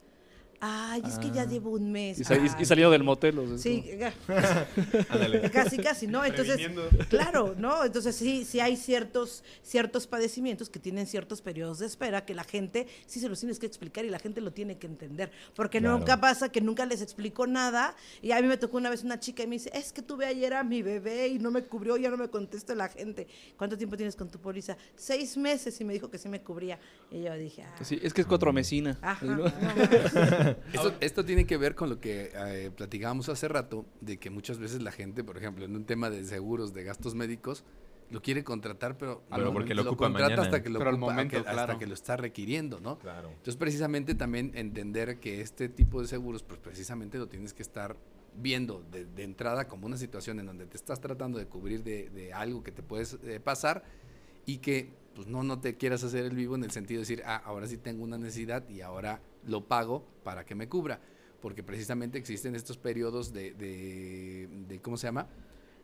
Ay, 0.67 1.03
es 1.07 1.19
que 1.19 1.31
ya 1.31 1.43
Ah. 1.43 1.47
llevo 1.47 1.71
un 1.73 1.93
mes. 1.93 2.19
Y, 2.19 2.25
sa- 2.25 2.37
y- 2.37 2.65
saliendo 2.65 2.91
del 2.91 3.03
motel. 3.05 3.39
o 3.39 3.47
sea, 3.47 3.59
Sí, 3.59 3.85
como- 4.27 4.39
casi, 5.53 5.77
casi, 5.79 6.07
¿no? 6.07 6.25
Entonces, 6.25 6.59
claro, 7.09 7.55
¿no? 7.59 7.85
Entonces 7.85 8.17
sí, 8.17 8.45
sí 8.45 8.61
hay 8.61 8.77
ciertos, 8.77 9.45
ciertos 9.63 10.07
padecimientos 10.07 10.71
que 10.71 10.79
tienen 10.79 11.07
ciertos 11.07 11.43
periodos 11.43 11.81
de 11.81 11.87
espera 11.87 12.25
que 12.25 12.35
la 12.35 12.45
gente 12.45 12.87
sí 13.07 13.21
se 13.21 13.29
los 13.29 13.41
tienes 13.41 13.59
que 13.59 13.67
explicar 13.67 14.05
y 14.05 14.11
la 14.11 14.19
gente 14.19 14.41
lo 14.41 14.53
tiene 14.53 14.79
que 14.79 14.87
entender. 14.87 15.31
Porque 15.55 15.81
Claro. 15.81 15.99
nunca 15.99 16.19
pasa 16.21 16.49
que 16.49 16.61
nunca 16.61 16.87
les 16.87 17.03
explicó 17.03 17.47
nada. 17.47 17.95
Y 18.23 18.33
a 18.33 18.41
mí 18.41 18.49
me 18.49 18.57
tocó 18.57 18.79
una 18.79 18.89
vez 18.91 19.05
una 19.05 19.21
chica 19.21 19.43
y 19.43 19.47
me 19.47 19.57
dice, 19.57 19.71
es 19.75 19.93
que 19.93 20.01
tuve 20.03 20.25
ayer 20.27 20.55
a 20.55 20.65
mi 20.65 20.81
bebé 20.83 21.29
y 21.29 21.39
no 21.39 21.51
me 21.51 21.63
cubrió, 21.65 21.97
ya 21.99 22.09
no 22.11 22.17
me 22.17 22.29
contesta 22.29 22.75
la 22.75 22.89
gente. 22.89 23.27
¿Cuánto 23.59 23.77
tiempo 23.77 23.97
tienes 23.97 24.17
con 24.17 24.29
tu 24.31 24.39
póliza? 24.39 24.77
Seis 24.97 25.37
meses 25.37 25.79
y 25.81 25.85
me 25.85 25.93
dijo 25.93 26.11
que 26.11 26.17
sí 26.19 26.29
me 26.29 26.41
cubría. 26.41 26.79
Y 27.11 27.23
yo 27.23 27.35
dije, 27.35 27.63
ah, 27.65 27.75
Sí, 27.85 27.99
es 28.03 28.15
que 28.15 28.23
es 28.23 28.27
cuatro 28.27 28.53
mesina. 28.53 28.99
ajá, 29.03 29.27
¿no? 29.27 29.37
no 29.37 29.45
mames". 29.45 30.54
Esto, 30.73 30.95
esto 31.01 31.25
tiene 31.25 31.47
que 31.47 31.57
ver 31.57 31.75
con 31.75 31.89
lo 31.91 32.01
que 32.01 32.31
eh, 32.35 32.71
platicábamos 32.77 33.29
hace 33.29 33.49
rato, 33.49 33.85
de 34.01 34.19
que 34.19 34.31
muchas 34.31 34.59
veces 34.59 34.83
la 34.83 34.93
gente, 34.93 35.23
por 35.25 35.37
ejemplo, 35.37 35.65
en 35.65 35.75
un 35.77 35.85
tema 35.85 36.11
de 36.11 36.25
seguros, 36.25 36.73
de 36.75 36.85
gastos 36.85 37.15
médicos, 37.15 37.65
lo 38.11 38.21
quiere 38.21 38.45
contratar, 38.45 38.97
pero, 38.99 39.23
Pero 39.31 39.45
no- 39.47 39.53
porque 39.53 39.75
lo 39.75 39.83
ocupa 39.83 40.05
contrata 40.07 40.25
mañana. 40.31 40.43
hasta 40.43 40.63
que 40.63 40.69
lo 40.69 40.79
ocupa, 40.79 40.97
momento, 40.97 41.31
que- 41.33 41.37
hasta 41.39 41.53
claro. 41.53 41.79
que 41.79 41.87
lo 41.87 41.95
está 41.95 42.17
requiriendo, 42.17 42.79
¿no? 42.81 42.99
Claro. 42.99 43.29
Entonces, 43.31 43.57
precisamente 43.57 44.15
también 44.15 44.53
entender 44.55 45.19
que 45.21 45.41
este 45.41 45.69
tipo 45.69 46.01
de 46.03 46.07
seguros, 46.09 46.43
pues 46.43 46.61
precisamente 46.61 47.19
lo 47.19 47.29
tienes 47.29 47.55
que 47.55 47.63
estar 47.63 47.97
viendo 48.37 48.85
de, 48.91 49.05
de 49.07 49.23
entrada 49.23 49.69
como 49.69 49.87
una 49.87 49.97
situación 49.97 50.39
en 50.41 50.47
donde 50.47 50.67
te 50.67 50.77
estás 50.77 51.01
tratando 51.01 51.39
de 51.39 51.47
cubrir 51.47 51.83
de, 51.85 52.11
de 52.11 52.33
algo 52.33 52.63
que 52.63 52.73
te 52.73 52.83
puedes 52.83 53.17
eh, 53.25 53.41
pasar 53.41 53.85
y 54.45 54.59
que 54.59 54.91
pues 55.15 55.29
no, 55.29 55.45
no 55.45 55.61
te 55.61 55.77
quieras 55.77 56.03
hacer 56.03 56.25
el 56.25 56.35
vivo 56.35 56.57
en 56.57 56.65
el 56.65 56.73
sentido 56.73 56.99
de 56.99 57.03
decir, 57.03 57.23
ah, 57.25 57.41
ahora 57.45 57.69
sí 57.69 57.77
tengo 57.79 58.03
una 58.03 58.19
necesidad 58.19 58.69
y 58.69 58.81
ahora 58.81 59.21
lo 59.47 59.65
pago 59.67 60.05
para 60.23 60.45
que 60.45 60.55
me 60.55 60.69
cubra. 60.69 61.01
Porque 61.41 61.63
precisamente 61.63 62.17
existen 62.19 62.55
estos 62.55 62.79
periodos 62.79 63.33
de, 63.33 63.53
de, 63.53 64.49
de- 64.69 64.81
¿cómo 64.81 64.97
se 64.97 65.07
llama? 65.09 65.27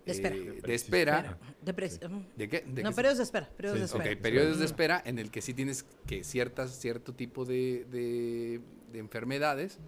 De 0.06 0.12
espera. 0.12 0.34
Eh, 0.34 0.60
de 0.64 0.74
espera. 0.74 1.38
De 1.60 1.76
pres- 1.76 2.02
ujú. 2.02 2.24
¿De 2.34 2.48
qué? 2.48 2.60
¿De 2.66 2.82
no, 2.82 2.88
qué 2.90 2.96
periodos 2.96 3.18
de 3.18 3.24
espera, 3.24 3.50
periodos 3.54 3.76
Sí, 3.76 3.80
de 3.80 3.84
espera. 4.02 4.22
periodos 4.22 4.58
de 4.58 4.64
espera 4.64 5.02
en 5.04 5.18
el 5.18 5.30
que 5.30 5.42
sí 5.42 5.52
tienes 5.52 5.84
que 6.06 6.24
ciertas, 6.24 6.70
cierto 6.80 7.12
tipo 7.14 7.44
de, 7.44 7.84
de- 7.90 8.60
de 8.90 8.98
enfermedades, 8.98 9.78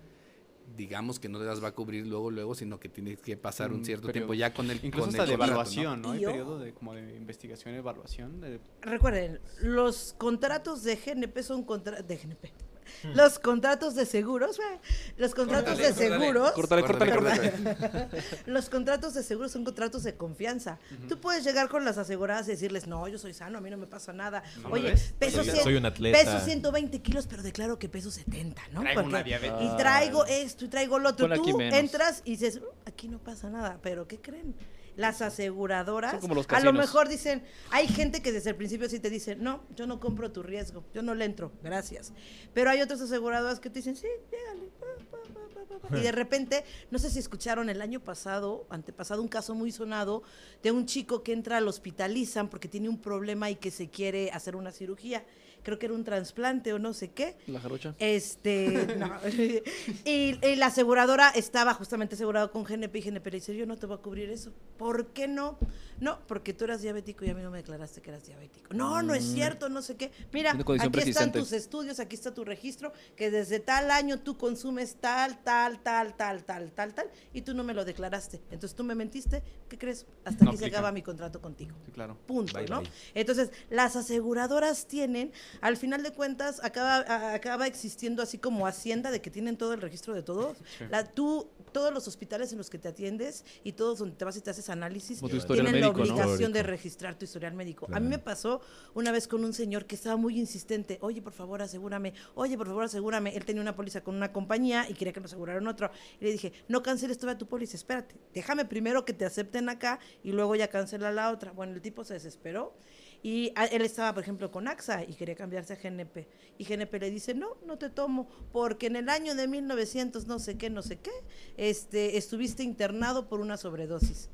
digamos 0.77 1.19
que 1.19 1.29
no 1.31 1.39
te 1.39 1.47
las 1.47 1.63
va 1.65 1.69
a 1.69 1.73
cubrir 1.75 2.07
luego, 2.07 2.31
luego, 2.31 2.55
sino 2.55 2.79
que 2.79 2.91
tienes 2.91 3.21
que 3.23 3.39
pasar 3.39 3.71
un 3.73 3.79
Un 3.79 3.85
cierto 3.87 4.07
periodo. 4.09 4.27
tiempo 4.27 4.35
ya 4.35 4.53
con 4.53 4.71
el 4.71 4.77
Incluso 4.85 5.07
con 5.07 5.09
hasta 5.15 5.23
el 5.25 5.29
de 5.31 5.37
contrato, 5.39 5.53
¿no? 5.55 5.81
evaluación, 5.81 6.03
¿no? 6.03 6.11
Hay 6.13 6.25
periodo 6.25 6.59
de, 6.59 6.73
como 6.75 6.95
de 6.95 7.17
investigación 7.17 7.75
y 7.75 7.79
evaluación. 7.79 8.41
de- 8.43 8.61
Recuerden, 8.83 9.41
los 9.63 10.15
contratos 10.19 10.83
de 10.85 10.97
GNP 10.97 11.43
son 11.43 11.65
contratos 11.65 12.07
de 12.07 12.17
GNP. 12.19 12.53
Los 13.15 13.39
contratos 13.39 13.95
de 13.95 14.07
seguros, 14.07 14.59
eh, 14.59 14.79
los 15.17 15.35
contratos 15.35 15.75
Córtale, 15.79 15.89
de 15.89 15.95
seguros, 15.95 16.53
Córtale, 16.53 16.83
córtale, 16.83 17.13
Córtale, 17.15 17.51
córtale. 17.51 18.09
los 18.47 18.69
contratos 18.69 19.15
de 19.15 19.23
seguros 19.23 19.53
son 19.53 19.65
contratos 19.65 20.03
de 20.05 20.17
confianza. 20.17 20.79
Tú 21.09 21.19
puedes 21.21 21.45
llegar 21.45 21.69
con 21.69 21.85
las 21.85 21.99
aseguradas 21.99 22.47
y 22.49 22.53
decirles, 22.53 22.87
no, 22.87 23.07
yo 23.09 23.19
soy 23.19 23.35
sano, 23.35 23.59
a 23.59 23.61
mí 23.61 23.71
no 23.71 23.77
me 23.77 23.87
pasa 23.87 24.13
nada. 24.13 24.43
¿No 24.63 24.71
Oye, 24.71 24.95
peso, 25.19 25.43
Soy- 25.45 25.53
cien- 25.55 25.63
soy 25.63 25.75
un 25.77 25.87
atleta. 25.87 26.19
peso 26.19 26.41
120 26.45 27.01
kilos, 27.03 27.27
pero 27.27 27.43
declaro 27.43 27.79
que 27.79 27.89
peso 27.89 28.11
70, 28.11 28.63
¿no? 28.73 28.81
Traigo 28.81 29.01
una 29.03 29.11
Porque- 29.19 29.25
diabetes. 29.25 29.59
y 29.63 29.77
traigo 29.77 30.25
esto 30.27 30.65
y 30.65 30.69
traigo 30.69 30.99
lo 30.99 31.11
otro. 31.11 31.29
Tú 31.43 31.61
entras 31.61 32.23
y 32.25 32.33
dices, 32.33 32.57
"Uh, 32.59 32.67
aquí 32.87 33.09
no 33.09 33.19
pasa 33.19 33.49
nada, 33.51 33.79
pero 33.83 34.07
¿qué 34.07 34.19
creen? 34.21 34.55
Las 34.97 35.23
aseguradoras, 35.23 36.13
Son 36.13 36.21
como 36.21 36.35
los 36.35 36.47
a 36.49 36.61
lo 36.61 36.73
mejor 36.73 37.09
dicen, 37.09 37.43
hay 37.71 37.89
gente 37.89 38.21
que 38.23 38.31
desde 38.31 38.51
el 38.51 38.57
principio 38.57 38.89
sí 38.89 39.01
te 39.01 39.09
dice, 39.09 39.37
no, 39.37 39.63
yo 39.75 39.87
no 39.87 40.01
compro 40.01 40.31
tu 40.33 40.43
riesgo, 40.43 40.85
yo 40.93 41.03
no 41.03 41.15
le 41.15 41.25
entro, 41.25 41.53
gracias. 41.63 42.13
Pero 42.53 42.71
hay 42.71 42.83
otras 42.83 43.01
aseguradoras 43.01 43.59
que 43.59 43.71
te 43.71 43.79
dicen, 43.79 43.97
sí, 43.97 44.07
llégale. 44.31 44.71
pa, 44.79 44.87
pa, 45.11 45.19
pa, 45.33 45.41
pa, 45.55 45.79
pa, 45.81 45.89
pa". 45.89 45.99
Y 45.99 46.03
de 46.03 46.13
repente, 46.13 46.65
no 46.91 46.99
sé 46.99 47.11
si 47.11 47.19
escucharon 47.19 47.71
el 47.71 47.81
año 47.81 48.01
pasado, 48.01 48.67
antepasado, 48.69 49.23
un 49.23 49.29
caso 49.29 49.55
muy 49.55 49.73
sonado 49.73 50.23
de 50.63 50.73
un 50.73 50.85
chico 50.87 51.23
que 51.23 51.33
entra 51.33 51.57
al 51.57 51.69
hospitalizan 51.69 52.49
porque 52.49 52.69
tiene 52.69 52.89
un 52.89 53.01
problema 53.01 53.51
y 53.51 53.57
que 53.57 53.71
se 53.71 53.89
quiere 53.89 54.31
hacer 54.31 54.57
una 54.57 54.73
cirugía. 54.73 55.25
Creo 55.63 55.79
que 55.79 55.87
era 55.87 55.95
un 55.95 56.05
trasplante 56.05 56.73
o 56.73 56.79
no 56.79 56.93
sé 56.93 57.11
qué. 57.11 57.37
La 57.47 57.61
jarocha. 57.61 57.95
Este, 57.99 58.97
no. 58.99 59.13
y, 60.05 60.39
y 60.45 60.57
la 60.57 60.67
aseguradora 60.67 61.31
estaba 61.31 61.75
justamente 61.75 62.15
asegurado 62.15 62.51
con 62.51 62.65
GNP 62.65 62.97
y 62.97 63.01
GNP 63.03 63.27
le 63.27 63.37
dice, 63.39 63.57
yo 63.57 63.67
no 63.67 63.77
te 63.77 63.87
voy 63.87 63.97
a 63.97 64.01
cubrir 64.01 64.31
eso. 64.31 64.53
¿Por 64.77 65.09
qué 65.09 65.29
no? 65.29 65.59
No, 66.01 66.19
porque 66.27 66.53
tú 66.53 66.65
eras 66.65 66.83
diabético 66.83 67.25
y 67.25 67.31
a 67.31 67.35
mí 67.35 67.43
no 67.43 67.51
me 67.51 67.59
declaraste 67.59 68.01
que 68.01 68.11
eras 68.11 68.27
diabético. 68.27 68.75
No, 68.75 69.03
no 69.03 69.15
es 69.15 69.25
cierto, 69.25 69.69
no 69.69 69.83
sé 69.83 69.97
qué. 69.97 70.11
Mira, 70.33 70.51
aquí 70.53 70.99
están 71.09 71.31
tus 71.31 71.53
estudios, 71.53 72.01
aquí 72.01 72.17
está 72.17 72.35
tu 72.35 72.45
registro, 72.45 72.93
que 73.15 73.31
desde 73.31 73.61
tal 73.61 73.91
año 73.91 74.19
tú 74.19 74.37
consumes 74.37 74.97
tal, 74.97 75.43
tal, 75.45 75.81
tal, 75.81 76.17
tal, 76.17 76.45
tal, 76.45 76.73
tal, 76.73 76.95
tal, 76.95 77.11
y 77.33 77.43
tú 77.43 77.55
no 77.55 77.63
me 77.63 77.73
lo 77.73 77.85
declaraste. 77.85 78.41
Entonces 78.51 78.75
tú 78.75 78.83
me 78.83 78.97
mentiste, 78.97 79.45
¿qué 79.69 79.79
crees? 79.79 80.07
Hasta 80.25 80.45
No 80.45 80.51
aquí 80.51 80.59
se 80.59 80.67
acaba 80.67 80.91
mi 80.91 81.03
contrato 81.03 81.41
contigo. 81.41 81.77
Sí, 81.87 81.93
claro. 81.93 82.17
Punto, 82.27 82.59
Bye, 82.59 82.67
¿no? 82.67 82.81
bye. 82.81 82.91
Entonces, 83.15 83.53
las 83.71 83.95
aseguradoras 83.95 84.87
tienen, 84.87 85.31
al 85.61 85.77
final 85.77 86.03
de 86.03 86.13
cuentas, 86.13 86.61
acaba, 86.65 86.97
a- 86.97 87.35
acaba 87.35 87.67
existiendo 87.67 88.23
así 88.23 88.39
como 88.39 88.67
Hacienda 88.67 89.11
de 89.11 89.21
que 89.21 89.31
tienen 89.31 89.57
todo 89.57 89.73
el 89.75 89.81
registro 89.81 90.15
de 90.15 90.23
todos. 90.23 90.59
Sí. 90.79 90.85
La, 90.91 91.05
tú, 91.05 91.49
todos 91.73 91.93
los 91.93 92.07
hospitales 92.09 92.53
en 92.53 92.59
los 92.59 92.69
que 92.71 92.79
te 92.79 92.89
atiendes 92.89 93.45
y 93.65 93.73
todos 93.73 93.99
donde 93.99 94.17
te 94.17 94.25
vas 94.25 94.37
y 94.37 94.41
te 94.41 94.51
haces 94.51 94.69
análisis, 94.69 95.21
tienen 95.21 95.73
médico, 95.73 95.99
la 95.99 96.05
¿no? 96.07 96.13
obligación 96.15 96.53
de 96.53 96.63
registrar 96.63 97.19
tu 97.19 97.25
historial 97.25 97.55
médico. 97.55 97.87
A 97.93 98.01
mí 98.01 98.09
me 98.09 98.19
pasó 98.19 98.61
una 98.95 99.11
vez 99.13 99.27
con 99.29 99.45
un 99.45 99.53
señor 99.53 99.87
que 99.87 99.95
estaba 99.95 100.17
muy 100.17 100.39
insistente, 100.39 100.99
oye, 101.01 101.23
por 101.23 101.33
favor, 101.33 101.63
asegúrame, 101.63 102.13
oye, 102.35 102.57
por 102.59 102.67
favor, 102.67 102.85
asegúrame. 102.85 103.35
Él 103.37 103.45
tenía 103.45 103.63
una 103.63 103.75
póliza 103.75 104.03
con 104.03 104.15
una 104.17 104.33
compañía 104.33 104.87
y 104.89 104.95
quería 104.95 105.13
que 105.13 105.21
lo 105.21 105.27
aseguraran 105.27 105.67
otro. 105.67 105.91
Y 106.21 106.25
le 106.25 106.33
dije, 106.33 106.53
no 106.69 106.83
canceles 106.83 107.19
toda 107.19 107.39
tu 107.39 107.47
póliza, 107.47 107.77
espérate, 107.77 108.15
déjame 108.35 108.65
primero 108.65 109.05
que 109.05 109.13
te 109.13 109.25
acepten 109.25 109.69
acá 109.69 109.99
y 110.23 110.33
luego 110.33 110.55
ya 110.55 110.69
cancela 110.69 111.11
la 111.13 111.31
otra. 111.31 111.53
Bueno, 111.53 111.75
el 111.75 111.81
tipo 111.81 112.05
se 112.05 112.15
desesperó 112.15 112.75
y 113.23 113.53
a- 113.55 113.67
él 113.67 113.83
estaba, 113.83 114.13
por 114.15 114.23
ejemplo, 114.23 114.51
con 114.51 114.67
AXA 114.69 115.05
y 115.05 115.15
quería 115.15 115.35
cambiarse 115.37 115.73
a 115.73 115.77
GNP. 115.77 116.27
Y 116.59 116.65
GNP 116.65 116.99
le 116.99 117.11
dice, 117.11 117.35
no, 117.35 117.57
no 117.67 117.79
te 117.79 117.89
tomo, 117.91 118.29
porque 118.53 118.87
en 118.89 118.97
el 118.97 119.09
año 119.09 119.35
de 119.35 119.47
1900 119.49 120.27
no 120.27 120.39
sé 120.39 120.59
qué, 120.59 120.71
no 120.71 120.83
sé 120.83 120.99
qué, 120.99 121.13
este, 121.57 122.17
estuviste 122.17 122.63
internado 122.63 123.29
por 123.29 123.41
una 123.41 123.57
sobredosis. 123.57 124.29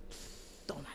Tómala. 0.66 0.89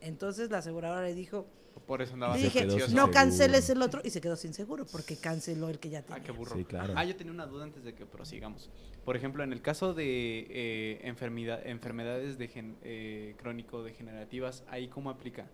Entonces 0.00 0.50
la 0.50 0.58
aseguradora 0.58 1.02
le 1.02 1.14
dijo, 1.14 1.46
Por 1.86 2.02
eso 2.02 2.14
andaba 2.14 2.36
dije, 2.36 2.66
no 2.92 3.10
canceles 3.10 3.68
el 3.70 3.82
otro 3.82 4.00
y 4.04 4.10
se 4.10 4.20
quedó 4.20 4.36
sin 4.36 4.54
seguro 4.54 4.86
porque 4.86 5.16
canceló 5.16 5.68
el 5.68 5.78
que 5.78 5.90
ya 5.90 5.98
Ah, 6.00 6.02
tenía. 6.02 6.22
qué 6.22 6.32
burro. 6.32 6.56
Sí, 6.56 6.64
claro. 6.64 6.94
Ah, 6.96 7.04
yo 7.04 7.16
tenía 7.16 7.32
una 7.32 7.46
duda 7.46 7.64
antes 7.64 7.82
de 7.84 7.94
que 7.94 8.06
prosigamos. 8.06 8.70
Por 9.04 9.16
ejemplo, 9.16 9.42
en 9.42 9.52
el 9.52 9.60
caso 9.60 9.92
de 9.92 10.46
eh, 10.50 11.00
enfermedad, 11.02 11.66
enfermedades 11.66 12.38
de 12.38 12.48
gen- 12.48 12.76
eh, 12.82 13.34
crónico-degenerativas, 13.38 14.64
¿ahí 14.68 14.88
cómo 14.88 15.10
aplica? 15.10 15.48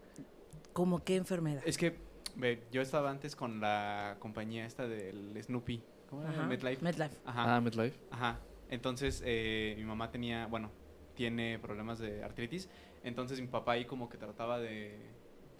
¿Cómo 0.77 1.03
qué 1.03 1.17
enfermedad? 1.17 1.63
Es 1.65 1.79
que 1.79 1.97
ve, 2.35 2.63
yo 2.71 2.83
estaba 2.83 3.11
antes 3.11 3.35
con 3.35 3.61
la 3.61 4.17
compañía 4.19 4.67
esta 4.67 4.87
del 4.87 5.43
Snoopy. 5.43 5.83
¿Cómo 6.11 6.21
era? 6.21 6.33
Ajá, 6.33 6.47
MetLife. 6.47 6.85
MetLife. 6.85 7.17
Ajá. 7.25 7.57
Ah, 7.57 7.61
MetLife. 7.63 7.99
Ajá. 8.11 8.41
Entonces, 8.69 9.23
eh, 9.25 9.75
mi 9.79 9.85
mamá 9.85 10.11
tenía, 10.11 10.47
bueno, 10.49 10.71
tiene 11.15 11.59
problemas 11.59 11.99
de 11.99 12.23
artritis. 12.23 12.69
Entonces, 13.05 13.41
mi 13.41 13.47
papá 13.47 13.73
ahí 13.73 13.87
como 13.87 14.11
que 14.11 14.19
trataba 14.19 14.59
de, 14.59 14.99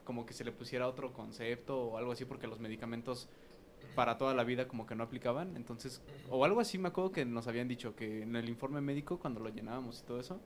como 0.05 0.27
que 0.27 0.35
se 0.35 0.45
le 0.45 0.53
pusiera 0.53 0.87
otro 0.87 1.15
concepto 1.15 1.81
o 1.83 1.97
algo 1.97 2.13
así, 2.13 2.27
porque 2.27 2.47
los 2.47 2.61
medicamentos 2.61 3.31
para 3.95 4.19
toda 4.19 4.35
la 4.35 4.45
vida 4.45 4.69
como 4.69 4.85
que 4.85 4.95
no 4.95 5.05
aplicaban. 5.05 5.57
Entonces, 5.57 6.03
o 6.29 6.45
algo 6.45 6.61
así 6.61 6.77
me 6.77 6.89
acuerdo 6.89 7.13
que 7.13 7.25
nos 7.25 7.47
habían 7.47 7.69
dicho 7.69 7.97
que 7.97 8.21
en 8.21 8.37
el 8.37 8.51
informe 8.51 8.83
médico, 8.83 9.19
cuando 9.19 9.41
lo 9.41 9.49
llenábamos 9.49 9.99
y 9.99 10.05
todo 10.05 10.21
eso, 10.21 10.43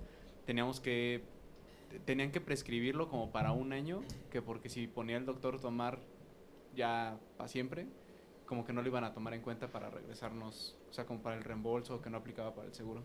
teníamos 0.47 0.79
que, 0.79 1.25
tenían 2.05 2.31
que 2.31 2.41
prescribirlo 2.41 3.09
como 3.09 3.31
para 3.31 3.53
un 3.53 3.73
año, 3.73 4.03
que 4.31 4.43
porque 4.43 4.69
si 4.69 4.87
ponía 4.87 5.17
el 5.17 5.27
doctor 5.27 5.61
tomar 5.61 5.99
ya 6.75 7.19
para 7.37 7.49
siempre, 7.49 7.87
como 8.47 8.65
que 8.65 8.73
no 8.73 8.83
lo 8.83 8.89
iban 8.89 9.05
a 9.05 9.13
tomar 9.13 9.35
en 9.35 9.43
cuenta 9.43 9.71
para 9.71 9.91
regresarnos, 9.91 10.77
o 10.89 10.93
sea, 10.93 11.07
como 11.07 11.23
para 11.23 11.37
el 11.37 11.45
reembolso 11.45 12.01
que 12.01 12.11
no 12.11 12.19
aplicaba 12.19 12.55
para 12.55 12.69
el 12.69 12.75
seguro. 12.75 13.03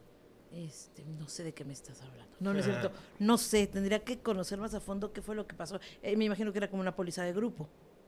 Este, 0.52 1.04
no 1.06 1.28
sé 1.28 1.44
de 1.44 1.54
qué 1.54 1.66
me 1.66 1.74
estás 1.74 2.02
hablando. 2.02 2.36
No, 2.40 2.54
no 2.54 2.60
es 2.60 2.66
cierto. 2.66 2.92
No 3.20 3.38
sé, 3.38 3.68
tendría 3.68 4.04
que 4.04 4.20
conocer 4.20 4.60
más 4.60 4.74
a 4.74 4.80
fondo 4.80 5.12
qué 5.14 5.22
fue 5.22 5.36
lo 5.36 5.48
que 5.48 5.56
pasó. 5.56 5.80
Eh, 6.02 6.16
me 6.16 6.26
imagino 6.26 6.52
que 6.52 6.60
era 6.60 6.70
como 6.70 6.82
una 6.82 6.96
póliza 6.96 7.24
de 7.24 7.34
grupo 7.34 7.68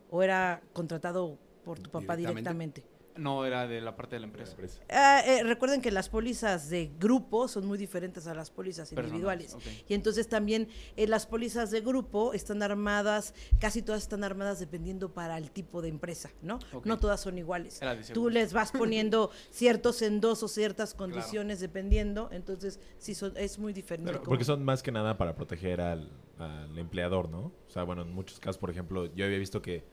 o 0.09 0.23
era 0.23 0.61
contratado 0.73 1.37
por 1.65 1.79
tu 1.79 1.89
papá 1.89 2.15
Directamente. 2.15 2.81
directamente. 2.81 2.96
No, 3.17 3.45
era 3.45 3.67
de 3.67 3.81
la 3.81 3.95
parte 3.95 4.15
de 4.15 4.19
la 4.21 4.27
empresa. 4.27 4.55
Ah, 4.89 5.21
eh, 5.25 5.43
recuerden 5.43 5.81
que 5.81 5.91
las 5.91 6.09
pólizas 6.09 6.69
de 6.69 6.91
grupo 6.99 7.47
son 7.47 7.65
muy 7.65 7.77
diferentes 7.77 8.27
a 8.27 8.33
las 8.33 8.51
pólizas 8.51 8.91
individuales. 8.91 9.55
Y 9.87 9.93
entonces 9.93 10.27
también 10.27 10.67
eh, 10.95 11.07
las 11.07 11.25
pólizas 11.25 11.71
de 11.71 11.81
grupo 11.81 12.33
están 12.33 12.61
armadas, 12.63 13.33
casi 13.59 13.81
todas 13.81 14.03
están 14.03 14.23
armadas 14.23 14.59
dependiendo 14.59 15.13
para 15.13 15.37
el 15.37 15.51
tipo 15.51 15.81
de 15.81 15.89
empresa, 15.89 16.29
¿no? 16.41 16.59
No 16.85 16.97
todas 16.99 17.19
son 17.21 17.37
iguales. 17.37 17.79
Tú 18.13 18.29
les 18.29 18.53
vas 18.53 18.71
poniendo 18.71 19.31
ciertos 19.51 20.01
endosos, 20.01 20.51
ciertas 20.51 20.93
condiciones 20.93 21.59
dependiendo, 21.59 22.29
entonces 22.31 22.79
sí 22.97 23.15
son, 23.15 23.33
es 23.37 23.59
muy 23.59 23.73
diferente. 23.73 24.11
Pero- 24.11 24.23
porque 24.23 24.43
son 24.43 24.63
más 24.63 24.83
que 24.83 24.91
nada 24.91 25.17
para 25.17 25.35
proteger 25.35 25.81
al, 25.81 26.09
al 26.37 26.77
empleador, 26.77 27.29
¿no? 27.29 27.39
O 27.67 27.69
sea, 27.69 27.83
bueno, 27.83 28.01
en 28.03 28.11
muchos 28.13 28.39
casos, 28.39 28.57
por 28.57 28.69
ejemplo, 28.69 29.05
yo 29.13 29.25
había 29.25 29.37
visto 29.37 29.61
que 29.61 29.83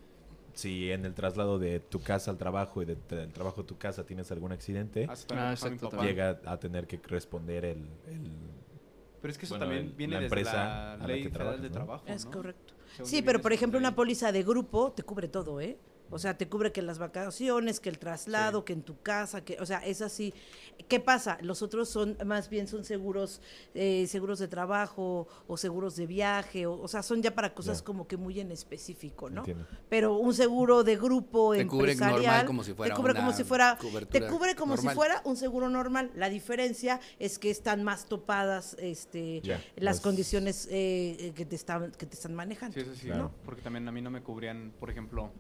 si 0.55 0.91
en 0.91 1.05
el 1.05 1.15
traslado 1.15 1.59
de 1.59 1.81
tu 1.81 2.01
casa 2.01 2.31
al 2.31 2.39
trabajo 2.39 2.83
y 2.83 2.85
de- 2.85 2.97
del 3.09 3.33
trabajo 3.33 3.63
a 3.63 3.67
tu 3.67 3.77
casa 3.77 4.05
tienes 4.05 4.31
algún 4.33 4.53
accidente, 4.53 5.07
Ah, 5.09 5.15
Ah, 5.31 5.53
exacto, 5.53 5.91
llega 6.03 6.41
a 6.45 6.59
tener 6.59 6.87
que 6.87 6.99
responder 7.09 7.65
el... 7.65 7.89
el- 8.07 8.29
Pero 9.21 9.33
es 9.33 9.39
que 9.39 9.47
eso 9.47 9.55
bueno, 9.55 9.65
también 9.67 9.87
el- 9.87 9.93
viene 9.93 10.15
la 10.15 10.21
desde 10.21 10.27
empresa 10.37 10.53
la 10.55 10.93
a 10.95 10.97
la 10.99 11.07
ley 11.07 11.23
que 11.23 11.29
federal 11.31 11.33
trabajas, 11.47 11.63
de 11.63 11.69
¿no? 11.69 11.75
trabajo, 11.75 12.05
Es 12.07 12.25
¿no? 12.25 12.31
correcto. 12.31 12.75
Según 12.97 13.11
Sí, 13.11 13.23
pero 13.23 13.41
por 13.41 13.51
desde 13.51 13.61
ejemplo, 13.61 13.79
una 13.79 13.95
póliza 13.97 14.33
de 14.33 14.43
grupo 14.43 14.93
te 14.93 15.03
cubre 15.03 15.29
todo, 15.29 15.61
¿eh? 15.61 15.77
O 16.15 16.19
sea, 16.21 16.39
te 16.39 16.49
cubre 16.49 16.71
que 16.71 16.81
las 16.81 16.99
vacaciones, 17.01 17.81
que 17.81 17.89
el 17.89 17.99
traslado, 17.99 18.61
Sí. 18.61 18.65
que 18.67 18.73
en 18.75 18.83
tu 18.83 19.01
casa, 19.03 19.45
que, 19.45 19.59
o 19.61 19.67
sea, 19.67 19.79
es 19.85 20.01
así. 20.01 20.33
¿Qué 20.87 21.01
pasa? 21.01 21.39
Los 21.41 21.61
otros 21.61 21.89
son, 21.89 22.17
más 22.25 22.49
bien 22.49 22.69
son 22.69 22.85
seguros, 22.85 23.41
eh, 23.75 24.07
seguros 24.07 24.39
de 24.39 24.47
trabajo 24.47 25.27
o 25.49 25.57
seguros 25.57 25.97
de 25.97 26.07
viaje, 26.07 26.67
o, 26.67 26.81
o 26.81 26.87
sea, 26.87 27.03
son 27.03 27.21
ya 27.21 27.35
para 27.35 27.53
cosas 27.53 27.83
como 27.83 28.07
que 28.07 28.17
muy 28.17 28.39
en 28.39 28.53
específico, 28.53 29.29
¿no? 29.29 29.41
Entiendo. 29.41 29.67
Pero 29.89 30.17
un 30.19 30.33
seguro 30.35 30.85
de 30.85 30.97
grupo 30.97 31.53
Te 31.53 31.67
cubre 31.67 31.93
empresarial 31.93 32.23
normal 32.23 32.47
como 32.47 32.63
si 32.63 32.75
fuera 32.75 32.95
te 32.95 33.01
cubre 33.01 33.13
una 33.13 33.21
como 33.21 33.33
si 33.33 33.43
fuera 33.45 33.79
te 34.09 34.27
cubre 34.29 34.55
como 34.55 34.75
normal. 34.77 34.93
si 34.93 34.97
fuera 34.97 35.23
un 35.25 35.37
seguro 35.37 35.69
normal. 35.69 36.13
La 36.15 36.29
diferencia 36.29 37.01
es 37.19 37.41
que 37.41 37.51
están 37.51 37.83
más 37.83 38.07
topadas 38.07 38.77
este 38.79 39.43
las 39.45 39.97
las- 39.97 40.01
condiciones 40.01 40.69
eh, 40.71 41.17
eh, 41.19 41.33
que 41.35 41.45
te 41.45 41.57
están 41.57 41.91
que 41.91 42.07
te 42.07 42.15
están 42.15 42.35
manejando. 42.35 42.73
Sí, 42.75 42.81
eso 42.83 42.95
sí, 42.95 43.07
Claro. 43.07 43.23
¿no? 43.25 43.33
Porque 43.45 43.63
también 43.63 43.89
a 43.89 43.91
mí 43.91 44.01
no 44.01 44.11
me 44.11 44.23
cubrían, 44.23 44.73
por 44.79 44.91
ejemplo, 44.91 45.33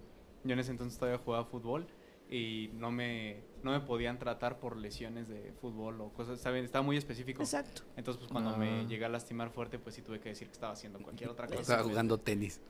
yo 0.44 0.52
en 0.52 0.58
ese 0.58 0.70
entonces 0.70 0.98
todavía 0.98 1.18
jugaba 1.24 1.44
fútbol 1.44 1.86
y 2.30 2.70
no 2.74 2.90
me, 2.90 3.42
no 3.62 3.70
me 3.72 3.80
podían 3.80 4.18
tratar 4.18 4.58
por 4.58 4.76
lesiones 4.76 5.28
de 5.28 5.52
fútbol 5.60 6.00
o 6.00 6.08
cosas, 6.10 6.40
¿saben? 6.40 6.64
Estaba 6.64 6.82
muy 6.82 6.96
específico. 6.96 7.42
Exacto. 7.42 7.82
Entonces, 7.96 8.18
pues 8.20 8.30
cuando 8.32 8.50
Ah. 8.50 8.56
me 8.56 8.86
llegué 8.86 9.04
a 9.04 9.08
lastimar 9.08 9.50
fuerte, 9.50 9.78
pues 9.78 9.94
sí 9.94 10.02
tuve 10.02 10.20
que 10.20 10.30
decir 10.30 10.48
que 10.48 10.54
estaba 10.54 10.72
haciendo 10.72 10.98
cualquier 11.00 11.30
otra 11.30 11.46
cosa. 11.46 11.60
Estaba 11.60 11.82
jugando 11.82 12.18
tenis. 12.18 12.60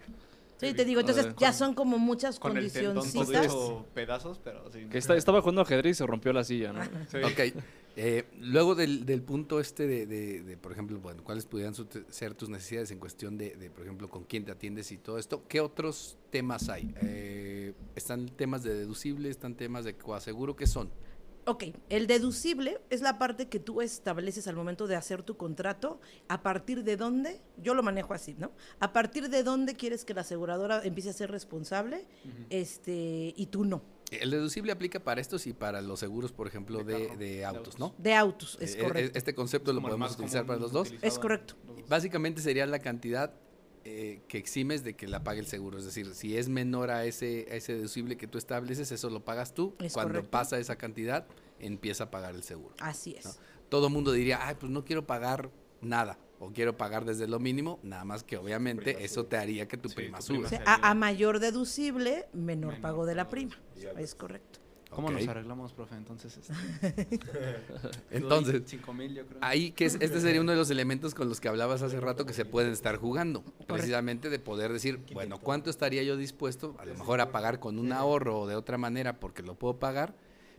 Sí, 0.57 0.73
te 0.73 0.85
digo, 0.85 1.01
entonces 1.01 1.35
ya 1.39 1.53
son 1.53 1.75
como 1.75 1.99
muchas 1.99 2.39
Con 2.39 2.57
el 2.57 2.73
tendón 2.73 2.95
condicioncitas. 2.97 3.47
hecho 3.47 3.87
pedazos, 3.93 4.41
pero 4.43 4.71
sí. 4.71 4.87
Que 4.91 4.99
está- 4.99 5.17
estaba 5.17 5.41
jugando 5.41 5.63
ajedrez 5.63 5.93
y 5.93 5.99
se 5.99 6.07
rompió 6.07 6.33
la 6.33 6.45
silla, 6.45 6.73
¿no? 6.73 6.83
Sí. 7.09 7.19
Ok. 7.19 7.63
Eh, 7.97 8.25
luego 8.41 8.75
del, 8.75 9.07
del 9.07 9.23
punto 9.23 9.61
este 9.61 9.87
de, 9.87 10.07
de- 10.07 10.43
de, 10.43 10.57
por 10.57 10.73
ejemplo, 10.73 10.99
bueno, 11.01 11.23
cuáles 11.23 11.47
pudieran 11.47 11.75
ser 12.09 12.35
tus 12.35 12.49
necesidades 12.49 12.91
en 12.91 12.99
cuestión 12.99 13.39
de, 13.39 13.57
de, 13.57 13.71
por 13.71 13.85
ejemplo, 13.85 14.09
con 14.09 14.25
quién 14.25 14.45
te 14.45 14.53
atiendes 14.53 14.91
y 14.93 14.99
todo 14.99 15.19
esto, 15.19 15.45
¿qué 15.49 15.61
otros 15.61 16.19
temas 16.31 16.69
hay? 16.69 16.95
Eh, 17.03 17.75
¿Están 17.95 18.27
temas 18.27 18.63
de 18.63 18.75
deducible? 18.75 19.29
¿Están 19.31 19.55
temas 19.55 19.85
de 19.85 19.95
coaseguro? 19.97 20.57
¿Qué 20.57 20.67
son? 20.67 20.91
Ok, 21.47 21.65
el 21.91 22.07
deducible 22.07 22.81
es 22.89 23.03
la 23.03 23.19
parte 23.19 23.49
que 23.51 23.61
tú 23.61 23.83
estableces 23.83 24.49
al 24.49 24.57
momento 24.57 24.87
de 24.87 24.97
hacer 24.97 25.23
tu 25.23 25.37
contrato, 25.37 26.01
a 26.27 26.43
partir 26.43 26.85
de 26.85 26.97
dónde, 26.97 27.43
yo 27.63 27.75
lo 27.75 27.83
manejo 27.83 28.15
así, 28.15 28.35
¿no? 28.39 28.53
A 28.81 28.95
partir 28.95 29.29
de 29.29 29.43
dónde 29.43 29.75
quieres 29.75 30.07
que 30.07 30.15
la 30.15 30.23
aseguradora 30.23 30.83
empiece 30.83 31.11
a 31.11 31.13
ser 31.13 31.31
responsable, 31.31 32.07
este, 32.49 33.35
y 33.37 33.47
tú 33.47 33.67
no. 33.67 33.83
El 34.23 34.31
deducible 34.31 34.73
aplica 34.73 35.01
para 35.01 35.21
estos 35.21 35.47
y 35.47 35.53
para 35.53 35.81
los 35.83 36.01
seguros, 36.01 36.33
por 36.33 36.47
ejemplo, 36.47 36.79
De 36.79 36.85
de, 36.85 37.07
carro, 37.07 37.19
de 37.19 37.27
de 37.27 37.45
autos. 37.45 37.79
¿no? 37.79 37.95
De 37.99 38.15
autos, 38.15 38.59
es 38.61 38.75
Eh, 38.75 38.79
correcto. 38.79 39.19
Este 39.19 39.35
concepto 39.35 39.71
Es 39.71 39.75
lo 39.77 39.83
podemos 39.83 40.13
utilizar 40.13 40.47
para 40.47 40.59
los 40.59 40.73
dos. 40.73 40.93
Es 41.03 41.19
correcto. 41.19 41.55
Básicamente 41.89 42.41
sería 42.43 42.67
la 42.67 42.79
cantidad 42.79 43.33
eh, 43.85 44.23
que 44.29 44.39
eximes 44.39 44.83
de 44.83 44.95
que 44.97 45.07
la 45.07 45.23
pague 45.25 45.41
el 45.41 45.47
seguro. 45.47 45.77
Es 45.79 45.85
decir, 45.85 46.15
si 46.15 46.37
es 46.39 46.49
menor 46.49 46.91
a 46.91 47.05
ese, 47.05 47.47
a 47.51 47.55
ese 47.55 47.75
deducible 47.75 48.17
que 48.17 48.27
tú 48.27 48.39
estableces, 48.39 48.91
eso 48.93 49.11
lo 49.11 49.25
pagas 49.25 49.53
tú. 49.53 49.75
Es 49.79 49.93
Cuando 49.93 50.13
correcto. 50.15 50.31
pasa 50.31 50.59
esa 50.59 50.77
cantidad, 50.77 51.27
empieza 51.59 52.05
a 52.05 52.11
pagar 52.11 52.35
el 52.35 52.43
seguro. 52.43 52.75
Así 52.81 53.15
es. 53.19 53.27
¿no? 53.27 53.33
Todo 53.69 53.91
mundo 53.91 54.13
diría, 54.13 54.39
ay, 54.47 54.57
pues 54.59 54.73
no 54.73 54.85
quiero 54.85 55.07
pagar 55.07 55.51
nada. 55.83 56.19
O 56.45 56.53
quiero 56.53 56.77
pagar 56.77 57.05
desde 57.05 57.27
lo 57.27 57.39
mínimo, 57.41 57.79
nada 57.83 58.05
más 58.05 58.23
que 58.23 58.37
obviamente 58.37 59.03
eso 59.05 59.25
te 59.25 59.37
haría 59.37 59.67
que 59.67 59.77
tu 59.79 59.89
Sí, 59.89 59.95
prima 59.97 60.19
tu 60.19 60.25
suba. 60.27 60.47
O 60.47 60.49
sea, 60.49 60.59
sería- 60.59 60.75
a, 60.75 60.91
a 60.91 60.95
mayor 60.95 61.41
deducible, 61.41 62.27
menor, 62.33 62.73
Menor 62.73 62.81
pago 62.83 63.07
de 63.07 63.15
la 63.15 63.29
prima. 63.29 63.57
Es 63.99 64.15
correcto. 64.15 64.61
¿Cómo 64.91 65.09
Ok. 65.09 65.15
nos 65.15 65.27
arreglamos, 65.29 65.73
profe? 65.73 65.97
Entonces, 65.97 66.37
este, 66.37 66.53
Entonces, 68.11 68.63
5 68.67 68.93
mil, 68.93 69.15
yo 69.15 69.27
creo. 69.27 69.39
Ahí 69.41 69.73
que 69.73 69.87
es- 69.87 69.97
este 70.01 70.21
sería 70.21 70.41
uno 70.41 70.53
de 70.53 70.59
los 70.59 70.71
elementos 70.71 71.15
con 71.15 71.29
los 71.29 71.41
que 71.41 71.49
hablabas 71.49 71.83
hace 71.83 71.99
rato 71.99 72.27
que 72.27 72.33
se 72.33 72.45
pueden 72.45 72.73
estar 72.73 72.97
jugando, 72.97 73.43
precisamente 73.67 74.31
de 74.31 74.39
poder 74.39 74.73
decir, 74.73 75.01
bueno, 75.13 75.39
¿cuánto 75.41 75.71
estaría 75.71 76.03
yo 76.03 76.17
dispuesto 76.17 76.77
a 76.79 76.85
lo 76.85 76.95
mejor 76.95 77.21
a 77.21 77.33
pagar 77.33 77.59
con 77.59 77.79
un 77.79 77.93
ahorro 77.93 78.41
o 78.41 78.47
de 78.47 78.55
otra 78.55 78.79
manera 78.79 79.19
porque 79.19 79.43
lo 79.43 79.55
puedo 79.57 79.79
pagar, 79.79 80.15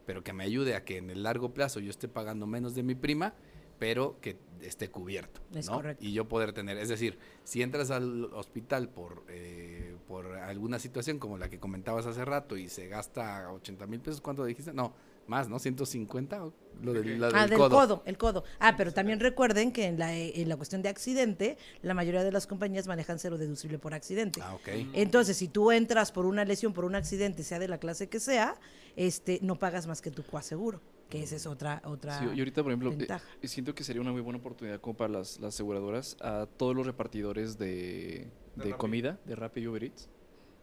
pero 0.05 0.23
que 0.23 0.33
me 0.33 0.43
ayude 0.43 0.75
a 0.75 0.83
que 0.83 0.97
en 0.97 1.09
el 1.11 1.23
largo 1.23 1.53
plazo 1.53 1.79
yo 1.79 1.89
esté 1.89 2.07
pagando 2.07 2.45
menos 2.45 2.75
de 2.75 2.83
mi 2.83 2.95
prima, 2.95 3.33
pero 3.79 4.17
que 4.21 4.37
esté 4.61 4.89
cubierto, 4.89 5.41
Es 5.53 5.67
¿no? 5.67 5.73
correcto. 5.75 6.03
Y 6.03 6.13
yo 6.13 6.27
poder 6.27 6.53
tener, 6.53 6.77
es 6.77 6.89
decir, 6.89 7.17
si 7.43 7.61
entras 7.61 7.91
al 7.91 8.25
hospital 8.33 8.89
por 8.89 9.23
eh, 9.29 9.95
por 10.07 10.27
alguna 10.33 10.79
situación 10.79 11.19
como 11.19 11.37
la 11.37 11.49
que 11.49 11.59
comentabas 11.59 12.05
hace 12.05 12.23
rato 12.25 12.57
y 12.57 12.69
se 12.69 12.87
gasta 12.87 13.51
80 13.51 13.85
mil 13.87 13.99
pesos, 13.99 14.21
¿cuánto 14.21 14.45
dijiste? 14.45 14.71
No, 14.73 14.93
más, 15.27 15.49
¿no? 15.49 15.57
150, 15.57 16.45
o 16.45 16.53
lo 16.83 16.93
del, 16.93 17.19
la 17.19 17.27
Ah, 17.33 17.41
del 17.41 17.49
del 17.51 17.57
codo. 17.59 17.69
codo. 17.75 18.03
el 18.05 18.17
codo. 18.17 18.43
Ah, 18.59 18.75
pero 18.77 18.93
también 18.93 19.19
recuerden 19.19 19.71
que 19.71 19.85
en 19.85 19.97
la, 19.97 20.15
en 20.15 20.47
la 20.47 20.55
cuestión 20.57 20.81
de 20.83 20.89
accidente, 20.89 21.57
la 21.81 21.93
mayoría 21.95 22.23
de 22.23 22.31
las 22.31 22.45
compañías 22.47 22.85
manejan 22.87 23.17
cero 23.19 23.37
deducible 23.39 23.79
por 23.79 23.93
accidente. 23.95 24.39
Ah, 24.43 24.53
ok. 24.55 24.67
Entonces, 24.93 25.35
si 25.37 25.47
tú 25.47 25.71
entras 25.71 26.11
por 26.11 26.25
una 26.27 26.45
lesión, 26.45 26.73
por 26.73 26.85
un 26.85 26.93
accidente, 26.95 27.43
sea 27.43 27.57
de 27.59 27.67
la 27.67 27.79
clase 27.79 28.07
que 28.07 28.19
sea, 28.19 28.55
este, 28.95 29.39
no 29.41 29.57
pagas 29.57 29.87
más 29.87 30.01
que 30.03 30.11
tu 30.11 30.21
coaseguro, 30.23 30.79
que 31.09 31.21
esa 31.23 31.35
es 31.35 31.45
otra, 31.45 31.81
otra 31.85 32.19
Sí, 32.19 32.25
y 32.35 32.39
ahorita, 32.39 32.63
por 32.63 32.71
ejemplo, 32.71 32.91
eh, 32.91 32.95
ventaja. 32.97 33.25
eh, 33.41 33.47
siento 33.47 33.75
que 33.75 33.83
sería 33.83 34.01
una 34.01 34.11
muy 34.11 34.21
buena 34.21 34.39
oportunidad 34.39 34.79
como 34.81 34.95
para 34.97 35.13
las, 35.13 35.39
las 35.39 35.53
aseguradoras 35.55 36.17
a 36.21 36.47
todos 36.57 36.75
los 36.75 36.85
repartidores 36.85 37.57
de, 37.57 38.27
comida, 38.77 39.19
de 39.25 39.35
Rappi 39.35 39.61
y 39.61 39.67
Uber 39.67 39.83
Eats. 39.83 40.09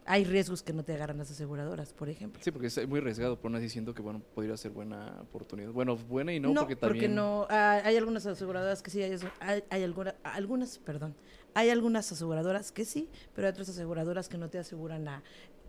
Hay 0.04 0.24
riesgos 0.24 0.64
que 0.64 0.72
no 0.72 0.82
te 0.84 0.94
agarran 0.94 1.18
las 1.18 1.30
aseguradoras, 1.30 1.92
por 1.92 2.08
ejemplo. 2.08 2.42
Sí, 2.42 2.50
porque 2.50 2.66
es 2.66 2.88
muy 2.88 2.98
arriesgado, 2.98 3.40
pero 3.40 3.56
así 3.56 3.68
siento 3.68 3.94
que 3.94 4.02
bueno, 4.02 4.20
podría 4.34 4.56
ser 4.56 4.72
buena 4.72 5.20
oportunidad. 5.22 5.70
Bueno, 5.70 5.96
buena 5.96 6.34
y 6.34 6.40
no, 6.40 6.52
porque 6.54 6.74
también... 6.74 7.14
no. 7.14 7.46
ah, 7.48 7.80
hay 7.84 7.96
algunas 7.96 8.26
aseguradoras 8.26 8.82
que 8.82 8.90
sí, 8.90 9.00
hay, 9.00 9.16
hay, 9.38 9.62
hay 9.70 9.82
alguna- 9.84 10.16
algunas, 10.24 10.78
perdón, 10.80 11.14
hay 11.54 11.70
algunas 11.70 12.10
aseguradoras 12.10 12.72
que 12.72 12.84
sí, 12.84 13.08
pero 13.32 13.46
hay 13.46 13.52
otras 13.52 13.68
aseguradoras 13.68 14.28
que 14.28 14.38
no 14.38 14.50
te 14.50 14.58
aseguran 14.58 15.06
a 15.06 15.22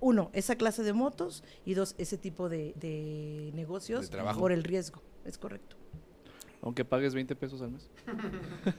uno, 0.03 0.29
esa 0.33 0.55
clase 0.55 0.83
de 0.83 0.93
motos 0.93 1.43
y 1.65 1.73
dos, 1.73 1.95
ese 1.97 2.17
tipo 2.17 2.49
de, 2.49 2.73
de 2.75 3.51
negocios 3.53 4.11
De 4.11 4.17
por 4.37 4.51
el 4.51 4.63
riesgo. 4.63 5.01
Es 5.25 5.37
correcto. 5.37 5.77
Aunque 6.61 6.85
pagues 6.85 7.13
20 7.13 7.35
pesos 7.35 7.61
al 7.61 7.71
mes. 7.71 7.89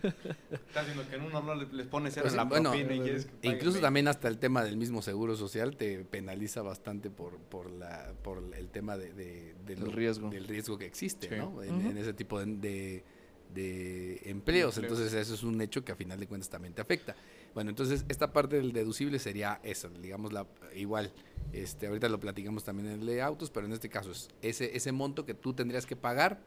Estás 0.51 0.87
viendo 0.87 1.07
que 1.09 1.17
en 1.17 1.23
uno 1.23 1.43
no 1.43 1.55
le- 1.55 1.67
les 1.73 1.87
pones 1.87 2.17
Pues, 2.19 2.35
la 2.35 2.45
bueno, 2.45 2.71
propina 2.71 2.95
y 2.95 3.01
que 3.01 3.11
Incluso 3.43 3.73
20. 3.75 3.81
también 3.81 4.09
hasta 4.09 4.29
el 4.29 4.39
tema 4.39 4.65
del 4.65 4.77
mismo 4.77 5.03
seguro 5.03 5.37
social 5.37 5.77
te 5.77 6.05
penaliza 6.05 6.63
bastante 6.63 7.11
por, 7.11 7.39
por, 7.39 7.71
la, 7.71 8.13
por 8.23 8.43
el 8.57 8.69
tema 8.71 8.97
de, 8.97 9.13
de- 9.13 9.55
de 9.67 9.73
El 9.75 9.93
riesgo. 9.93 10.31
del 10.31 10.47
riesgo 10.47 10.79
que 10.79 10.87
existe 10.87 11.29
Sí. 11.29 11.35
¿no? 11.37 11.63
en, 11.63 11.97
ese 11.99 12.15
tipo 12.15 12.39
de, 12.41 12.47
de- 12.57 13.05
de 13.53 14.13
empleos. 14.25 14.77
Empleos. 14.77 14.79
Entonces 14.79 15.13
eso 15.15 15.35
es 15.35 15.43
un 15.43 15.61
hecho 15.61 15.85
que 15.85 15.93
a 15.93 15.97
final 15.97 16.19
de 16.19 16.27
cuentas 16.27 16.49
también 16.49 16.73
te 16.75 16.81
afecta. 16.83 17.15
Bueno, 17.55 17.71
entonces 17.71 18.05
esta 18.09 18.33
parte 18.33 18.57
del 18.57 18.73
deducible 18.73 19.19
sería 19.19 19.61
esa, 19.63 19.89
digamos, 19.89 20.33
la, 20.33 20.47
igual. 20.75 21.13
Este, 21.53 21.87
ahorita 21.87 22.09
lo 22.09 22.19
platicamos 22.19 22.65
también 22.65 22.89
en 22.89 23.01
el 23.01 23.07
de 23.07 23.23
autos, 23.23 23.51
pero 23.51 23.67
en 23.67 23.73
este 23.73 23.89
caso 23.89 24.11
es 24.11 24.29
ese, 24.43 24.77
ese 24.77 24.91
monto 24.91 25.25
que 25.25 25.35
tú 25.35 25.55
tendrías 25.55 25.87
que 25.87 25.95
pagar 25.95 26.41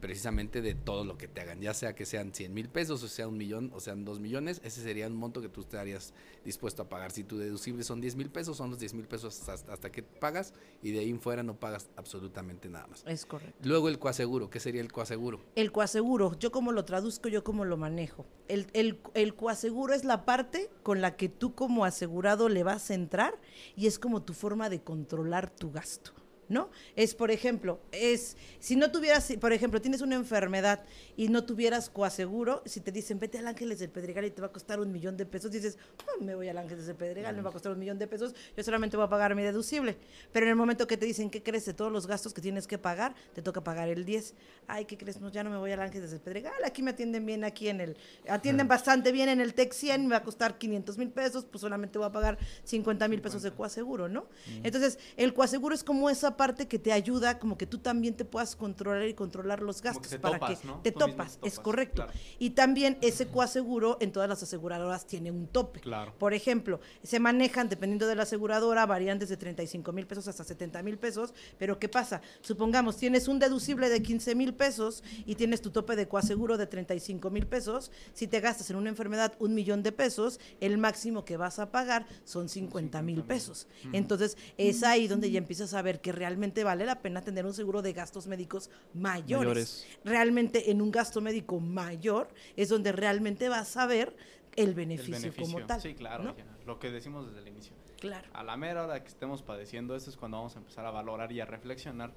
precisamente 0.00 0.62
de 0.62 0.74
todo 0.74 1.04
lo 1.04 1.16
que 1.16 1.28
te 1.28 1.40
hagan, 1.40 1.60
ya 1.60 1.74
sea 1.74 1.94
que 1.94 2.04
sean 2.06 2.34
100 2.34 2.52
mil 2.52 2.68
pesos, 2.68 3.02
o 3.02 3.08
sea 3.08 3.28
un 3.28 3.36
millón, 3.36 3.70
o 3.74 3.80
sean 3.80 4.04
dos 4.04 4.20
millones, 4.20 4.60
ese 4.64 4.82
sería 4.82 5.06
un 5.06 5.16
monto 5.16 5.40
que 5.40 5.48
tú 5.48 5.60
estarías 5.62 6.12
dispuesto 6.44 6.82
a 6.82 6.88
pagar. 6.88 7.12
Si 7.12 7.24
tu 7.24 7.38
deducible 7.38 7.84
son 7.84 8.00
10 8.00 8.16
mil 8.16 8.30
pesos, 8.30 8.56
son 8.56 8.70
los 8.70 8.78
10 8.78 8.94
mil 8.94 9.06
pesos 9.06 9.48
hasta, 9.48 9.72
hasta 9.72 9.92
que 9.92 10.02
pagas 10.02 10.54
y 10.82 10.90
de 10.92 11.00
ahí 11.00 11.10
en 11.10 11.20
fuera 11.20 11.42
no 11.42 11.58
pagas 11.58 11.90
absolutamente 11.96 12.68
nada 12.68 12.86
más. 12.86 13.04
Es 13.06 13.26
correcto. 13.26 13.56
Luego 13.62 13.88
el 13.88 13.98
coaseguro, 13.98 14.50
¿qué 14.50 14.60
sería 14.60 14.80
el 14.80 14.92
coaseguro? 14.92 15.40
El 15.54 15.72
coaseguro, 15.72 16.38
yo 16.38 16.50
como 16.50 16.72
lo 16.72 16.84
traduzco, 16.84 17.28
yo 17.28 17.44
como 17.44 17.64
lo 17.64 17.76
manejo. 17.76 18.26
El, 18.48 18.66
el, 18.72 19.00
el 19.14 19.34
coaseguro 19.34 19.94
es 19.94 20.04
la 20.04 20.24
parte 20.24 20.70
con 20.82 21.00
la 21.00 21.16
que 21.16 21.28
tú 21.28 21.54
como 21.54 21.84
asegurado 21.84 22.48
le 22.48 22.62
vas 22.62 22.90
a 22.90 22.94
entrar 22.94 23.38
y 23.76 23.86
es 23.86 23.98
como 23.98 24.22
tu 24.22 24.34
forma 24.34 24.68
de 24.68 24.80
controlar 24.80 25.50
tu 25.50 25.70
gasto. 25.70 26.12
¿No? 26.50 26.68
Es, 26.96 27.14
por 27.14 27.30
ejemplo, 27.30 27.78
es, 27.92 28.36
si 28.58 28.74
no 28.74 28.90
tuvieras, 28.90 29.32
por 29.40 29.52
ejemplo, 29.52 29.80
tienes 29.80 30.00
una 30.00 30.16
enfermedad 30.16 30.82
y 31.16 31.28
no 31.28 31.44
tuvieras 31.44 31.88
coaseguro, 31.88 32.60
si 32.66 32.80
te 32.80 32.90
dicen, 32.90 33.20
vete 33.20 33.38
al 33.38 33.46
Ángeles 33.46 33.78
del 33.78 33.88
Pedregal 33.88 34.24
y 34.24 34.30
te 34.32 34.40
va 34.40 34.48
a 34.48 34.52
costar 34.52 34.80
un 34.80 34.90
millón 34.90 35.16
de 35.16 35.26
pesos, 35.26 35.52
dices, 35.52 35.78
"Ah, 36.00 36.20
me 36.20 36.34
voy 36.34 36.48
al 36.48 36.58
Ángeles 36.58 36.86
del 36.86 36.96
Pedregal, 36.96 37.36
me 37.36 37.42
va 37.42 37.50
a 37.50 37.52
costar 37.52 37.70
un 37.70 37.78
millón 37.78 38.00
de 38.00 38.08
pesos, 38.08 38.34
yo 38.56 38.64
solamente 38.64 38.96
voy 38.96 39.06
a 39.06 39.08
pagar 39.08 39.32
mi 39.36 39.44
deducible. 39.44 39.96
Pero 40.32 40.44
en 40.46 40.50
el 40.50 40.56
momento 40.56 40.88
que 40.88 40.96
te 40.96 41.06
dicen, 41.06 41.30
¿qué 41.30 41.40
crees 41.40 41.64
de 41.66 41.72
todos 41.72 41.92
los 41.92 42.08
gastos 42.08 42.34
que 42.34 42.40
tienes 42.40 42.66
que 42.66 42.78
pagar? 42.78 43.14
Te 43.32 43.42
toca 43.42 43.62
pagar 43.62 43.88
el 43.88 44.04
10. 44.04 44.34
Ay, 44.66 44.86
¿qué 44.86 44.98
crees? 44.98 45.20
No, 45.20 45.30
ya 45.30 45.44
no 45.44 45.50
me 45.50 45.56
voy 45.56 45.70
al 45.70 45.80
Ángeles 45.80 46.10
del 46.10 46.18
Pedregal, 46.20 46.52
aquí 46.64 46.82
me 46.82 46.90
atienden 46.90 47.24
bien, 47.24 47.44
aquí 47.44 47.68
en 47.68 47.80
el, 47.80 47.96
atienden 48.28 48.66
bastante 48.66 49.12
bien 49.12 49.28
en 49.28 49.40
el 49.40 49.54
TEC 49.54 49.72
100, 49.72 50.02
me 50.02 50.14
va 50.14 50.16
a 50.16 50.24
costar 50.24 50.58
500 50.58 50.98
mil 50.98 51.10
pesos, 51.10 51.44
pues 51.44 51.60
solamente 51.60 51.96
voy 51.96 52.08
a 52.08 52.12
pagar 52.12 52.38
50 52.64 53.06
mil 53.06 53.20
pesos 53.20 53.42
de 53.42 53.52
coaseguro, 53.52 54.08
¿no? 54.08 54.26
Entonces, 54.64 54.98
el 55.16 55.32
coaseguro 55.32 55.76
es 55.76 55.84
como 55.84 56.10
esa 56.10 56.36
parte 56.40 56.66
que 56.66 56.78
te 56.78 56.90
ayuda 56.90 57.38
como 57.38 57.58
que 57.58 57.66
tú 57.66 57.76
también 57.76 58.14
te 58.14 58.24
puedas 58.24 58.56
controlar 58.56 59.06
y 59.06 59.12
controlar 59.12 59.60
los 59.60 59.82
que 59.82 59.88
gastos 59.88 60.16
para 60.16 60.38
topas, 60.38 60.60
que 60.60 60.66
¿no? 60.66 60.80
te 60.80 60.90
topas, 60.90 61.38
es 61.44 61.60
correcto. 61.60 62.06
claro. 62.06 62.12
Y 62.38 62.50
también 62.50 62.96
ese 63.02 63.26
coaseguro 63.26 63.98
en 64.00 64.10
todas 64.10 64.26
las 64.26 64.42
aseguradoras 64.42 65.06
tiene 65.06 65.30
un 65.30 65.48
tope. 65.48 65.80
Claro. 65.80 66.14
Por 66.16 66.32
ejemplo, 66.32 66.80
se 67.02 67.20
manejan, 67.20 67.68
dependiendo 67.68 68.06
de 68.06 68.14
la 68.14 68.22
aseguradora, 68.22 68.86
varían 68.86 69.18
desde 69.18 69.36
35 69.36 69.92
mil 69.92 70.06
pesos 70.06 70.28
hasta 70.28 70.42
70 70.42 70.82
mil 70.82 70.96
pesos. 70.96 71.34
Pero 71.58 71.78
¿qué 71.78 71.90
pasa? 71.90 72.22
Supongamos, 72.40 72.96
tienes 72.96 73.28
un 73.28 73.38
deducible 73.38 73.90
de 73.90 74.00
15 74.02 74.34
mil 74.34 74.54
pesos 74.54 75.04
y 75.26 75.34
tienes 75.34 75.60
tu 75.60 75.68
tope 75.68 75.94
de 75.94 76.08
coaseguro 76.08 76.56
de 76.56 76.66
35 76.66 77.28
mil 77.28 77.46
pesos. 77.46 77.90
Si 78.14 78.26
te 78.26 78.40
gastas 78.40 78.70
en 78.70 78.76
una 78.76 78.88
enfermedad 78.88 79.34
un 79.40 79.52
millón 79.52 79.82
de 79.82 79.92
pesos, 79.92 80.40
el 80.62 80.78
máximo 80.78 81.26
que 81.26 81.36
vas 81.36 81.58
a 81.58 81.70
pagar 81.70 82.06
son 82.24 82.48
50 82.48 83.02
mil 83.02 83.24
pesos. 83.24 83.66
Entonces, 83.92 84.38
es 84.56 84.82
ahí 84.84 85.06
donde 85.06 85.30
ya 85.30 85.36
empiezas 85.36 85.74
a 85.74 85.82
ver 85.82 86.00
que 86.00 86.12
realmente 86.12 86.29
vale 86.64 86.84
la 86.86 87.00
pena 87.00 87.20
tener 87.22 87.46
un 87.46 87.54
seguro 87.54 87.82
de 87.82 87.92
gastos 87.92 88.26
médicos 88.26 88.70
mayores. 88.94 89.38
Mayores. 89.38 89.86
Realmente 90.04 90.70
en 90.70 90.82
un 90.82 90.90
gasto 90.90 91.20
médico 91.20 91.60
mayor 91.60 92.28
es 92.56 92.68
donde 92.68 92.92
realmente 92.92 93.48
vas 93.48 93.76
a 93.76 93.86
ver 93.86 94.16
el 94.56 94.70
El 94.70 94.74
beneficio, 94.74 95.32
como 95.38 95.64
tal. 95.66 95.80
Sí, 95.80 95.94
claro. 95.94 96.24
¿no? 96.24 96.36
ya, 96.36 96.44
Lo 96.66 96.78
que 96.78 96.90
decimos 96.90 97.26
desde 97.26 97.40
el 97.40 97.48
inicio. 97.48 97.74
Claro. 98.00 98.28
A 98.32 98.42
la 98.42 98.56
mera 98.56 98.84
hora 98.84 99.02
que 99.02 99.08
estemos 99.08 99.42
padeciendo 99.42 99.94
esto 99.94 100.10
es 100.10 100.16
cuando 100.16 100.38
vamos 100.38 100.56
a 100.56 100.58
empezar 100.58 100.86
a 100.86 100.90
valorar 100.90 101.30
y 101.32 101.40
a 101.40 101.44
reflexionar 101.44 102.12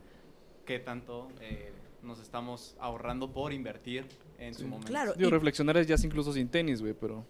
qué 0.65 0.80
tanto 0.80 1.30
eh, 1.41 1.72
nos 2.02 2.19
estamos 2.19 2.76
ahorrando 2.80 3.31
por 3.31 3.52
invertir 3.53 4.06
en 4.40 4.53
su 4.53 4.65
momento. 4.68 4.88
Claro. 4.88 5.14
Digo, 5.14 5.30
y- 5.30 5.31
reflexionar 5.31 5.77
es 5.77 5.88
ya 5.88 5.95
incluso 6.03 6.31
sin 6.34 6.48
tenis, 6.48 6.81
güey, 6.81 6.94
pero 6.94 7.26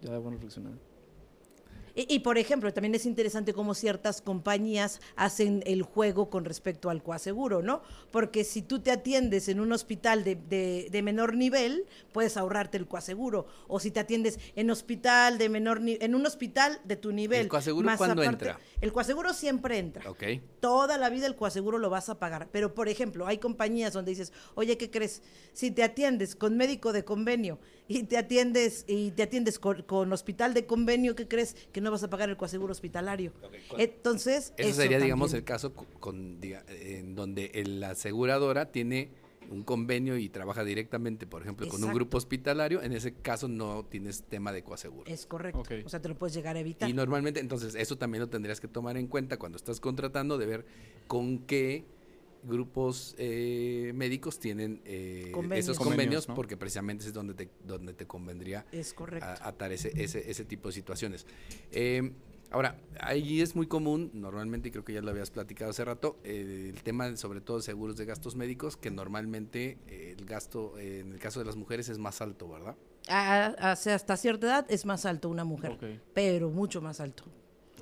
ya 0.00 0.16
bueno 0.18 0.30
reflexionar. 0.36 0.72
Y, 1.94 2.12
y, 2.14 2.20
por 2.20 2.38
ejemplo, 2.38 2.72
también 2.72 2.94
es 2.94 3.04
interesante 3.06 3.52
cómo 3.52 3.74
ciertas 3.74 4.22
compañías 4.22 5.00
hacen 5.16 5.62
el 5.66 5.82
juego 5.82 6.30
con 6.30 6.44
respecto 6.44 6.90
al 6.90 7.02
coaseguro, 7.02 7.62
¿no? 7.62 7.82
Porque 8.10 8.44
si 8.44 8.62
tú 8.62 8.80
te 8.80 8.90
atiendes 8.90 9.48
en 9.48 9.60
un 9.60 9.72
hospital 9.72 10.24
de, 10.24 10.36
de- 10.36 10.88
de 10.90 11.02
menor 11.02 11.34
nivel, 11.36 11.84
puedes 12.12 12.36
ahorrarte 12.36 12.78
el 12.78 12.86
coaseguro. 12.86 13.46
O 13.68 13.78
si 13.80 13.90
te 13.90 14.00
atiendes 14.00 14.38
en 14.56 14.70
hospital 14.70 15.38
de 15.38 15.48
menor 15.48 15.80
ni- 15.80 15.98
en 16.00 16.14
un 16.14 16.24
hospital 16.26 16.80
de 16.84 16.96
tu 16.96 17.12
nivel. 17.12 17.40
¿El 17.42 17.48
coaseguro 17.48 17.84
más 17.86 17.98
cuándo 17.98 18.22
aparte- 18.22 18.46
entra? 18.48 18.60
El 18.80 18.92
coaseguro 18.92 19.32
siempre 19.34 19.78
entra. 19.78 20.10
Ok. 20.10 20.22
Toda 20.60 20.96
la 20.98 21.10
vida 21.10 21.26
el 21.26 21.36
coaseguro 21.36 21.78
lo 21.78 21.90
vas 21.90 22.08
a 22.08 22.18
pagar. 22.18 22.48
Pero, 22.50 22.74
por 22.74 22.88
ejemplo, 22.88 23.26
hay 23.26 23.38
compañías 23.38 23.92
donde 23.92 24.10
dices, 24.12 24.32
oye, 24.54 24.76
¿qué 24.78 24.90
crees? 24.90 25.22
Si 25.52 25.70
te 25.70 25.82
atiendes 25.82 26.34
con 26.36 26.56
médico 26.56 26.92
de 26.92 27.04
convenio 27.04 27.58
y 27.98 28.04
te 28.04 28.16
atiendes 28.16 28.84
y 28.88 29.10
te 29.12 29.22
atiendes 29.24 29.58
con, 29.58 29.82
con 29.82 30.12
hospital 30.12 30.54
de 30.54 30.66
convenio, 30.66 31.14
¿qué 31.14 31.28
crees? 31.28 31.54
Que 31.72 31.80
no 31.80 31.90
vas 31.90 32.02
a 32.02 32.10
pagar 32.10 32.30
el 32.30 32.36
coaseguro 32.36 32.72
hospitalario. 32.72 33.32
Entonces, 33.78 34.52
Eso, 34.56 34.68
eso 34.70 34.80
sería, 34.82 34.98
digamos, 34.98 35.32
el 35.34 35.44
caso 35.44 35.74
co- 35.74 35.86
con, 36.00 36.40
diga- 36.40 36.64
en 36.68 37.14
donde 37.14 37.50
la 37.66 37.90
aseguradora 37.90 38.70
tiene 38.72 39.10
un 39.50 39.64
convenio 39.64 40.16
y 40.16 40.28
trabaja 40.28 40.64
directamente, 40.64 41.26
por 41.26 41.42
ejemplo, 41.42 41.68
con 41.68 41.82
un 41.84 41.92
grupo 41.92 42.16
hospitalario. 42.16 42.80
En 42.82 42.92
ese 42.92 43.12
caso 43.12 43.48
no 43.48 43.84
tienes 43.84 44.22
tema 44.22 44.52
de 44.52 44.62
coaseguro. 44.62 45.10
Es 45.10 45.26
correcto. 45.26 45.62
O 45.84 45.88
sea, 45.88 46.00
te 46.00 46.08
lo 46.08 46.16
puedes 46.16 46.34
llegar 46.34 46.56
a 46.56 46.60
evitar. 46.60 46.88
Y 46.88 46.92
normalmente, 46.92 47.40
entonces, 47.40 47.74
eso 47.74 47.98
también 47.98 48.20
lo 48.22 48.28
tendrías 48.28 48.60
que 48.60 48.68
tomar 48.68 48.96
en 48.96 49.08
cuenta 49.08 49.38
cuando 49.38 49.56
estás 49.56 49.80
contratando, 49.80 50.38
de 50.38 50.46
ver 50.46 50.64
con 51.06 51.40
qué 51.40 51.84
grupos 52.42 53.14
eh, 53.18 53.92
médicos 53.94 54.38
tienen 54.38 54.80
eh, 54.84 55.30
Convenios. 55.32 55.64
esos 55.66 55.78
Convenios, 55.78 55.96
convenios, 56.04 56.28
¿no? 56.28 56.34
porque 56.34 56.56
precisamente 56.56 57.06
es 57.06 57.12
donde 57.12 57.34
te, 57.34 57.48
donde 57.64 57.94
te 57.94 58.06
convendría 58.06 58.66
Es 58.72 58.92
correcto. 58.94 59.26
a- 59.26 59.48
atar 59.48 59.72
ese, 59.72 59.92
ese, 60.02 60.30
ese 60.30 60.44
tipo 60.44 60.68
de 60.68 60.74
situaciones. 60.74 61.26
Eh, 61.70 62.12
ahora, 62.50 62.76
ahí 63.00 63.40
es 63.40 63.54
muy 63.56 63.66
común, 63.66 64.10
normalmente, 64.14 64.68
y 64.68 64.70
creo 64.72 64.84
que 64.84 64.92
ya 64.92 65.00
lo 65.02 65.10
habías 65.10 65.30
platicado 65.30 65.70
hace 65.70 65.84
rato, 65.84 66.18
eh, 66.24 66.70
el 66.74 66.82
tema 66.82 67.08
de, 67.08 67.16
sobre 67.16 67.40
todo 67.40 67.58
de 67.58 67.62
seguros 67.62 67.96
de 67.96 68.04
gastos 68.04 68.34
médicos, 68.36 68.76
que 68.76 68.90
normalmente 68.90 69.78
eh, 69.88 70.14
el 70.18 70.24
gasto, 70.26 70.78
eh, 70.78 71.00
en 71.00 71.12
el 71.12 71.18
caso 71.18 71.40
de 71.40 71.46
las 71.46 71.56
mujeres, 71.56 71.88
es 71.88 71.98
más 71.98 72.20
alto, 72.20 72.48
¿verdad? 72.48 72.76
A- 73.08 73.72
hasta 73.72 74.16
cierta 74.16 74.46
edad 74.46 74.66
es 74.68 74.84
más 74.86 75.06
alto 75.06 75.28
una 75.28 75.44
mujer, 75.44 75.76
pero 76.14 76.50
mucho 76.50 76.80
más 76.80 77.00
alto. 77.00 77.24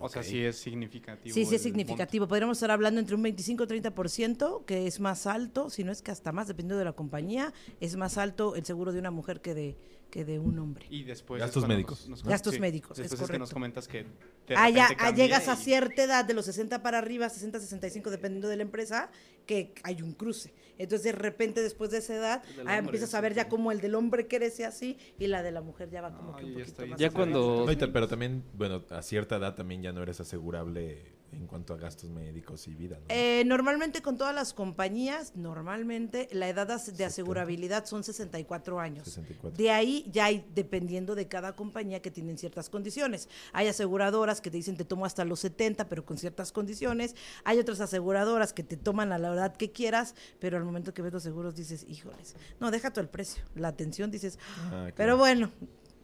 O 0.01 0.09
sea, 0.09 0.23
sí 0.23 0.43
es 0.45 0.57
significativo. 0.59 1.35
Sí, 1.35 1.45
sí 1.45 1.55
es 1.55 1.63
significativo. 1.63 2.27
Podríamos 2.27 2.57
estar 2.57 2.71
hablando 2.71 3.01
entre 3.01 3.15
un 3.15 3.23
25 3.23 3.65
o 3.65 3.67
30%, 3.67 4.65
que 4.65 4.87
es 4.87 5.01
más 5.01 5.27
alto, 5.27 5.71
si 5.71 5.85
no 5.85 5.93
es 5.93 6.03
que 6.03 6.11
hasta 6.11 6.33
más, 6.33 6.49
dependiendo 6.49 6.79
de 6.79 6.85
la 6.85 6.93
compañía, 6.93 7.53
es 7.81 7.97
más 7.97 8.19
alto 8.19 8.57
el 8.57 8.65
seguro 8.65 8.93
de 8.93 8.99
una 8.99 9.11
mujer 9.11 9.41
que 9.41 9.55
de, 9.55 9.77
que 10.11 10.25
de 10.25 10.39
un 10.39 10.59
hombre. 10.59 10.85
monto. 10.87 10.95
Y 10.97 11.05
después. 11.05 11.41
Gastos 11.41 11.69
médicos, 11.69 12.09
nos- 12.09 12.25
¿no? 12.25 12.31
Gastos 12.31 12.59
médicos, 12.59 12.99
es 12.99 13.05
Después 13.11 13.21
es, 13.23 13.31
que 13.31 13.39
nos 13.39 13.51
correcto. 13.51 13.55
comentas 13.55 13.89
que. 13.89 14.05
de 14.49 14.57
Ah, 14.57 14.71
ah, 14.99 15.11
llegas 15.15 15.49
a 15.49 15.55
y- 15.55 15.57
cierta 15.57 16.03
edad, 16.03 16.25
de 16.25 16.35
los 16.35 16.45
60 16.47 16.83
para 16.83 16.99
arriba, 16.99 17.29
60, 17.29 17.61
65, 17.61 18.11
dependiendo 18.11 18.49
de 18.49 18.57
la 18.57 18.63
empresa, 18.63 19.11
que 19.47 19.73
hay 19.85 20.03
un 20.03 20.13
cruce. 20.15 20.53
Entonces, 20.83 21.05
de 21.05 21.13
repente, 21.13 21.63
después 21.63 21.91
de 21.91 21.99
esa 21.99 22.15
edad, 22.15 22.43
ah, 22.67 22.79
empiezas 22.79 23.13
a 23.15 23.21
ver 23.21 23.35
ya 23.35 23.49
como 23.49 23.71
el 23.71 23.81
del 23.81 23.95
hombre 23.95 24.27
crece 24.29 24.65
así 24.65 24.97
y 25.19 25.27
la 25.27 25.43
de 25.43 25.51
la 25.53 25.61
mujer 25.61 25.91
ya 25.91 26.01
va 26.01 26.15
como 26.17 26.35
que 26.37 26.45
un 26.45 26.53
poquito 26.53 26.69
estoy- 26.71 26.89
más 26.89 26.99
Ya 26.99 27.11
cuando-. 27.11 27.67
No, 27.67 27.93
pero 27.93 28.09
también, 28.09 28.43
bueno, 28.55 28.85
a 28.91 29.03
cierta 29.03 29.37
edad 29.37 29.55
también 29.55 29.83
ya 29.83 29.93
no 29.93 30.03
eres 30.03 30.21
asegurable 30.21 31.20
en 31.33 31.47
cuanto 31.47 31.75
a 31.75 31.77
gastos 31.77 32.11
médicos 32.11 32.67
y 32.67 32.75
vida, 32.75 32.97
¿no? 32.99 33.07
Eh, 33.09 33.45
normalmente 33.47 34.03
con 34.03 34.19
todas 34.19 34.35
las 34.35 34.53
compañías, 34.53 35.33
normalmente 35.37 36.29
la 36.33 36.49
edad 36.49 36.67
de 36.85 37.05
asegurabilidad 37.05 37.85
son 37.87 38.03
64 38.05 38.81
años. 38.81 39.05
64. 39.05 39.57
De 39.57 39.71
ahí 39.71 40.07
ya 40.13 40.27
hay, 40.27 40.45
dependiendo 40.55 41.15
de 41.15 41.29
cada 41.29 41.55
compañía, 41.55 42.01
que 42.03 42.11
tienen 42.11 42.37
ciertas 42.39 42.69
condiciones. 42.69 43.29
Hay 43.53 43.69
aseguradoras 43.69 44.41
que 44.41 44.51
te 44.51 44.57
dicen 44.57 44.77
te 44.77 44.85
tomo 44.85 45.07
hasta 45.07 45.25
los 45.25 45.41
70, 45.41 45.89
pero 45.89 46.05
con 46.05 46.19
ciertas 46.19 46.53
condiciones. 46.53 47.15
Hay 47.45 47.59
otras 47.59 47.81
aseguradoras 47.81 48.53
que 48.53 48.63
te 48.63 48.77
toman 48.77 49.13
a 49.13 49.19
la 49.19 49.33
edad 49.33 49.57
que 49.57 49.71
quieras, 49.71 50.15
pero 50.41 50.57
al 50.57 50.65
momento 50.65 50.93
que 50.95 51.03
ves 51.03 51.13
los 51.13 51.23
seguros 51.23 51.55
dices, 51.55 51.85
híjoles, 51.89 52.35
no, 52.59 52.71
deja 52.71 52.91
todo 52.91 53.03
el 53.03 53.09
precio. 53.09 53.43
La 53.55 53.69
atención 53.69 54.11
dices, 54.11 54.39
Ah, 54.65 54.69
claro. 54.71 54.95
pero 54.97 55.17
bueno, 55.17 55.51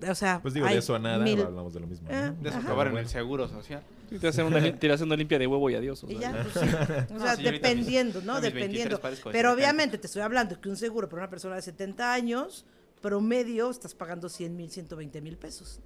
o 0.09 0.15
sea, 0.15 0.41
Pues 0.43 0.53
digo, 0.55 0.67
hay 0.67 0.75
de 0.75 0.79
eso 0.81 0.95
a 0.95 0.99
nada 0.99 1.19
mil- 1.25 1.41
hablamos 1.41 1.73
de 1.75 1.81
lo 1.81 1.87
mismo. 1.87 2.09
¿no? 2.11 2.33
De 2.35 2.49
eso 2.49 2.59
Ajá. 2.59 2.67
acabar 2.67 2.87
en 2.89 2.99
el 2.99 3.09
seguro 3.09 3.49
social. 3.49 3.83
Sí, 4.11 4.19
te 4.19 4.29
hacen 4.29 4.47
una, 4.47 4.59
lim- 4.59 4.79
te 4.79 4.91
hacen 4.93 5.07
una 5.07 5.17
limpia 5.17 5.39
de 5.39 5.47
huevo 5.47 5.69
y 5.71 5.75
adiós. 5.75 6.05
o 6.05 6.11
Y 6.11 6.19
ya, 6.19 6.33
pues 6.33 6.55
sí. 6.55 6.71
O 7.15 7.19
sea, 7.21 7.37
dependiendo, 7.37 8.19
mis- 8.21 8.27
¿no? 8.27 8.35
a 8.37 8.41
mis 8.41 8.53
23 8.53 8.53
Dependiendo. 8.53 9.01
Pero 9.01 9.17
70. 9.25 9.53
obviamente 9.53 9.99
te 9.99 10.07
estoy 10.07 10.23
hablando 10.23 10.61
que 10.61 10.69
un 10.69 10.77
seguro 10.77 11.09
para 11.09 11.23
una 11.23 11.31
persona 11.31 11.57
de 11.57 11.63
70 11.63 12.13
años, 12.13 12.65
promedio, 13.01 13.71
estás 13.71 13.95
pagando 13.95 14.29
100 14.29 14.57
mil, 14.57 14.71
120 14.71 15.21
mil 15.21 15.37
pesos. 15.37 15.81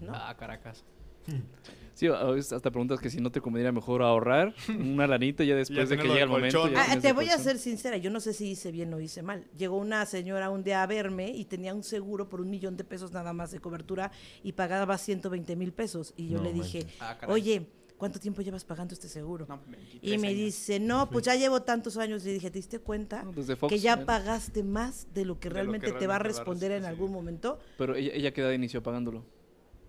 ¿no? 0.00 0.12
Ah, 0.14 0.34
Caracas. 0.38 0.82
Sí, 1.94 2.06
a 2.06 2.24
veces 2.24 2.52
hasta 2.52 2.70
preguntas 2.70 2.98
que 3.00 3.10
si 3.10 3.20
no 3.20 3.30
te 3.30 3.40
convendría 3.40 3.70
mejor 3.70 4.02
ahorrar 4.02 4.54
una 4.68 5.06
lanita 5.06 5.44
ya 5.44 5.54
después 5.54 5.88
de 5.88 5.96
que 5.96 6.04
llega 6.04 6.14
de 6.14 6.22
el 6.22 6.28
momento. 6.28 6.62
colchón. 6.62 6.82
Ah, 6.88 6.98
te 6.98 7.12
voy 7.12 7.28
a 7.28 7.38
ser 7.38 7.58
sincera, 7.58 7.96
yo 7.96 8.10
no 8.10 8.18
sé 8.18 8.32
si 8.32 8.50
hice 8.50 8.72
bien 8.72 8.92
o 8.94 9.00
hice 9.00 9.22
mal. 9.22 9.44
Llegó 9.56 9.76
una 9.76 10.04
señora 10.06 10.50
un 10.50 10.64
día 10.64 10.82
a 10.82 10.86
verme 10.86 11.30
y 11.30 11.44
tenía 11.44 11.74
un 11.74 11.84
seguro 11.84 12.28
por 12.28 12.40
un 12.40 12.50
millón 12.50 12.76
de 12.76 12.84
pesos 12.84 13.12
nada 13.12 13.32
más 13.32 13.50
de 13.50 13.60
cobertura 13.60 14.10
y 14.42 14.52
pagaba 14.52 14.96
120 14.96 15.54
mil 15.54 15.72
pesos. 15.72 16.14
Y 16.16 16.28
yo 16.28 16.38
No 16.38 16.44
le 16.44 16.52
dije. 16.54 16.86
Ah, 16.98 17.18
oye, 17.28 17.66
¿cuánto 17.98 18.18
tiempo 18.18 18.40
llevas 18.40 18.64
pagando 18.64 18.94
este 18.94 19.08
seguro? 19.08 19.46
No, 19.48 19.60
23 19.68 20.00
y 20.02 20.18
me 20.18 20.28
años. 20.28 20.40
dice, 20.40 20.80
no, 20.80 21.10
pues 21.10 21.26
ya 21.26 21.36
llevo 21.36 21.62
tantos 21.62 21.98
años. 21.98 22.24
Le 22.24 22.32
dije, 22.32 22.50
¿te 22.50 22.58
diste 22.58 22.78
cuenta? 22.78 23.22
No, 23.22 23.32
desde 23.32 23.54
Fox, 23.54 23.70
que 23.70 23.78
ya 23.78 23.94
¿eh? 23.94 24.04
pagaste 24.04 24.62
más 24.62 25.06
de 25.12 25.26
lo 25.26 25.38
que 25.38 25.50
De 25.50 25.50
lo 25.50 25.50
que 25.50 25.50
realmente 25.50 25.92
te 25.92 25.92
va 25.92 25.94
a 25.94 25.98
realmente 25.98 26.06
va 26.06 26.14
a 26.16 26.18
responder 26.18 26.72
en 26.72 26.84
algún 26.86 27.12
momento. 27.12 27.60
Pero 27.76 27.94
ella, 27.94 28.12
ella 28.14 28.32
queda 28.32 28.52
inició 28.54 28.82
pagándolo. 28.82 29.24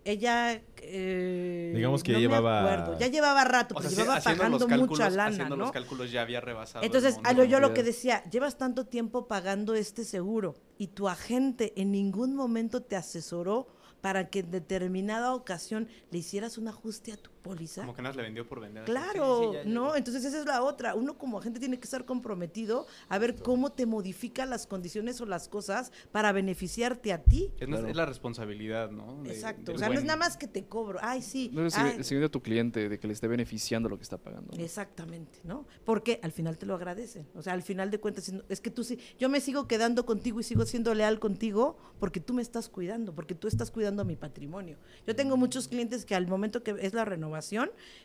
Ella, 0.04 0.60
eh, 0.82 1.72
Digamos 1.74 2.02
que 2.02 2.12
no 2.12 2.18
ya 2.18 2.28
me 2.28 2.34
llevaba- 2.34 2.60
acuerdo, 2.60 2.98
ya 2.98 3.06
llevaba 3.08 3.44
rato, 3.44 3.74
O 3.74 3.78
pero 3.78 3.88
sea, 3.88 3.96
sí, 3.96 4.02
llevaba 4.02 4.20
pagando 4.20 4.58
los 4.58 4.68
cálculos, 4.68 4.90
mucha 4.98 5.10
lana, 5.10 5.30
haciendo 5.32 5.56
¿no? 5.56 5.62
los 5.64 5.72
cálculos 5.72 6.10
ya 6.12 6.20
había 6.22 6.40
rebasado. 6.40 6.84
Entonces, 6.84 7.18
a 7.24 7.32
lo, 7.32 7.44
yo 7.44 7.58
lo 7.60 7.72
que 7.72 7.82
decía, 7.82 8.22
llevas 8.30 8.58
tanto 8.58 8.86
tiempo 8.86 9.26
pagando 9.26 9.74
este 9.74 10.04
seguro 10.04 10.56
y 10.76 10.88
tu 10.88 11.08
agente 11.08 11.72
en 11.80 11.90
ningún 11.90 12.34
momento 12.36 12.82
te 12.82 12.96
asesoró 12.96 13.66
para 14.02 14.28
que 14.28 14.40
en 14.40 14.50
determinada 14.50 15.34
ocasión 15.34 15.88
le 16.10 16.18
hicieras 16.18 16.58
un 16.58 16.68
ajuste 16.68 17.12
a 17.12 17.16
tu 17.16 17.30
póliza. 17.44 17.82
Como 17.82 17.94
que 17.94 18.02
nada 18.02 18.16
le 18.16 18.22
vendió 18.22 18.48
por 18.48 18.58
vender. 18.60 18.84
Claro, 18.84 19.38
sí, 19.38 19.46
sí, 19.48 19.52
ya, 19.52 19.62
ya. 19.64 19.70
¿no? 19.70 19.94
Entonces 19.94 20.24
esa 20.24 20.40
es 20.40 20.46
la 20.46 20.62
otra. 20.62 20.94
Uno 20.94 21.16
como 21.18 21.38
agente 21.38 21.60
tiene 21.60 21.78
que 21.78 21.84
estar 21.84 22.04
comprometido 22.06 22.86
a 23.08 23.18
ver 23.18 23.36
cómo 23.36 23.70
te 23.70 23.84
modifica 23.86 24.46
las 24.46 24.66
condiciones 24.66 25.20
o 25.20 25.26
las 25.26 25.48
cosas 25.48 25.92
para 26.10 26.32
beneficiarte 26.32 27.12
a 27.12 27.22
ti. 27.22 27.52
Es, 27.58 27.68
la 27.68 28.06
responsabilidad, 28.06 28.90
¿no? 28.90 29.22
De- 29.22 29.30
Exacto. 29.30 29.74
O 29.74 29.78
sea, 29.78 29.88
no 29.88 29.94
es 29.94 30.04
nada 30.04 30.16
más 30.16 30.36
que 30.38 30.48
te 30.48 30.64
cobro. 30.64 30.98
Ay, 31.02 31.20
sí. 31.20 31.50
No 31.52 31.66
es 31.66 31.76
ay, 31.76 31.96
el 31.98 32.04
seguimiento 32.04 32.28
a 32.28 32.32
tu 32.32 32.42
cliente 32.42 32.88
de 32.88 32.98
que 32.98 33.06
le 33.06 33.12
esté 33.12 33.28
beneficiando 33.28 33.88
lo 33.88 33.98
que 33.98 34.04
está 34.04 34.16
pagando. 34.16 34.56
¿no? 34.56 34.64
Exactamente, 34.64 35.38
¿no? 35.44 35.66
Porque 35.84 36.20
al 36.22 36.32
final 36.32 36.56
te 36.56 36.64
lo 36.64 36.74
agradecen. 36.74 37.28
O 37.34 37.42
sea, 37.42 37.52
al 37.52 37.62
final 37.62 37.90
de 37.90 38.00
cuentas, 38.00 38.32
es 38.48 38.60
que 38.62 38.70
tú 38.70 38.84
sí, 38.84 38.98
yo 39.18 39.28
me 39.28 39.40
sigo 39.42 39.68
quedando 39.68 40.06
contigo 40.06 40.40
y 40.40 40.42
sigo 40.44 40.64
siendo 40.64 40.94
leal 40.94 41.18
contigo 41.20 41.76
porque 42.00 42.20
tú 42.20 42.32
me 42.32 42.40
estás 42.40 42.70
cuidando, 42.70 43.14
porque 43.14 43.34
tú 43.34 43.48
estás 43.48 43.70
cuidando 43.70 44.04
mi 44.06 44.16
patrimonio. 44.16 44.78
Yo 45.06 45.14
tengo 45.14 45.36
muchos 45.36 45.68
clientes 45.68 46.06
que 46.06 46.14
al 46.14 46.26
momento 46.26 46.62
que 46.62 46.74
es 46.80 46.94
la 46.94 47.04
renovación, 47.04 47.33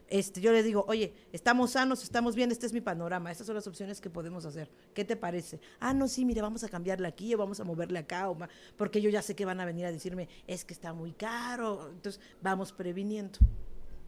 este, 0.07 0.41
yo 0.41 0.51
les 0.51 0.65
digo, 0.65 0.85
oye, 0.87 1.13
estamos 1.31 1.71
sanos, 1.71 2.03
estamos 2.03 2.35
bien, 2.35 2.51
este 2.51 2.65
es 2.65 2.73
mi 2.73 2.81
panorama, 2.81 3.31
estas 3.31 3.47
son 3.47 3.55
las 3.55 3.67
opciones 3.67 4.01
que 4.01 4.09
podemos 4.09 4.45
hacer. 4.45 4.69
¿Qué 4.93 5.05
te 5.05 5.15
parece? 5.15 5.59
Ah, 5.79 5.93
no, 5.93 6.07
sí, 6.07 6.25
mire, 6.25 6.41
vamos 6.41 6.63
a 6.63 6.69
cambiarle 6.69 7.07
aquí 7.07 7.33
o 7.33 7.37
vamos 7.37 7.59
a 7.59 7.63
moverle 7.63 7.99
acá, 7.99 8.29
o 8.29 8.37
porque 8.77 9.01
yo 9.01 9.09
ya 9.09 9.21
sé 9.21 9.35
que 9.35 9.45
van 9.45 9.59
a 9.59 9.65
venir 9.65 9.85
a 9.85 9.91
decirme, 9.91 10.29
es 10.47 10.65
que 10.65 10.73
está 10.73 10.93
muy 10.93 11.11
caro, 11.13 11.89
entonces 11.89 12.21
vamos 12.41 12.71
previniendo. 12.71 13.39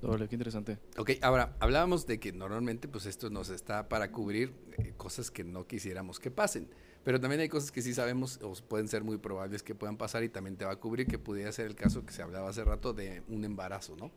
Doble, 0.02 0.28
qué 0.28 0.36
interesante. 0.36 0.80
Ok, 0.98 1.12
ahora, 1.22 1.56
hablábamos 1.60 2.08
de 2.08 2.20
que 2.20 2.34
normalmente 2.34 2.88
pues 2.88 3.06
esto 3.06 3.30
nos 3.30 3.50
está 3.50 3.88
para 3.88 4.12
cubrir 4.12 4.52
eh, 4.80 4.94
cosas 4.98 5.30
que 5.30 5.44
no 5.44 5.68
quisiéramos 5.68 6.20
que 6.20 6.32
pasen. 6.32 6.68
Pero 7.04 7.20
también 7.20 7.42
hay 7.42 7.50
cosas 7.50 7.72
que 7.72 7.82
sí 7.82 7.94
sabemos 7.94 8.40
o 8.44 8.54
pueden 8.68 8.88
ser 8.88 9.04
muy 9.04 9.18
probables 9.18 9.64
que 9.64 9.76
puedan 9.76 9.98
pasar 9.98 10.24
y 10.24 10.30
también 10.30 10.56
te 10.56 10.66
va 10.66 10.72
a 10.72 10.76
cubrir, 10.76 11.08
que 11.08 11.18
pudiera 11.18 11.52
ser 11.52 11.68
el 11.68 11.76
caso 11.76 12.06
que 12.06 12.14
se 12.14 12.22
hablaba 12.22 12.50
hace 12.50 12.64
rato 12.64 12.94
de 12.94 13.24
un 13.28 13.44
embarazo, 13.44 13.96
¿no? 13.96 14.12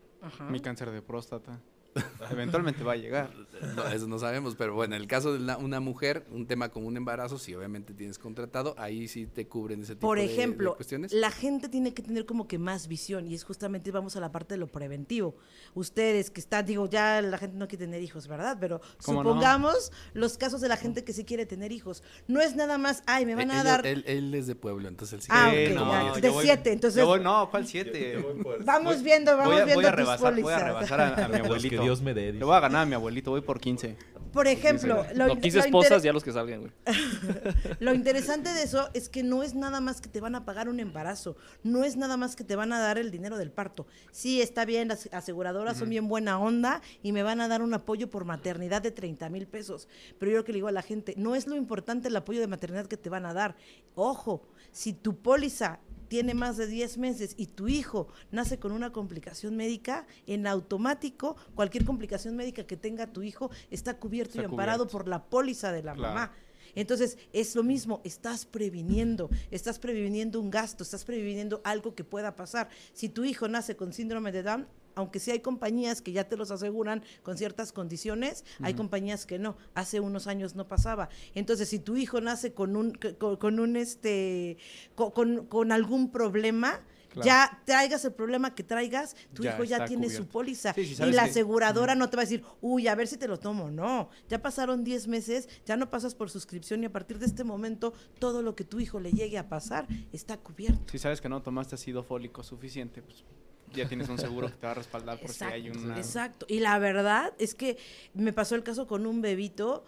Mi 0.48 0.60
cáncer 0.60 0.90
de 0.90 1.02
próstata. 1.02 1.60
Eventualmente 2.30 2.82
va 2.82 2.92
a 2.92 2.96
llegar. 2.96 3.30
No, 3.76 3.86
eso 3.86 4.06
no 4.08 4.18
sabemos, 4.18 4.56
pero 4.56 4.74
bueno, 4.74 4.96
en 4.96 5.02
el 5.02 5.08
caso 5.08 5.32
de 5.32 5.38
la- 5.38 5.56
una 5.56 5.80
mujer, 5.80 6.26
un 6.30 6.46
tema 6.46 6.68
como 6.70 6.86
un 6.88 6.96
embarazo, 6.96 7.38
si 7.38 7.54
obviamente 7.54 7.94
tienes 7.94 8.18
contratado, 8.18 8.74
ahí 8.78 9.06
sí 9.08 9.26
te 9.26 9.46
cubren 9.46 9.82
ese 9.82 9.94
tipo 9.94 10.06
Por 10.08 10.18
de- 10.18 10.26
de 10.26 10.32
ejemplo, 10.32 10.74
cuestiones. 10.76 11.12
la 11.12 11.30
gente 11.30 11.68
tiene 11.68 11.94
que 11.94 12.02
tener 12.02 12.26
como 12.26 12.48
que 12.48 12.58
más 12.58 12.88
visión 12.88 13.26
y 13.26 13.34
es 13.34 13.44
justamente 13.44 13.90
vamos 13.90 14.16
a 14.16 14.20
la 14.20 14.32
parte 14.32 14.54
de 14.54 14.58
lo 14.58 14.66
preventivo. 14.66 15.36
Ustedes 15.74 16.30
que 16.30 16.40
están, 16.40 16.66
digo, 16.66 16.88
ya 16.88 17.22
la 17.22 17.38
gente 17.38 17.56
no 17.56 17.68
quiere 17.68 17.84
tener 17.84 18.02
hijos, 18.02 18.26
¿verdad? 18.28 18.56
Pero 18.60 18.80
¿Cómo 19.04 19.22
no? 19.22 19.28
supongamos 19.30 19.92
los 20.14 20.36
casos 20.36 20.60
de 20.60 20.68
la 20.68 20.76
gente 20.76 21.04
que 21.04 21.12
sí 21.12 21.24
quiere 21.24 21.46
tener 21.46 21.72
hijos. 21.72 22.02
No 22.26 22.40
es 22.40 22.56
nada 22.56 22.76
más, 22.76 23.02
ay, 23.06 23.24
me 23.24 23.34
van 23.34 23.50
Eh, 23.50 23.54
a 23.54 23.60
ella- 23.60 23.70
dar... 23.70 23.86
él, 23.86 24.04
él 24.06 24.34
es 24.34 24.46
de 24.46 24.54
pueblo, 24.56 24.88
entonces 24.88 25.14
él 25.14 25.20
sí 25.22 25.28
Ah, 25.30 25.48
quiere 25.50 25.72
ok, 25.72 25.78
como 25.78 25.92
ya. 25.92 26.00
diez. 26.02 26.14
De 26.16 26.20
yo 26.28 26.32
voy- 26.32 26.44
siete, 26.44 26.72
entonces- 26.72 26.98
yo 27.00 27.06
voy- 27.06 27.20
no, 27.20 27.48
¿cuál 27.50 27.66
siete? 27.66 28.16
Vamos 28.64 28.96
Voy- 28.96 29.04
viendo, 29.04 29.36
vamos 29.36 29.52
voy 29.52 29.62
a, 29.62 29.64
viendo 29.64 29.74
voy 29.80 29.84
a 29.86 29.96
tus 29.96 30.42
voy 30.42 30.52
a 30.52 30.58
rebasar 30.58 31.00
a, 31.00 31.24
a 31.24 31.28
mi 31.28 31.36
abuelito. 31.38 31.83
Dios 31.84 32.02
me 32.02 32.14
dé. 32.14 32.32
Le 32.32 32.44
voy 32.44 32.54
a 32.54 32.60
ganar 32.60 32.82
a 32.82 32.86
mi 32.86 32.94
abuelito, 32.94 33.30
voy 33.30 33.40
por 33.40 33.60
15. 33.60 33.96
Por 34.34 34.48
ejemplo, 34.48 35.06
lo, 35.14 35.28
No, 35.28 35.40
15 35.40 35.58
lo 35.58 35.64
esposas, 35.64 36.02
ya 36.02 36.12
los 36.12 36.24
que 36.24 36.32
salgan, 36.32 36.62
güey. 36.62 36.72
Lo 37.78 37.94
interesante 37.94 38.52
de 38.52 38.64
eso 38.64 38.90
es 38.92 39.08
que 39.08 39.22
no 39.22 39.44
es 39.44 39.54
nada 39.54 39.80
más 39.80 40.00
que 40.00 40.08
te 40.08 40.20
van 40.20 40.34
a 40.34 40.44
pagar 40.44 40.68
un 40.68 40.80
embarazo, 40.80 41.36
no 41.62 41.84
es 41.84 41.96
nada 41.96 42.16
más 42.16 42.34
que 42.34 42.42
te 42.42 42.56
van 42.56 42.72
a 42.72 42.80
dar 42.80 42.98
el 42.98 43.12
dinero 43.12 43.38
del 43.38 43.52
parto. 43.52 43.86
Sí, 44.10 44.42
está 44.42 44.64
bien, 44.64 44.88
las 44.88 45.08
aseguradoras 45.12 45.76
son 45.78 45.88
bien 45.88 46.08
buena 46.08 46.40
onda 46.40 46.82
y 47.00 47.12
me 47.12 47.22
van 47.22 47.40
a 47.40 47.46
dar 47.46 47.62
un 47.62 47.74
apoyo 47.74 48.10
por 48.10 48.24
maternidad 48.24 48.82
de 48.82 48.90
30 48.90 49.28
mil 49.28 49.46
pesos. 49.46 49.86
Pero 50.18 50.32
yo 50.32 50.38
lo 50.38 50.44
que 50.44 50.50
le 50.50 50.56
digo 50.56 50.68
a 50.68 50.72
la 50.72 50.82
gente, 50.82 51.14
no 51.16 51.36
es 51.36 51.46
lo 51.46 51.54
importante 51.54 52.08
el 52.08 52.16
apoyo 52.16 52.40
de 52.40 52.48
maternidad 52.48 52.86
que 52.86 52.96
te 52.96 53.10
van 53.10 53.26
a 53.26 53.34
dar. 53.34 53.54
Ojo, 53.94 54.42
si 54.72 54.94
tu 54.94 55.16
póliza 55.16 55.78
tiene 56.14 56.32
más 56.34 56.56
de 56.56 56.68
10 56.68 56.98
meses 56.98 57.34
y 57.36 57.46
tu 57.46 57.66
hijo 57.66 58.06
nace 58.30 58.60
con 58.60 58.70
una 58.70 58.92
complicación 58.92 59.56
médica, 59.56 60.06
en 60.28 60.46
automático 60.46 61.34
cualquier 61.56 61.84
complicación 61.84 62.36
médica 62.36 62.62
que 62.68 62.76
tenga 62.76 63.08
tu 63.08 63.22
hijo 63.24 63.50
está 63.72 63.98
cubierto 63.98 64.34
Está 64.38 64.42
y 64.42 64.44
amparado 64.44 64.84
cubierto. 64.84 64.92
por 64.98 65.08
la 65.08 65.24
póliza 65.24 65.72
de 65.72 65.82
la 65.82 65.94
Claro. 65.94 66.14
mamá. 66.14 66.32
Entonces, 66.74 67.18
es 67.32 67.54
lo 67.54 67.62
mismo, 67.62 68.00
estás 68.04 68.46
previniendo, 68.46 69.30
estás 69.50 69.78
previniendo 69.78 70.40
un 70.40 70.50
gasto, 70.50 70.82
estás 70.82 71.04
previniendo 71.04 71.60
algo 71.64 71.94
que 71.94 72.04
pueda 72.04 72.36
pasar. 72.36 72.68
Si 72.92 73.08
tu 73.08 73.24
hijo 73.24 73.48
nace 73.48 73.76
con 73.76 73.92
síndrome 73.92 74.32
de 74.32 74.42
Down, 74.42 74.66
aunque 74.96 75.18
sí 75.18 75.32
hay 75.32 75.40
compañías 75.40 76.00
que 76.00 76.12
ya 76.12 76.28
te 76.28 76.36
los 76.36 76.52
aseguran 76.52 77.02
con 77.24 77.36
ciertas 77.36 77.72
condiciones, 77.72 78.44
hay 78.62 78.74
compañías 78.74 79.26
que 79.26 79.40
no. 79.40 79.56
Hace 79.74 79.98
unos 79.98 80.28
años 80.28 80.54
no 80.54 80.68
pasaba. 80.68 81.08
Entonces, 81.34 81.68
si 81.68 81.80
tu 81.80 81.96
hijo 81.96 82.20
nace 82.20 82.52
con 82.52 82.76
un, 82.76 82.92
con, 83.18 83.36
con 83.36 83.58
un 83.58 83.76
este, 83.76 84.56
co- 84.94 85.12
con, 85.12 85.46
con 85.46 85.72
algún 85.72 86.12
problema, 86.12 86.80
Claro. 87.14 87.26
ya 87.26 87.62
traigas 87.64 88.04
el 88.04 88.12
problema 88.12 88.54
que 88.54 88.62
traigas, 88.64 89.16
tu 89.32 89.42
Ya 89.44 89.54
hijo 89.54 89.64
ya 89.64 89.84
tiene 89.86 90.06
cubierto. 90.06 90.24
su 90.26 90.28
póliza. 90.30 90.74
Sí, 90.74 90.84
sí, 90.94 91.02
y 91.02 91.12
la 91.12 91.24
que- 91.24 91.30
aseguradora 91.30 91.94
no 91.94 92.10
te 92.10 92.16
va 92.16 92.22
a 92.22 92.26
decir, 92.26 92.44
uy, 92.60 92.88
a 92.88 92.94
ver 92.94 93.06
si 93.08 93.16
te 93.16 93.28
lo 93.28 93.38
tomo. 93.38 93.70
No, 93.70 94.08
ya 94.28 94.42
pasaron 94.42 94.84
10 94.84 95.06
meses, 95.08 95.48
ya 95.64 95.76
no 95.76 95.90
pasas 95.90 96.14
por 96.14 96.28
suscripción 96.30 96.82
y 96.82 96.86
a 96.86 96.92
partir 96.92 97.18
de 97.18 97.26
este 97.26 97.44
momento 97.44 97.94
todo 98.18 98.42
lo 98.42 98.54
que 98.54 98.64
tu 98.64 98.80
hijo 98.80 99.00
le 99.00 99.12
llegue 99.12 99.38
a 99.38 99.48
pasar 99.48 99.86
está 100.12 100.36
cubierto. 100.36 100.90
Si 100.90 100.98
sabes 100.98 101.20
que 101.20 101.28
no 101.28 101.40
tomaste 101.42 101.76
ácido 101.76 102.02
fólico 102.02 102.42
suficiente, 102.42 103.00
pues 103.02 103.24
ya 103.72 103.88
tienes 103.88 104.08
un 104.08 104.18
seguro 104.18 104.48
que 104.48 104.54
te 104.54 104.66
va 104.66 104.72
a 104.72 104.74
respaldar 104.74 105.20
por 105.20 105.30
si 105.32 105.44
hay 105.44 105.70
una... 105.70 105.96
exacto. 105.96 106.46
Y 106.48 106.60
la 106.60 106.78
verdad 106.78 107.32
es 107.38 107.54
que 107.54 107.76
me 108.14 108.32
pasó 108.32 108.54
el 108.54 108.62
caso 108.62 108.86
con 108.86 109.06
un 109.06 109.20
bebito. 109.20 109.84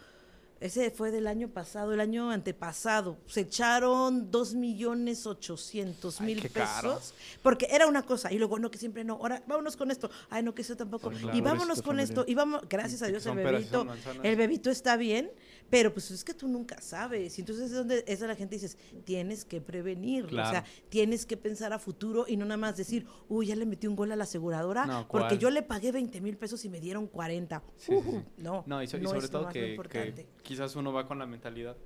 Ese 0.59 0.91
fue 0.91 1.11
del 1.11 1.27
año 1.27 1.49
pasado, 1.49 1.93
el 1.93 2.01
año 2.01 2.31
antepasado. 2.31 3.19
Se 3.27 3.43
echaron 3.43 4.31
dos 4.31 4.55
millones 4.55 5.27
ochocientos 5.27 6.21
mil 6.21 6.41
caro. 6.51 6.95
pesos. 6.95 7.15
Porque 7.43 7.69
era 7.71 7.87
una 7.87 8.03
cosa. 8.03 8.33
Y 8.33 8.39
luego, 8.39 8.59
no, 8.59 8.71
que 8.71 8.79
siempre 8.79 9.05
no. 9.05 9.15
Ahora, 9.15 9.43
vámonos 9.47 9.77
con 9.77 9.91
esto. 9.91 10.11
Ay, 10.31 10.43
no, 10.43 10.55
que 10.55 10.63
eso 10.63 10.77
tampoco. 10.77 11.13
Y 11.35 11.41
vámonos 11.41 11.83
con 11.83 12.01
esto. 12.01 12.25
Y 12.27 12.35
vamos, 12.35 12.63
gracias 12.69 13.03
a 13.03 13.07
Dios, 13.07 13.27
el 13.27 13.37
bebito, 13.37 13.87
el 14.23 14.37
bebito 14.37 14.71
está 14.71 14.97
bien. 14.97 15.31
Pero 15.69 15.93
pues 15.93 16.11
es 16.13 16.23
que 16.23 16.33
tú 16.33 16.47
nunca 16.49 16.81
sabes. 16.81 17.37
Y 17.39 17.43
entonces 17.43 17.67
es 17.67 17.77
donde 17.77 18.05
es 18.07 18.21
la 18.21 18.37
gente 18.37 18.55
dices, 18.55 18.79
tienes 19.05 19.45
que 19.45 19.61
prevenir. 19.61 20.27
O 20.27 20.31
sea, 20.31 20.65
tienes 20.89 21.27
que 21.27 21.37
pensar 21.37 21.73
a 21.73 21.79
futuro 21.79 22.25
y 22.29 22.37
no 22.37 22.45
nada 22.45 22.57
más 22.57 22.77
decir, 22.77 23.07
uy, 23.29 23.47
ya 23.47 23.57
le 23.57 23.67
metí 23.67 23.87
un 23.87 23.97
gol 23.97 24.13
a 24.13 24.17
la 24.17 24.25
aseguradora 24.25 24.87
No, 24.87 25.09
porque 25.09 25.39
yo 25.39 25.51
le 25.51 25.63
pagué 25.63 25.93
20 25.93 26.21
mil 26.21 26.37
pesos 26.37 26.65
y 26.65 26.69
me 26.69 26.81
dieron 26.81 27.07
40. 27.09 27.63
Sí, 27.77 27.87
sí, 27.87 27.95
Ujú, 27.95 28.11
sí. 28.13 28.25
No, 28.39 28.65
No, 28.67 28.83
y, 28.83 28.87
so- 28.87 28.97
y 28.97 29.01
no 29.01 29.11
sobre 29.11 29.29
todo 29.29 29.43
lo 29.43 29.49
que, 29.49 29.71
importante. 29.71 30.27
Quizás 30.47 30.77
uno 30.77 30.93
va 30.93 31.07
con 31.07 31.19
la 31.19 31.27
mentalidad, 31.27 31.77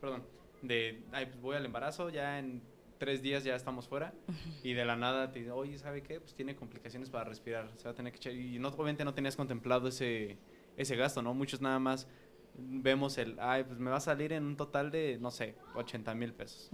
perdón, 0.00 0.24
de, 0.62 1.02
ay, 1.12 1.26
pues 1.26 1.40
voy 1.40 1.56
al 1.56 1.64
embarazo, 1.64 2.10
ya 2.10 2.38
en 2.38 2.60
tres 2.98 3.22
días 3.22 3.44
ya 3.44 3.54
estamos 3.54 3.88
fuera, 3.88 4.12
y 4.62 4.72
de 4.74 4.84
la 4.84 4.96
nada 4.96 5.30
te 5.32 5.38
dice, 5.38 5.52
oye, 5.52 5.78
¿sabe 5.78 6.02
qué? 6.02 6.20
Pues 6.20 6.34
tiene 6.34 6.54
complicaciones 6.56 7.08
para 7.08 7.24
respirar, 7.24 7.70
se 7.76 7.84
va 7.84 7.92
a 7.92 7.94
tener 7.94 8.12
que 8.12 8.16
echar, 8.18 8.32
y 8.34 8.58
no, 8.58 8.68
obviamente 8.68 9.04
no 9.04 9.14
tenías 9.14 9.36
contemplado 9.36 9.88
ese, 9.88 10.36
ese 10.76 10.96
gasto, 10.96 11.22
¿no? 11.22 11.32
Muchos 11.32 11.60
nada 11.60 11.78
más 11.78 12.08
vemos 12.54 13.16
el, 13.16 13.38
ay, 13.40 13.64
pues 13.64 13.78
me 13.78 13.90
va 13.90 13.98
a 13.98 14.00
salir 14.00 14.32
en 14.32 14.44
un 14.44 14.56
total 14.56 14.90
de, 14.90 15.16
no 15.20 15.30
sé, 15.30 15.54
80 15.76 16.14
mil 16.14 16.34
pesos 16.34 16.68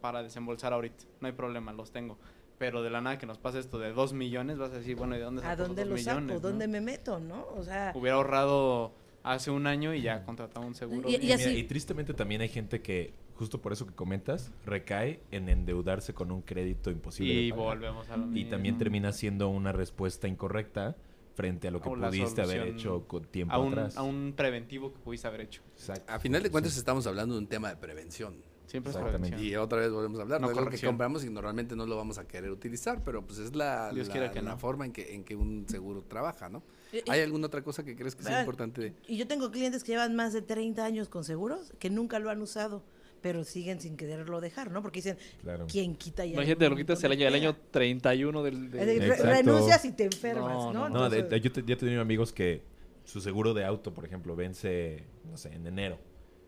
para 0.00 0.22
desembolsar 0.22 0.72
ahorita, 0.72 1.04
no 1.20 1.26
hay 1.28 1.32
problema, 1.32 1.72
los 1.72 1.92
tengo. 1.92 2.18
Pero 2.58 2.82
de 2.82 2.90
la 2.90 3.00
nada 3.00 3.18
que 3.18 3.26
nos 3.26 3.38
pasa 3.38 3.58
esto 3.58 3.78
de 3.78 3.92
2 3.92 4.12
millones, 4.12 4.56
vas 4.58 4.70
a 4.72 4.76
decir, 4.78 4.94
bueno, 4.94 5.16
¿y 5.16 5.18
de 5.18 5.24
dónde 5.24 5.40
¿A 5.42 5.50
saco 5.56 5.62
dónde 5.64 5.84
los 5.84 5.88
lo 5.90 5.94
dos 5.96 6.04
saco? 6.04 6.20
millones, 6.20 6.42
no? 6.42 6.48
¿Dónde 6.48 6.68
me 6.68 6.80
meto? 6.80 7.18
¿No? 7.18 7.46
O 7.56 7.64
sea, 7.64 7.92
Hubiera 7.94 8.16
ahorrado 8.16 8.92
hace 9.22 9.50
un 9.50 9.66
año 9.66 9.94
y 9.94 10.02
ya 10.02 10.24
contrataba 10.24 10.66
un 10.66 10.74
seguro. 10.74 11.08
Y- 11.08 11.16
y 11.16 11.32
así- 11.32 11.48
Mira, 11.48 11.58
y 11.58 11.64
tristemente 11.64 12.14
también 12.14 12.40
hay 12.40 12.48
gente 12.48 12.80
que, 12.82 13.12
justo 13.34 13.60
por 13.60 13.72
eso 13.72 13.86
que 13.86 13.94
comentas, 13.94 14.50
recae 14.66 15.20
en 15.30 15.48
endeudarse 15.48 16.12
con 16.14 16.30
un 16.32 16.42
crédito 16.42 16.90
imposible. 16.90 17.34
de 17.34 17.40
Y 17.42 17.50
pagar. 17.50 17.64
volvemos 17.66 18.08
a 18.10 18.16
lo 18.16 18.24
Y 18.24 18.28
mismo. 18.30 18.50
también 18.50 18.78
termina 18.78 19.12
siendo 19.12 19.48
una 19.48 19.72
respuesta 19.72 20.28
incorrecta 20.28 20.96
frente 21.34 21.68
a 21.68 21.70
lo 21.70 21.80
que 21.80 21.88
O 21.88 21.94
pudiste 21.94 22.42
haber 22.42 22.68
hecho 22.68 23.06
con 23.08 23.24
tiempo 23.24 23.54
a 23.54 23.58
un, 23.58 23.72
atrás. 23.72 23.96
a 23.96 24.02
un 24.02 24.34
preventivo 24.36 24.92
que 24.92 24.98
pudiste 24.98 25.26
haber 25.28 25.40
hecho. 25.42 25.62
Exacto. 25.76 26.12
A 26.12 26.18
final 26.18 26.42
de 26.42 26.50
cuentas 26.50 26.72
Sí. 26.74 26.78
estamos 26.78 27.06
hablando 27.06 27.34
de 27.34 27.40
un 27.40 27.46
tema 27.46 27.70
de 27.70 27.76
prevención. 27.76 28.34
Siempre 28.66 28.92
es. 28.92 29.40
Y 29.42 29.54
otra 29.56 29.80
vez 29.80 29.90
volvemos 29.90 30.18
a 30.18 30.22
hablar, 30.22 30.40
No 30.40 30.46
no, 30.46 30.52
es 30.52 30.58
algo 30.58 30.70
que 30.70 30.78
compramos 30.80 31.24
y 31.24 31.30
normalmente 31.30 31.76
no 31.76 31.84
lo 31.86 31.94
vamos 31.96 32.16
a 32.18 32.26
querer 32.26 32.50
utilizar, 32.50 33.02
pero 33.04 33.20
pues 33.22 33.38
es 33.38 33.54
la, 33.54 33.90
Dios 33.92 34.06
la- 34.08 34.12
quiera 34.12 34.30
que 34.30 34.40
la 34.40 34.52
no. 34.52 34.58
forma 34.58 34.86
en 34.86 34.92
que, 34.92 35.14
en 35.14 35.24
que 35.24 35.36
un 35.36 35.66
seguro 35.68 36.02
trabaja, 36.02 36.48
¿no? 36.48 36.62
Eh, 36.92 37.02
¿Hay 37.08 37.20
eh, 37.20 37.22
alguna 37.24 37.46
otra 37.46 37.62
cosa 37.62 37.84
que 37.84 37.96
crees 37.96 38.14
que 38.14 38.22
sea 38.22 38.38
Ah, 38.38 38.40
importante? 38.40 38.94
Y 39.06 39.16
yo 39.16 39.26
tengo 39.26 39.50
clientes 39.50 39.82
que 39.82 39.92
llevan 39.92 40.14
más 40.14 40.32
de 40.32 40.42
30 40.42 40.84
años 40.84 41.08
con 41.08 41.24
seguros 41.24 41.72
que 41.78 41.88
nunca 41.90 42.18
lo 42.18 42.30
han 42.30 42.40
usado, 42.42 42.82
pero 43.20 43.44
siguen 43.44 43.80
sin 43.80 43.96
quererlo 43.96 44.40
dejar, 44.40 44.70
¿no? 44.70 44.82
Porque 44.82 44.98
dicen, 44.98 45.16
Claro. 45.42 45.66
¿quién 45.70 45.94
quita 45.96 46.24
ya? 46.26 46.34
Imagínate, 46.34 46.68
lo 46.68 46.76
quitas 46.76 47.02
el 47.04 47.12
año, 47.12 47.26
el 47.28 47.34
año 47.34 47.52
pega? 47.54 47.70
31 47.70 48.42
del... 48.42 48.66
Eh, 48.66 48.68
de- 48.70 48.84
re- 48.98 49.06
Exacto. 49.06 49.24
renuncias 49.26 49.84
y 49.84 49.92
te 49.92 50.04
enfermas, 50.04 50.52
No, 50.52 50.72
¿no? 50.72 50.88
no, 50.88 50.88
No, 50.88 51.10
de- 51.10 51.18
Entonces- 51.20 51.30
de- 51.30 51.40
yo 51.40 51.52
te- 51.52 51.62
ya 51.64 51.74
he 51.74 51.76
tenido 51.76 52.02
amigos 52.02 52.32
que 52.32 52.62
su 53.04 53.20
seguro 53.20 53.54
de 53.54 53.64
auto, 53.64 53.94
por 53.94 54.04
ejemplo, 54.04 54.36
vence, 54.36 55.04
no 55.30 55.36
sé, 55.36 55.52
en 55.54 55.66
enero. 55.66 55.98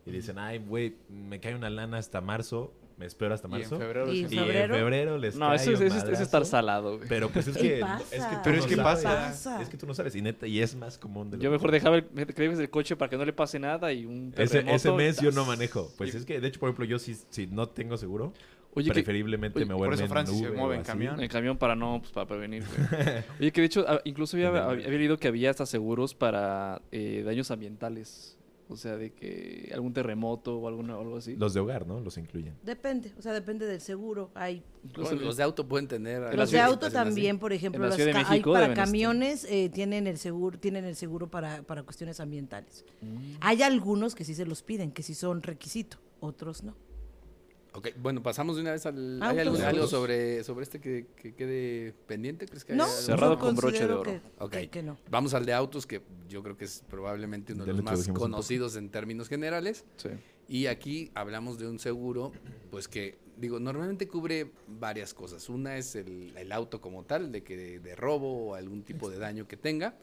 Y 0.06 0.10
dicen, 0.10 0.38
ay, 0.38 0.58
güey, 0.58 0.96
me 1.08 1.40
cae 1.40 1.54
una 1.54 1.70
lana 1.70 1.96
hasta 1.98 2.20
marzo, 2.20 2.72
me 2.96 3.06
espero 3.06 3.34
hasta 3.34 3.48
Y 3.48 3.52
en 3.54 3.58
marzo. 3.60 3.78
febrero 3.78 4.06
Y 4.12 4.24
en 4.24 4.32
Y 4.32 4.36
en 4.38 4.44
febrero. 4.44 4.74
febrero 4.74 5.18
les 5.18 5.36
No, 5.36 5.52
eso 5.52 5.72
es, 5.72 5.80
un 5.80 5.86
eso 5.86 5.96
es- 5.96 6.02
eso 6.04 6.12
es 6.12 6.20
estar 6.20 6.44
salado, 6.46 6.96
güey. 6.98 7.08
Pero 7.08 7.28
pues 7.30 7.46
es 7.48 7.56
que, 7.56 7.80
pasa. 7.80 8.04
es 8.16 8.24
que 8.24 8.34
tú 8.36 8.40
Pero 8.44 8.56
no 8.56 8.62
es 8.62 8.66
que 8.68 8.76
sabes. 8.76 9.02
pasa. 9.02 9.62
Es 9.62 9.68
que 9.68 9.76
tú 9.76 9.86
no 9.86 9.94
sabes. 9.94 10.14
Y 10.14 10.22
neta, 10.22 10.46
y 10.46 10.60
es 10.60 10.74
más 10.76 10.96
común 10.98 11.30
de 11.30 11.36
lo 11.36 11.42
Yo 11.42 11.50
que 11.50 11.54
mejor 11.56 11.70
dejaba 11.72 11.96
el, 11.96 12.04
crees 12.04 12.58
el 12.58 12.70
coche 12.70 12.96
para 12.96 13.10
que 13.10 13.16
no 13.16 13.24
le 13.24 13.32
pase 13.32 13.58
nada 13.58 13.92
y 13.92 14.04
un 14.06 14.32
Ese, 14.36 14.54
terremoto, 14.58 14.76
ese 14.76 14.92
mes 14.92 15.20
yo 15.20 15.30
no 15.32 15.44
manejo. 15.46 15.90
Pues 15.98 16.14
Y- 16.14 16.18
es 16.18 16.24
que, 16.24 16.40
de 16.40 16.48
hecho, 16.48 16.60
por 16.60 16.68
ejemplo, 16.68 16.84
yo 16.84 16.98
si, 16.98 17.14
si 17.30 17.46
no 17.46 17.68
tengo 17.68 17.96
seguro, 17.96 18.32
Oye, 18.76 18.88
que, 18.88 18.94
preferiblemente 18.94 19.56
oye, 19.58 19.66
me 19.66 19.70
por 19.74 19.78
vuelvo 19.78 19.94
eso 19.94 20.02
en 20.04 20.10
Francis 20.10 20.36
se 20.38 20.50
mueve 20.50 20.76
en 20.76 20.82
camión. 20.82 21.14
en 21.14 21.20
el 21.20 21.28
camión 21.28 21.56
para 21.56 21.76
no, 21.76 21.98
pues 22.00 22.10
para 22.12 22.26
prevenir, 22.26 22.64
güey. 22.64 22.88
Oye, 23.40 23.52
que 23.52 23.60
de 23.60 23.66
hecho, 23.68 23.84
ah, 23.86 24.00
incluso 24.04 24.36
había 24.36 24.48
había 24.64 24.88
leído 24.88 25.16
que 25.16 25.28
había 25.28 25.50
hasta 25.50 25.64
seguros 25.64 26.12
para 26.14 26.82
eh, 26.90 27.22
daños 27.24 27.50
ambientales. 27.52 28.36
O 28.68 28.76
sea, 28.76 28.96
de 28.96 29.12
que 29.12 29.70
algún 29.74 29.92
terremoto 29.92 30.56
o 30.58 30.68
alguna, 30.68 30.94
algo 30.94 31.18
así. 31.18 31.36
Los 31.36 31.52
de 31.52 31.60
hogar, 31.60 31.86
¿no? 31.86 32.00
Los 32.00 32.16
incluyen. 32.16 32.54
Depende, 32.62 33.12
o 33.18 33.22
sea, 33.22 33.32
depende 33.34 33.66
del 33.66 33.80
seguro. 33.82 34.30
Hay 34.34 34.62
los 34.94 35.36
de 35.36 35.42
auto 35.42 35.68
pueden 35.68 35.86
tener... 35.86 36.34
los 36.34 36.50
de 36.50 36.60
auto 36.60 36.90
también, 36.90 37.38
por 37.38 37.52
ejemplo, 37.52 37.86
los 37.86 37.96
ca- 37.96 38.24
hay 38.30 38.42
para 38.42 38.72
camiones 38.72 39.44
eh, 39.50 39.68
tienen 39.68 40.06
el 40.06 40.16
seguro, 40.16 40.58
tienen 40.58 40.86
el 40.86 40.96
seguro 40.96 41.30
para, 41.30 41.62
para 41.62 41.82
cuestiones 41.82 42.20
ambientales. 42.20 42.84
Mm. 43.02 43.34
Hay 43.40 43.62
algunos 43.62 44.14
que 44.14 44.24
sí 44.24 44.34
se 44.34 44.46
los 44.46 44.62
piden, 44.62 44.92
que 44.92 45.02
sí 45.02 45.14
son 45.14 45.42
requisito, 45.42 45.98
otros 46.20 46.62
no. 46.62 46.74
Ok, 47.76 47.88
bueno, 48.00 48.22
pasamos 48.22 48.54
de 48.54 48.62
una 48.62 48.70
vez 48.70 48.86
al... 48.86 49.14
Autos. 49.20 49.28
¿Hay 49.28 49.38
algo, 49.40 49.56
algo 49.58 49.86
sobre, 49.88 50.44
sobre 50.44 50.62
este 50.62 50.80
que, 50.80 51.06
que 51.16 51.34
quede 51.34 51.92
pendiente? 52.06 52.46
¿Crees 52.46 52.64
que 52.64 52.72
No? 52.74 52.86
Cerrado 52.86 53.36
con 53.36 53.56
broche 53.56 53.84
de 53.86 53.92
oro. 53.92 54.02
que- 54.04 54.20
Ok. 54.38 54.50
que- 54.52 54.70
que 54.70 54.82
no. 54.84 54.96
Vamos 55.10 55.34
al 55.34 55.44
de 55.44 55.54
autos, 55.54 55.84
que 55.84 56.00
yo 56.28 56.42
creo 56.44 56.56
que 56.56 56.66
es 56.66 56.84
probablemente 56.88 57.52
uno 57.52 57.64
de 57.64 57.72
los 57.72 57.78
lo 57.78 57.84
más 57.90 58.08
conocidos 58.08 58.76
en 58.76 58.90
términos 58.90 59.28
generales. 59.28 59.84
Sí. 59.96 60.10
Y 60.46 60.66
aquí 60.66 61.10
hablamos 61.14 61.58
de 61.58 61.66
un 61.66 61.80
seguro, 61.80 62.30
pues 62.70 62.86
que 62.86 63.18
digo, 63.38 63.58
normalmente 63.58 64.06
cubre 64.06 64.52
varias 64.68 65.12
cosas. 65.12 65.48
Una 65.48 65.76
es 65.76 65.96
el, 65.96 66.32
el 66.36 66.52
auto 66.52 66.80
como 66.80 67.02
tal, 67.04 67.32
de 67.32 67.42
que 67.42 67.56
de, 67.56 67.80
de 67.80 67.96
robo 67.96 68.50
o 68.50 68.54
algún 68.54 68.84
tipo 68.84 69.10
de 69.10 69.18
daño 69.18 69.48
que 69.48 69.56
tenga. 69.56 69.96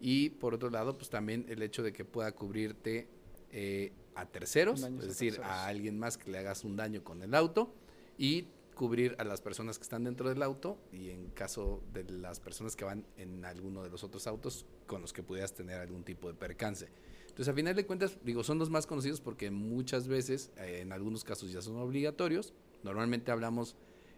Y 0.00 0.30
por 0.30 0.54
otro 0.54 0.70
lado, 0.70 0.98
pues 0.98 1.08
también 1.08 1.46
el 1.48 1.62
hecho 1.62 1.84
de 1.84 1.92
que 1.92 2.04
pueda 2.04 2.32
cubrirte 2.32 3.06
eh, 3.52 3.92
a 4.14 4.26
terceros, 4.26 4.80
es 4.80 4.84
a 4.86 4.90
decir, 4.90 5.32
terceros. 5.34 5.50
a 5.50 5.66
alguien 5.66 5.98
más 5.98 6.18
que 6.18 6.30
le 6.30 6.38
hagas 6.38 6.64
un 6.64 6.76
daño 6.76 7.02
con 7.04 7.22
el 7.22 7.34
auto 7.34 7.72
y 8.18 8.46
cubrir 8.74 9.14
a 9.18 9.24
las 9.24 9.40
personas 9.40 9.78
que 9.78 9.82
están 9.82 10.04
dentro 10.04 10.28
del 10.28 10.42
auto 10.42 10.78
y 10.92 11.10
en 11.10 11.28
caso 11.30 11.82
de 11.92 12.04
las 12.04 12.40
personas 12.40 12.74
que 12.74 12.84
van 12.84 13.04
en 13.16 13.44
alguno 13.44 13.82
de 13.82 13.90
los 13.90 14.02
otros 14.02 14.26
autos 14.26 14.66
con 14.86 15.02
los 15.02 15.12
que 15.12 15.22
pudieras 15.22 15.52
tener 15.54 15.78
algún 15.80 16.04
tipo 16.04 16.28
de 16.28 16.34
percance. 16.34 16.88
Entonces, 17.28 17.48
a 17.48 17.54
final 17.54 17.74
de 17.76 17.86
cuentas, 17.86 18.18
digo, 18.24 18.42
son 18.44 18.58
los 18.58 18.70
más 18.70 18.86
conocidos 18.86 19.20
porque 19.20 19.50
muchas 19.50 20.08
veces, 20.08 20.50
eh, 20.56 20.80
en 20.82 20.92
algunos 20.92 21.22
casos 21.24 21.50
ya 21.52 21.62
son 21.62 21.76
obligatorios. 21.76 22.52
Normalmente 22.82 23.30
hablamos 23.30 23.76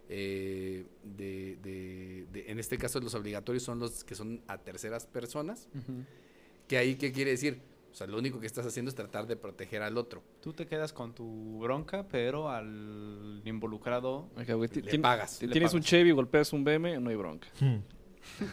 eh, 0.09 0.85
de, 1.03 1.57
de- 1.63 2.27
de- 2.31 2.51
en 2.51 2.59
este 2.59 2.77
caso 2.77 2.99
los 2.99 3.15
obligatorios 3.15 3.63
son 3.63 3.79
los 3.79 4.03
que 4.03 4.15
son 4.15 4.41
a 4.47 4.57
terceras 4.57 5.05
personas, 5.05 5.67
que 6.67 6.77
ahí, 6.77 6.95
¿qué 6.95 7.11
quiere 7.11 7.31
decir? 7.31 7.61
O 7.95 7.97
sea, 7.97 8.07
lo 8.07 8.17
único 8.17 8.41
que 8.41 8.45
estás 8.45 8.65
haciendo 8.65 8.89
es 8.89 8.95
tratar 8.95 9.25
de 9.25 9.37
proteger 9.37 9.81
al 9.81 9.97
otro. 9.97 10.21
Tú 10.41 10.51
te 10.51 10.67
quedas 10.67 10.91
con 10.91 11.15
tu 11.15 11.59
bronca, 11.59 12.05
pero 12.09 12.49
al 12.49 13.41
involucrado 13.45 14.27
Le 14.35 14.99
pagas, 14.99 15.41
le 15.41 15.47
Tienes 15.53 15.73
un. 15.73 15.81
Chevy, 15.81 16.11
golpeas 16.11 16.51
un 16.51 16.65
BM, 16.65 16.99
no 16.99 17.09
hay 17.09 17.15
bronca. 17.15 17.47
Hmm. 17.61 17.77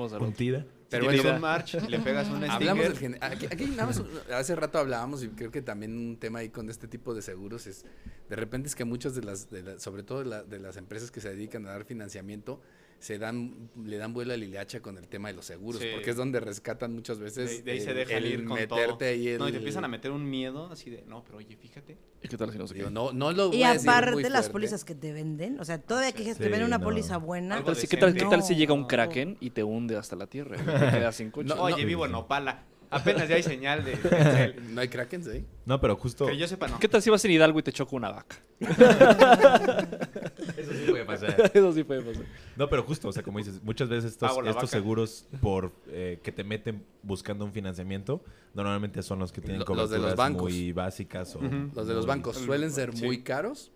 Otro. 0.00 0.18
Puntida. 0.18 0.66
Pero 0.88 1.04
bueno, 1.04 1.34
un 1.36 1.40
March 1.40 1.74
le 1.88 2.00
pegas 2.00 2.28
un 2.30 2.42
Hablamos 2.42 2.82
del 2.84 2.96
sticker. 2.96 3.12
gen- 3.12 3.22
aquí, 3.22 3.46
aquí 3.46 3.66
nada 3.66 3.86
más, 3.86 4.02
hace 4.34 4.56
rato 4.56 4.78
hablábamos 4.80 5.22
y 5.22 5.28
creo 5.28 5.52
que 5.52 5.62
también 5.62 5.96
un 5.96 6.16
tema 6.16 6.40
ahí 6.40 6.48
con 6.48 6.68
este 6.68 6.88
tipo 6.88 7.14
de 7.14 7.22
seguros 7.22 7.68
es 7.68 7.84
de 8.28 8.34
repente 8.34 8.66
es 8.66 8.74
que 8.74 8.84
muchas 8.84 9.14
de 9.14 9.22
las, 9.22 9.48
de 9.50 9.62
la- 9.62 9.78
sobre 9.78 10.02
todo 10.02 10.18
de, 10.18 10.24
la- 10.24 10.42
de 10.42 10.58
las 10.58 10.76
empresas 10.76 11.12
que 11.12 11.20
se 11.20 11.28
dedican 11.30 11.64
a 11.66 11.70
dar 11.70 11.84
financiamiento 11.84 12.60
se 13.00 13.18
dan 13.18 13.70
le 13.82 13.96
dan 13.96 14.12
vuelo 14.12 14.34
a 14.34 14.36
la 14.36 14.44
hilacha 14.44 14.80
con 14.80 14.96
el 14.98 15.08
tema 15.08 15.28
de 15.28 15.34
los 15.34 15.46
seguros 15.46 15.80
Sí. 15.80 15.88
porque 15.92 16.10
es 16.10 16.16
donde 16.16 16.38
rescatan 16.38 16.92
muchas 16.94 17.18
veces 17.18 17.50
De, 17.50 17.62
de 17.62 17.72
ahí 17.72 17.80
se 17.80 17.90
el- 17.92 18.10
el 18.10 18.26
ir 18.26 18.44
con 18.44 18.54
meterte 18.58 18.86
todo. 18.94 19.04
ahí 19.08 19.36
No, 19.38 19.44
y 19.46 19.48
el- 19.48 19.52
te 19.52 19.56
empiezan 19.58 19.84
a 19.84 19.88
meter 19.88 20.10
un 20.10 20.28
miedo 20.28 20.70
así 20.70 20.90
de, 20.90 21.02
no, 21.08 21.24
pero 21.24 21.38
oye, 21.38 21.56
fíjate. 21.56 21.96
¿Y 22.22 22.28
qué 22.28 22.36
tal 22.36 22.52
si 22.52 22.58
no 22.58 22.66
qué? 22.66 22.90
no 22.90 23.12
no 23.12 23.32
lo 23.32 23.48
voy 23.48 23.56
Y 23.56 23.62
a 23.64 23.72
decir 23.72 23.88
aparte 23.88 24.12
muy 24.12 24.22
las 24.24 24.50
pólizas 24.50 24.84
que 24.84 24.94
te 24.94 25.12
venden, 25.14 25.58
o 25.58 25.64
sea, 25.64 25.80
todavía 25.80 26.12
que 26.12 26.24
te 26.24 26.34
Sí, 26.34 26.42
venden 26.42 26.64
una 26.64 26.76
no. 26.78 26.84
póliza 26.84 27.16
buena. 27.16 27.64
¿Qué 27.64 27.96
tal, 27.96 28.14
qué 28.14 28.26
tal 28.26 28.42
si 28.42 28.54
llega 28.54 28.74
un 28.74 28.84
Kraken 28.86 29.38
y 29.40 29.48
te 29.50 29.64
hunde 29.64 29.96
hasta 29.96 30.14
la 30.14 30.26
tierra? 30.26 30.56
güey? 30.62 30.66
Te 30.94 30.98
quedas 30.98 31.16
sin 31.16 31.30
coche. 31.30 31.48
No, 31.48 31.54
Oye, 31.62 31.84
vivo 31.86 32.04
en 32.06 32.14
Opala. 32.14 32.64
Apenas 32.92 33.28
ya 33.28 33.36
hay 33.36 33.42
señal 33.44 33.84
de... 33.84 34.56
no 34.70 34.80
hay 34.80 34.88
krakens 34.88 35.28
ahí 35.28 35.46
No, 35.64 35.80
pero 35.80 35.94
justo. 35.94 36.26
que 36.26 36.36
yo 36.36 36.48
sepa, 36.48 36.66
no. 36.66 36.80
¿Qué 36.80 36.88
tal 36.88 37.00
si 37.00 37.08
vas 37.08 37.24
en 37.24 37.30
Hidalgo 37.30 37.60
y 37.60 37.62
te 37.62 37.72
choca 37.72 37.94
una 37.94 38.10
vaca? 38.10 38.36
Eso 41.02 41.16
sí 41.16 41.24
puede 41.24 41.26
pasar. 41.36 41.50
Eso 41.54 41.72
sí 41.72 41.84
puede 41.84 42.02
pasar. 42.02 42.24
No, 42.56 42.68
pero 42.68 42.82
justo, 42.82 43.08
o 43.08 43.12
sea, 43.12 43.22
como 43.22 43.38
dices, 43.38 43.62
muchas 43.62 43.88
veces 43.88 44.12
estos, 44.12 44.36
vaca. 44.36 44.66
seguros 44.66 45.26
por 45.40 45.72
eh, 45.88 46.18
que 46.22 46.32
te 46.32 46.44
meten 46.44 46.84
buscando 47.02 47.44
un 47.44 47.52
financiamiento, 47.52 48.22
normalmente 48.54 49.02
son 49.02 49.18
los 49.18 49.32
que 49.32 49.40
tienen 49.40 49.60
los 49.60 49.66
de 49.68 49.74
los 49.76 49.88
coberturas 49.88 50.16
bancos. 50.16 50.42
muy 50.42 50.72
básicas 50.72 51.34
o 51.36 51.40
los 51.40 51.86
de 51.86 51.94
los 51.94 52.04
muy- 52.04 52.06
bancos 52.06 52.36
suelen 52.36 52.70
ser 52.70 52.96
Sí. 52.96 53.04
muy 53.04 53.22
caros 53.22 53.70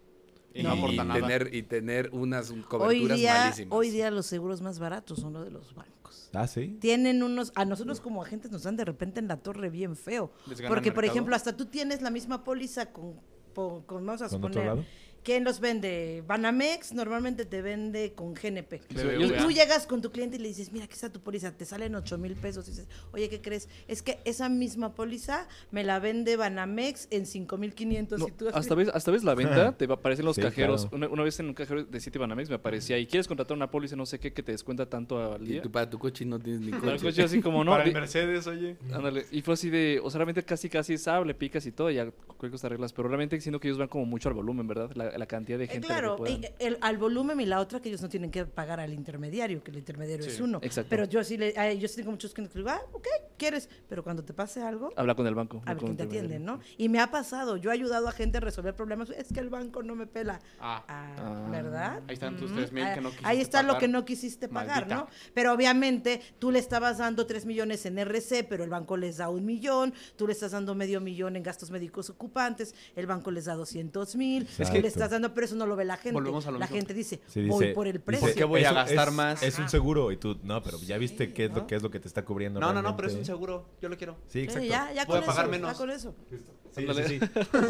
Y 0.52 0.62
no 0.62 0.70
aporta 0.72 1.04
nada. 1.04 1.20
tener 1.20 1.54
y 1.54 1.62
tener 1.64 2.10
unas 2.12 2.50
Hoy 2.50 2.62
coberturas 2.62 3.18
día, 3.18 3.34
malísimas 3.34 3.76
hoy 3.76 3.90
día 3.90 4.10
los 4.10 4.26
seguros 4.26 4.60
más 4.62 4.78
baratos 4.78 5.18
son 5.20 5.32
los 5.32 5.44
de 5.44 5.50
los 5.50 5.74
bancos. 5.74 6.30
Ah, 6.32 6.46
sí. 6.48 6.76
Tienen 6.80 7.22
unos, 7.22 7.52
a 7.54 7.64
nosotros 7.64 8.00
como 8.00 8.22
agentes 8.22 8.50
nos 8.50 8.64
dan 8.64 8.76
de 8.76 8.84
repente 8.84 9.20
en 9.20 9.28
la 9.28 9.36
torre 9.36 9.70
bien 9.70 9.96
feo. 9.96 10.32
Porque, 10.68 10.90
por 10.92 11.04
ejemplo, 11.04 11.34
hasta 11.36 11.56
tú 11.56 11.66
tienes 11.66 12.02
la 12.02 12.10
misma 12.10 12.42
póliza 12.44 12.92
con, 12.92 13.14
con 13.54 14.04
vamos 14.04 14.20
a 14.22 14.28
¿Con 14.28 14.36
otro 14.44 14.48
suponer, 14.48 14.66
lado? 14.66 14.84
¿Quién 15.24 15.42
los 15.42 15.58
vende? 15.60 16.22
Banamex 16.26 16.92
normalmente 16.92 17.44
te 17.44 17.62
vende 17.62 18.12
con 18.14 18.34
GNP. 18.34 18.82
Y 19.18 19.30
tú 19.38 19.50
llegas 19.50 19.86
con 19.86 20.00
tu 20.02 20.10
cliente 20.12 20.36
y 20.36 20.40
le 20.40 20.48
dices, 20.48 20.70
mira, 20.72 20.84
aquí 20.84 20.94
está 20.94 21.10
tu 21.10 21.20
póliza, 21.20 21.50
te 21.52 21.64
salen 21.64 21.94
8 21.94 22.18
mil 22.18 22.34
pesos. 22.36 22.66
Y 22.68 22.72
dices, 22.72 22.86
oye, 23.12 23.28
¿qué 23.28 23.40
crees? 23.40 23.68
Es 23.88 24.02
que 24.02 24.18
esa 24.24 24.48
misma 24.48 24.94
póliza 24.94 25.48
me 25.70 25.82
la 25.82 25.98
vende 25.98 26.36
Banamex 26.36 27.08
en 27.10 27.26
5 27.26 27.56
mil 27.56 27.74
500. 27.74 28.18
No, 28.20 28.28
y 28.28 28.30
tú 28.32 28.48
hasta, 28.52 28.74
ves, 28.74 28.88
hasta 28.92 29.10
ves 29.10 29.24
la 29.24 29.34
venta, 29.34 29.76
te 29.76 29.86
aparecen 29.86 30.24
los 30.26 30.36
Sí, 30.36 30.42
cajeros. 30.42 30.82
claro. 30.82 30.96
Una, 30.96 31.08
una 31.08 31.22
vez 31.22 31.40
en 31.40 31.46
un 31.46 31.54
cajero 31.54 31.84
de 31.84 32.00
Citibanamex 32.00 32.48
me 32.48 32.56
aparecía, 32.56 32.98
y 32.98 33.06
quieres 33.06 33.26
contratar 33.26 33.56
una 33.56 33.70
póliza, 33.70 33.96
no 33.96 34.04
sé 34.06 34.18
qué, 34.18 34.32
que 34.32 34.42
te 34.42 34.52
descuenta 34.52 34.86
tanto 34.88 35.32
al 35.32 35.42
y 35.42 35.52
día. 35.52 35.62
tú 35.62 35.70
para 35.70 35.88
tu 35.88 35.98
coche 35.98 36.24
no 36.24 36.38
tienes 36.38 36.60
ni 36.60 36.70
coche 36.72 36.98
coche 37.02 37.22
así 37.22 37.40
como 37.40 37.64
no. 37.64 37.70
Para 37.70 37.84
el 37.84 37.92
Mercedes, 37.92 38.46
oye. 38.46 38.76
ándale, 38.92 39.24
y 39.30 39.40
fue 39.42 39.54
así 39.54 39.70
de, 39.70 40.00
o 40.02 40.10
sea, 40.10 40.18
realmente 40.18 40.42
casi 40.42 40.68
casi 40.68 40.98
sabe, 40.98 41.24
le 41.26 41.34
picas 41.34 41.64
y 41.66 41.72
todo, 41.72 41.90
y 41.90 41.94
ya 41.94 42.10
cualquier 42.10 42.50
cosa 42.52 42.66
arreglas, 42.66 42.92
pero 42.92 43.08
realmente 43.08 43.40
siento 43.40 43.58
que 43.60 43.68
ellos 43.68 43.78
van 43.78 43.88
como 43.88 44.04
mucho 44.04 44.28
al 44.28 44.34
volumen, 44.34 44.66
¿verdad? 44.66 44.90
La, 44.94 45.10
la 45.18 45.26
cantidad 45.26 45.58
de 45.58 45.64
Eh, 45.64 45.68
gente. 45.68 45.86
que 45.86 45.92
claro, 45.92 46.16
puedan. 46.16 46.42
y 46.42 46.48
el- 46.58 46.78
al 46.80 46.98
volumen 46.98 47.40
y 47.40 47.46
la 47.46 47.60
otra 47.60 47.80
que 47.80 47.88
ellos 47.88 48.02
no 48.02 48.08
tienen 48.08 48.30
que 48.30 48.44
pagar 48.46 48.80
al 48.80 48.92
intermediario, 48.92 49.62
que 49.62 49.70
el 49.70 49.78
intermediario 49.78 50.26
es 50.26 50.40
uno. 50.40 50.58
exacto. 50.62 50.88
Pero 50.90 51.04
yo 51.04 51.22
sí, 51.24 51.36
le, 51.36 51.56
a- 51.58 51.72
yo 51.72 51.88
sí 51.88 51.96
tengo 51.96 52.10
muchos 52.10 52.32
clientes 52.32 52.52
que 52.52 52.58
digo, 52.58 52.70
ah, 52.70 52.80
ok, 52.92 53.06
¿quieres? 53.36 53.68
Pero 53.88 54.02
cuando 54.02 54.24
te 54.24 54.32
pase 54.32 54.62
algo, 54.62 54.90
Habla 54.96 55.14
con 55.14 55.26
el 55.26 55.34
banco. 55.34 55.62
a 55.66 55.74
ver 55.74 55.82
quién 55.82 55.96
te 55.96 56.02
atiende. 56.04 56.38
¿no? 56.38 56.60
Y 56.78 56.88
me 56.88 57.00
ha 57.00 57.10
pasado, 57.10 57.56
yo 57.56 57.70
he 57.70 57.74
ayudado 57.74 58.08
a 58.08 58.12
gente 58.12 58.38
a 58.38 58.40
resolver 58.40 58.74
problemas, 58.74 59.10
es 59.10 59.32
que 59.32 59.40
el 59.40 59.50
banco 59.50 59.82
no 59.82 59.94
me 59.94 60.06
pela. 60.06 60.40
Ah, 60.60 60.84
Ah, 60.88 61.14
Ah. 61.18 61.48
¿Verdad? 61.50 62.02
Ahí 62.08 62.14
están 62.14 62.36
tus 62.36 62.50
Ujú. 62.50 62.56
3,000 62.60 62.94
que 62.94 63.00
no 63.00 63.08
quisiste 63.10 63.28
Ahí 63.28 63.40
está 63.40 63.62
lo 63.62 63.78
que 63.78 63.88
no 63.88 64.04
quisiste 64.04 64.48
pagar, 64.48 64.86
Maldita. 64.88 64.94
¿no? 64.96 65.08
Pero 65.32 65.52
obviamente 65.52 66.20
tú 66.38 66.50
le 66.50 66.58
estabas 66.58 66.98
dando 66.98 67.26
3 67.26 67.46
millones 67.46 67.86
en 67.86 67.98
RC, 67.98 68.44
pero 68.44 68.64
el 68.64 68.70
banco 68.70 68.96
les 68.96 69.16
da 69.18 69.28
un 69.28 69.44
millón, 69.44 69.94
tú 70.16 70.26
le 70.26 70.32
estás 70.32 70.52
dando 70.52 70.74
medio 70.74 71.00
millón 71.00 71.36
en 71.36 71.42
gastos 71.42 71.70
médicos 71.70 72.10
ocupantes, 72.10 72.74
el 72.96 73.06
banco 73.06 73.30
les 73.30 73.44
da 73.46 73.54
200 73.54 74.16
mil, 74.16 74.44
que 74.46 74.52
Exacto. 74.62 74.80
le 74.80 74.88
estás 74.88 75.03
dando, 75.10 75.32
pero 75.34 75.44
eso 75.46 75.54
no 75.56 75.66
lo 75.66 75.76
ve 75.76 75.84
la 75.84 75.96
gente. 75.96 76.12
Volvemos 76.12 76.46
a 76.46 76.50
lo 76.50 76.58
la 76.58 76.66
mismo. 76.66 76.76
gente 76.76 76.94
dice, 76.94 77.20
Sí, 77.26 77.46
voy 77.46 77.72
por 77.74 77.86
el 77.86 78.00
precio. 78.00 78.26
¿Por 78.28 78.34
qué 78.34 78.44
voy 78.44 78.60
a 78.64 78.66
"Eso 78.68 78.74
gastar 78.74 79.08
es- 79.08 79.14
más?" 79.14 79.42
Es 79.42 79.58
un 79.58 79.68
seguro 79.68 80.12
y 80.12 80.16
tú, 80.16 80.38
no, 80.42 80.62
pero 80.62 80.78
ya 80.80 80.98
viste 80.98 81.32
qué 81.32 81.46
es 81.46 81.50
¿no? 81.50 81.58
lo 81.58 81.66
que 81.66 81.74
es 81.76 81.82
lo 81.82 81.90
que 81.90 82.00
te 82.00 82.08
está 82.08 82.24
cubriendo. 82.24 82.60
no, 82.60 82.72
no, 82.72 82.82
no, 82.82 82.96
pero 82.96 83.08
es 83.08 83.14
un 83.14 83.24
seguro. 83.24 83.66
Yo 83.80 83.88
lo 83.88 83.96
quiero. 83.96 84.16
Sí, 84.28 84.40
exacto. 84.40 84.66
ya, 84.66 84.92
ya 84.92 85.04
Voy 85.04 85.16
a 85.18 85.20
con 85.20 85.26
pagar 85.26 85.44
eso, 85.44 85.50
menos. 85.50 85.72
ya 85.72 85.78
con 85.78 85.90
eso. 85.90 86.14
Sí, 86.76 86.86
sí, 86.86 87.18
sí. 87.20 87.20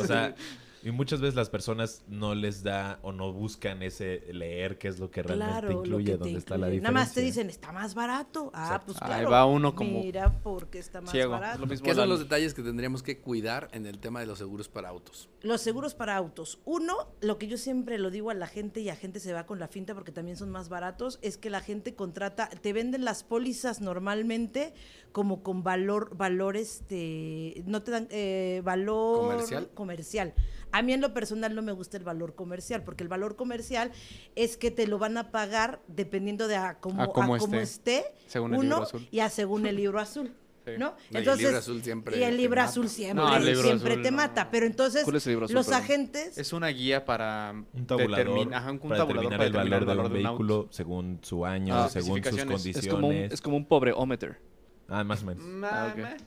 O 0.02 0.06
sea, 0.06 0.35
y 0.85 0.90
muchas 0.93 1.20
veces 1.20 1.35
las 1.35 1.48
personas 1.51 2.05
no 2.09 2.35
les 2.35 2.62
da 2.62 2.98
o 3.02 3.11
no 3.12 3.32
buscan 3.32 3.82
ese 3.82 4.23
leer 4.32 4.78
qué 4.78 4.89
es 4.89 4.98
lo 4.98 5.11
que 5.11 5.23
realmente 5.23 5.52
Claro, 5.52 5.73
incluye, 5.73 6.12
que 6.12 6.16
dónde 6.19 6.39
está 6.39 6.59
la 6.59 6.66
diferencia. 6.66 6.90
Nada 6.93 7.05
más 7.05 7.15
te 7.15 7.20
dicen, 7.23 7.48
está 7.48 7.73
más 7.73 7.94
barato. 7.94 8.51
Ah, 8.55 8.65
Exacto. 8.65 8.86
pues 8.93 8.98
Ahí 9.02 9.09
claro. 9.09 9.31
va 9.31 9.47
uno 9.47 9.74
como 9.74 10.02
Mira, 10.02 10.40
porque 10.43 10.78
está 10.78 11.01
más 11.01 11.11
ciego. 11.11 11.32
barato. 11.32 11.59
Lo 11.61 11.66
mismo 11.66 11.85
¿Qué 11.86 11.94
son 11.94 12.09
los 12.09 12.19
detalles 12.20 12.55
que 12.55 12.62
tendríamos 12.62 13.02
que 13.02 13.19
cuidar 13.20 13.69
en 13.73 13.86
el 13.86 13.98
tema 13.98 14.20
de 14.20 14.27
los 14.27 14.39
seguros 14.39 14.69
para 14.69 14.89
autos? 14.90 15.28
Los 15.40 15.61
seguros 15.62 15.94
para 15.94 16.16
autos. 16.16 16.61
Uno, 16.65 17.09
lo 17.20 17.39
que 17.39 17.47
yo 17.48 17.56
siempre 17.56 17.98
lo 17.98 18.11
digo 18.11 18.31
a 18.31 18.35
la 18.35 18.47
gente 18.47 18.81
y 18.81 18.85
la 18.85 18.97
gente 18.97 19.20
se 19.20 19.32
va 19.32 19.47
con 19.47 19.59
la 19.59 19.69
finta 19.69 19.94
porque 19.94 20.12
también 20.12 20.36
son 20.36 20.51
más 20.51 20.69
baratos, 20.69 21.19
es 21.23 21.39
que 21.39 21.51
la 21.51 21.61
gente 21.61 21.94
contrata, 21.94 22.48
te 22.48 22.73
venden 22.73 23.05
las 23.05 23.24
pólizas 23.24 23.81
normalmente 23.81 24.74
como 25.15 25.45
con 25.45 25.62
valor, 25.62 26.11
valor 26.16 26.57
este, 26.57 27.62
no 27.66 27.85
te 27.85 27.93
dan 27.93 28.09
eh, 28.11 28.61
valor 28.65 29.20
¿Comercial? 29.20 29.70
comercial. 29.73 30.35
A 30.73 30.82
mí 30.82 30.93
en 30.93 31.01
lo 31.01 31.15
personal 31.15 31.55
no 31.55 31.62
me 31.62 31.70
gusta 31.70 31.97
el 31.97 32.03
valor 32.03 32.35
comercial, 32.35 32.82
porque 32.82 33.05
el 33.05 33.09
valor 33.09 33.36
comercial 33.36 33.93
es 34.35 34.57
que 34.57 34.73
te 34.73 34.89
lo 34.89 34.99
van 34.99 35.16
a 35.16 35.31
pagar 35.31 35.81
dependiendo 35.86 36.49
de 36.49 36.57
a 36.57 36.81
cómo, 36.81 37.01
A 37.01 37.12
cómo 37.12 37.36
a 37.36 37.39
cómo 37.39 37.55
esté, 37.61 37.99
esté, 37.99 38.15
según 38.27 38.55
el 38.55 38.59
uno, 38.59 38.69
libro 38.70 38.82
azul. 38.82 39.09
y 39.12 39.20
a 39.20 39.31
según 39.31 39.66
el 39.66 39.77
libro 39.77 40.01
azul. 40.01 40.32
Sí. 40.66 40.73
¿No? 40.78 40.95
No, 41.12 41.20
y 41.20 41.28
el 41.28 41.39
libro 41.39 41.59
azul 41.59 41.82
siempre 41.85 42.19
y 42.19 42.23
el 42.24 42.31
te 42.31 42.36
libro 42.39 42.57
mata. 42.62 42.70
azul 42.70 42.89
siempre, 42.89 43.24
No, 43.24 43.36
el 43.36 43.45
libro 43.45 43.62
siempre 43.62 43.91
azul 43.93 44.03
te 44.03 44.11
no. 44.11 44.16
mata. 44.16 44.51
Pero 44.51 44.66
entonces 44.66 45.05
¿Cuál 45.05 45.16
es 45.16 45.27
el 45.28 45.32
libro 45.35 45.45
azul, 45.45 45.55
los 45.55 45.66
perdón? 45.66 45.82
agentes 45.82 46.39
Es 46.39 46.53
una 46.53 46.69
guía 46.69 47.05
para 47.05 47.55
un 47.73 47.86
tabulador 47.86 48.27
determin- 48.27 48.53
ajá, 48.55 48.73
un 48.73 48.78
para 48.81 48.97
tabulador 48.97 49.31
determinar 49.31 49.39
para 49.39 49.77
el 49.78 49.86
valor 49.86 50.09
de 50.09 50.15
un 50.15 50.20
un 50.20 50.27
auto. 50.27 50.39
vehículo 50.39 50.69
según 50.73 51.20
su 51.23 51.47
año, 51.47 51.74
Ah, 51.77 51.89
según 51.89 52.20
sus 52.24 52.45
condiciones. 52.45 52.66
Es 52.78 52.89
como, 52.89 53.09
un, 53.09 53.15
es 53.15 53.41
como 53.43 53.57
un 53.59 53.66
pobre 53.66 53.93
ómeter. 53.93 54.41
Ah, 54.89 55.05
más 55.05 55.23
o 55.23 55.27
menos. 55.27 55.44
Ah, 55.65 55.94
ok. 55.97 56.20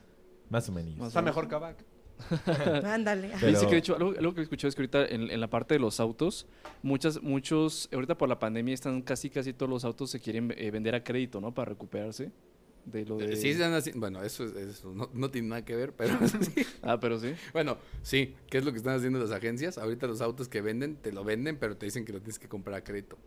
Más 0.49 0.69
o 0.69 0.71
menos. 0.71 1.07
Está 1.07 1.21
mejor 1.21 1.47
que 1.47 1.55
Bac. 1.59 1.77
Ándale. 2.85 3.31
Pero- 3.39 3.51
Dice 3.51 3.65
que 3.65 3.71
de 3.73 3.77
hecho, 3.77 3.95
algo, 3.95 4.13
algo 4.17 4.34
que 4.34 4.39
he 4.41 4.43
escuchado 4.43 4.69
es 4.69 4.75
que 4.75 4.81
ahorita 4.81 5.05
en, 5.05 5.29
en 5.29 5.39
la 5.39 5.49
parte 5.49 5.75
de 5.75 5.79
los 5.79 5.99
autos, 5.99 6.47
muchas, 6.81 7.21
muchos, 7.21 7.89
ahorita 7.93 8.17
por 8.17 8.29
la 8.29 8.39
pandemia 8.39 8.73
están 8.73 9.01
casi, 9.01 9.29
casi 9.29 9.53
todos 9.53 9.69
los 9.69 9.85
autos 9.85 10.09
se 10.09 10.19
quieren 10.19 10.53
eh, 10.57 10.71
vender 10.71 10.95
a 10.95 11.03
crédito, 11.03 11.39
¿no? 11.41 11.53
Para 11.53 11.69
recuperarse 11.69 12.31
de 12.85 13.05
lo 13.05 13.17
de... 13.17 13.35
Sí, 13.35 13.49
están 13.49 13.73
haciendo- 13.73 13.99
bueno, 13.99 14.23
eso, 14.23 14.45
es- 14.45 14.55
eso 14.55 14.93
no, 14.93 15.09
no 15.13 15.29
tiene 15.29 15.49
nada 15.49 15.63
que 15.65 15.75
ver, 15.75 15.93
pero 15.93 16.17
sí. 16.41 16.65
Ah, 16.81 16.99
pero 16.99 17.19
sí. 17.19 17.34
Bueno, 17.53 17.77
sí, 18.01 18.34
¿qué 18.49 18.57
es 18.59 18.65
lo 18.65 18.71
que 18.71 18.77
están 18.77 18.95
haciendo 18.95 19.19
las 19.19 19.31
agencias? 19.31 19.77
Ahorita 19.77 20.07
los 20.07 20.21
autos 20.21 20.47
que 20.47 20.61
venden, 20.61 20.95
te 20.95 21.11
lo 21.11 21.23
venden, 21.23 21.57
pero 21.57 21.77
te 21.77 21.85
dicen 21.85 22.05
que 22.05 22.13
lo 22.13 22.19
tienes 22.19 22.39
que 22.39 22.47
comprar 22.47 22.77
a 22.77 22.84
crédito. 22.84 23.17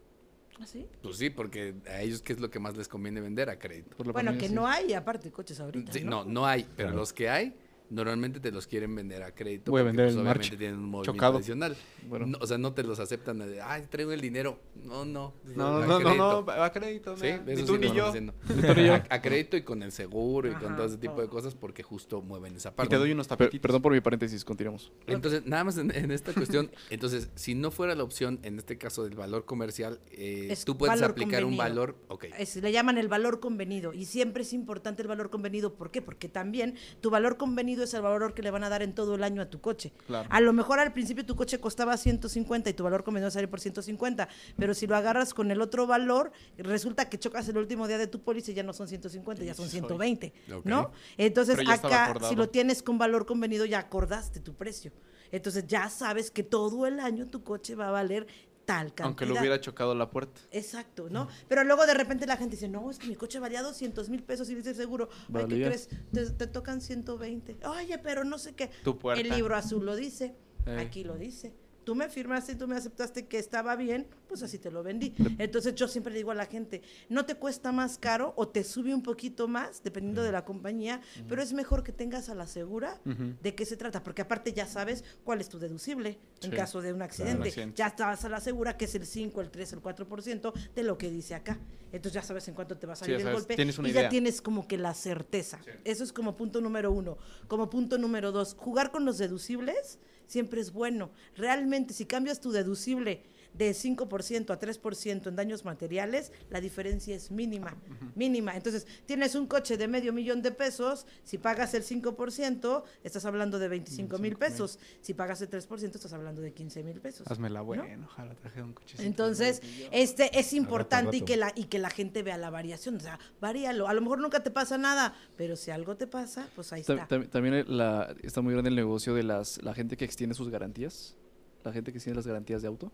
¿Ah, 0.61 0.67
sí? 0.67 0.87
Pues 1.03 1.17
sí, 1.17 1.31
porque 1.31 1.75
a 1.89 2.03
ellos, 2.03 2.21
¿qué 2.21 2.35
es 2.35 2.41
lo 2.41 2.51
que 2.51 2.59
más 2.59 2.77
les 2.77 2.87
conviene 2.87 3.21
vender 3.21 3.49
a 3.49 3.59
crédito? 3.59 3.97
Por 3.97 4.13
Bueno, 4.13 4.37
que 4.37 4.49
sí. 4.49 4.55
no 4.55 4.67
hay 4.67 4.93
aparte 4.93 5.31
coches 5.31 5.59
ahorita. 5.59 5.93
Sí, 5.93 6.05
¿no? 6.05 6.25
no, 6.25 6.25
no 6.27 6.47
hay, 6.47 6.65
pero 6.77 6.89
Claro. 6.91 6.97
los 6.99 7.13
que 7.13 7.31
hay, 7.31 7.55
Normalmente 7.91 8.41
te 8.41 8.51
los 8.53 8.67
quieren 8.67 8.95
vender 8.95 9.23
a 9.23 9.35
crédito. 9.35 9.71
Voy 9.73 9.81
a 9.81 9.85
vender 9.85 10.07
pues, 10.07 10.15
en 10.15 10.21
obviamente 10.21 10.39
marcha. 10.49 10.57
tienen 10.59 10.79
un 10.79 10.85
movimiento 10.85 11.13
Chocado. 11.13 11.37
adicional. 11.39 11.77
Bueno. 12.09 12.27
No, 12.27 12.39
o 12.41 12.47
sea, 12.47 12.57
no 12.57 12.73
te 12.73 12.83
los 12.85 13.01
aceptan 13.01 13.39
de, 13.41 13.61
ay, 13.61 13.87
traigo 13.91 14.13
el 14.13 14.21
dinero. 14.21 14.61
No, 14.85 15.05
no. 15.05 15.35
No, 15.57 15.79
a 15.79 15.87
no, 15.87 15.87
no, 15.87 15.99
crédito. 16.01 16.45
no, 16.47 16.53
a 16.63 16.73
crédito. 16.73 17.17
Sí, 17.17 17.23
mira, 17.25 17.53
eso 17.53 17.61
ni 17.63 17.67
tú 17.67 17.73
sí 17.75 17.79
ni 17.91 18.85
yo. 18.85 18.95
A, 18.95 19.05
a 19.11 19.21
crédito 19.21 19.57
y 19.57 19.63
con 19.63 19.83
el 19.83 19.93
seguro 19.93 20.49
y 20.51 20.55
con 20.55 20.77
todo 20.77 20.87
ese 20.87 20.99
tipo 20.99 21.21
de 21.21 21.27
todo. 21.27 21.31
cosas 21.37 21.55
porque 21.55 21.83
justo 21.83 22.23
mueven 22.23 22.55
esa 22.57 22.69
Y 22.71 22.73
parte. 22.73 22.95
te 22.95 22.99
doy 22.99 23.13
unos 23.13 23.27
tapetitos. 23.29 23.61
perdón 23.61 23.83
por 23.83 23.93
mi 23.93 24.01
paréntesis, 24.01 24.45
continuamos. 24.45 24.93
Entonces, 25.07 25.45
nada 25.47 25.65
más 25.65 25.77
en, 25.77 25.95
en 25.95 26.11
esta 26.13 26.33
cuestión, 26.33 26.71
entonces, 26.91 27.29
si 27.35 27.55
no 27.55 27.71
fuera 27.71 27.95
la 27.97 28.05
opción, 28.05 28.39
en 28.45 28.59
este 28.59 28.79
caso 28.79 29.03
del 29.05 29.15
valor 29.17 29.45
comercial, 29.47 30.01
eh, 30.13 30.49
Es 30.51 30.65
tú 30.65 30.79
puedes 30.79 31.03
aplicar 31.03 31.45
un 31.45 31.57
valor, 31.57 31.97
ok, 32.09 32.27
Es- 32.39 32.55
le 32.57 32.71
llaman 32.73 32.99
el 32.99 33.09
valor 33.09 33.41
convenido 33.41 33.93
y 33.93 34.05
siempre 34.05 34.43
es 34.43 34.53
importante 34.53 35.03
el 35.03 35.09
valor 35.09 35.29
convenido. 35.31 35.75
¿Por 35.75 35.91
qué? 35.91 36.03
Porque 36.03 36.29
también 36.29 36.77
tu 37.01 37.11
valor 37.11 37.37
convenido 37.37 37.80
es 37.85 37.95
el 37.95 38.03
valor 38.03 38.35
que 38.35 38.43
le 38.43 38.51
van 38.51 38.65
a 38.65 38.69
dar 38.69 38.83
en 38.83 38.95
todo 38.95 39.15
el 39.15 39.25
año 39.25 39.43
a 39.43 39.47
tu 39.47 39.61
coche. 39.61 39.93
Claro. 40.07 40.29
A 40.31 40.41
lo 40.41 40.53
mejor 40.53 40.79
al 40.79 40.93
principio 40.93 41.25
tu 41.25 41.37
coche 41.37 41.59
costaba 41.61 41.97
150 41.97 42.71
y 42.71 42.75
tu 42.75 42.85
valor 42.85 43.05
convenido 43.05 43.31
sale 43.31 43.49
por 43.49 43.61
150, 43.61 44.29
pero 44.57 44.75
si 44.75 44.87
lo 44.87 44.97
agarras 44.97 45.35
con 45.35 45.51
el 45.51 45.61
otro 45.61 45.87
valor, 45.87 46.33
resulta 46.59 47.09
que 47.09 47.19
chocas 47.19 47.49
el 47.49 47.59
último 47.59 47.89
día 47.89 47.99
de 47.99 48.07
tu 48.07 48.21
póliza 48.21 48.51
y 48.51 48.55
ya 48.55 48.63
no 48.63 48.73
son 48.73 48.89
150, 48.89 49.45
ya 49.45 49.55
son 49.55 49.69
120, 49.69 50.33
Ok. 50.53 50.67
¿no? 50.67 50.93
Entonces 51.17 51.59
acá, 51.69 52.15
si 52.29 52.37
lo 52.37 52.49
tienes 52.49 52.83
con 52.83 52.99
valor 52.99 53.27
convenido, 53.27 53.65
ya 53.65 53.79
acordaste 53.79 54.41
tu 54.41 54.55
precio. 54.55 54.93
Entonces 55.33 55.67
ya 55.67 55.89
sabes 55.89 56.31
que 56.31 56.43
todo 56.43 56.87
el 56.87 57.01
año 57.01 57.27
tu 57.27 57.45
coche 57.45 57.75
va 57.75 57.89
a 57.89 57.91
valer 57.93 58.27
tal 58.65 58.87
cantidad. 58.89 59.07
Aunque 59.07 59.27
lo 59.27 59.39
hubiera 59.39 59.61
chocado 59.61 59.95
la 59.95 60.11
puerta. 60.11 60.41
Exacto, 60.53 61.09
¿no? 61.11 61.29
Pero 61.49 61.65
luego 61.65 61.87
de 61.87 61.95
repente 61.95 62.27
la 62.27 62.37
gente 62.37 62.57
dice, 62.57 62.69
no, 62.69 62.91
es 62.91 62.99
que 62.99 63.07
mi 63.09 63.17
coche 63.17 63.39
valía 63.39 63.63
200 63.63 64.09
mil 64.11 64.23
pesos 64.23 64.49
y 64.51 64.55
dice 64.55 64.75
seguro, 64.75 65.09
ay, 65.13 65.27
¿qué 65.27 65.33
Valía. 65.33 65.67
crees? 65.69 65.89
Te, 66.13 66.31
te 66.31 66.47
tocan 66.47 66.81
120. 66.81 67.59
Oye, 67.67 67.99
pero 67.99 68.25
no 68.25 68.39
sé 68.39 68.55
qué. 68.55 68.71
Tu 68.85 68.99
puerta. 68.99 69.21
El 69.21 69.29
libro 69.31 69.57
azul 69.57 69.85
lo 69.85 69.97
dice, 69.97 70.35
Eh. 70.67 70.77
aquí 70.79 71.05
lo 71.05 71.17
dice. 71.17 71.55
Tú 71.91 71.97
me 71.97 72.09
firmaste 72.09 72.53
y 72.53 72.55
tú 72.55 72.69
me 72.69 72.77
aceptaste 72.77 73.27
que 73.27 73.37
estaba 73.37 73.75
bien, 73.75 74.07
pues 74.29 74.45
así 74.45 74.61
te 74.61 74.71
lo 74.71 74.85
vendí. 74.85 75.13
Entonces 75.41 75.75
yo 75.75 75.89
siempre 75.89 76.15
digo 76.15 76.31
a 76.31 76.37
la 76.37 76.47
gente, 76.47 76.83
no 77.09 77.27
te 77.27 77.35
cuesta 77.35 77.73
más 77.73 77.99
caro 77.99 78.33
o 78.37 78.47
te 78.47 78.63
sube 78.63 78.95
un 78.95 79.03
poquito 79.03 79.49
más, 79.49 79.83
dependiendo 79.83 80.23
de 80.23 80.31
la 80.31 80.45
compañía, 80.45 81.01
pero 81.29 81.43
es 81.43 81.53
mejor 81.53 81.83
que 81.83 81.91
tengas 81.91 82.29
a 82.29 82.37
la 82.37 82.47
segura 82.47 83.01
Ujú. 83.05 83.35
de 83.43 83.55
qué 83.57 83.65
se 83.65 83.77
trata, 83.77 84.05
porque 84.05 84.23
aparte 84.23 84.53
ya 84.53 84.67
sabes 84.67 85.03
cuál 85.25 85.41
es 85.41 85.49
tu 85.49 85.59
deducible 85.59 86.21
en 86.43 86.51
Sí, 86.53 86.57
caso 86.57 86.81
de 86.81 86.93
un 86.93 87.03
accidente. 87.03 87.49
accidente. 87.49 87.75
Ya 87.77 87.89
estás 87.89 88.25
a 88.25 88.29
la 88.29 88.39
segura 88.39 88.77
que 88.77 88.85
es 88.85 88.95
el 88.95 89.05
5, 89.05 89.41
el 89.41 89.51
3, 89.51 89.73
el 89.73 89.81
4% 89.83 90.53
de 90.77 90.83
lo 90.85 90.97
que 90.97 91.11
dice 91.11 91.35
acá. 91.35 91.59
Entonces 91.91 92.13
ya 92.13 92.23
sabes 92.23 92.47
en 92.47 92.55
cuánto 92.55 92.79
te 92.79 92.87
va 92.87 92.93
a 92.93 92.97
Sí, 92.97 93.07
salir 93.07 93.19
ya 93.19 93.27
el 93.31 93.35
golpe 93.35 93.57
tienes 93.57 93.77
una 93.81 93.89
y 93.89 93.93
ya 93.93 93.99
idea. 94.03 94.11
tienes 94.11 94.41
como 94.41 94.69
que 94.69 94.79
la 94.79 94.95
certeza. 94.95 95.59
Eso 95.83 96.05
es 96.05 96.13
como 96.13 96.37
punto 96.37 96.61
número 96.61 96.93
uno. 96.93 97.19
Como 97.49 97.69
punto 97.69 97.99
número 97.99 98.31
dos, 98.31 98.55
jugar 98.57 98.93
con 98.93 99.05
los 99.05 99.19
deducibles 99.19 99.99
siempre 100.31 100.61
es 100.61 100.73
bueno. 100.73 101.11
Realmente, 101.37 101.93
si 101.93 102.07
cambias 102.07 102.41
tu 102.41 102.53
deducible 102.53 103.25
de 103.55 103.73
5% 103.73 104.51
a 104.51 104.59
3% 104.61 105.27
en 105.29 105.37
daños 105.37 105.65
materiales, 105.65 106.33
la 106.51 106.61
diferencia 106.61 107.15
es 107.15 107.31
mínima, 107.31 107.77
mínima. 108.15 108.57
Entonces, 108.57 108.87
tienes 109.07 109.35
un 109.35 109.47
coche 109.47 109.77
de 109.77 109.89
medio 109.89 110.13
millón 110.13 110.41
de 110.43 110.51
pesos, 110.53 111.07
si 111.25 111.37
pagas 111.39 111.75
el 111.75 111.83
5%, 111.85 112.83
estás 113.03 113.25
hablando 113.25 113.59
de 113.59 113.69
25 113.69 114.19
mil 114.19 114.37
pesos, 114.37 114.79
si 115.01 115.15
pagas 115.15 115.41
el 115.43 115.51
3%, 115.51 115.95
estás 115.95 116.13
hablando 116.13 116.41
de 116.41 116.53
15 116.53 116.83
mil 116.85 117.01
pesos. 117.01 117.27
Hazme 117.31 117.51
la 117.51 117.61
¿no? 117.61 117.65
buena, 117.67 118.07
ojalá 118.07 118.35
traje 118.35 118.63
un 118.63 118.73
coche. 118.73 118.97
Entonces, 119.05 119.61
este 119.91 120.39
es 120.39 120.53
importante 120.53 121.17
y 121.17 121.21
rato. 121.21 121.27
que 121.27 121.37
la 121.37 121.53
y 121.55 121.65
que 121.65 121.79
la 121.79 121.91
gente 121.91 122.23
vea 122.23 122.39
la 122.39 122.51
variación, 122.51 122.97
o 122.97 123.01
sea, 123.01 123.19
varíalo. 123.41 123.89
A 123.89 123.95
lo 123.95 124.01
mejor 124.01 124.21
nunca 124.21 124.43
te 124.43 124.51
pasa 124.51 124.79
nada, 124.79 125.15
pero 125.37 125.57
si 125.57 125.71
algo 125.71 125.97
te 125.97 126.07
pasa, 126.07 126.49
pues 126.55 126.73
ahí 126.73 126.81
está. 126.83 127.09
tam- 127.09 127.29
También 127.29 127.55
el- 127.55 127.77
la- 127.77 128.15
está 128.23 128.41
muy 128.41 128.53
grande 128.53 128.71
el 128.71 128.77
negocio 128.77 129.15
de 129.15 129.23
las, 129.25 129.63
la 129.63 129.75
gente 129.75 129.97
que 129.97 130.05
extiende 130.05 130.35
sus 130.35 130.49
garantías. 130.49 131.17
La 131.65 131.73
gente 131.73 131.93
que 131.93 131.99
extiende 131.99 132.17
las 132.17 132.27
garantías 132.27 132.63
de 132.63 132.69
auto. 132.69 132.91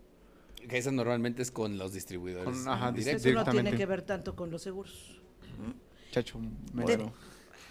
Que 0.67 0.77
esa 0.77 0.91
normalmente 0.91 1.41
es 1.41 1.51
con 1.51 1.77
los 1.77 1.93
distribuidores 1.93 2.45
Con- 2.45 2.67
ajá, 2.67 2.91
directos. 2.91 3.25
Eso 3.25 3.33
no 3.35 3.43
tiene 3.43 3.71
directamente. 3.71 3.77
que 3.77 3.85
ver 3.85 4.01
tanto 4.03 4.35
con 4.35 4.51
los 4.51 4.61
seguros. 4.61 5.19
Chacho, 6.11 6.39
me- 6.39 6.83
Bueno, 6.83 7.13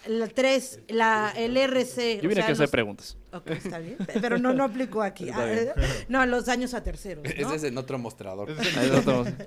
La 0.07 0.27
3, 0.27 0.81
la, 0.89 1.33
el 1.35 1.57
RC. 1.57 2.15
yo 2.15 2.19
o 2.19 2.21
vine 2.23 2.35
sea, 2.35 2.43
aquí 2.43 2.51
a 2.51 2.53
hacer 2.53 2.63
los- 2.63 2.71
preguntas. 2.71 3.17
Ok, 3.37 3.49
está 3.51 3.79
bien. 3.79 3.97
Pero 4.21 4.37
no, 4.37 4.53
no 4.53 4.63
aplicó 4.63 5.01
aquí. 5.01 5.29
Ah, 5.29 5.45
eh, 5.51 5.73
No, 6.09 6.25
los 6.25 6.45
daños 6.45 6.73
a 6.73 6.83
terceros. 6.83 7.23
¿no? 7.23 7.29
Ese 7.29 7.55
es 7.55 7.63
en 7.63 7.77
otro 7.77 7.97
mostrador. 7.97 8.49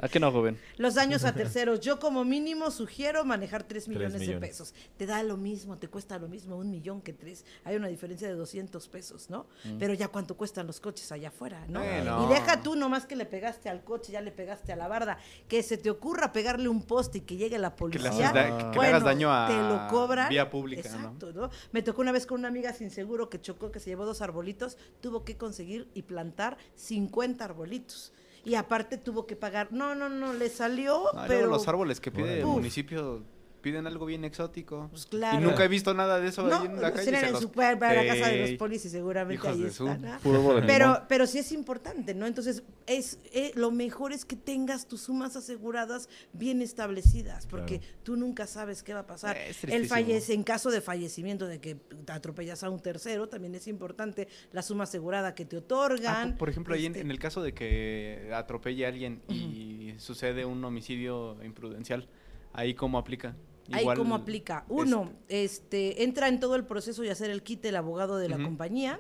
¿A 0.01 0.09
qué 0.09 0.21
no, 0.21 0.33
joven? 0.33 0.59
Los 0.77 0.95
daños 0.95 1.25
a 1.25 1.33
terceros. 1.35 1.81
Yo 1.81 1.99
como 1.99 2.25
mínimo 2.25 2.71
sugiero 2.71 3.25
manejar 3.25 3.62
3 3.65 3.89
millones, 3.89 4.12
de 4.15 4.19
millones. 4.21 4.49
pesos. 4.51 4.75
Te 4.97 5.07
da 5.07 5.23
lo 5.23 5.37
mismo, 5.37 5.79
te 5.79 5.89
cuesta 5.89 6.19
lo 6.19 6.29
mismo 6.29 6.57
un 6.57 6.71
millón 6.71 7.01
que 7.03 7.12
tres. 7.12 7.45
Hay 7.65 7.77
una 7.77 7.89
diferencia 7.89 8.29
de 8.29 8.35
200 8.35 8.89
pesos, 8.89 9.31
¿no? 9.31 9.47
Pero 9.79 9.95
ya 9.95 10.09
cuánto 10.09 10.37
cuestan 10.37 10.67
los 10.67 10.81
coches 10.81 11.11
allá 11.12 11.29
afuera, 11.29 11.65
¿no? 11.69 11.81
Y 11.85 12.29
deja 12.33 12.62
tú 12.62 12.77
nomás 12.77 13.07
que 13.07 13.17
le 13.17 13.27
pegaste 13.27 13.69
al 13.69 13.83
coche, 13.85 14.12
ya 14.12 14.21
le 14.21 14.31
pegaste 14.33 14.73
a 14.73 14.77
la 14.77 14.89
barda. 14.89 15.19
Que 15.49 15.62
se 15.62 15.77
te 15.77 15.91
ocurra 15.91 16.33
pegarle 16.33 16.69
un 16.69 16.83
poste 16.83 17.19
y 17.19 17.21
que 17.23 17.37
llegue 17.37 17.59
la 17.59 17.75
que 17.75 17.85
le, 17.89 17.99
policía. 17.99 18.33
da- 18.33 18.71
que 18.71 18.79
le 18.79 18.87
hagas 18.87 19.05
daño 19.05 19.33
a 19.33 19.49
te 19.49 19.55
lo 19.57 19.89
cobran. 19.89 20.29
vía 20.29 20.51
pública, 20.51 20.83
Exacto, 20.89 21.33
¿no? 21.33 21.51
Me 21.73 21.83
tocó 21.83 22.03
una 22.03 22.12
vez 22.12 22.27
con 22.27 22.39
una 22.39 22.49
amiga 22.49 22.73
sin 22.73 22.91
seguro 22.91 23.29
que 23.29 23.41
chocó, 23.41 23.71
que 23.71 23.80
se 23.81 23.90
llevó 23.90 24.05
dos 24.07 24.23
arbolitos, 24.23 24.77
tuvo 25.01 25.24
que 25.24 25.36
conseguir 25.36 25.89
y 25.94 26.02
plantar 26.02 26.57
50 26.77 27.44
arbolitos. 27.44 28.12
Y 28.44 28.55
aparte 28.55 28.97
tuvo 28.97 29.27
que 29.27 29.36
pagar, 29.36 29.73
no, 29.73 29.94
no, 29.94 30.09
no, 30.09 30.32
le 30.32 30.48
salió, 30.48 31.11
luego 31.12 31.27
pero 31.28 31.47
los 31.47 31.69
árboles 31.69 32.01
que 32.01 32.11
pide 32.11 32.40
el 32.40 32.47
municipio 32.47 33.23
piden 33.61 33.87
algo 33.87 34.07
bien 34.07 34.24
exótico. 34.24 34.89
Pues 34.91 35.07
claro. 35.07 35.39
Y 35.39 35.43
nunca 35.45 35.65
he 35.65 35.69
visto 35.69 35.93
nada 35.95 36.19
de 36.20 36.28
eso 36.28 36.47
no, 36.47 36.61
ahí 36.61 36.66
en 36.66 36.81
la 36.81 36.93
calle. 36.93 37.09
en 37.09 37.32
los- 37.32 37.43
la 37.57 38.07
casa 38.07 38.28
de 38.28 38.41
los 38.41 38.51
polis 38.59 38.85
y 38.85 38.89
seguramente 38.91 39.47
ahí 39.49 39.65
están. 39.65 40.05
¿ah? 40.05 40.20
De 40.23 40.62
Pero, 40.66 41.03
pero 41.09 41.27
sí 41.27 41.39
es 41.39 41.53
importante, 41.53 42.15
¿no? 42.15 42.27
Entonces, 42.27 42.62
es 42.87 43.19
eh, 43.32 43.53
lo 43.55 43.70
mejor 43.70 44.12
es 44.12 44.24
que 44.24 44.37
tengas 44.37 44.87
tus 44.89 45.03
sumas 45.03 45.37
aseguradas 45.37 46.09
bien 46.32 46.62
establecidas, 46.62 47.47
porque 47.47 47.81
tú 48.03 48.16
nunca 48.16 48.47
sabes 48.47 48.82
qué 48.82 48.95
va 48.95 49.01
a 49.01 49.07
pasar. 49.07 49.37
El 49.69 49.87
fallece, 49.87 50.35
en 50.35 50.43
caso 50.43 50.70
de 50.70 50.81
fallecimiento, 50.81 51.47
de 51.47 51.61
que 51.61 51.74
te 51.77 52.12
atropellas 52.12 52.62
a 52.65 52.70
un 52.70 52.81
tercero, 52.81 53.28
también 53.28 53.55
es 53.55 53.66
importante 53.69 54.28
la 54.53 54.62
suma 54.62 54.85
asegurada 54.85 55.35
que 55.35 55.45
te 55.45 55.57
Ah, 55.57 55.59
otorgan. 55.61 56.28
por, 56.31 56.39
por 56.39 56.49
ejemplo, 56.51 56.74
ahí 56.74 56.87
en, 56.87 56.93
este, 56.93 57.01
en 57.03 57.11
el 57.11 57.19
caso 57.19 57.43
de 57.43 57.53
que 57.55 58.31
atropelle 58.35 58.87
a 58.87 58.89
alguien 58.89 59.23
y 59.28 59.95
sucede 59.99 60.45
un 60.45 60.65
homicidio 60.65 61.37
imprudencial, 61.45 62.09
¿ahí 62.53 62.74
cómo 62.74 62.99
aplica? 62.99 63.37
Ahí 63.72 63.86
cómo 63.97 64.14
aplica. 64.14 64.64
Uno, 64.68 65.12
este, 65.28 66.02
entra 66.02 66.28
en 66.28 66.40
todo 66.40 66.56
el 66.56 66.64
proceso 66.64 67.05
y 67.05 67.09
hacer 67.09 67.30
el 67.30 67.42
quite 67.42 67.68
el 67.68 67.76
abogado 67.76 68.16
de 68.16 68.28
la 68.28 68.38
compañía, 68.38 68.98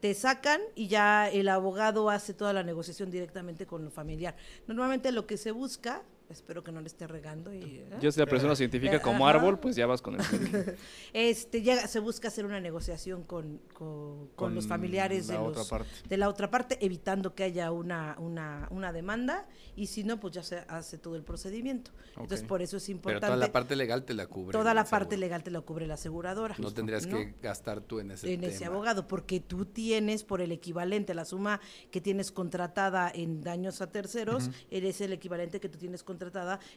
te 0.00 0.14
sacan 0.14 0.60
y 0.74 0.88
ya 0.88 1.28
el 1.28 1.48
abogado 1.48 2.10
hace 2.10 2.34
toda 2.34 2.52
la 2.52 2.62
negociación 2.62 3.10
directamente 3.10 3.66
con 3.66 3.84
lo 3.84 3.90
familiar. 3.90 4.36
Normalmente 4.66 5.12
lo 5.12 5.26
que 5.26 5.36
se 5.36 5.50
busca, 5.50 6.02
espero 6.30 6.62
que 6.62 6.70
no 6.72 6.80
le 6.80 6.86
esté 6.88 7.06
regando 7.06 7.52
y 7.54 7.62
¿eh? 7.62 7.88
Ya 8.00 8.12
si 8.12 8.20
la 8.20 8.26
persona 8.26 8.54
se 8.54 8.62
identifica 8.64 9.00
como 9.00 9.26
Ajá. 9.26 9.38
árbol, 9.38 9.58
pues 9.58 9.76
ya 9.76 9.86
vas 9.86 10.02
con 10.02 10.16
el 10.16 10.20
este 11.12 11.86
se 11.88 12.00
busca 12.00 12.28
hacer 12.28 12.44
una 12.44 12.60
negociación 12.60 13.22
con, 13.24 13.58
con, 13.72 14.28
con 14.34 14.54
los 14.54 14.66
familiares 14.66 15.28
la 15.28 15.34
de, 15.34 15.40
otra 15.40 15.58
los- 15.60 15.68
parte. 15.68 15.88
de 16.08 16.16
la 16.16 16.28
otra 16.28 16.50
parte, 16.50 16.78
evitando 16.84 17.34
que 17.34 17.44
haya 17.44 17.72
una, 17.72 18.16
una, 18.18 18.68
una 18.70 18.92
demanda, 18.92 19.46
y 19.76 19.86
si 19.86 20.04
no, 20.04 20.18
pues 20.20 20.34
ya 20.34 20.42
se 20.42 20.58
hace 20.68 20.98
todo 20.98 21.16
el 21.16 21.22
procedimiento. 21.22 21.90
Entonces, 22.10 22.42
por 22.42 22.62
eso 22.62 22.76
es 22.76 22.84
Pero 22.84 22.96
importante. 22.96 23.26
toda 23.26 23.36
la 23.36 23.52
parte 23.52 23.76
legal 23.76 24.04
te 24.04 24.12
la 24.14 24.26
cubre. 24.26 24.52
Toda 24.52 24.74
la 24.74 24.84
parte 24.84 25.14
seguro. 25.14 25.20
legal 25.26 25.42
te 25.44 25.50
la 25.50 25.60
cubre 25.60 25.86
la 25.86 25.94
aseguradora. 25.94 26.56
No 26.58 26.72
tendrías 26.72 27.06
¿no? 27.06 27.16
que 27.16 27.34
gastar 27.40 27.80
tú 27.80 28.00
en 28.00 28.10
ese 28.10 28.32
en 28.32 28.44
ese 28.44 28.64
abogado, 28.64 29.06
porque 29.06 29.40
tú 29.40 29.64
tienes 29.64 30.24
por 30.24 30.40
el 30.40 30.52
equivalente, 30.52 31.14
la 31.14 31.24
suma 31.24 31.60
que 31.90 32.00
tienes 32.00 32.32
contratada 32.32 33.10
en 33.14 33.40
daños 33.42 33.80
a 33.80 33.90
terceros, 33.90 34.50
eres 34.70 35.00
el 35.00 35.12
equivalente 35.12 35.60
que 35.60 35.68
tú 35.68 35.78
tienes 35.78 36.02
contratada 36.02 36.17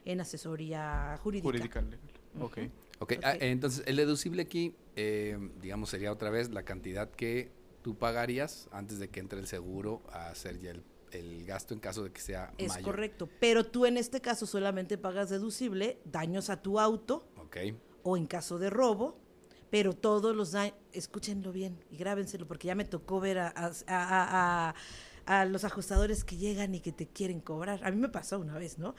en 0.06 0.22
asesoría 0.22 1.18
jurídica. 1.22 1.48
Jurídica 1.48 1.82
legal. 1.82 2.00
Ok. 2.40 2.58
Ok, 3.00 3.14
ah, 3.24 3.32
Ok. 3.36 3.42
entonces 3.42 3.84
el 3.88 3.96
deducible 3.96 4.44
aquí, 4.44 4.76
eh, 4.96 5.38
digamos, 5.62 5.90
sería 5.90 6.12
otra 6.12 6.30
vez 6.30 6.52
la 6.52 6.64
cantidad 6.64 7.10
que 7.10 7.52
tú 7.82 7.96
pagarías 7.98 8.68
antes 8.72 9.00
de 9.00 9.10
que 9.10 9.20
entre 9.20 9.40
el 9.40 9.48
seguro 9.48 10.04
a 10.12 10.30
hacer 10.30 10.60
ya 10.60 10.70
el, 10.72 10.84
el 11.12 11.44
gasto 11.46 11.74
en 11.74 11.80
caso 11.80 12.04
de 12.04 12.12
que 12.12 12.22
sea 12.22 12.54
Es 12.60 12.68
mayor. 12.70 12.84
correcto, 12.86 13.28
pero 13.40 13.66
tú 13.66 13.86
en 13.88 13.98
este 13.98 14.22
caso 14.22 14.46
solamente 14.46 14.98
pagas 15.00 15.30
deducible 15.32 15.98
daños 16.06 16.50
a 16.52 16.62
tu 16.62 16.80
auto 16.80 17.28
Ok, 17.38 17.58
o 18.04 18.18
en 18.18 18.28
caso 18.28 18.60
de 18.60 18.70
robo, 18.70 19.18
pero 19.72 19.94
todos 19.94 20.36
los 20.36 20.52
daños, 20.52 20.76
escúchenlo 20.94 21.52
bien 21.52 21.84
y 21.90 21.98
grábenselo 21.98 22.48
porque 22.48 22.68
ya 22.68 22.76
me 22.76 22.86
tocó 22.86 23.20
ver 23.20 23.40
a, 23.40 23.48
a- 23.48 23.72
a- 23.88 24.70
a- 24.70 24.76
a 25.26 25.46
los 25.46 25.64
ajustadores 25.64 26.24
que 26.24 26.38
llegan 26.38 26.76
y 26.76 26.82
que 26.82 26.92
te 26.92 27.08
quieren 27.08 27.40
cobrar. 27.42 27.84
A 27.84 27.90
mí 27.92 27.98
me 27.98 28.10
pasó 28.10 28.40
una 28.40 28.58
vez, 28.58 28.78
¿no? 28.80 28.96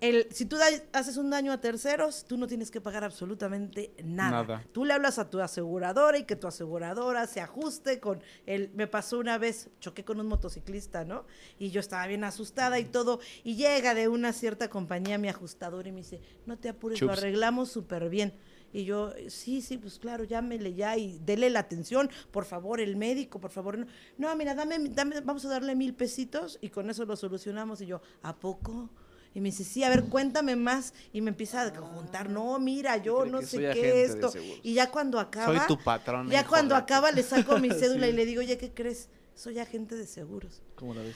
El, 0.00 0.28
si 0.30 0.46
tú 0.46 0.56
da- 0.56 0.66
haces 0.92 1.16
un 1.16 1.28
daño 1.28 1.50
a 1.50 1.60
terceros, 1.60 2.24
tú 2.24 2.36
no 2.36 2.46
tienes 2.46 2.70
que 2.70 2.80
pagar 2.80 3.02
absolutamente 3.02 3.92
nada. 4.04 4.42
Nada. 4.42 4.64
Tú 4.72 4.84
le 4.84 4.92
hablas 4.92 5.18
a 5.18 5.28
tu 5.28 5.40
aseguradora 5.40 6.18
y 6.18 6.24
que 6.24 6.36
tu 6.36 6.46
aseguradora 6.46 7.26
se 7.26 7.40
ajuste 7.40 7.98
con 7.98 8.22
el... 8.46 8.70
Me 8.74 8.86
pasó 8.86 9.18
una 9.18 9.38
vez, 9.38 9.70
choqué 9.80 10.04
con 10.04 10.20
un 10.20 10.28
motociclista, 10.28 11.04
¿no? 11.04 11.24
Y 11.58 11.70
yo 11.70 11.80
estaba 11.80 12.06
bien 12.06 12.22
asustada 12.22 12.78
y 12.78 12.84
todo. 12.84 13.18
Y 13.42 13.56
llega 13.56 13.94
de 13.94 14.06
una 14.08 14.32
cierta 14.32 14.68
compañía 14.70 15.18
mi 15.18 15.28
ajustador 15.28 15.86
y 15.88 15.92
me 15.92 15.98
dice, 15.98 16.20
no 16.46 16.56
te 16.56 16.68
apures, 16.68 17.00
lo 17.00 17.10
arreglamos 17.12 17.70
súper 17.70 18.08
bien. 18.08 18.34
Y 18.72 18.84
yo, 18.84 19.12
sí, 19.28 19.62
sí, 19.62 19.78
pues 19.78 19.98
claro, 19.98 20.24
llámele 20.24 20.74
ya 20.74 20.96
y 20.96 21.18
dele 21.20 21.48
la 21.48 21.60
atención, 21.60 22.10
por 22.30 22.44
favor, 22.44 22.80
el 22.80 22.96
médico, 22.96 23.40
por 23.40 23.50
favor. 23.50 23.78
No, 23.78 23.86
no 24.18 24.36
mira, 24.36 24.54
dame, 24.54 24.78
dame, 24.90 25.20
vamos 25.22 25.44
a 25.46 25.48
darle 25.48 25.74
mil 25.74 25.94
pesitos 25.94 26.58
y 26.60 26.68
con 26.68 26.90
eso 26.90 27.06
lo 27.06 27.16
solucionamos. 27.16 27.80
Y 27.80 27.86
yo, 27.86 28.02
¿a 28.22 28.36
poco? 28.36 28.90
Y 29.38 29.40
me 29.40 29.50
dice, 29.50 29.62
sí, 29.62 29.84
a 29.84 29.88
ver, 29.88 30.02
cuéntame 30.06 30.56
más. 30.56 30.92
Y 31.12 31.20
me 31.20 31.30
empieza 31.30 31.62
a 31.62 31.70
juntar, 31.70 32.28
no, 32.28 32.58
mira, 32.58 32.96
yo 32.96 33.24
no 33.24 33.40
sé 33.40 33.58
qué 33.72 34.02
esto. 34.02 34.32
Y 34.64 34.74
ya 34.74 34.90
cuando 34.90 35.20
acaba, 35.20 35.56
Soy 35.56 35.64
tu 35.68 35.78
patrón. 35.80 36.28
ya 36.28 36.44
cuando 36.44 36.74
de- 36.74 36.80
acaba 36.80 37.12
le 37.12 37.22
saco 37.22 37.56
mi 37.60 37.68
cédula 37.70 38.08
y 38.08 38.12
le 38.12 38.26
digo, 38.26 38.40
oye, 38.40 38.58
¿qué 38.58 38.72
crees? 38.74 39.08
Soy 39.36 39.60
agente 39.60 39.94
de 39.94 40.08
seguros. 40.08 40.60
¿Cómo 40.74 40.92
la 40.92 41.02
ves? 41.02 41.14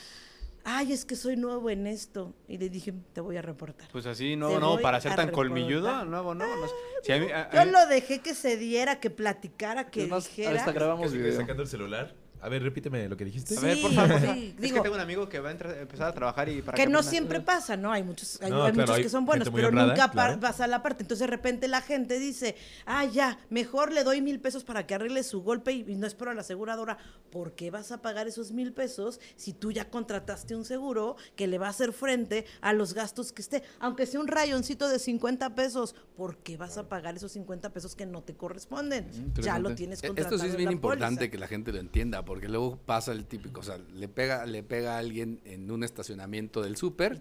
Ay, 0.63 0.93
es 0.93 1.05
que 1.05 1.17
soy 1.17 1.35
nuevo 1.37 1.69
en 1.69 1.89
esto. 1.89 2.33
Y 2.47 2.59
le 2.59 2.69
dije, 2.69 2.95
te 3.13 3.21
voy 3.21 3.37
a 3.39 3.43
reportar. 3.43 3.89
Pues 3.91 4.07
así, 4.07 4.31
Te 4.31 4.37
no, 4.37 4.79
para 4.81 5.01
ser 5.01 5.17
tan 5.17 5.27
reportar. 5.27 5.33
colmilludo, 5.35 6.05
nuevo, 6.05 6.33
no. 6.37 6.47
no 6.47 6.69
sé. 6.69 6.75
Si 7.03 7.11
a 7.13 7.19
mí- 7.19 7.33
a- 7.33 7.49
a 7.51 7.65
Yo 7.65 7.73
lo 7.73 7.85
dejé 7.89 8.21
que 8.21 8.35
se 8.37 8.57
diera, 8.57 9.01
que 9.01 9.11
platicara, 9.11 9.91
que 9.91 10.05
Es 10.05 10.09
más, 10.09 10.29
dijera. 10.29 10.61
hasta 10.61 10.71
grabamos 10.71 11.13
video. 11.13 11.37
sacando 11.37 11.65
el 11.65 11.69
celular. 11.69 12.15
A 12.45 12.49
ver, 12.49 12.61
repíteme 12.63 13.09
lo 13.09 13.17
que 13.17 13.25
dijiste. 13.25 13.57
A 13.57 13.61
ver, 13.61 13.81
por 13.81 13.93
favor. 13.93 14.21
sí, 14.21 14.53
es 14.57 14.61
digo- 14.61 14.75
que 14.77 14.81
tengo 14.83 14.97
un 14.97 15.01
amigo 15.01 15.29
que 15.29 15.39
va 15.39 15.51
a 15.51 15.53
entrar- 15.53 15.79
empezar 15.79 16.09
a 16.09 16.13
trabajar 16.13 16.49
y 16.49 16.61
para 16.61 16.75
que 16.77 16.87
no 16.87 16.99
aprenda. 16.99 17.11
siempre 17.11 17.41
pasa, 17.41 17.77
¿no? 17.77 17.93
Hay 17.93 18.03
muchos, 18.03 18.41
hay, 18.43 18.51
No, 18.51 18.65
hay 18.65 18.73
claro, 18.73 18.75
muchos 18.83 18.97
hay 18.97 19.03
que 19.05 19.09
son 19.09 19.25
buenos, 19.25 19.49
pero 19.51 19.69
honrada, 19.69 19.89
nunca 19.95 20.11
claro. 20.11 20.41
pasa 20.41 20.67
la 20.67 20.83
parte. 20.83 21.05
Entonces 21.05 21.21
de 21.21 21.29
repente 21.31 21.69
la 21.69 21.81
gente 21.83 22.19
dice, 22.19 22.57
ah, 22.85 23.05
ya, 23.05 23.39
mejor 23.49 23.93
le 23.93 24.03
doy 24.03 24.21
mil 24.23 24.41
pesos 24.41 24.65
para 24.65 24.87
que 24.87 24.95
arregle 24.97 25.23
su 25.23 25.43
golpe 25.43 25.71
y, 25.73 25.85
y 25.89 25.95
no 25.95 26.07
espero 26.07 26.33
a 26.33 26.35
la 26.35 26.41
aseguradora. 26.41 26.99
¿Por 27.31 27.53
qué 27.55 27.71
vas 27.71 27.93
a 27.93 28.03
pagar 28.03 28.27
esos 28.27 28.51
mil 28.51 28.73
pesos 28.73 29.21
si 29.37 29.53
tú 29.53 29.71
ya 29.71 29.89
contrataste 29.89 30.57
un 30.57 30.65
seguro 30.65 31.17
que 31.37 31.47
le 31.47 31.59
va 31.59 31.69
a 31.69 31.71
hacer 31.71 31.93
frente 31.93 32.45
a 32.61 32.73
los 32.73 32.93
gastos 32.93 33.33
que 33.33 33.41
esté? 33.43 33.63
Aunque 33.79 34.05
sea 34.05 34.19
un 34.21 34.27
rayoncito 34.27 34.89
de 34.89 34.99
50 34.99 35.55
pesos, 35.55 35.95
¿por 36.17 36.39
qué 36.39 36.57
vas 36.57 36.77
a 36.77 36.89
pagar 36.89 37.15
esos 37.17 37.31
50 37.33 37.73
pesos 37.73 37.95
que 37.95 38.05
no 38.05 38.23
te 38.23 38.35
corresponden? 38.35 39.33
ya 39.41 39.59
lo 39.61 39.75
tienes 39.77 40.03
E- 40.03 40.09
contratado 40.09 40.35
Esto 40.37 40.45
sí 40.45 40.49
es 40.49 40.55
en 40.55 40.59
bien 40.59 40.67
la 40.71 40.73
importante 40.75 41.17
póliza. 41.21 41.31
que 41.31 41.39
la 41.39 41.47
gente 41.47 41.73
lo 41.73 41.79
entienda, 41.79 42.25
porque 42.33 42.49
luego 42.49 42.79
pasa 42.79 43.13
el 43.13 43.27
típico, 43.27 43.61
o 43.61 43.63
sea, 43.63 43.77
le 43.77 44.09
pega, 44.09 44.47
le 44.47 44.63
pega 44.63 44.95
a 44.95 44.99
alguien 45.01 45.39
en 45.45 45.71
un 45.71 45.85
estacionamiento 45.85 46.63
del 46.63 46.79
súper 46.79 47.21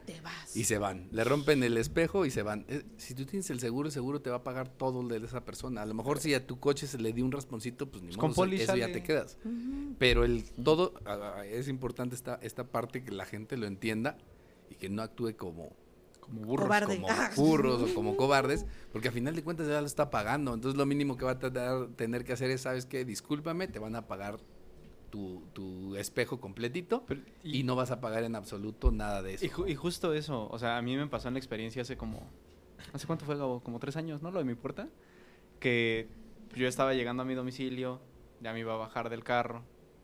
y 0.56 0.64
se 0.64 0.78
van. 0.78 1.10
Le 1.12 1.26
rompen 1.26 1.64
el 1.64 1.76
espejo 1.76 2.26
y 2.26 2.32
se 2.32 2.44
van. 2.44 2.64
Eh, 2.70 2.84
Si 2.96 3.14
tú 3.14 3.26
tienes 3.26 3.50
el 3.50 3.60
seguro, 3.60 3.88
el 3.90 3.92
seguro 3.92 4.22
te 4.22 4.30
va 4.30 4.38
a 4.38 4.44
pagar 4.46 4.70
todo 4.70 5.02
el 5.02 5.10
de 5.10 5.18
esa 5.28 5.44
persona. 5.44 5.82
A 5.82 5.86
lo 5.86 5.94
mejor 5.96 6.20
si 6.20 6.34
a 6.34 6.48
tu 6.48 6.62
coche 6.62 6.88
se 6.88 6.98
le 6.98 7.12
dio 7.12 7.26
un 7.26 7.34
rasponcito, 7.34 7.92
pues 7.92 8.04
ni 8.04 8.08
Pues 8.14 8.18
modo, 8.22 8.36
con 8.36 8.48
o 8.48 8.52
sea, 8.56 8.64
eso 8.64 8.76
ya 8.78 8.90
te 8.94 9.04
quedas. 9.04 9.38
Pero 10.00 10.24
el 10.24 10.46
todo, 10.64 10.94
es 11.44 11.68
importante 11.68 12.16
esta, 12.16 12.40
esta 12.42 12.64
parte 12.64 13.04
que 13.04 13.12
la 13.12 13.26
gente 13.26 13.58
lo 13.58 13.68
entienda 13.68 14.18
y 14.70 14.76
que 14.76 14.88
no 14.88 15.02
actúe 15.02 15.36
como 15.36 15.74
Como 16.22 16.44
burros. 16.46 16.68
Cobarde. 16.68 16.96
como 16.96 17.10
Ah. 17.10 17.32
burros 17.36 17.82
o 17.92 17.94
como 17.94 18.16
cobardes, 18.16 18.66
porque 18.94 19.10
a 19.10 19.12
final 19.12 19.36
de 19.36 19.44
cuentas 19.44 19.68
ya 19.68 19.82
lo 19.82 19.88
está 19.88 20.10
pagando. 20.10 20.54
Entonces 20.54 20.78
lo 20.78 20.86
mínimo 20.86 21.18
que 21.18 21.26
va 21.26 21.32
a 21.32 21.88
tener 21.98 22.24
que 22.24 22.32
hacer 22.32 22.50
es, 22.50 22.62
¿sabes 22.62 22.86
qué? 22.86 23.04
Discúlpame, 23.04 23.68
te 23.68 23.80
van 23.80 23.96
a 23.98 24.08
pagar 24.08 24.40
tu, 25.12 25.44
tu 25.54 25.96
espejo 25.96 26.40
completito 26.42 27.04
Pero- 27.08 27.22
y, 27.44 27.62
no 27.64 27.76
vas 27.76 27.92
a 27.92 28.02
pagar 28.02 28.24
en 28.24 28.36
absoluto 28.36 28.92
nada 28.92 29.22
de 29.22 29.36
eso. 29.36 29.46
Y, 29.46 29.50
ju- 29.50 29.70
y 29.70 29.76
justo 29.76 30.14
eso, 30.14 30.48
o 30.50 30.58
sea, 30.58 30.78
a 30.78 30.82
mí 30.82 30.98
me 30.98 31.06
pasó 31.08 31.28
en 31.28 31.36
la 31.36 31.40
experiencia 31.40 31.84
hace 31.84 31.98
como, 31.98 32.28
¿hace 32.94 33.06
cuánto 33.06 33.26
fue, 33.26 33.38
Gabo? 33.38 33.60
Como 33.62 33.78
tres 33.80 33.96
años, 33.98 34.22
¿no? 34.24 34.32
Lo 34.32 34.40
de 34.40 34.46
mi 34.46 34.56
puerta. 34.56 34.88
Que 35.60 36.08
yo 36.56 36.68
estaba 36.68 36.94
llegando 36.96 37.22
a 37.22 37.26
mi 37.26 37.36
domicilio, 37.36 38.02
ya 38.42 38.54
me 38.54 38.60
iba 38.62 38.74
a 38.74 38.78
bajar 38.78 39.10
del 39.10 39.24
carro, 39.24 39.64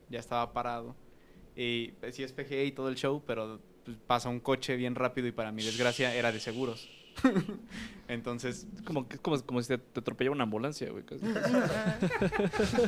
ya 0.09 0.19
estaba 0.19 0.53
parado. 0.53 0.95
Y 1.55 1.93
pues, 1.93 2.15
sí 2.15 2.21
espejé 2.23 2.65
y 2.65 2.71
todo 2.71 2.89
el 2.89 2.95
show, 2.95 3.23
pero 3.25 3.59
pues, 3.83 3.97
pasa 4.05 4.29
un 4.29 4.39
coche 4.39 4.75
bien 4.75 4.93
rápido 4.93 5.27
y 5.27 5.31
para 5.31 5.51
mi 5.51 5.63
desgracia 5.63 6.13
era 6.13 6.31
de 6.31 6.39
seguros. 6.39 6.87
Entonces, 8.07 8.67
Como, 8.85 9.07
que- 9.07 9.17
como, 9.17 9.41
como 9.45 9.61
si 9.61 9.67
te, 9.67 9.77
te 9.77 9.99
atropellara 9.99 10.33
una 10.33 10.43
ambulancia, 10.45 10.89
güey. 10.91 11.03
casi. 11.03 11.25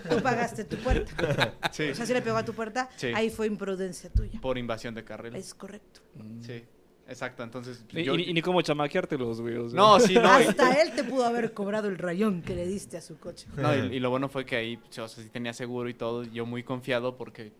Tú 0.09 0.21
pagaste 0.23 0.63
tu 0.63 0.77
puerta. 0.77 1.53
sí, 1.71 1.89
O 1.89 1.95
sea, 1.95 2.05
si 2.05 2.13
le 2.13 2.21
pegó 2.21 2.37
a 2.37 2.45
tu 2.45 2.53
puerta, 2.53 2.89
Sí. 2.95 3.07
ahí 3.13 3.29
fue 3.29 3.47
imprudencia 3.47 4.09
tuya. 4.11 4.39
por 4.41 4.57
invasión 4.57 4.93
de 4.95 5.03
carril. 5.03 5.35
Es 5.35 5.53
correcto. 5.53 5.99
Sí, 6.41 6.63
exacto. 7.07 7.43
Entonces, 7.43 7.83
Y, 7.91 8.03
yo- 8.03 8.15
y- 8.15 8.29
y 8.29 8.33
ni 8.33 8.41
cómo 8.41 8.61
chamaqueártelos, 8.61 9.41
güey. 9.41 9.55
o 9.57 9.69
sea. 9.69 9.77
No, 9.77 9.99
sí, 9.99 10.13
no. 10.15 10.39
y- 10.39 10.45
Hasta 10.45 10.81
él 10.81 10.93
te 10.95 11.03
pudo 11.03 11.25
haber 11.25 11.53
cobrado 11.53 11.89
el 11.89 11.97
rayón 11.97 12.41
que 12.41 12.55
le 12.55 12.65
diste 12.65 12.95
a 12.97 13.01
su 13.01 13.17
coche. 13.19 13.47
No, 13.57 13.75
y, 13.75 13.95
y 13.97 13.99
lo 13.99 14.09
bueno 14.09 14.29
fue 14.29 14.45
que 14.45 14.55
ahí, 14.55 14.75
o 14.77 14.91
sea, 14.91 15.07
sí 15.09 15.27
tenía 15.29 15.51
seguro 15.53 15.89
y 15.89 15.93
todo, 15.95 16.23
yo 16.23 16.45
muy 16.45 16.63
confiado 16.63 17.17
porque 17.17 17.51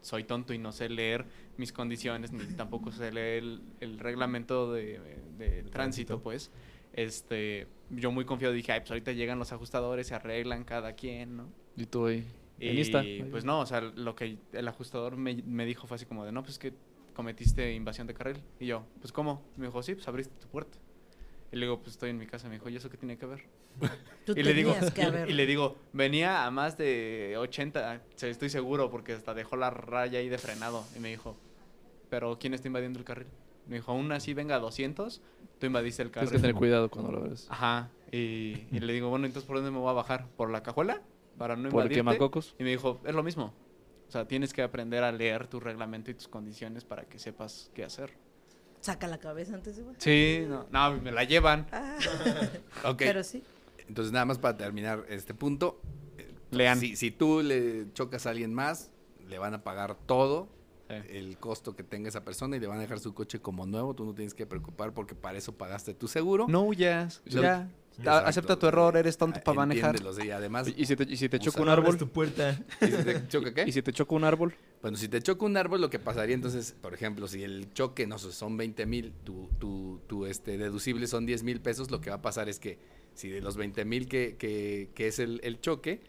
soy 0.00 0.24
tonto 0.24 0.52
y 0.54 0.58
no 0.58 0.72
sé 0.72 0.88
leer 0.88 1.26
mis 1.56 1.72
condiciones, 1.72 2.32
ni 2.32 2.44
tampoco 2.54 2.92
sé 2.92 3.12
leer 3.12 3.42
el, 3.42 3.62
el 3.80 3.98
reglamento 3.98 4.72
de, 4.72 5.00
de 5.38 5.62
tránsito, 5.64 5.70
tránsito. 5.70 6.22
pues. 6.22 6.50
Este, 6.92 7.68
yo 7.90 8.10
muy 8.10 8.24
confiado 8.24 8.52
dije, 8.54 8.72
ay, 8.72 8.80
pues 8.80 8.90
ahorita 8.90 9.12
llegan 9.12 9.38
los 9.38 9.52
ajustadores, 9.52 10.06
se 10.08 10.14
arreglan 10.14 10.64
cada 10.64 10.94
quien, 10.94 11.36
¿no? 11.36 11.52
Y 11.76 11.86
tú 11.86 12.06
ahí. 12.06 12.24
Y 12.58 12.70
Insta. 12.70 13.02
pues 13.30 13.44
no, 13.44 13.60
o 13.60 13.66
sea, 13.66 13.80
lo 13.80 14.14
que 14.16 14.38
el 14.52 14.68
ajustador 14.68 15.16
me, 15.16 15.42
me 15.44 15.64
dijo 15.64 15.86
fue 15.86 15.94
así 15.94 16.06
como 16.06 16.24
de, 16.24 16.32
no, 16.32 16.42
pues 16.42 16.58
que 16.58 16.72
cometiste 17.14 17.72
invasión 17.74 18.06
de 18.06 18.14
carril. 18.14 18.42
Y 18.58 18.66
yo, 18.66 18.84
pues 19.00 19.12
¿cómo? 19.12 19.42
Y 19.56 19.60
me 19.60 19.66
dijo, 19.66 19.82
sí, 19.82 19.94
pues 19.94 20.08
abriste 20.08 20.34
tu 20.40 20.48
puerta. 20.48 20.78
Y 21.50 21.56
le 21.56 21.66
digo, 21.66 21.78
pues 21.78 21.92
estoy 21.92 22.10
en 22.10 22.18
mi 22.18 22.26
casa. 22.26 22.48
Me 22.48 22.54
dijo, 22.54 22.68
¿y 22.68 22.76
eso 22.76 22.90
qué 22.90 22.96
tiene 22.96 23.16
que 23.16 23.26
ver? 23.26 23.42
Tú 24.26 24.32
y 24.36 24.42
le 24.42 24.52
digo, 24.54 24.74
que 24.94 25.00
y- 25.00 25.04
haber. 25.04 25.30
y 25.30 25.32
le 25.32 25.46
digo, 25.46 25.76
venía 25.92 26.44
a 26.44 26.50
más 26.50 26.76
de 26.76 27.36
80, 27.38 28.02
o 28.14 28.18
sea, 28.18 28.28
estoy 28.28 28.50
seguro 28.50 28.90
porque 28.90 29.12
hasta 29.14 29.32
dejó 29.34 29.56
la 29.56 29.70
raya 29.70 30.18
ahí 30.18 30.28
de 30.28 30.36
frenado. 30.38 30.84
Y 30.96 31.00
me 31.00 31.08
dijo, 31.08 31.36
pero 32.10 32.38
¿quién 32.38 32.52
está 32.54 32.66
invadiendo 32.68 32.98
el 32.98 33.04
carril? 33.04 33.28
Me 33.66 33.76
dijo, 33.76 33.92
aún 33.92 34.10
así 34.12 34.34
venga 34.34 34.56
a 34.56 34.58
200, 34.58 35.20
tú 35.58 35.66
invadiste 35.66 36.02
el 36.02 36.10
Tienes 36.10 36.28
carril. 36.30 36.38
que 36.40 36.42
tener 36.48 36.54
cuidado 36.56 36.90
cuando 36.90 37.12
lo 37.12 37.22
ves. 37.22 37.46
Ajá. 37.50 37.90
Y, 38.12 38.66
y 38.72 38.80
le 38.80 38.92
digo, 38.92 39.08
bueno, 39.10 39.26
entonces 39.26 39.46
¿por 39.46 39.56
dónde 39.56 39.70
me 39.70 39.78
voy 39.78 39.90
a 39.90 39.92
bajar? 39.92 40.26
¿Por 40.36 40.50
la 40.50 40.62
cajuela? 40.62 41.02
Para 41.38 41.54
no 41.56 41.68
Por 41.70 41.82
el 41.82 41.92
invadirte. 41.92 41.94
quemacocos. 41.96 42.56
Y 42.58 42.64
me 42.64 42.70
dijo, 42.70 43.00
es 43.04 43.14
lo 43.14 43.22
mismo. 43.22 43.54
O 44.08 44.10
sea, 44.10 44.26
tienes 44.26 44.52
que 44.54 44.62
aprender 44.62 45.04
a 45.04 45.12
leer 45.12 45.46
tu 45.48 45.60
reglamento 45.60 46.10
y 46.10 46.14
tus 46.14 46.28
condiciones 46.28 46.84
para 46.84 47.04
que 47.04 47.18
sepas 47.18 47.70
qué 47.74 47.84
hacer. 47.84 48.12
Saca 48.80 49.06
la 49.08 49.18
cabeza 49.18 49.54
antes 49.54 49.76
de. 49.76 49.84
Sí, 49.98 50.44
no, 50.48 50.66
no, 50.70 51.00
me 51.00 51.10
la 51.12 51.24
llevan. 51.24 51.66
Ah, 51.72 51.98
Ok, 52.84 52.98
Pero 52.98 53.22
sí. 53.24 53.42
entonces 53.88 54.12
nada 54.12 54.24
más 54.24 54.38
para 54.38 54.56
terminar 54.56 55.04
este 55.08 55.34
punto. 55.34 55.80
eh, 56.16 56.32
Lean. 56.50 56.78
Si, 56.78 56.96
si 56.96 57.10
tú 57.10 57.42
le 57.42 57.86
chocas 57.94 58.26
a 58.26 58.30
alguien 58.30 58.54
más, 58.54 58.90
le 59.28 59.38
van 59.38 59.54
a 59.54 59.62
pagar 59.64 59.96
todo 60.06 60.48
Sí. 60.88 60.94
el 61.10 61.36
costo 61.36 61.76
que 61.76 61.82
tenga 61.84 62.08
esa 62.08 62.24
persona 62.24 62.56
y 62.56 62.60
le 62.60 62.66
van 62.66 62.78
a 62.78 62.80
dejar 62.80 62.98
su 62.98 63.12
coche 63.12 63.40
como 63.40 63.66
nuevo. 63.66 63.92
Tú 63.92 64.06
no 64.06 64.14
tienes 64.14 64.32
que 64.32 64.46
preocupar 64.46 64.94
porque 64.94 65.14
para 65.14 65.36
eso 65.36 65.52
pagaste 65.52 65.92
tu 65.92 66.08
seguro. 66.08 66.46
No 66.48 66.62
huyas, 66.62 67.20
ya. 67.26 67.68
Exacto. 67.98 68.10
Acepta 68.26 68.56
tu 68.58 68.66
error, 68.68 68.96
eres 68.96 69.18
tonto 69.18 69.38
para 69.42 69.54
manejar. 69.56 69.98
sí, 70.14 70.30
además, 70.30 70.68
Y 70.74 70.86
si 70.86 70.96
te, 70.96 71.02
y 71.02 71.16
si 71.18 71.28
te 71.28 71.38
choca 71.40 71.60
un 71.60 71.68
árbol. 71.68 71.98
tu 71.98 72.08
puerta. 72.12 72.58
¿y 72.80 72.86
si 72.86 73.04
te 73.04 73.28
choca 73.28 73.52
qué? 73.52 73.64
Y 73.66 73.72
si 73.72 73.82
te 73.82 73.92
choca 73.92 74.14
un 74.14 74.24
árbol. 74.24 74.54
Bueno, 74.80 74.96
si 74.96 75.08
te 75.08 75.20
choca 75.20 75.44
un 75.44 75.56
árbol, 75.56 75.80
lo 75.80 75.90
que 75.90 75.98
pasaría 75.98 76.34
entonces, 76.34 76.74
por 76.80 76.94
ejemplo, 76.94 77.26
si 77.26 77.42
el 77.42 77.72
choque, 77.72 78.06
no 78.06 78.18
sé, 78.18 78.32
son 78.32 78.56
20 78.56 78.86
mil, 78.86 79.12
tu, 79.24 79.48
tu, 79.58 80.00
tu, 80.06 80.24
este, 80.26 80.56
deducible 80.56 81.06
son 81.08 81.26
10 81.26 81.42
mil 81.42 81.60
pesos, 81.60 81.90
lo 81.90 82.00
que 82.00 82.10
va 82.10 82.16
a 82.16 82.22
pasar 82.22 82.48
es 82.48 82.60
que 82.60 82.78
si 83.14 83.28
de 83.28 83.40
los 83.40 83.56
20 83.56 83.84
mil 83.84 84.06
que, 84.08 84.36
que, 84.38 84.90
que 84.94 85.08
es 85.08 85.18
el, 85.18 85.40
el 85.42 85.60
choque, 85.60 86.00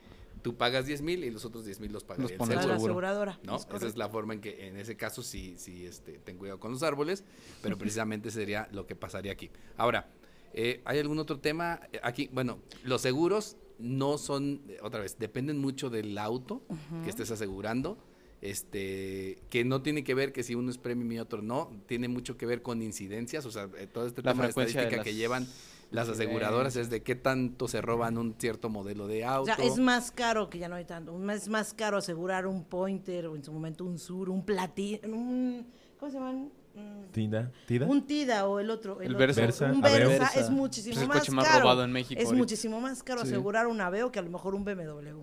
tú 0.44 0.56
pagas 0.56 0.86
10 0.86 1.02
mil 1.02 1.24
y 1.24 1.32
los 1.32 1.46
otros 1.46 1.66
10 1.66 1.80
mil 1.80 1.92
los 1.92 2.04
pagaría 2.04 2.38
Los 2.38 2.48
el 2.50 2.56
seguro. 2.56 2.68
la 2.68 2.76
aseguradora. 2.76 3.40
¿no? 3.44 3.56
Es 3.56 3.68
Esa 3.74 3.88
es 3.88 3.98
la 3.98 4.08
forma 4.10 4.36
en 4.36 4.42
que 4.42 4.68
en 4.68 4.78
ese 4.78 4.96
caso 4.96 5.24
sí, 5.24 5.56
sí 5.58 5.86
este, 5.88 6.20
ten 6.20 6.38
cuidado 6.38 6.60
con 6.60 6.72
los 6.72 6.84
árboles, 6.84 7.24
pero 7.64 7.78
precisamente 7.80 8.30
sería 8.30 8.70
lo 8.72 8.86
que 8.86 8.96
pasaría 8.96 9.32
aquí. 9.32 9.50
Ahora, 9.78 10.12
eh, 10.54 10.82
¿hay 10.86 11.00
algún 11.00 11.18
otro 11.20 11.40
tema? 11.40 11.80
Eh, 11.92 12.00
Aquí, 12.04 12.30
bueno, 12.32 12.60
los 12.84 13.02
seguros 13.02 13.58
no 13.80 14.18
son, 14.18 14.62
eh, 14.68 14.78
otra 14.82 15.00
vez, 15.00 15.18
dependen 15.18 15.58
mucho 15.58 15.90
del 15.90 16.18
auto 16.18 16.62
que 17.04 17.10
estés 17.10 17.32
asegurando. 17.32 17.98
Este, 18.42 19.38
que 19.50 19.66
no 19.66 19.82
tiene 19.82 20.04
que 20.04 20.14
ver 20.16 20.32
que 20.32 20.44
si 20.44 20.56
uno 20.56 20.72
es 20.72 20.78
premium 20.78 21.12
y 21.12 21.20
otro 21.20 21.42
no, 21.42 21.72
tiene 21.88 22.08
mucho 22.08 22.38
que 22.38 22.46
ver 22.46 22.62
con 22.62 22.82
incidencias, 22.82 23.46
o 23.46 23.52
sea, 23.52 23.70
eh, 23.78 23.88
todo 23.88 24.08
este 24.08 24.22
La 24.22 24.32
tema 24.32 24.44
de 24.44 24.50
estadística 24.50 25.04
que 25.04 25.14
llevan 25.14 25.46
las 25.92 26.08
aseguradoras 26.08 26.76
es 26.76 26.90
de 26.90 27.02
qué 27.04 27.16
tanto 27.16 27.68
se 27.68 27.82
roban 27.82 28.18
un 28.18 28.36
cierto 28.38 28.70
modelo 28.70 29.08
de 29.08 29.26
O 29.26 29.30
auto. 29.30 29.56
sea, 29.56 29.66
es 29.66 29.78
más 29.78 30.12
caro, 30.12 30.50
que 30.50 30.58
ya 30.60 30.70
no 30.70 30.76
hay 30.76 30.86
tanto, 30.86 31.18
es 31.32 31.50
más 31.50 31.74
caro 31.74 31.98
asegurar 31.98 32.48
un 32.48 32.64
Pointer 32.64 33.28
o 33.28 33.36
en 33.36 33.44
su 33.44 33.52
momento 33.52 33.84
un 33.84 33.98
Sur, 34.00 34.30
un 34.30 34.46
Platino, 34.46 35.08
un... 35.16 35.68
¿Cómo 36.00 36.12
se 36.12 36.18
llaman? 36.18 36.50
Mm, 36.76 37.12
¿Tida? 37.12 37.52
¿Tida? 37.68 37.86
Un 37.88 38.06
Tida 38.08 38.48
o 38.48 38.60
el 38.60 38.70
otro. 38.70 39.02
El 39.02 39.08
otro, 39.10 39.18
Versa. 39.20 39.42
Versa, 39.42 39.66
Un. 39.72 39.82
Versa 39.82 40.08
Versa. 40.08 40.40
es 40.40 40.50
muchísimo 40.50 40.94
Pues 40.94 41.02
el 41.04 41.08
más 41.10 41.20
coche 41.20 41.32
más 41.34 41.46
caro. 41.48 41.62
robado 41.62 41.84
en 41.84 41.92
México 41.92 42.20
Es 42.22 42.28
ahorita. 42.28 42.38
muchísimo 42.42 42.80
más 42.80 43.04
caro 43.04 43.22
Sí. 43.22 43.28
asegurar 43.28 43.68
un 43.68 43.82
Aveo 43.82 44.12
que 44.12 44.20
a 44.20 44.22
lo 44.22 44.30
mejor 44.30 44.56
un 44.56 44.64
BMW. 44.64 45.20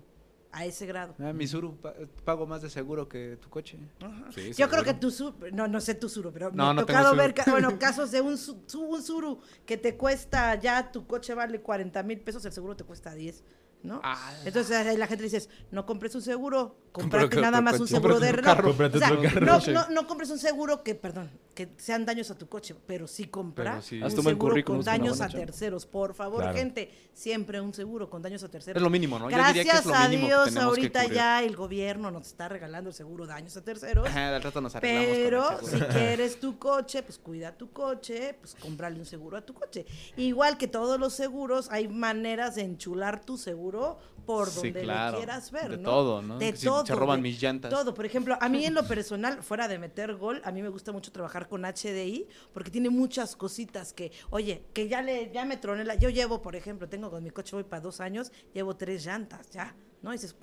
A 0.51 0.65
ese 0.65 0.85
grado. 0.85 1.13
Ah, 1.19 1.33
mi 1.33 1.45
Suru, 1.45 1.75
pa- 1.75 1.93
pago 2.23 2.47
más 2.47 2.61
de 2.61 2.69
seguro 2.69 3.07
que 3.07 3.37
tu 3.41 3.49
coche. 3.49 3.77
Sí, 4.33 4.53
Yo 4.53 4.69
creo 4.69 4.83
que 4.83 4.93
tu 4.93 5.11
Suru, 5.11 5.35
no, 5.51 5.67
no 5.67 5.81
sé 5.81 5.93
tu 5.93 6.07
Suru, 6.09 6.31
pero 6.31 6.49
No, 6.51 6.69
me 6.69 6.73
no 6.75 6.81
ha 6.81 6.85
tengo 6.85 6.99
tocado 6.99 7.15
ver, 7.15 7.33
ca- 7.33 7.45
bueno, 7.51 7.77
casos 7.79 8.11
de 8.11 8.21
un, 8.21 8.37
su- 8.37 8.63
su- 8.65 8.81
un 8.81 9.03
Suru 9.03 9.39
que 9.65 9.77
te 9.77 9.97
cuesta, 9.97 10.55
ya 10.55 10.91
tu 10.91 11.05
coche 11.05 11.33
vale 11.33 11.61
40 11.61 12.01
mil 12.03 12.19
pesos, 12.21 12.43
el 12.45 12.51
seguro 12.53 12.75
te 12.75 12.83
cuesta 12.85 13.13
10. 13.13 13.43
¿No? 13.83 14.01
Ah. 14.03 14.33
Entonces 14.45 14.97
la 14.97 15.07
gente 15.07 15.23
dice, 15.23 15.47
no 15.71 15.85
compres 15.85 16.13
un 16.15 16.21
seguro, 16.21 16.77
otro 16.93 17.29
nada 17.41 17.61
más 17.61 17.79
un 17.79 17.87
seguro 17.87 18.19
de 18.19 18.27
Cómprate 18.31 18.45
carro. 18.45 18.67
Cómprate 18.69 18.97
O 18.97 18.99
sea, 18.99 19.11
otro 19.13 19.21
carro. 19.23 19.45
no, 19.45 19.61
Sí. 19.61 19.71
no, 19.71 19.89
no 19.89 20.07
compres 20.07 20.29
un 20.31 20.39
seguro 20.39 20.83
que, 20.83 20.95
perdón, 20.95 21.29
que 21.53 21.69
sean 21.77 22.05
daños 22.05 22.29
a 22.31 22.37
tu 22.37 22.47
coche, 22.47 22.75
pero 22.85 23.07
sí 23.07 23.25
compra 23.27 23.71
Pero 23.71 23.81
sí. 23.81 24.01
un 24.01 24.23
seguro 24.23 24.63
con 24.65 24.81
daños 24.83 25.21
a 25.21 25.29
terceros. 25.29 25.85
Por 25.85 26.13
favor, 26.13 26.41
Claro. 26.41 26.57
gente, 26.57 26.91
siempre 27.13 27.61
un 27.61 27.73
seguro 27.73 28.09
con 28.09 28.21
daños 28.21 28.43
a 28.43 28.49
terceros. 28.49 28.77
Es 28.77 28.83
lo 28.83 28.89
mínimo, 28.89 29.17
¿no? 29.19 29.29
Yo 29.29 29.37
diría 29.37 29.53
que 29.53 29.63
Gracias 29.63 29.79
es 29.79 29.85
lo 29.85 29.95
a 29.95 30.07
Dios, 30.07 30.55
ahorita 30.57 31.05
ya 31.05 31.43
el 31.43 31.55
gobierno 31.55 32.11
nos 32.11 32.27
está 32.27 32.49
regalando 32.49 32.89
el 32.89 32.95
seguro 32.95 33.25
daños 33.25 33.55
a 33.57 33.63
terceros. 33.63 34.07
Ajá, 34.07 34.35
al 34.35 34.43
rato 34.43 34.59
nos 34.61 34.75
arreglamos 34.75 35.07
con 35.07 35.15
el 35.17 35.23
Pero 35.23 35.59
si 35.63 35.79
quieres 35.93 36.39
tu 36.39 36.57
coche, 36.59 37.03
pues 37.03 37.17
cuida 37.19 37.51
tu 37.57 37.71
coche, 37.71 38.35
pues 38.39 38.55
cómprale 38.55 38.99
un 38.99 39.05
seguro 39.05 39.37
a 39.37 39.41
tu 39.41 39.53
coche. 39.53 39.85
Igual 40.15 40.57
que 40.57 40.67
todos 40.67 40.99
los 40.99 41.13
seguros, 41.13 41.69
hay 41.71 41.87
maneras 41.87 42.55
de 42.55 42.63
enchular 42.63 43.23
tu 43.23 43.37
seguro 43.37 43.66
por 44.25 44.49
Sí, 44.49 44.55
donde 44.71 44.81
claro. 44.81 45.13
lo 45.13 45.17
quieras 45.19 45.51
ver, 45.51 45.69
De 45.71 45.77
¿no? 45.77 45.83
todo, 45.89 46.21
¿no? 46.21 46.37
De 46.37 46.51
todo. 46.53 46.85
se 46.85 46.93
roban 46.95 47.19
de 47.19 47.29
mis 47.29 47.41
llantas. 47.41 47.71
Todo. 47.71 47.93
Por 47.93 48.05
ejemplo, 48.05 48.37
a 48.41 48.49
mí 48.49 48.65
en 48.65 48.73
lo 48.73 48.83
personal, 48.87 49.41
fuera 49.41 49.67
de 49.67 49.79
meter 49.79 50.15
gol, 50.15 50.41
a 50.43 50.51
mí 50.51 50.61
me 50.61 50.69
gusta 50.69 50.91
mucho 50.91 51.11
trabajar 51.11 51.47
con 51.47 51.61
HDI 51.63 52.27
porque 52.53 52.69
tiene 52.69 52.89
muchas 52.89 53.35
cositas 53.35 53.93
que, 53.93 54.11
oye, 54.29 54.65
que 54.73 54.87
ya 54.87 55.01
le, 55.01 55.31
ya 55.31 55.45
me 55.45 55.57
troné 55.57 55.85
la. 55.85 55.95
Yo 55.95 56.09
llevo, 56.09 56.41
por 56.41 56.55
ejemplo, 56.55 56.89
tengo 56.89 57.09
con 57.09 57.23
mi 57.23 57.29
coche 57.29 57.55
voy 57.55 57.63
para 57.63 57.81
dos 57.81 58.01
años, 58.01 58.31
llevo 58.53 58.75
tres 58.75 59.05
llantas, 59.05 59.49
ya, 59.51 59.75
¿no? 60.01 60.11
Y 60.13 60.17
dices, 60.17 60.35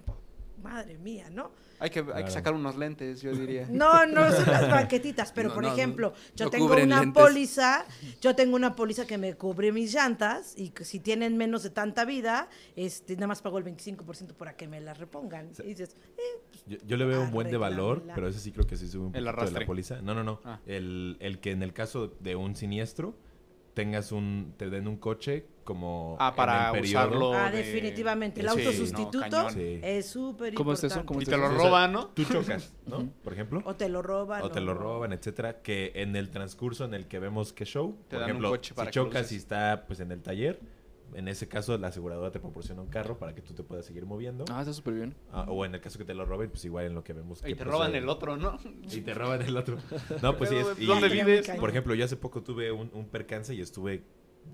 madre 0.62 0.96
mía, 0.98 1.28
¿no? 1.30 1.50
Hay 1.78 1.90
que, 1.90 2.04
hay 2.14 2.24
que 2.24 2.30
sacar 2.30 2.54
unos 2.54 2.76
lentes, 2.76 3.20
yo 3.20 3.32
diría. 3.32 3.66
No, 3.70 4.06
no 4.06 4.30
son 4.32 4.46
las 4.46 4.70
banquetitas, 4.70 5.32
pero 5.32 5.48
No, 5.48 5.54
por 5.54 5.64
no, 5.64 5.72
ejemplo, 5.72 6.14
yo 6.36 6.46
no 6.46 6.50
tengo 6.50 6.72
una 6.74 7.00
lentes. 7.00 7.22
póliza, 7.22 7.84
yo 8.20 8.34
tengo 8.34 8.56
una 8.56 8.74
póliza 8.76 9.06
que 9.06 9.18
me 9.18 9.34
cubre 9.34 9.72
mis 9.72 9.92
llantas 9.92 10.54
y 10.56 10.70
que 10.70 10.84
si 10.84 11.00
tienen 11.00 11.36
menos 11.36 11.62
de 11.62 11.70
tanta 11.70 12.04
vida, 12.04 12.48
este, 12.76 13.14
nada 13.14 13.26
más 13.26 13.42
pago 13.42 13.58
el 13.58 13.64
25% 13.64 14.34
para 14.34 14.56
que 14.56 14.66
me 14.68 14.80
las 14.80 14.98
repongan. 14.98 15.50
Y 15.62 15.68
dices, 15.68 15.96
eh, 16.16 16.22
Yo, 16.66 16.78
yo 16.86 16.96
le 16.96 17.04
veo 17.04 17.22
un 17.22 17.30
buen 17.30 17.50
de 17.50 17.56
valor, 17.58 18.02
pero 18.14 18.28
ese 18.28 18.40
sí 18.40 18.52
creo 18.52 18.66
que 18.66 18.76
sí 18.76 18.88
sube 18.88 19.06
un 19.06 19.06
El 19.08 19.12
poquito 19.12 19.24
de 19.24 19.28
arrastre. 19.30 19.60
la 19.60 19.66
póliza. 19.66 20.00
No, 20.02 20.14
no, 20.14 20.24
no. 20.24 20.40
Ah. 20.44 20.60
El, 20.66 21.16
el 21.20 21.40
que 21.40 21.50
en 21.50 21.62
el 21.62 21.72
caso 21.72 22.14
de 22.20 22.36
un 22.36 22.54
siniestro 22.56 23.14
tengas 23.74 24.12
un, 24.12 24.54
te 24.56 24.70
den 24.70 24.86
un 24.88 24.96
coche 24.96 25.46
como 25.64 26.16
Ah, 26.20 26.34
para 26.36 26.70
en 26.70 26.76
el 26.76 26.84
usarlo. 26.84 27.32
ah, 27.34 27.50
de- 27.50 27.58
definitivamente, 27.58 28.40
el 28.40 28.46
Sí, 28.50 28.52
auto 28.52 28.70
no. 29.30 29.50
Sí. 29.50 29.80
es 29.82 30.06
súper 30.06 30.54
¿Cómo 30.54 30.72
es 30.72 30.78
importante. 30.84 31.00
eso? 31.00 31.06
¿Cómo 31.06 31.22
Y 31.22 31.24
te 31.24 31.36
lo 31.36 31.48
roban, 31.48 31.92
¿no? 31.92 32.06
Tú 32.08 32.24
chocas, 32.24 32.72
¿no? 32.86 33.08
Por 33.24 33.32
ejemplo. 33.32 33.62
O 33.64 33.74
te 33.74 33.88
lo 33.88 34.02
roban. 34.02 34.42
O 34.42 34.50
te 34.50 34.60
lo 34.60 34.74
roban, 34.74 35.12
etcétera, 35.12 35.62
que 35.62 35.92
en 35.96 36.14
el 36.16 36.30
transcurso 36.30 36.84
en 36.84 36.94
el 36.94 37.08
que 37.08 37.18
vemos 37.18 37.52
que 37.52 37.64
show, 37.64 37.96
Te 38.08 38.16
por 38.16 38.20
dan 38.20 38.22
un 38.22 38.30
ejemplo, 38.30 38.50
coche 38.50 38.74
para 38.74 38.90
si 38.90 38.94
chocas 38.94 39.32
y 39.32 39.36
está 39.36 39.84
pues 39.86 40.00
en 40.00 40.12
el 40.12 40.22
taller, 40.22 40.60
en 41.14 41.28
ese 41.28 41.46
caso 41.46 41.78
la 41.78 41.88
aseguradora 41.88 42.32
te 42.32 42.40
proporciona 42.40 42.82
un 42.82 42.88
carro 42.88 43.18
para 43.18 43.34
que 43.36 43.40
tú 43.40 43.54
te 43.54 43.62
puedas 43.62 43.84
seguir 43.86 44.04
moviendo. 44.04 44.44
Ah, 44.50 44.60
está 44.62 44.72
súper 44.72 44.94
bien. 44.94 45.14
Ah, 45.32 45.46
o 45.48 45.64
en 45.64 45.72
el 45.74 45.80
caso 45.80 45.96
que 45.96 46.04
te 46.04 46.12
lo 46.14 46.24
roben, 46.24 46.50
pues 46.50 46.64
igual 46.64 46.86
en 46.86 46.94
lo 46.94 47.04
que 47.04 47.12
vemos. 47.12 47.40
Y 47.40 47.44
que 47.44 47.48
te 47.50 47.56
procede. 47.56 47.72
roban 47.72 47.94
el 47.94 48.08
otro, 48.08 48.36
¿no? 48.36 48.58
Y 48.90 49.00
te 49.00 49.14
roban 49.14 49.40
el 49.42 49.56
otro. 49.56 49.78
No, 50.22 50.36
pues 50.36 50.50
sí 50.50 50.56
es. 50.56 50.66
y- 50.78 50.86
¿Dónde 50.86 51.08
vives? 51.08 51.48
Por 51.60 51.70
ejemplo, 51.70 51.94
yo 51.94 52.04
hace 52.04 52.16
poco 52.16 52.42
tuve 52.42 52.72
un, 52.72 52.90
un 52.94 53.06
percance 53.06 53.54
y 53.54 53.60
estuve 53.60 54.02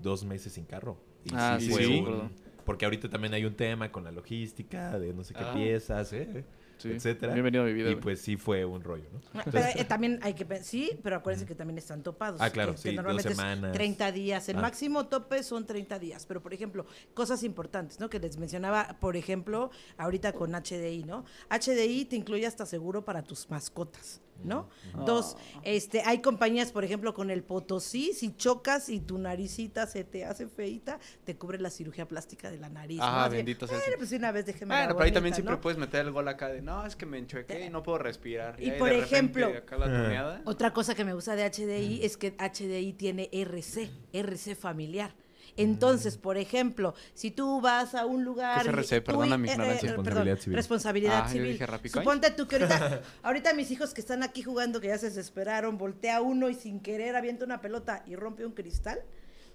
dos 0.01 0.23
meses 0.25 0.53
sin 0.53 0.65
carro. 0.65 0.97
Y 1.25 1.31
Ah, 1.35 1.57
sí, 1.59 1.69
fue 1.69 1.83
sí. 1.85 1.99
un- 1.99 2.31
porque 2.65 2.85
ahorita 2.85 3.09
también 3.09 3.33
hay 3.33 3.45
un 3.45 3.55
tema 3.55 3.91
con 3.91 4.03
la 4.03 4.11
logística, 4.11 4.97
de 4.99 5.13
no 5.13 5.23
sé 5.23 5.33
qué 5.33 5.43
Ah. 5.43 5.53
piezas, 5.53 6.13
¿eh? 6.13 6.43
Sí. 6.77 6.89
etcétera. 6.89 7.33
Bienvenido 7.33 7.63
a 7.63 7.67
mi 7.67 7.73
vida. 7.73 7.89
Y 7.89 7.93
güey. 7.93 8.01
pues 8.01 8.21
sí 8.21 8.37
fue 8.37 8.65
un 8.65 8.83
rollo, 8.83 9.03
¿no? 9.13 9.19
Pero 9.51 9.59
eh, 9.75 9.85
también 9.85 10.17
hay 10.23 10.33
que 10.33 10.63
sí, 10.63 10.89
pero 11.03 11.15
acuérdense 11.17 11.45
que 11.45 11.53
también 11.53 11.77
están 11.77 12.01
topados. 12.01 12.41
Ah, 12.41 12.49
claro, 12.49 12.71
que- 12.71 12.77
que 12.77 12.81
sí, 12.81 12.87
dos 12.89 12.95
normalmente 12.95 13.29
semanas. 13.35 13.71
30 13.71 14.11
días. 14.11 14.49
El 14.49 14.57
Ah. 14.57 14.61
máximo 14.61 15.05
tope 15.05 15.43
son 15.43 15.67
30 15.67 15.99
días. 15.99 16.25
Pero, 16.25 16.41
por 16.41 16.55
ejemplo, 16.55 16.87
cosas 17.13 17.43
importantes, 17.43 17.99
¿no? 17.99 18.09
Que 18.09 18.19
les 18.19 18.37
mencionaba, 18.39 18.97
por 18.99 19.15
ejemplo, 19.15 19.69
ahorita 19.97 20.33
con 20.33 20.55
HDI, 20.55 21.03
¿no? 21.03 21.23
HDI 21.51 22.05
te 22.05 22.15
incluye 22.15 22.47
hasta 22.47 22.65
seguro 22.65 23.05
para 23.05 23.21
tus 23.21 23.47
mascotas. 23.51 24.19
¿No? 24.43 24.69
Dos, 25.05 25.37
este, 25.63 26.01
hay 26.01 26.19
compañías, 26.21 26.71
por 26.71 26.83
ejemplo, 26.83 27.13
con 27.13 27.29
el 27.29 27.43
Potosí, 27.43 28.13
si 28.13 28.35
chocas 28.35 28.89
y 28.89 28.99
tu 28.99 29.17
naricita 29.17 29.87
se 29.87 30.03
te 30.03 30.25
hace 30.25 30.47
feita, 30.47 30.99
te 31.25 31.35
cubre 31.37 31.59
la 31.59 31.69
cirugía 31.69 32.07
plástica 32.07 32.49
de 32.49 32.57
la 32.57 32.69
nariz. 32.69 32.97
¿no? 32.97 33.03
Ah, 33.05 33.25
Así, 33.25 33.37
bendito 33.37 33.67
sea 33.67 33.75
"Bueno, 33.75 33.85
Señor". 33.85 33.97
pues 33.99 34.11
una 34.13 34.31
vez 34.31 34.45
déjeme 34.45 34.75
Bueno, 34.75 34.93
pero 34.95 35.03
ahí 35.05 35.11
también 35.11 35.31
bonita", 35.31 35.35
siempre 35.35 35.55
¿no? 35.55 35.61
puedes 35.61 35.77
meter 35.77 36.05
el 36.05 36.11
gol 36.11 36.27
acá 36.27 36.47
de, 36.49 36.61
no, 36.61 36.85
es 36.85 36.95
que 36.95 37.05
me 37.05 37.17
enchuequé 37.17 37.65
y 37.65 37.69
no 37.69 37.83
puedo 37.83 37.97
respirar. 37.97 38.55
Y 38.61 38.69
ahí 38.71 38.79
por 38.79 38.89
de 38.89 38.99
ejemplo- 38.99 39.47
acá 39.47 39.77
la. 39.77 40.41
Otra 40.45 40.73
cosa 40.73 40.95
que 40.95 41.05
me 41.05 41.13
gusta 41.13 41.35
de 41.35 41.43
HDI 41.45 42.03
es 42.03 42.17
que 42.17 42.35
HDI 42.37 42.93
tiene 42.93 43.29
RC, 43.31 43.89
RC 44.13 44.55
familiar. 44.55 45.13
Entonces, 45.57 46.17
por 46.17 46.37
ejemplo, 46.37 46.93
si 47.13 47.31
tú 47.31 47.61
vas 47.61 47.95
a 47.95 48.05
un 48.05 48.23
lugar... 48.23 48.63
¿Qué 48.65 48.71
tú- 48.99 49.03
Perdona 49.05 49.37
mi 49.37 49.47
eh, 49.47 49.51
eh, 49.51 49.53
ignorancia. 49.53 49.89
perdón, 49.89 50.05
Responsabilidad 50.05 50.39
civil. 50.39 50.55
Responsabilidad 50.57 51.19
Ah, 51.23 51.27
yo 51.27 51.31
civil. 51.33 51.51
dije 51.53 51.65
Rapicoin. 51.65 52.03
Suponte 52.03 52.31
tú 52.31 52.47
que 52.47 52.55
ahorita, 52.57 53.01
ahorita 53.23 53.53
mis 53.53 53.71
hijos 53.71 53.93
que 53.93 54.01
están 54.01 54.23
aquí 54.23 54.43
jugando, 54.43 54.79
que 54.81 54.87
ya 54.87 54.97
se 54.97 55.07
desesperaron, 55.07 55.77
voltea 55.77 56.21
uno 56.21 56.49
y 56.49 56.55
sin 56.55 56.79
querer 56.79 57.15
avienta 57.15 57.45
una 57.45 57.61
pelota 57.61 58.03
y 58.07 58.15
rompe 58.15 58.45
un 58.45 58.53
cristal. 58.53 58.99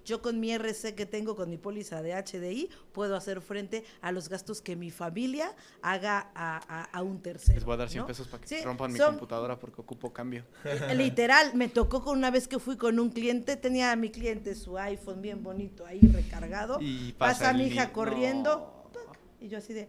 Yo 0.07 0.23
con 0.23 0.39
mi 0.39 0.53
RC 0.53 0.95
que 0.95 1.05
tengo, 1.05 1.35
con 1.35 1.51
mi 1.51 1.59
póliza 1.59 2.01
de 2.01 2.13
HDI, 2.15 2.71
puedo 2.93 3.17
hacer 3.17 3.41
frente 3.41 3.85
a 4.01 4.13
los 4.13 4.29
gastos 4.29 4.63
que 4.63 4.77
mi 4.77 4.93
familia 4.93 5.53
haga 5.83 6.31
a, 6.35 6.59
a- 6.69 6.85
a 6.85 7.03
un 7.03 7.21
tercero. 7.21 7.55
Les 7.57 7.65
voy 7.65 7.75
a 7.75 7.77
dar 7.79 7.89
100 7.91 8.03
¿no? 8.03 8.07
pesos 8.07 8.29
para 8.29 8.41
que 8.41 8.47
Sí, 8.49 8.63
rompan 8.65 8.93
mi 8.93 9.01
computadora 9.01 9.59
porque 9.59 9.81
ocupo 9.81 10.13
cambio. 10.13 10.45
Literal, 10.97 11.55
me 11.57 11.69
tocó 11.69 12.05
con 12.05 12.17
una 12.17 12.31
vez 12.31 12.47
que 12.47 12.61
fui 12.61 12.77
con 12.77 13.01
un 13.01 13.11
cliente, 13.11 13.57
tenía 13.57 13.91
a 13.91 13.97
mi 13.97 14.11
cliente 14.11 14.55
su 14.55 14.79
iPhone 14.79 15.21
bien 15.21 15.43
bonito 15.43 15.85
ahí 15.85 16.01
recargado. 16.01 16.79
Y 16.81 17.13
pasa, 17.15 17.33
pasa 17.41 17.51
el 17.51 17.57
mi 17.59 17.65
hija 17.65 17.93
corriendo. 17.93 18.89
Y 19.41 19.49
yo 19.49 19.59
así 19.59 19.73
de. 19.75 19.89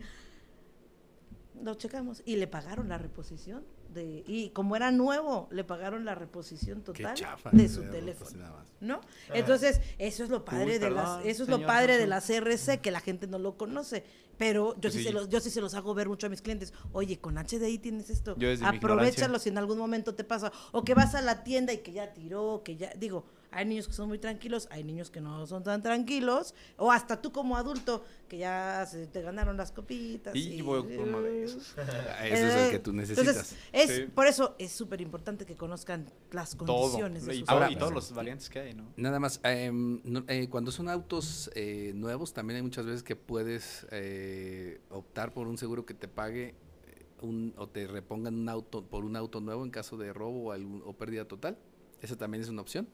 Lo 1.61 1.75
checamos. 1.75 2.23
Y 2.25 2.37
le 2.37 2.47
pagaron 2.47 2.89
la 2.89 2.97
reposición. 2.97 3.63
De, 3.93 4.23
y 4.27 4.49
como 4.49 4.75
era 4.75 4.91
nuevo, 4.91 5.47
le 5.51 5.63
pagaron 5.63 6.05
la 6.05 6.15
reposición 6.15 6.81
total 6.81 7.15
chafa. 7.15 7.49
de 7.51 7.69
su 7.69 7.81
teléfono. 7.83 8.29
así 8.29 8.37
nada 8.37 8.51
más. 8.51 8.67
¿No? 8.79 9.01
Entonces, 9.33 9.81
eso 9.97 10.23
es 10.23 10.29
lo 10.29 10.45
padre 10.45 10.73
de 10.73 10.87
perdón, 10.87 11.03
las, 11.03 11.25
eso 11.25 11.43
es 11.43 11.49
lo 11.49 11.65
padre 11.65 11.97
de 11.97 12.07
las 12.07 12.29
RC, 12.29 12.79
que 12.79 12.91
la 12.91 12.99
gente 12.99 13.27
no 13.27 13.39
lo 13.39 13.57
conoce. 13.57 14.03
Pero 14.37 14.75
yo 14.75 14.81
Pues 14.81 14.93
sí, 14.93 14.99
sí. 14.99 15.05
Se 15.05 15.13
los, 15.13 15.29
yo 15.29 15.39
sí 15.39 15.49
se 15.49 15.61
los 15.61 15.73
hago 15.73 15.93
ver 15.93 16.07
mucho 16.07 16.27
a 16.27 16.29
mis 16.29 16.41
clientes. 16.41 16.73
Oye, 16.91 17.19
con 17.19 17.35
HDI 17.37 17.79
tienes 17.79 18.09
esto. 18.09 18.35
Aprovechalo 18.63 19.39
si 19.39 19.49
en 19.49 19.57
algún 19.57 19.77
momento 19.77 20.13
te 20.13 20.23
pasa. 20.23 20.51
O 20.71 20.83
que 20.83 20.93
vas 20.93 21.15
a 21.15 21.21
la 21.21 21.43
tienda 21.43 21.73
y 21.73 21.79
que 21.79 21.91
ya 21.91 22.13
tiró, 22.13 22.61
que 22.63 22.77
ya. 22.77 22.93
Digo, 22.95 23.25
hay 23.57 23.65
niños 23.65 23.87
que 23.87 23.93
son 23.93 24.07
muy 24.07 24.19
tranquilos, 24.19 24.67
hay 24.69 24.83
niños 24.83 25.09
que 25.09 25.19
no 25.19 25.47
son 25.47 25.63
tan 25.63 25.81
tranquilos. 25.81 26.53
O 26.77 26.91
hasta 26.91 27.19
tú 27.19 27.31
como 27.31 27.57
adulto, 27.57 28.03
que 28.27 28.37
ya 28.37 28.85
se 28.85 29.07
te 29.07 29.23
ganaron 29.23 29.57
las 29.57 29.71
copitas. 29.71 30.35
Y 30.35 30.61
voy 30.61 30.83
por 30.95 31.07
uno 31.07 31.21
de 31.23 31.43
esos. 31.45 31.73
Ah, 31.77 32.27
Ese 32.27 32.47
es 32.47 32.53
el 32.53 32.71
que 32.71 32.79
tú 32.79 32.93
necesitas. 32.93 33.27
Entonces, 33.27 33.57
es, 33.73 33.89
Sí. 33.95 34.03
por 34.13 34.27
eso 34.27 34.55
es 34.59 34.71
súper 34.71 35.01
importante 35.01 35.45
que 35.45 35.55
conozcan 35.55 36.05
las 36.31 36.55
Todo. 36.55 36.67
condiciones 36.83 37.25
de 37.25 37.35
Y, 37.35 37.39
sus 37.39 37.49
Ahora- 37.49 37.71
y 37.71 37.75
todos 37.77 37.93
los 37.93 38.11
variantes 38.13 38.47
que 38.49 38.59
hay, 38.59 38.73
¿no? 38.75 38.93
Nada 38.95 39.19
más, 39.19 39.39
em, 39.43 40.01
no- 40.03 40.23
eh, 40.27 40.47
cuando 40.49 40.71
son 40.71 40.87
autos 40.87 41.49
eh, 41.55 41.93
nuevos, 41.95 42.33
también 42.33 42.57
hay 42.57 42.61
muchas 42.63 42.85
veces 42.85 43.01
que 43.01 43.15
puedes 43.15 43.87
eh, 43.89 44.81
optar 44.91 45.33
por 45.33 45.47
un 45.47 45.57
seguro 45.57 45.83
que 45.85 45.95
te 45.95 46.07
pague 46.07 46.49
eh, 46.49 47.05
un, 47.21 47.55
o 47.57 47.67
te 47.67 47.87
repongan 47.87 48.35
un 48.35 48.49
auto 48.49 48.83
por 48.85 49.03
un 49.03 49.15
auto 49.15 49.41
nuevo 49.41 49.63
en 49.63 49.71
caso 49.71 49.97
de 49.97 50.13
robo 50.13 50.49
o, 50.49 50.51
algún- 50.51 50.83
o 50.85 50.93
pérdida 50.93 51.25
total. 51.25 51.57
Esa 52.01 52.15
también 52.15 52.43
es 52.43 52.49
una 52.49 52.61
opción. 52.61 52.87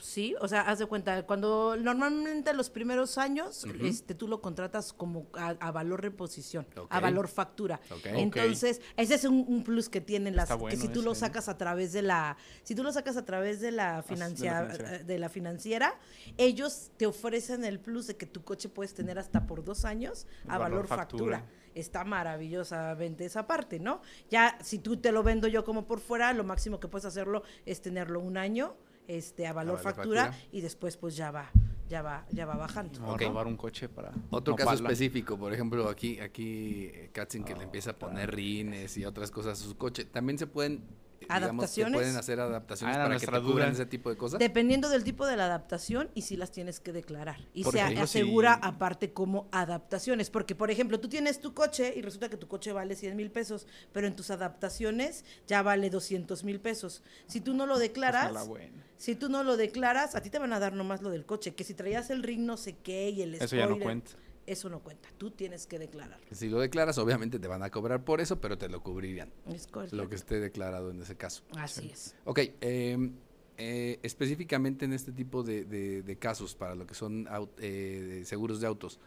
Sí, 0.00 0.34
o 0.40 0.48
sea, 0.48 0.62
haz 0.62 0.78
de 0.78 0.86
cuenta, 0.86 1.24
cuando 1.26 1.76
normalmente 1.76 2.52
los 2.52 2.70
primeros 2.70 3.18
años, 3.18 3.64
este, 3.80 4.14
tú 4.14 4.28
lo 4.28 4.40
contratas 4.40 4.92
como 4.92 5.26
a, 5.34 5.50
a 5.60 5.70
valor 5.70 6.02
reposición, 6.02 6.66
a 6.90 7.00
valor 7.00 7.28
factura. 7.28 7.80
Entonces, 8.04 8.80
ese 8.96 9.14
es 9.14 9.24
un, 9.24 9.44
un 9.48 9.64
plus 9.64 9.88
que 9.88 10.00
tienen 10.00 10.36
las, 10.36 10.48
que 10.68 10.76
si 10.76 10.88
tú 10.88 11.02
lo 11.02 11.12
ese, 11.12 11.20
sacas 11.20 11.48
a 11.48 11.56
través 11.58 11.92
de 11.92 12.02
la, 12.02 12.36
si 12.62 12.74
tú 12.74 12.82
lo 12.82 12.92
sacas 12.92 13.16
a 13.16 13.24
través 13.24 13.60
de 13.60 13.70
la, 13.72 14.02
financia- 14.02 14.62
financiera. 14.66 14.96
eh, 14.96 15.04
de 15.04 15.18
la 15.18 15.28
financiera, 15.28 15.98
ellos 16.36 16.90
te 16.96 17.06
ofrecen 17.06 17.64
el 17.64 17.80
plus 17.80 18.06
de 18.06 18.16
que 18.16 18.26
tu 18.26 18.42
coche 18.42 18.68
puedes 18.68 18.94
tener 18.94 19.18
hasta 19.18 19.46
por 19.46 19.64
dos 19.64 19.84
años 19.84 20.26
a 20.46 20.58
Valor 20.58 20.70
valor, 20.70 20.86
factura. 20.86 21.38
factura. 21.38 21.60
Está 21.74 22.04
maravillosamente 22.04 23.24
esa 23.24 23.46
parte, 23.46 23.80
¿no? 23.80 24.00
Ya 24.30 24.56
si 24.62 24.78
tú 24.78 24.96
te 24.96 25.10
lo 25.12 25.22
vendo 25.22 25.48
yo 25.48 25.64
como 25.64 25.86
por 25.86 26.00
fuera, 26.00 26.32
lo 26.32 26.44
máximo 26.44 26.78
que 26.78 26.86
puedes 26.88 27.04
hacerlo 27.04 27.42
es 27.66 27.80
tenerlo 27.82 28.20
un 28.20 28.36
año 28.36 28.76
este 29.08 29.46
a 29.46 29.52
valor, 29.52 29.76
valor 29.76 29.94
factura, 29.94 30.24
factura. 30.26 30.48
y 30.52 30.60
después 30.60 30.96
pues 30.96 31.16
ya 31.16 31.30
va 31.30 31.50
ya 31.88 32.00
va 32.02 32.24
ya 32.30 32.46
va 32.46 32.56
bajando. 32.56 32.98
No, 33.00 33.12
Ok. 33.12 33.22
robar 33.22 33.46
un 33.46 33.56
coche 33.56 33.88
para. 33.88 34.12
Otro 34.30 34.52
no 34.52 34.56
caso 34.56 34.70
pala. 34.70 34.88
específico, 34.90 35.36
por 35.38 35.52
ejemplo, 35.52 35.88
aquí, 35.88 36.18
aquí 36.20 36.86
eh, 36.92 37.10
Katzin 37.12 37.44
que 37.44 37.54
le 37.54 37.64
empieza 37.64 37.90
a 37.90 37.98
poner 37.98 38.34
rines 38.34 38.96
y 38.96 39.04
otras 39.04 39.30
cosas 39.30 39.60
a 39.60 39.64
su 39.64 39.76
coche. 39.76 40.06
También 40.06 40.38
se 40.38 40.46
pueden, 40.46 40.82
eh, 41.20 41.26
digamos, 41.28 41.42
¿Adaptaciones? 41.42 41.94
pueden 42.00 42.16
hacer 42.16 42.40
adaptaciones 42.40 42.96
Ah, 42.96 43.02
para 43.04 43.18
que 43.18 43.26
te 43.26 43.40
cubran 43.42 43.72
ese 43.72 43.84
tipo 43.84 44.08
de 44.08 44.16
cosas. 44.16 44.38
Dependiendo 44.40 44.88
del 44.88 45.04
tipo 45.04 45.26
de 45.26 45.36
la 45.36 45.44
adaptación 45.44 46.08
y 46.14 46.22
si 46.22 46.36
las 46.36 46.50
tienes 46.52 46.80
que 46.80 46.92
declarar. 46.92 47.36
Y 47.52 47.64
Por 47.64 47.74
se 47.74 47.80
ejemplo, 47.80 48.04
asegura 48.04 48.54
si- 48.54 48.60
aparte 48.68 49.12
como 49.12 49.46
adaptaciones. 49.52 50.30
Porque, 50.30 50.54
por 50.54 50.70
ejemplo, 50.70 50.98
tú 51.00 51.08
tienes 51.10 51.38
tu 51.40 51.52
coche 51.52 51.92
y 51.94 52.00
resulta 52.00 52.30
que 52.30 52.38
tu 52.38 52.48
coche 52.48 52.72
vale 52.72 52.96
100 52.96 53.14
mil 53.14 53.30
pesos, 53.30 53.66
pero 53.92 54.06
en 54.06 54.16
tus 54.16 54.30
adaptaciones 54.30 55.24
ya 55.46 55.62
vale 55.62 55.90
200 55.90 56.44
mil 56.44 56.60
pesos. 56.60 57.02
Si 57.26 57.42
tú 57.42 57.52
no 57.52 57.66
lo 57.66 57.78
declaras, 57.78 58.24
Pues, 58.24 58.34
la 58.34 58.42
buena. 58.44 58.84
Si 58.96 59.14
tú 59.14 59.28
no 59.28 59.42
lo 59.44 59.56
declaras, 59.56 60.14
a 60.14 60.20
ti 60.22 60.30
te 60.30 60.38
van 60.38 60.52
a 60.52 60.60
dar 60.60 60.72
nomás 60.74 61.02
lo 61.02 61.10
del 61.10 61.24
coche. 61.26 61.54
Que 61.54 61.64
si 61.64 61.74
traías 61.74 62.10
el 62.10 62.22
ring 62.22 62.40
no 62.42 62.56
sé 62.56 62.76
qué 62.82 63.10
y 63.10 63.22
el 63.22 63.34
Eso 63.34 63.56
ya 63.56 63.66
no 63.66 63.78
cuenta. 63.78 64.12
eso 64.46 64.68
no 64.68 64.80
cuenta. 64.80 65.08
Tú 65.18 65.30
tienes 65.30 65.66
que 65.66 65.78
declarar. 65.78 66.20
Si 66.30 66.48
lo 66.48 66.60
declaras, 66.60 66.98
obviamente 66.98 67.38
te 67.38 67.48
van 67.48 67.62
a 67.62 67.70
cobrar 67.70 68.04
por 68.04 68.20
eso, 68.20 68.40
pero 68.40 68.56
te 68.58 68.68
lo 68.68 68.82
cubrirían. 68.82 69.30
Es 69.46 69.66
correcto. 69.66 69.96
Lo 69.96 70.08
que 70.08 70.14
esté 70.16 70.40
declarado 70.40 70.90
en 70.90 71.00
ese 71.02 71.16
caso. 71.16 71.42
Así 71.56 71.90
es. 71.92 72.14
Ok, 72.24 72.38
eh, 72.60 73.10
eh, 73.56 73.98
específicamente 74.02 74.84
en 74.84 74.92
este 74.92 75.12
tipo 75.12 75.42
de, 75.42 75.64
de- 75.64 76.02
de 76.02 76.16
casos, 76.18 76.54
para 76.54 76.74
lo 76.74 76.86
que 76.86 76.94
son 76.94 77.26
au- 77.26 77.50
eh, 77.58 78.22
seguros 78.24 78.60
de 78.60 78.66
autos, 78.66 78.98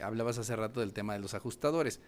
hablabas 0.00 0.38
hace 0.38 0.54
rato 0.56 0.80
del 0.80 0.92
tema 0.92 1.14
de 1.14 1.18
los 1.20 1.34
ajustadores. 1.34 2.00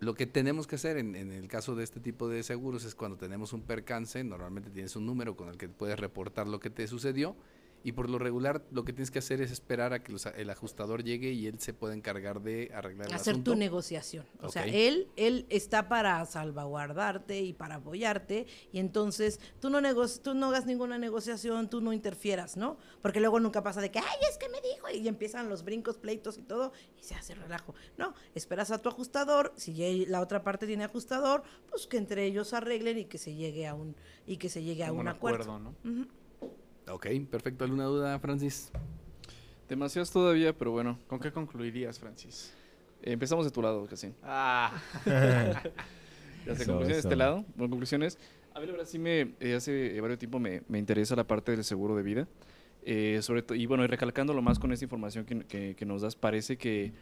Lo 0.00 0.14
que 0.14 0.26
tenemos 0.26 0.66
que 0.66 0.76
hacer 0.76 0.96
en, 0.96 1.14
en 1.14 1.30
el 1.30 1.46
caso 1.46 1.74
de 1.76 1.84
este 1.84 2.00
tipo 2.00 2.28
de 2.28 2.42
seguros 2.42 2.84
es 2.84 2.94
cuando 2.94 3.16
tenemos 3.18 3.52
un 3.52 3.62
percance, 3.62 4.24
normalmente 4.24 4.70
tienes 4.70 4.96
un 4.96 5.06
número 5.06 5.36
con 5.36 5.48
el 5.48 5.56
que 5.58 5.68
puedes 5.68 5.98
reportar 5.98 6.48
lo 6.48 6.58
que 6.58 6.70
te 6.70 6.86
sucedió 6.88 7.36
y 7.82 7.92
por 7.92 8.10
lo 8.10 8.18
regular 8.18 8.62
lo 8.72 8.84
que 8.84 8.92
tienes 8.92 9.10
que 9.10 9.20
hacer 9.20 9.40
es 9.40 9.50
esperar 9.50 9.94
a 9.94 10.02
que 10.02 10.12
los- 10.12 10.26
el 10.26 10.50
ajustador 10.50 11.02
llegue 11.02 11.32
y 11.32 11.46
él 11.46 11.58
se 11.60 11.72
pueda 11.72 11.94
encargar 11.94 12.42
de 12.42 12.70
arreglar 12.74 13.08
el 13.08 13.14
hacer 13.14 13.32
asunto. 13.32 13.52
tu 13.52 13.56
negociación. 13.58 14.26
O 14.42 14.50
sea, 14.50 14.66
él, 14.66 15.08
él 15.16 15.46
está 15.48 15.88
para 15.88 16.22
salvaguardarte 16.26 17.40
y 17.40 17.54
para 17.54 17.76
apoyarte, 17.76 18.46
y 18.70 18.80
entonces 18.80 19.40
tú 19.60 19.70
no, 19.70 19.80
nego- 19.80 20.06
tú 20.22 20.34
no 20.34 20.48
hagas 20.48 20.66
ninguna 20.66 20.98
negociación, 20.98 21.70
tú 21.70 21.80
no 21.80 21.94
interfieras, 21.94 22.58
¿no? 22.58 22.76
Porque 23.00 23.18
luego 23.20 23.40
nunca 23.40 23.62
pasa 23.62 23.80
de 23.80 23.90
que, 23.90 23.98
ay, 23.98 24.18
es 24.30 24.36
que 24.36 24.50
me 24.50 24.59
y 24.92 25.08
empiezan 25.08 25.48
los 25.48 25.64
brincos, 25.64 25.96
pleitos 25.98 26.38
y 26.38 26.42
todo, 26.42 26.72
y 26.98 27.02
se 27.02 27.14
hace 27.14 27.34
relajo. 27.34 27.74
No, 27.96 28.14
esperas 28.34 28.70
a 28.70 28.78
tu 28.82 28.88
ajustador, 28.88 29.52
si 29.56 30.06
la 30.06 30.20
otra 30.20 30.42
parte 30.42 30.66
tiene 30.66 30.84
ajustador, 30.84 31.42
pues 31.68 31.86
que 31.86 31.96
entre 31.96 32.24
ellos 32.24 32.52
arreglen 32.52 32.98
y 32.98 33.04
que 33.06 33.18
se 33.18 33.34
llegue 33.34 33.66
a 33.66 33.74
un, 33.74 33.94
y 34.26 34.36
que 34.36 34.48
se 34.48 34.62
llegue 34.62 34.84
a 34.84 34.92
un, 34.92 35.00
un 35.00 35.08
acuerdo. 35.08 35.52
acuerdo, 35.54 35.74
Ujú. 35.84 36.06
Ok, 36.88 37.06
perfecto. 37.30 37.64
¿Alguna 37.64 37.84
duda, 37.84 38.18
Francis? 38.18 38.70
Demasiadas 39.68 40.10
todavía, 40.10 40.56
pero 40.56 40.72
bueno. 40.72 40.98
¿Con 41.06 41.20
qué 41.20 41.30
concluirías, 41.30 41.98
Francis? 41.98 42.52
eh, 43.02 43.12
empezamos 43.12 43.44
de 43.44 43.50
tu 43.50 43.62
lado, 43.62 43.86
casi. 43.86 44.12
Ah, 44.22 44.80
Ya 46.46 46.54
sé, 46.54 46.62
Eso, 46.62 46.72
conclusiones 46.72 46.88
de 46.88 46.98
este 47.08 47.16
lado. 47.16 47.44
Bueno, 47.54 47.70
conclusiones. 47.70 48.18
A 48.54 48.60
mí 48.60 48.66
la 48.66 48.72
verdad 48.72 48.86
sí 48.86 48.98
me, 48.98 49.34
eh, 49.40 49.54
hace 49.54 50.00
varios 50.00 50.18
tiempo 50.18 50.40
me, 50.40 50.62
me 50.68 50.78
interesa 50.78 51.14
la 51.14 51.24
parte 51.24 51.52
del 51.52 51.62
seguro 51.64 51.94
de 51.94 52.02
vida. 52.02 52.26
Eh, 52.84 53.18
sobre 53.22 53.42
todo, 53.42 53.56
y 53.56 53.66
bueno, 53.66 53.84
y 53.84 53.88
recalcándolo 53.88 54.40
más 54.40 54.58
con 54.58 54.72
esta 54.72 54.84
información 54.84 55.24
que, 55.26 55.40
que- 55.44 55.74
que 55.76 55.84
nos 55.84 56.00
das, 56.02 56.16
parece 56.16 56.56
que 56.56 56.92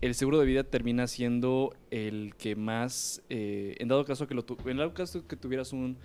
el 0.00 0.14
seguro 0.14 0.38
de 0.40 0.46
vida 0.46 0.64
termina 0.64 1.06
siendo 1.06 1.74
el 1.90 2.34
que 2.38 2.56
más, 2.56 3.22
eh, 3.28 3.76
en 3.78 3.88
dado 3.88 4.04
caso 4.06 4.26
que 4.26 4.34
lo 4.34 4.44
tu- 4.44 4.56
en 4.68 4.78
dado 4.78 4.94
caso 4.94 5.26
que 5.26 5.36
tuvieras 5.36 5.72
un, 5.74 5.98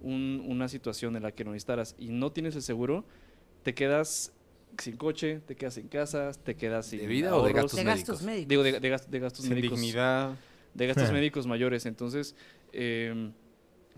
un- 0.00 0.42
una 0.46 0.68
situación 0.68 1.16
en 1.16 1.22
la 1.22 1.32
que 1.32 1.44
no 1.44 1.50
necesitaras 1.52 1.96
y 1.98 2.08
no 2.08 2.32
tienes 2.32 2.56
el 2.56 2.62
seguro, 2.62 3.04
te 3.62 3.74
quedas 3.74 4.32
sin 4.78 4.96
coche, 4.96 5.40
te 5.46 5.54
quedas 5.54 5.74
sin 5.74 5.88
casa, 5.88 6.30
te 6.32 6.54
quedas 6.56 6.86
sin 6.86 7.00
¿De 7.00 7.06
vida 7.06 7.34
o 7.36 7.44
de 7.44 7.52
gastos 7.52 7.76
De 7.78 7.84
médicos? 7.84 8.08
gastos 8.08 8.22
médicos. 8.26 8.48
Digo, 8.48 8.62
de, 8.62 8.80
de 8.80 8.88
gas- 8.88 9.10
de 9.10 9.18
gastos 9.18 9.44
sin 9.44 9.54
médicos 9.54 9.78
dignidad. 9.80 10.34
de 10.74 10.86
gastos 10.86 11.12
médicos 11.12 11.46
mayores. 11.46 11.84
Entonces, 11.86 12.34
eh, 12.72 13.32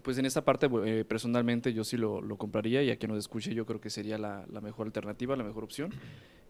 pues 0.02 0.18
en 0.18 0.26
esta 0.26 0.44
parte, 0.44 0.68
eh, 0.84 1.04
personalmente, 1.04 1.72
yo 1.72 1.84
sí 1.84 1.96
lo, 1.96 2.22
compraría 2.36 2.82
y 2.82 2.90
a 2.90 2.96
quien 2.96 3.10
nos 3.10 3.18
escuche, 3.18 3.54
yo 3.54 3.66
creo 3.66 3.80
que 3.80 3.90
sería 3.90 4.18
la, 4.18 4.46
mejor 4.62 4.86
alternativa, 4.86 5.36
la 5.36 5.44
mejor 5.44 5.64
opción. 5.64 5.90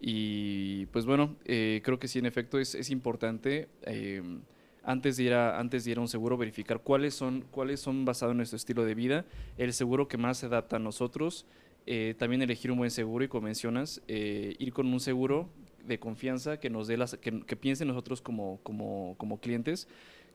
Y 0.01 0.87
pues 0.87 1.05
bueno, 1.07 1.37
eh, 1.45 1.81
creo 1.85 1.99
que 1.99 2.09
sí, 2.09 2.19
en 2.19 2.27
efecto, 2.27 2.59
es, 2.59 2.91
importante. 2.91 3.69
eh, 3.83 4.23
antes 4.83 5.19
de, 5.19 5.25
ir 5.25 5.35
a, 5.35 5.59
antes 5.59 5.85
de 5.85 5.91
ir 5.91 5.99
a 5.99 6.01
un 6.01 6.09
seguro, 6.09 6.39
verificar 6.39 6.81
cuáles 6.81 7.15
son, 7.15 7.45
cuáles 7.51 7.81
son 7.81 8.07
basados 8.07 8.33
en 8.33 8.39
nuestro 8.39 8.57
estilo 8.57 8.85
de 8.87 8.95
vida, 8.95 9.27
el 9.59 9.75
seguro 9.75 10.09
que 10.09 10.17
más 10.17 10.39
se 10.39 10.47
adapta 10.47 10.77
a 10.77 10.79
nosotros, 10.79 11.45
también 12.19 12.41
elegir 12.41 12.71
un 12.71 12.79
buen 12.79 12.91
seguro 12.91 13.25
y 13.25 13.29
como 13.29 13.47
mencionas, 13.47 14.01
ir 14.07 14.73
con 14.73 14.87
un 14.87 15.01
seguro 15.01 15.51
de 15.85 15.99
confianza 15.99 16.59
que 16.59 16.71
nos 16.71 16.87
dé 16.87 16.97
las, 16.97 17.17
que, 17.17 17.41
que 17.41 17.57
piense 17.57 17.85
en 17.85 17.89
nosotros 17.89 18.23
como, 18.23 18.59
como, 18.63 19.15
como 19.19 19.39
clientes, 19.39 19.89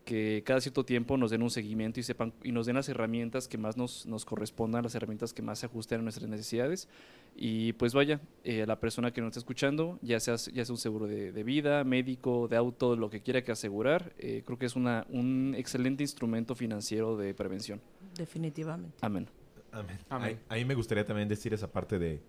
que 0.06 0.44
cada 0.46 0.62
cierto 0.62 0.86
tiempo 0.86 1.18
nos 1.18 1.32
den 1.32 1.42
un 1.42 1.50
seguimiento 1.50 2.00
y 2.00 2.04
sepan 2.04 2.32
y 2.44 2.52
nos 2.52 2.68
den 2.68 2.76
las 2.76 2.88
herramientas 2.88 3.48
que 3.48 3.58
más 3.58 3.76
nos, 3.76 4.06
nos 4.06 4.24
correspondan, 4.24 4.84
las 4.84 4.94
herramientas 4.96 5.34
que 5.34 5.42
más 5.42 5.60
se 5.60 5.66
ajusten 5.66 6.00
a 6.00 6.04
nuestras 6.04 6.30
necesidades. 6.30 6.88
Y 7.36 7.74
pues 7.74 7.94
vaya, 7.94 8.22
eh, 8.44 8.66
la 8.66 8.80
persona 8.80 9.12
que 9.12 9.20
nos 9.20 9.30
está 9.30 9.40
escuchando, 9.40 10.00
ya 10.02 10.20
sea, 10.20 10.36
ya 10.36 10.64
sea 10.64 10.74
un 10.74 10.78
seguro 10.78 11.08
de, 11.08 11.32
de 11.32 11.44
vida, 11.44 11.84
médico, 11.84 12.48
de 12.48 12.56
auto, 12.56 12.96
lo 12.96 13.10
que 13.10 13.22
quiera 13.22 13.44
que 13.44 13.52
asegurar, 13.52 14.14
eh, 14.20 14.44
creo 14.46 14.58
que 14.58 14.68
es 14.68 14.76
una, 14.76 15.06
un 15.10 15.56
excelente 15.58 16.04
instrumento 16.04 16.56
financiero 16.56 17.18
de 17.18 17.34
prevención. 17.34 17.82
Definitivamente. 18.16 18.98
Amén. 19.02 19.28
Amén. 19.72 20.00
Amén. 20.08 20.40
Ahí, 20.50 20.60
ahí 20.60 20.66
me 20.66 20.76
gustaría 20.76 21.04
también 21.04 21.28
decir 21.28 21.54
esa 21.54 21.72
parte 21.72 22.00
de 22.00 22.22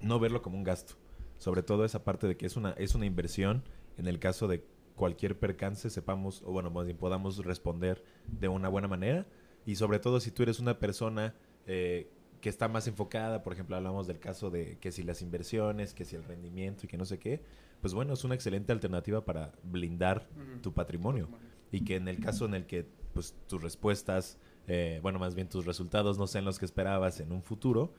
no 0.00 0.18
verlo 0.18 0.42
como 0.42 0.58
un 0.58 0.64
gasto. 0.64 0.94
Sobre 1.38 1.62
todo 1.62 1.84
esa 1.84 2.04
parte 2.04 2.26
de 2.26 2.36
que 2.36 2.46
es 2.46 2.56
una, 2.56 2.72
es 2.72 2.94
una 2.94 3.06
inversión 3.06 3.62
en 3.98 4.06
el 4.06 4.18
caso 4.18 4.48
de 4.48 4.64
cualquier 5.02 5.36
percance 5.36 5.90
sepamos, 5.90 6.42
o 6.46 6.52
bueno, 6.52 6.70
más 6.70 6.86
bien 6.86 6.96
podamos 6.96 7.44
responder 7.44 8.04
de 8.28 8.46
una 8.46 8.68
buena 8.68 8.86
manera. 8.86 9.26
Y 9.66 9.74
sobre 9.74 9.98
todo 9.98 10.20
si 10.20 10.30
tú 10.30 10.44
eres 10.44 10.60
una 10.60 10.78
persona 10.78 11.34
eh, 11.66 12.08
que 12.40 12.48
está 12.48 12.68
más 12.68 12.86
enfocada, 12.86 13.42
por 13.42 13.52
ejemplo, 13.52 13.74
hablamos 13.74 14.06
del 14.06 14.20
caso 14.20 14.48
de 14.48 14.78
que 14.78 14.92
si 14.92 15.02
las 15.02 15.20
inversiones, 15.20 15.92
que 15.92 16.04
si 16.04 16.14
el 16.14 16.22
rendimiento 16.22 16.86
y 16.86 16.88
que 16.88 16.96
no 16.96 17.04
sé 17.04 17.18
qué, 17.18 17.42
pues 17.80 17.94
bueno, 17.94 18.12
es 18.12 18.22
una 18.22 18.36
excelente 18.36 18.70
alternativa 18.70 19.24
para 19.24 19.50
blindar 19.64 20.28
tu 20.62 20.72
patrimonio. 20.72 21.28
Y 21.72 21.82
que 21.82 21.96
en 21.96 22.06
el 22.06 22.20
caso 22.20 22.44
en 22.44 22.54
el 22.54 22.66
que 22.66 22.86
pues 23.12 23.34
tus 23.48 23.60
respuestas, 23.60 24.38
eh, 24.68 25.00
bueno, 25.02 25.18
más 25.18 25.34
bien 25.34 25.48
tus 25.48 25.66
resultados 25.66 26.16
no 26.16 26.28
sean 26.28 26.44
los 26.44 26.60
que 26.60 26.64
esperabas 26.64 27.18
en 27.18 27.32
un 27.32 27.42
futuro, 27.42 27.92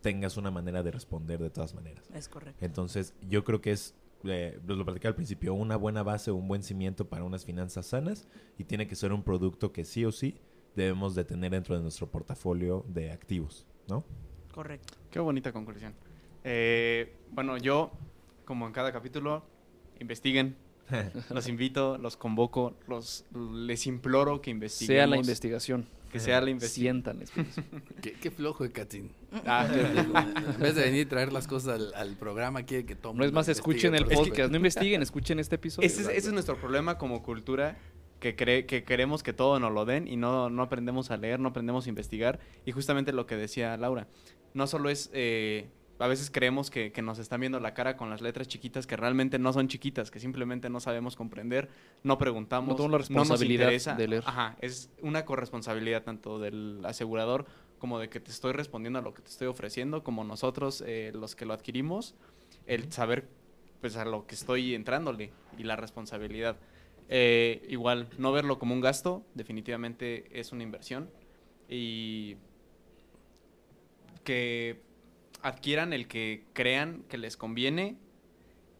tengas 0.00 0.36
una 0.36 0.50
manera 0.50 0.82
de 0.82 0.90
responder 0.90 1.40
de 1.40 1.50
todas 1.50 1.74
maneras. 1.74 2.10
Es 2.12 2.28
correcto. 2.28 2.64
Entonces, 2.64 3.14
yo 3.28 3.44
creo 3.44 3.60
que 3.60 3.70
es, 3.70 3.94
eh, 4.24 4.58
lo 4.66 4.84
platicé 4.84 5.08
al 5.08 5.14
principio, 5.14 5.54
una 5.54 5.76
buena 5.76 6.02
base, 6.02 6.30
un 6.30 6.46
buen 6.48 6.62
cimiento 6.62 7.08
para 7.08 7.24
unas 7.24 7.44
finanzas 7.44 7.86
sanas 7.86 8.28
y 8.58 8.64
tiene 8.64 8.86
que 8.86 8.96
ser 8.96 9.12
un 9.12 9.22
producto 9.22 9.72
que 9.72 9.84
sí 9.84 10.04
o 10.04 10.12
sí 10.12 10.36
debemos 10.76 11.14
de 11.14 11.24
tener 11.24 11.50
dentro 11.52 11.76
de 11.76 11.82
nuestro 11.82 12.10
portafolio 12.10 12.84
de 12.88 13.10
activos, 13.10 13.66
¿no? 13.88 14.04
Correcto. 14.52 14.94
Qué 15.10 15.18
bonita 15.20 15.52
conclusión. 15.52 15.94
Eh, 16.44 17.14
bueno, 17.30 17.56
yo, 17.56 17.90
como 18.44 18.66
en 18.66 18.72
cada 18.72 18.92
capítulo, 18.92 19.44
investiguen. 20.00 20.56
Los 21.30 21.46
invito, 21.46 21.98
los 21.98 22.16
convoco, 22.16 22.74
los 22.88 23.24
les 23.32 23.86
imploro 23.86 24.40
que 24.42 24.50
investiguen. 24.50 24.96
Sea 24.96 25.06
la 25.06 25.18
investigación. 25.18 25.86
Que 26.10 26.20
sea 26.20 26.40
la 26.40 26.50
investigación. 26.50 27.02
Sientan. 27.02 27.44
Qué, 28.02 28.12
qué 28.12 28.30
flojo 28.30 28.64
de 28.64 28.72
Katzin. 28.72 29.12
Ah, 29.46 29.68
en 29.72 30.60
vez 30.60 30.74
de 30.74 30.82
venir 30.82 31.02
y 31.02 31.06
traer 31.06 31.32
las 31.32 31.46
cosas 31.46 31.74
al, 31.80 31.94
al 31.94 32.16
programa, 32.16 32.64
quiere 32.64 32.84
que 32.84 32.96
todo 32.96 33.14
No 33.14 33.24
es 33.24 33.32
más, 33.32 33.48
escuchen 33.48 33.94
el 33.94 34.06
podcast. 34.06 34.50
No 34.50 34.56
investiguen, 34.56 35.02
escuchen 35.02 35.38
este 35.38 35.56
episodio. 35.56 35.86
ese, 35.86 36.02
es, 36.02 36.08
ese 36.08 36.28
es 36.28 36.32
nuestro 36.32 36.56
problema 36.56 36.98
como 36.98 37.22
cultura, 37.22 37.78
que, 38.18 38.34
cree, 38.34 38.66
que 38.66 38.82
queremos 38.84 39.22
que 39.22 39.32
todo 39.32 39.60
nos 39.60 39.72
lo 39.72 39.84
den 39.84 40.08
y 40.08 40.16
no, 40.16 40.50
no 40.50 40.62
aprendemos 40.62 41.10
a 41.10 41.16
leer, 41.16 41.38
no 41.38 41.50
aprendemos 41.50 41.86
a 41.86 41.88
investigar. 41.88 42.40
Y 42.64 42.72
justamente 42.72 43.12
lo 43.12 43.26
que 43.26 43.36
decía 43.36 43.76
Laura, 43.76 44.08
no 44.54 44.66
solo 44.66 44.90
es... 44.90 45.10
eh, 45.12 45.68
a 46.00 46.06
veces 46.08 46.30
creemos 46.30 46.70
que, 46.70 46.92
que 46.92 47.02
nos 47.02 47.18
están 47.18 47.40
viendo 47.40 47.60
la 47.60 47.74
cara 47.74 47.96
con 47.96 48.10
las 48.10 48.20
letras 48.20 48.48
chiquitas 48.48 48.86
que 48.86 48.96
realmente 48.96 49.38
no 49.38 49.52
son 49.52 49.68
chiquitas, 49.68 50.10
que 50.10 50.18
simplemente 50.18 50.68
no 50.70 50.80
sabemos 50.80 51.14
comprender, 51.14 51.68
no 52.02 52.18
preguntamos, 52.18 52.76
No 52.76 52.84
la 52.84 52.88
nos 52.92 53.00
responsabilidad 53.08 53.66
interesa. 53.66 53.94
de 53.94 54.08
leer. 54.08 54.22
Ajá, 54.26 54.56
es 54.60 54.90
una 55.02 55.24
corresponsabilidad 55.24 56.02
tanto 56.02 56.38
del 56.38 56.80
asegurador 56.84 57.46
como 57.78 57.98
de 57.98 58.08
que 58.08 58.18
te 58.20 58.30
estoy 58.30 58.52
respondiendo 58.52 58.98
a 58.98 59.02
lo 59.02 59.14
que 59.14 59.22
te 59.22 59.28
estoy 59.30 59.46
ofreciendo, 59.46 60.02
como 60.02 60.24
nosotros 60.24 60.82
eh, 60.86 61.12
los 61.14 61.36
que 61.36 61.44
lo 61.46 61.54
adquirimos, 61.54 62.14
el 62.66 62.90
saber 62.92 63.28
pues 63.80 63.96
a 63.96 64.04
lo 64.04 64.26
que 64.26 64.34
estoy 64.34 64.74
entrándole 64.74 65.32
y 65.56 65.62
la 65.62 65.76
responsabilidad. 65.76 66.56
Eh, 67.08 67.66
igual, 67.68 68.08
no 68.18 68.32
verlo 68.32 68.58
como 68.58 68.74
un 68.74 68.80
gasto, 68.80 69.24
definitivamente 69.34 70.26
es 70.38 70.52
una 70.52 70.62
inversión. 70.62 71.10
Y 71.68 72.36
que 74.24 74.82
adquieran 75.42 75.92
el 75.92 76.06
que 76.08 76.44
crean 76.52 77.02
que 77.08 77.18
les 77.18 77.36
conviene 77.36 77.96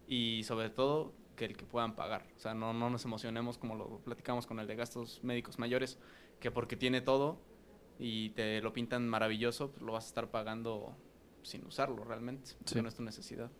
y 0.06 0.42
sobre 0.44 0.70
todo 0.70 1.12
que 1.36 1.44
el 1.46 1.56
que 1.56 1.64
puedan 1.64 1.94
pagar. 1.96 2.26
O 2.36 2.38
sea, 2.40 2.54
no, 2.54 2.72
no 2.72 2.90
nos 2.90 3.04
emocionemos 3.04 3.56
como 3.58 3.74
lo 3.74 3.98
platicamos 4.00 4.46
con 4.46 4.60
el 4.60 4.66
de 4.66 4.76
gastos 4.76 5.20
médicos 5.24 5.58
mayores, 5.58 5.98
que 6.38 6.50
porque 6.50 6.76
tiene 6.76 7.00
todo 7.00 7.38
y 7.98 8.30
te 8.30 8.60
lo 8.60 8.72
pintan 8.72 9.08
maravilloso, 9.08 9.70
pues 9.70 9.82
lo 9.82 9.92
vas 9.92 10.04
a 10.04 10.08
estar 10.08 10.30
pagando 10.30 10.94
sin 11.42 11.64
usarlo 11.64 12.04
realmente, 12.04 12.50
porque 12.58 12.74
Sí. 12.74 12.82
no 12.82 12.88
es 12.88 12.94
tu 12.94 13.02
necesidad. 13.02 13.50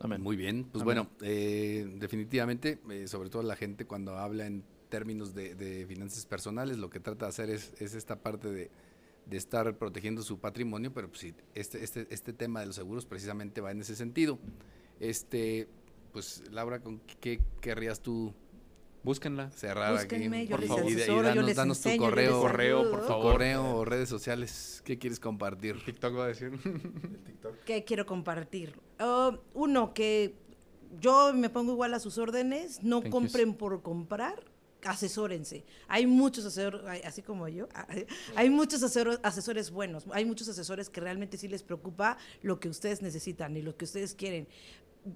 Amén. 0.00 0.20
Muy 0.20 0.34
bien, 0.36 0.64
pues 0.64 0.82
Amén. 0.82 0.96
bueno, 0.96 1.10
eh, 1.22 1.86
definitivamente, 1.98 2.80
eh, 2.90 3.06
sobre 3.06 3.30
todo 3.30 3.42
la 3.44 3.54
gente 3.54 3.86
cuando 3.86 4.16
habla 4.18 4.46
en 4.46 4.64
términos 4.88 5.34
de, 5.34 5.54
de 5.54 5.86
finanzas 5.86 6.26
personales, 6.26 6.76
lo 6.78 6.90
que 6.90 6.98
trata 6.98 7.26
de 7.26 7.28
hacer 7.30 7.50
es, 7.50 7.72
es 7.80 7.94
esta 7.94 8.16
parte 8.20 8.50
de, 8.50 8.70
de 9.26 9.36
estar 9.36 9.76
protegiendo 9.78 10.22
su 10.22 10.38
patrimonio, 10.38 10.92
pero 10.92 11.08
pues 11.08 11.20
sí, 11.20 11.34
este, 11.54 11.82
este, 11.84 12.06
este 12.10 12.32
tema 12.32 12.60
de 12.60 12.66
los 12.66 12.76
seguros 12.76 13.06
precisamente 13.06 13.60
va 13.60 13.70
en 13.70 13.80
ese 13.80 13.94
sentido. 13.96 14.38
Este, 15.00 15.68
pues 16.12 16.42
Laura, 16.50 16.80
¿con 16.80 17.00
qué 17.20 17.40
querrías 17.60 18.00
tú 18.00 18.34
Búsquenla. 19.04 19.50
cerrar 19.50 19.94
Búsquenme, 19.94 20.38
aquí? 20.42 20.48
yo 20.48 20.58
les 20.58 20.70
Y- 20.70 20.72
y- 20.72 20.76
y 20.76 20.94
asesoro, 20.94 21.16
yo 21.16 21.22
danos- 21.22 21.44
les 21.46 21.56
danos 21.56 21.80
tu 21.80 21.88
yo 21.88 21.96
correo, 21.98 22.30
les 22.30 22.40
Correo, 22.40 22.90
por 22.90 23.06
favor. 23.06 23.32
correo 23.32 23.76
o 23.76 23.84
redes 23.84 24.08
sociales, 24.08 24.80
¿qué 24.84 24.96
quieres 24.98 25.18
compartir? 25.18 25.76
TikTok 25.84 26.16
va 26.16 26.24
a 26.24 26.28
decir. 26.28 26.52
¿Qué 27.66 27.84
quiero 27.84 28.06
compartir? 28.06 28.78
Oh, 29.00 29.38
uno, 29.54 29.92
que 29.94 30.34
yo 31.00 31.32
me 31.34 31.48
pongo 31.50 31.72
igual 31.72 31.94
a 31.94 31.98
sus 32.00 32.18
órdenes, 32.18 32.82
no 32.84 33.00
Thank 33.00 33.10
compren 33.12 33.54
por 33.54 33.82
comprar, 33.82 34.44
asesórense. 34.84 35.64
Hay 35.88 36.06
muchos 36.06 36.44
asesores, 36.44 36.82
así 37.04 37.22
como 37.22 37.48
yo, 37.48 37.68
hay- 38.36 38.50
muchos 38.50 38.82
asesor- 38.82 39.20
asesores 39.22 39.70
buenos, 39.70 40.04
hay 40.12 40.24
muchos 40.24 40.48
asesores 40.48 40.88
que 40.88 41.00
realmente 41.00 41.36
sí 41.38 41.48
les 41.48 41.62
preocupa 41.62 42.18
lo 42.42 42.58
que 42.60 42.68
ustedes 42.68 43.02
necesitan 43.02 43.56
y 43.56 43.62
lo 43.62 43.76
que 43.76 43.84
ustedes 43.84 44.14
quieren. 44.14 44.46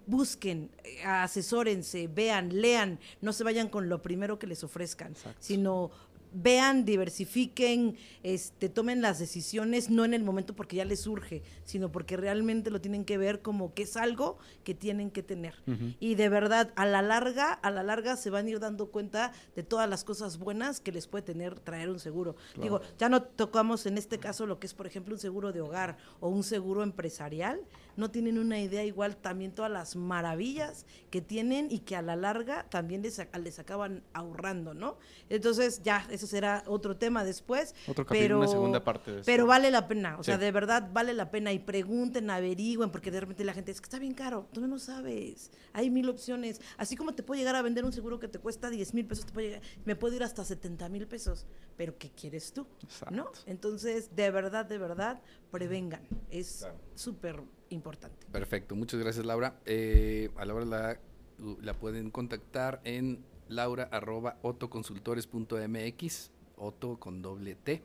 Busquen, 0.07 0.71
eh, 0.83 1.05
asesórense, 1.05 2.09
vean, 2.09 2.61
lean, 2.61 2.99
no 3.21 3.33
se 3.33 3.45
vayan 3.45 3.69
con 3.69 3.89
lo 3.89 4.03
primero 4.03 4.37
que 4.39 4.49
les 4.49 4.65
ofrezcan, 4.65 5.15
sino 5.39 5.91
vean, 6.37 6.85
diversifiquen, 6.85 7.97
este, 8.23 8.69
tomen 8.69 9.01
las 9.01 9.19
decisiones 9.19 9.91
no 9.91 10.05
en 10.05 10.15
el 10.15 10.23
momento 10.23 10.55
porque 10.55 10.77
ya 10.77 10.85
les 10.85 11.01
surge, 11.01 11.43
sino 11.65 11.91
porque 11.91 12.17
realmente 12.17 12.71
lo 12.71 12.81
tienen 12.81 13.05
que 13.05 13.19
ver 13.19 13.41
como 13.41 13.75
que 13.75 13.85
es 13.85 13.97
algo 13.97 14.39
que 14.65 14.75
tienen 14.75 15.11
que 15.11 15.23
tener. 15.23 15.55
Y 15.99 16.15
de 16.15 16.29
verdad, 16.29 16.73
a 16.77 16.87
la 16.87 17.03
larga, 17.03 17.53
a 17.53 17.71
la 17.71 17.83
larga 17.83 18.17
se 18.17 18.31
van 18.31 18.47
a 18.47 18.51
ir 18.51 18.61
dando 18.61 18.91
cuenta 18.91 19.33
de 19.55 19.63
todas 19.63 19.89
las 19.89 20.05
cosas 20.05 20.39
buenas 20.39 20.81
que 20.81 20.93
les 20.93 21.07
puede 21.07 21.23
tener 21.23 21.59
traer 21.59 21.89
un 21.91 21.99
seguro. 21.99 22.37
Digo, 22.61 22.81
ya 22.99 23.09
no 23.09 23.23
tocamos 23.23 23.87
en 23.87 23.99
este 23.99 24.19
caso 24.19 24.47
lo 24.47 24.59
que 24.59 24.67
es, 24.67 24.75
por 24.75 24.87
ejemplo, 24.87 25.15
un 25.15 25.21
seguro 25.21 25.53
de 25.53 25.61
hogar 25.61 25.97
o 26.21 26.29
un 26.29 26.43
seguro 26.43 26.83
empresarial. 26.83 27.61
No 27.97 28.11
tienen 28.11 28.39
una 28.39 28.61
idea 28.61 28.85
igual 28.85 29.17
también 29.17 29.53
todas 29.53 29.71
las 29.71 29.97
maravillas 29.97 30.85
que 31.11 31.21
tienen 31.21 31.69
y 31.71 31.81
que 31.81 31.97
a 31.97 32.03
la 32.03 32.17
larga 32.17 32.67
también 32.69 33.03
les, 33.03 33.21
les 33.43 33.59
acaban 33.59 34.03
ahorrando, 34.13 34.75
¿no? 34.75 34.99
Entonces, 35.29 35.83
ya, 35.83 36.07
eso 36.11 36.27
será 36.27 36.63
otro 36.67 36.97
tema 36.97 37.25
después. 37.25 37.75
Otro 37.89 38.05
capítulo, 38.05 38.09
pero, 38.27 38.39
una 38.39 38.49
segunda 38.49 38.85
parte 38.85 39.13
de. 39.13 39.23
Pero 39.23 39.47
vale 39.47 39.71
la 39.71 39.89
pena, 39.89 40.19
o 40.19 40.23
sea, 40.25 40.39
de 40.39 40.53
verdad 40.53 40.89
vale 40.93 41.15
la 41.15 41.31
pena 41.31 41.53
y 41.53 41.59
pregunten, 41.59 42.31
averigüen, 42.31 42.91
porque 42.91 43.11
de 43.11 43.21
repente 43.21 43.45
la 43.45 43.53
gente 43.55 43.73
es 43.73 43.81
que 43.81 43.85
está 43.87 43.99
bien 43.99 44.15
caro, 44.15 44.49
tú 44.53 44.67
no 44.67 44.79
sabes, 44.79 45.51
hay 45.73 45.91
mil 45.91 46.09
opciones, 46.09 46.61
así 46.77 46.97
como 46.97 47.15
te 47.15 47.23
puede 47.23 47.41
llegar 47.41 47.57
a 47.57 47.63
vender 47.63 47.85
un 47.85 47.93
seguro 47.93 48.19
que 48.19 48.29
te 48.29 48.39
cuesta 48.39 48.71
10 48.71 48.95
mil 48.95 49.07
pesos, 49.07 49.27
te 49.27 49.33
puede 49.33 49.47
llegar- 49.49 49.63
me 49.85 49.97
puede 49.97 50.17
ir 50.17 50.23
hasta 50.23 50.45
70 50.45 50.89
mil 50.89 51.07
pesos, 51.07 51.47
pero 51.77 51.97
¿qué 51.99 52.11
quieres 52.11 52.53
tú? 52.53 52.67
¿No? 53.11 53.23
Exacto. 53.25 53.41
Entonces, 53.47 54.15
de 54.15 54.31
verdad, 54.31 54.67
de 54.67 54.79
verdad, 54.79 55.23
prevengan, 55.51 56.03
es 56.31 56.67
súper 56.95 57.41
importante. 57.71 58.27
Perfecto, 58.31 58.75
muchas 58.75 59.01
gracias 59.01 59.25
Laura. 59.27 59.59
Eh, 59.67 60.31
a 60.37 60.45
Laura 60.45 60.65
la, 60.65 60.99
pueden 61.75 62.11
contactar 62.11 62.81
en 62.85 63.25
laura.otoconsultores.mx, 63.49 66.31
Oto 66.57 66.99
con 66.99 67.23
doble 67.23 67.55
T. 67.55 67.83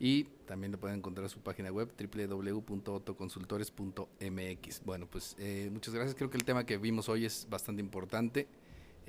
Y 0.00 0.24
también 0.46 0.70
le 0.70 0.78
pueden 0.78 0.98
encontrar 0.98 1.28
su 1.28 1.40
página 1.40 1.72
web 1.72 1.92
www.otoconsultores.mx. 1.98 4.84
Bueno, 4.84 5.08
pues 5.10 5.34
eh, 5.38 5.70
muchas 5.72 5.92
gracias. 5.92 6.14
Creo 6.14 6.30
que 6.30 6.36
el 6.36 6.44
tema 6.44 6.64
que 6.64 6.78
vimos 6.78 7.08
hoy 7.08 7.24
es 7.24 7.48
bastante 7.50 7.82
importante. 7.82 8.46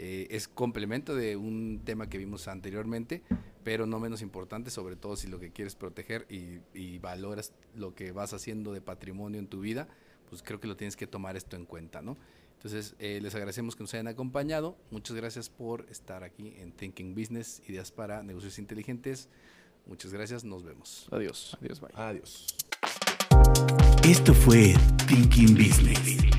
Eh, 0.01 0.27
es 0.31 0.47
complemento 0.47 1.13
de 1.13 1.35
un 1.35 1.81
tema 1.83 2.07
que 2.07 2.17
vimos 2.17 2.47
anteriormente, 2.47 3.21
pero 3.65 3.85
no 3.85 3.99
menos 3.99 4.21
importante, 4.21 4.71
sobre 4.71 4.95
todo 4.95 5.17
si 5.17 5.27
lo 5.27 5.39
que 5.39 5.51
quieres 5.51 5.75
proteger 5.75 6.25
y, 6.29 6.59
y 6.73 6.99
valoras 6.99 7.51
lo 7.75 7.93
que 7.93 8.13
vas 8.13 8.33
haciendo 8.33 8.71
de 8.71 8.79
patrimonio 8.79 9.39
en 9.39 9.47
tu 9.47 9.59
vida, 9.59 9.89
pues 10.29 10.41
creo 10.41 10.61
que 10.61 10.67
lo 10.67 10.77
tienes 10.77 10.95
que 10.95 11.05
tomar 11.05 11.35
esto 11.35 11.57
en 11.57 11.65
cuenta, 11.65 12.01
¿no? 12.01 12.17
Entonces, 12.59 12.95
eh, 12.99 13.19
les 13.21 13.35
agradecemos 13.35 13.75
que 13.75 13.83
nos 13.83 13.93
hayan 13.93 14.07
acompañado. 14.07 14.77
Muchas 14.89 15.15
gracias 15.17 15.49
por 15.49 15.85
estar 15.89 16.23
aquí 16.23 16.55
en 16.57 16.71
Thinking 16.71 17.15
Business, 17.15 17.61
ideas 17.67 17.91
para 17.91 18.23
negocios 18.23 18.57
inteligentes. 18.57 19.27
Muchas 19.85 20.13
gracias, 20.13 20.45
nos 20.45 20.63
vemos. 20.63 21.07
Adiós. 21.11 21.57
Adiós, 21.61 21.79
bye. 21.81 21.91
Adiós. 21.93 22.47
Esto 24.03 24.33
fue 24.33 24.75
Thinking 25.07 25.55
Business. 25.55 26.38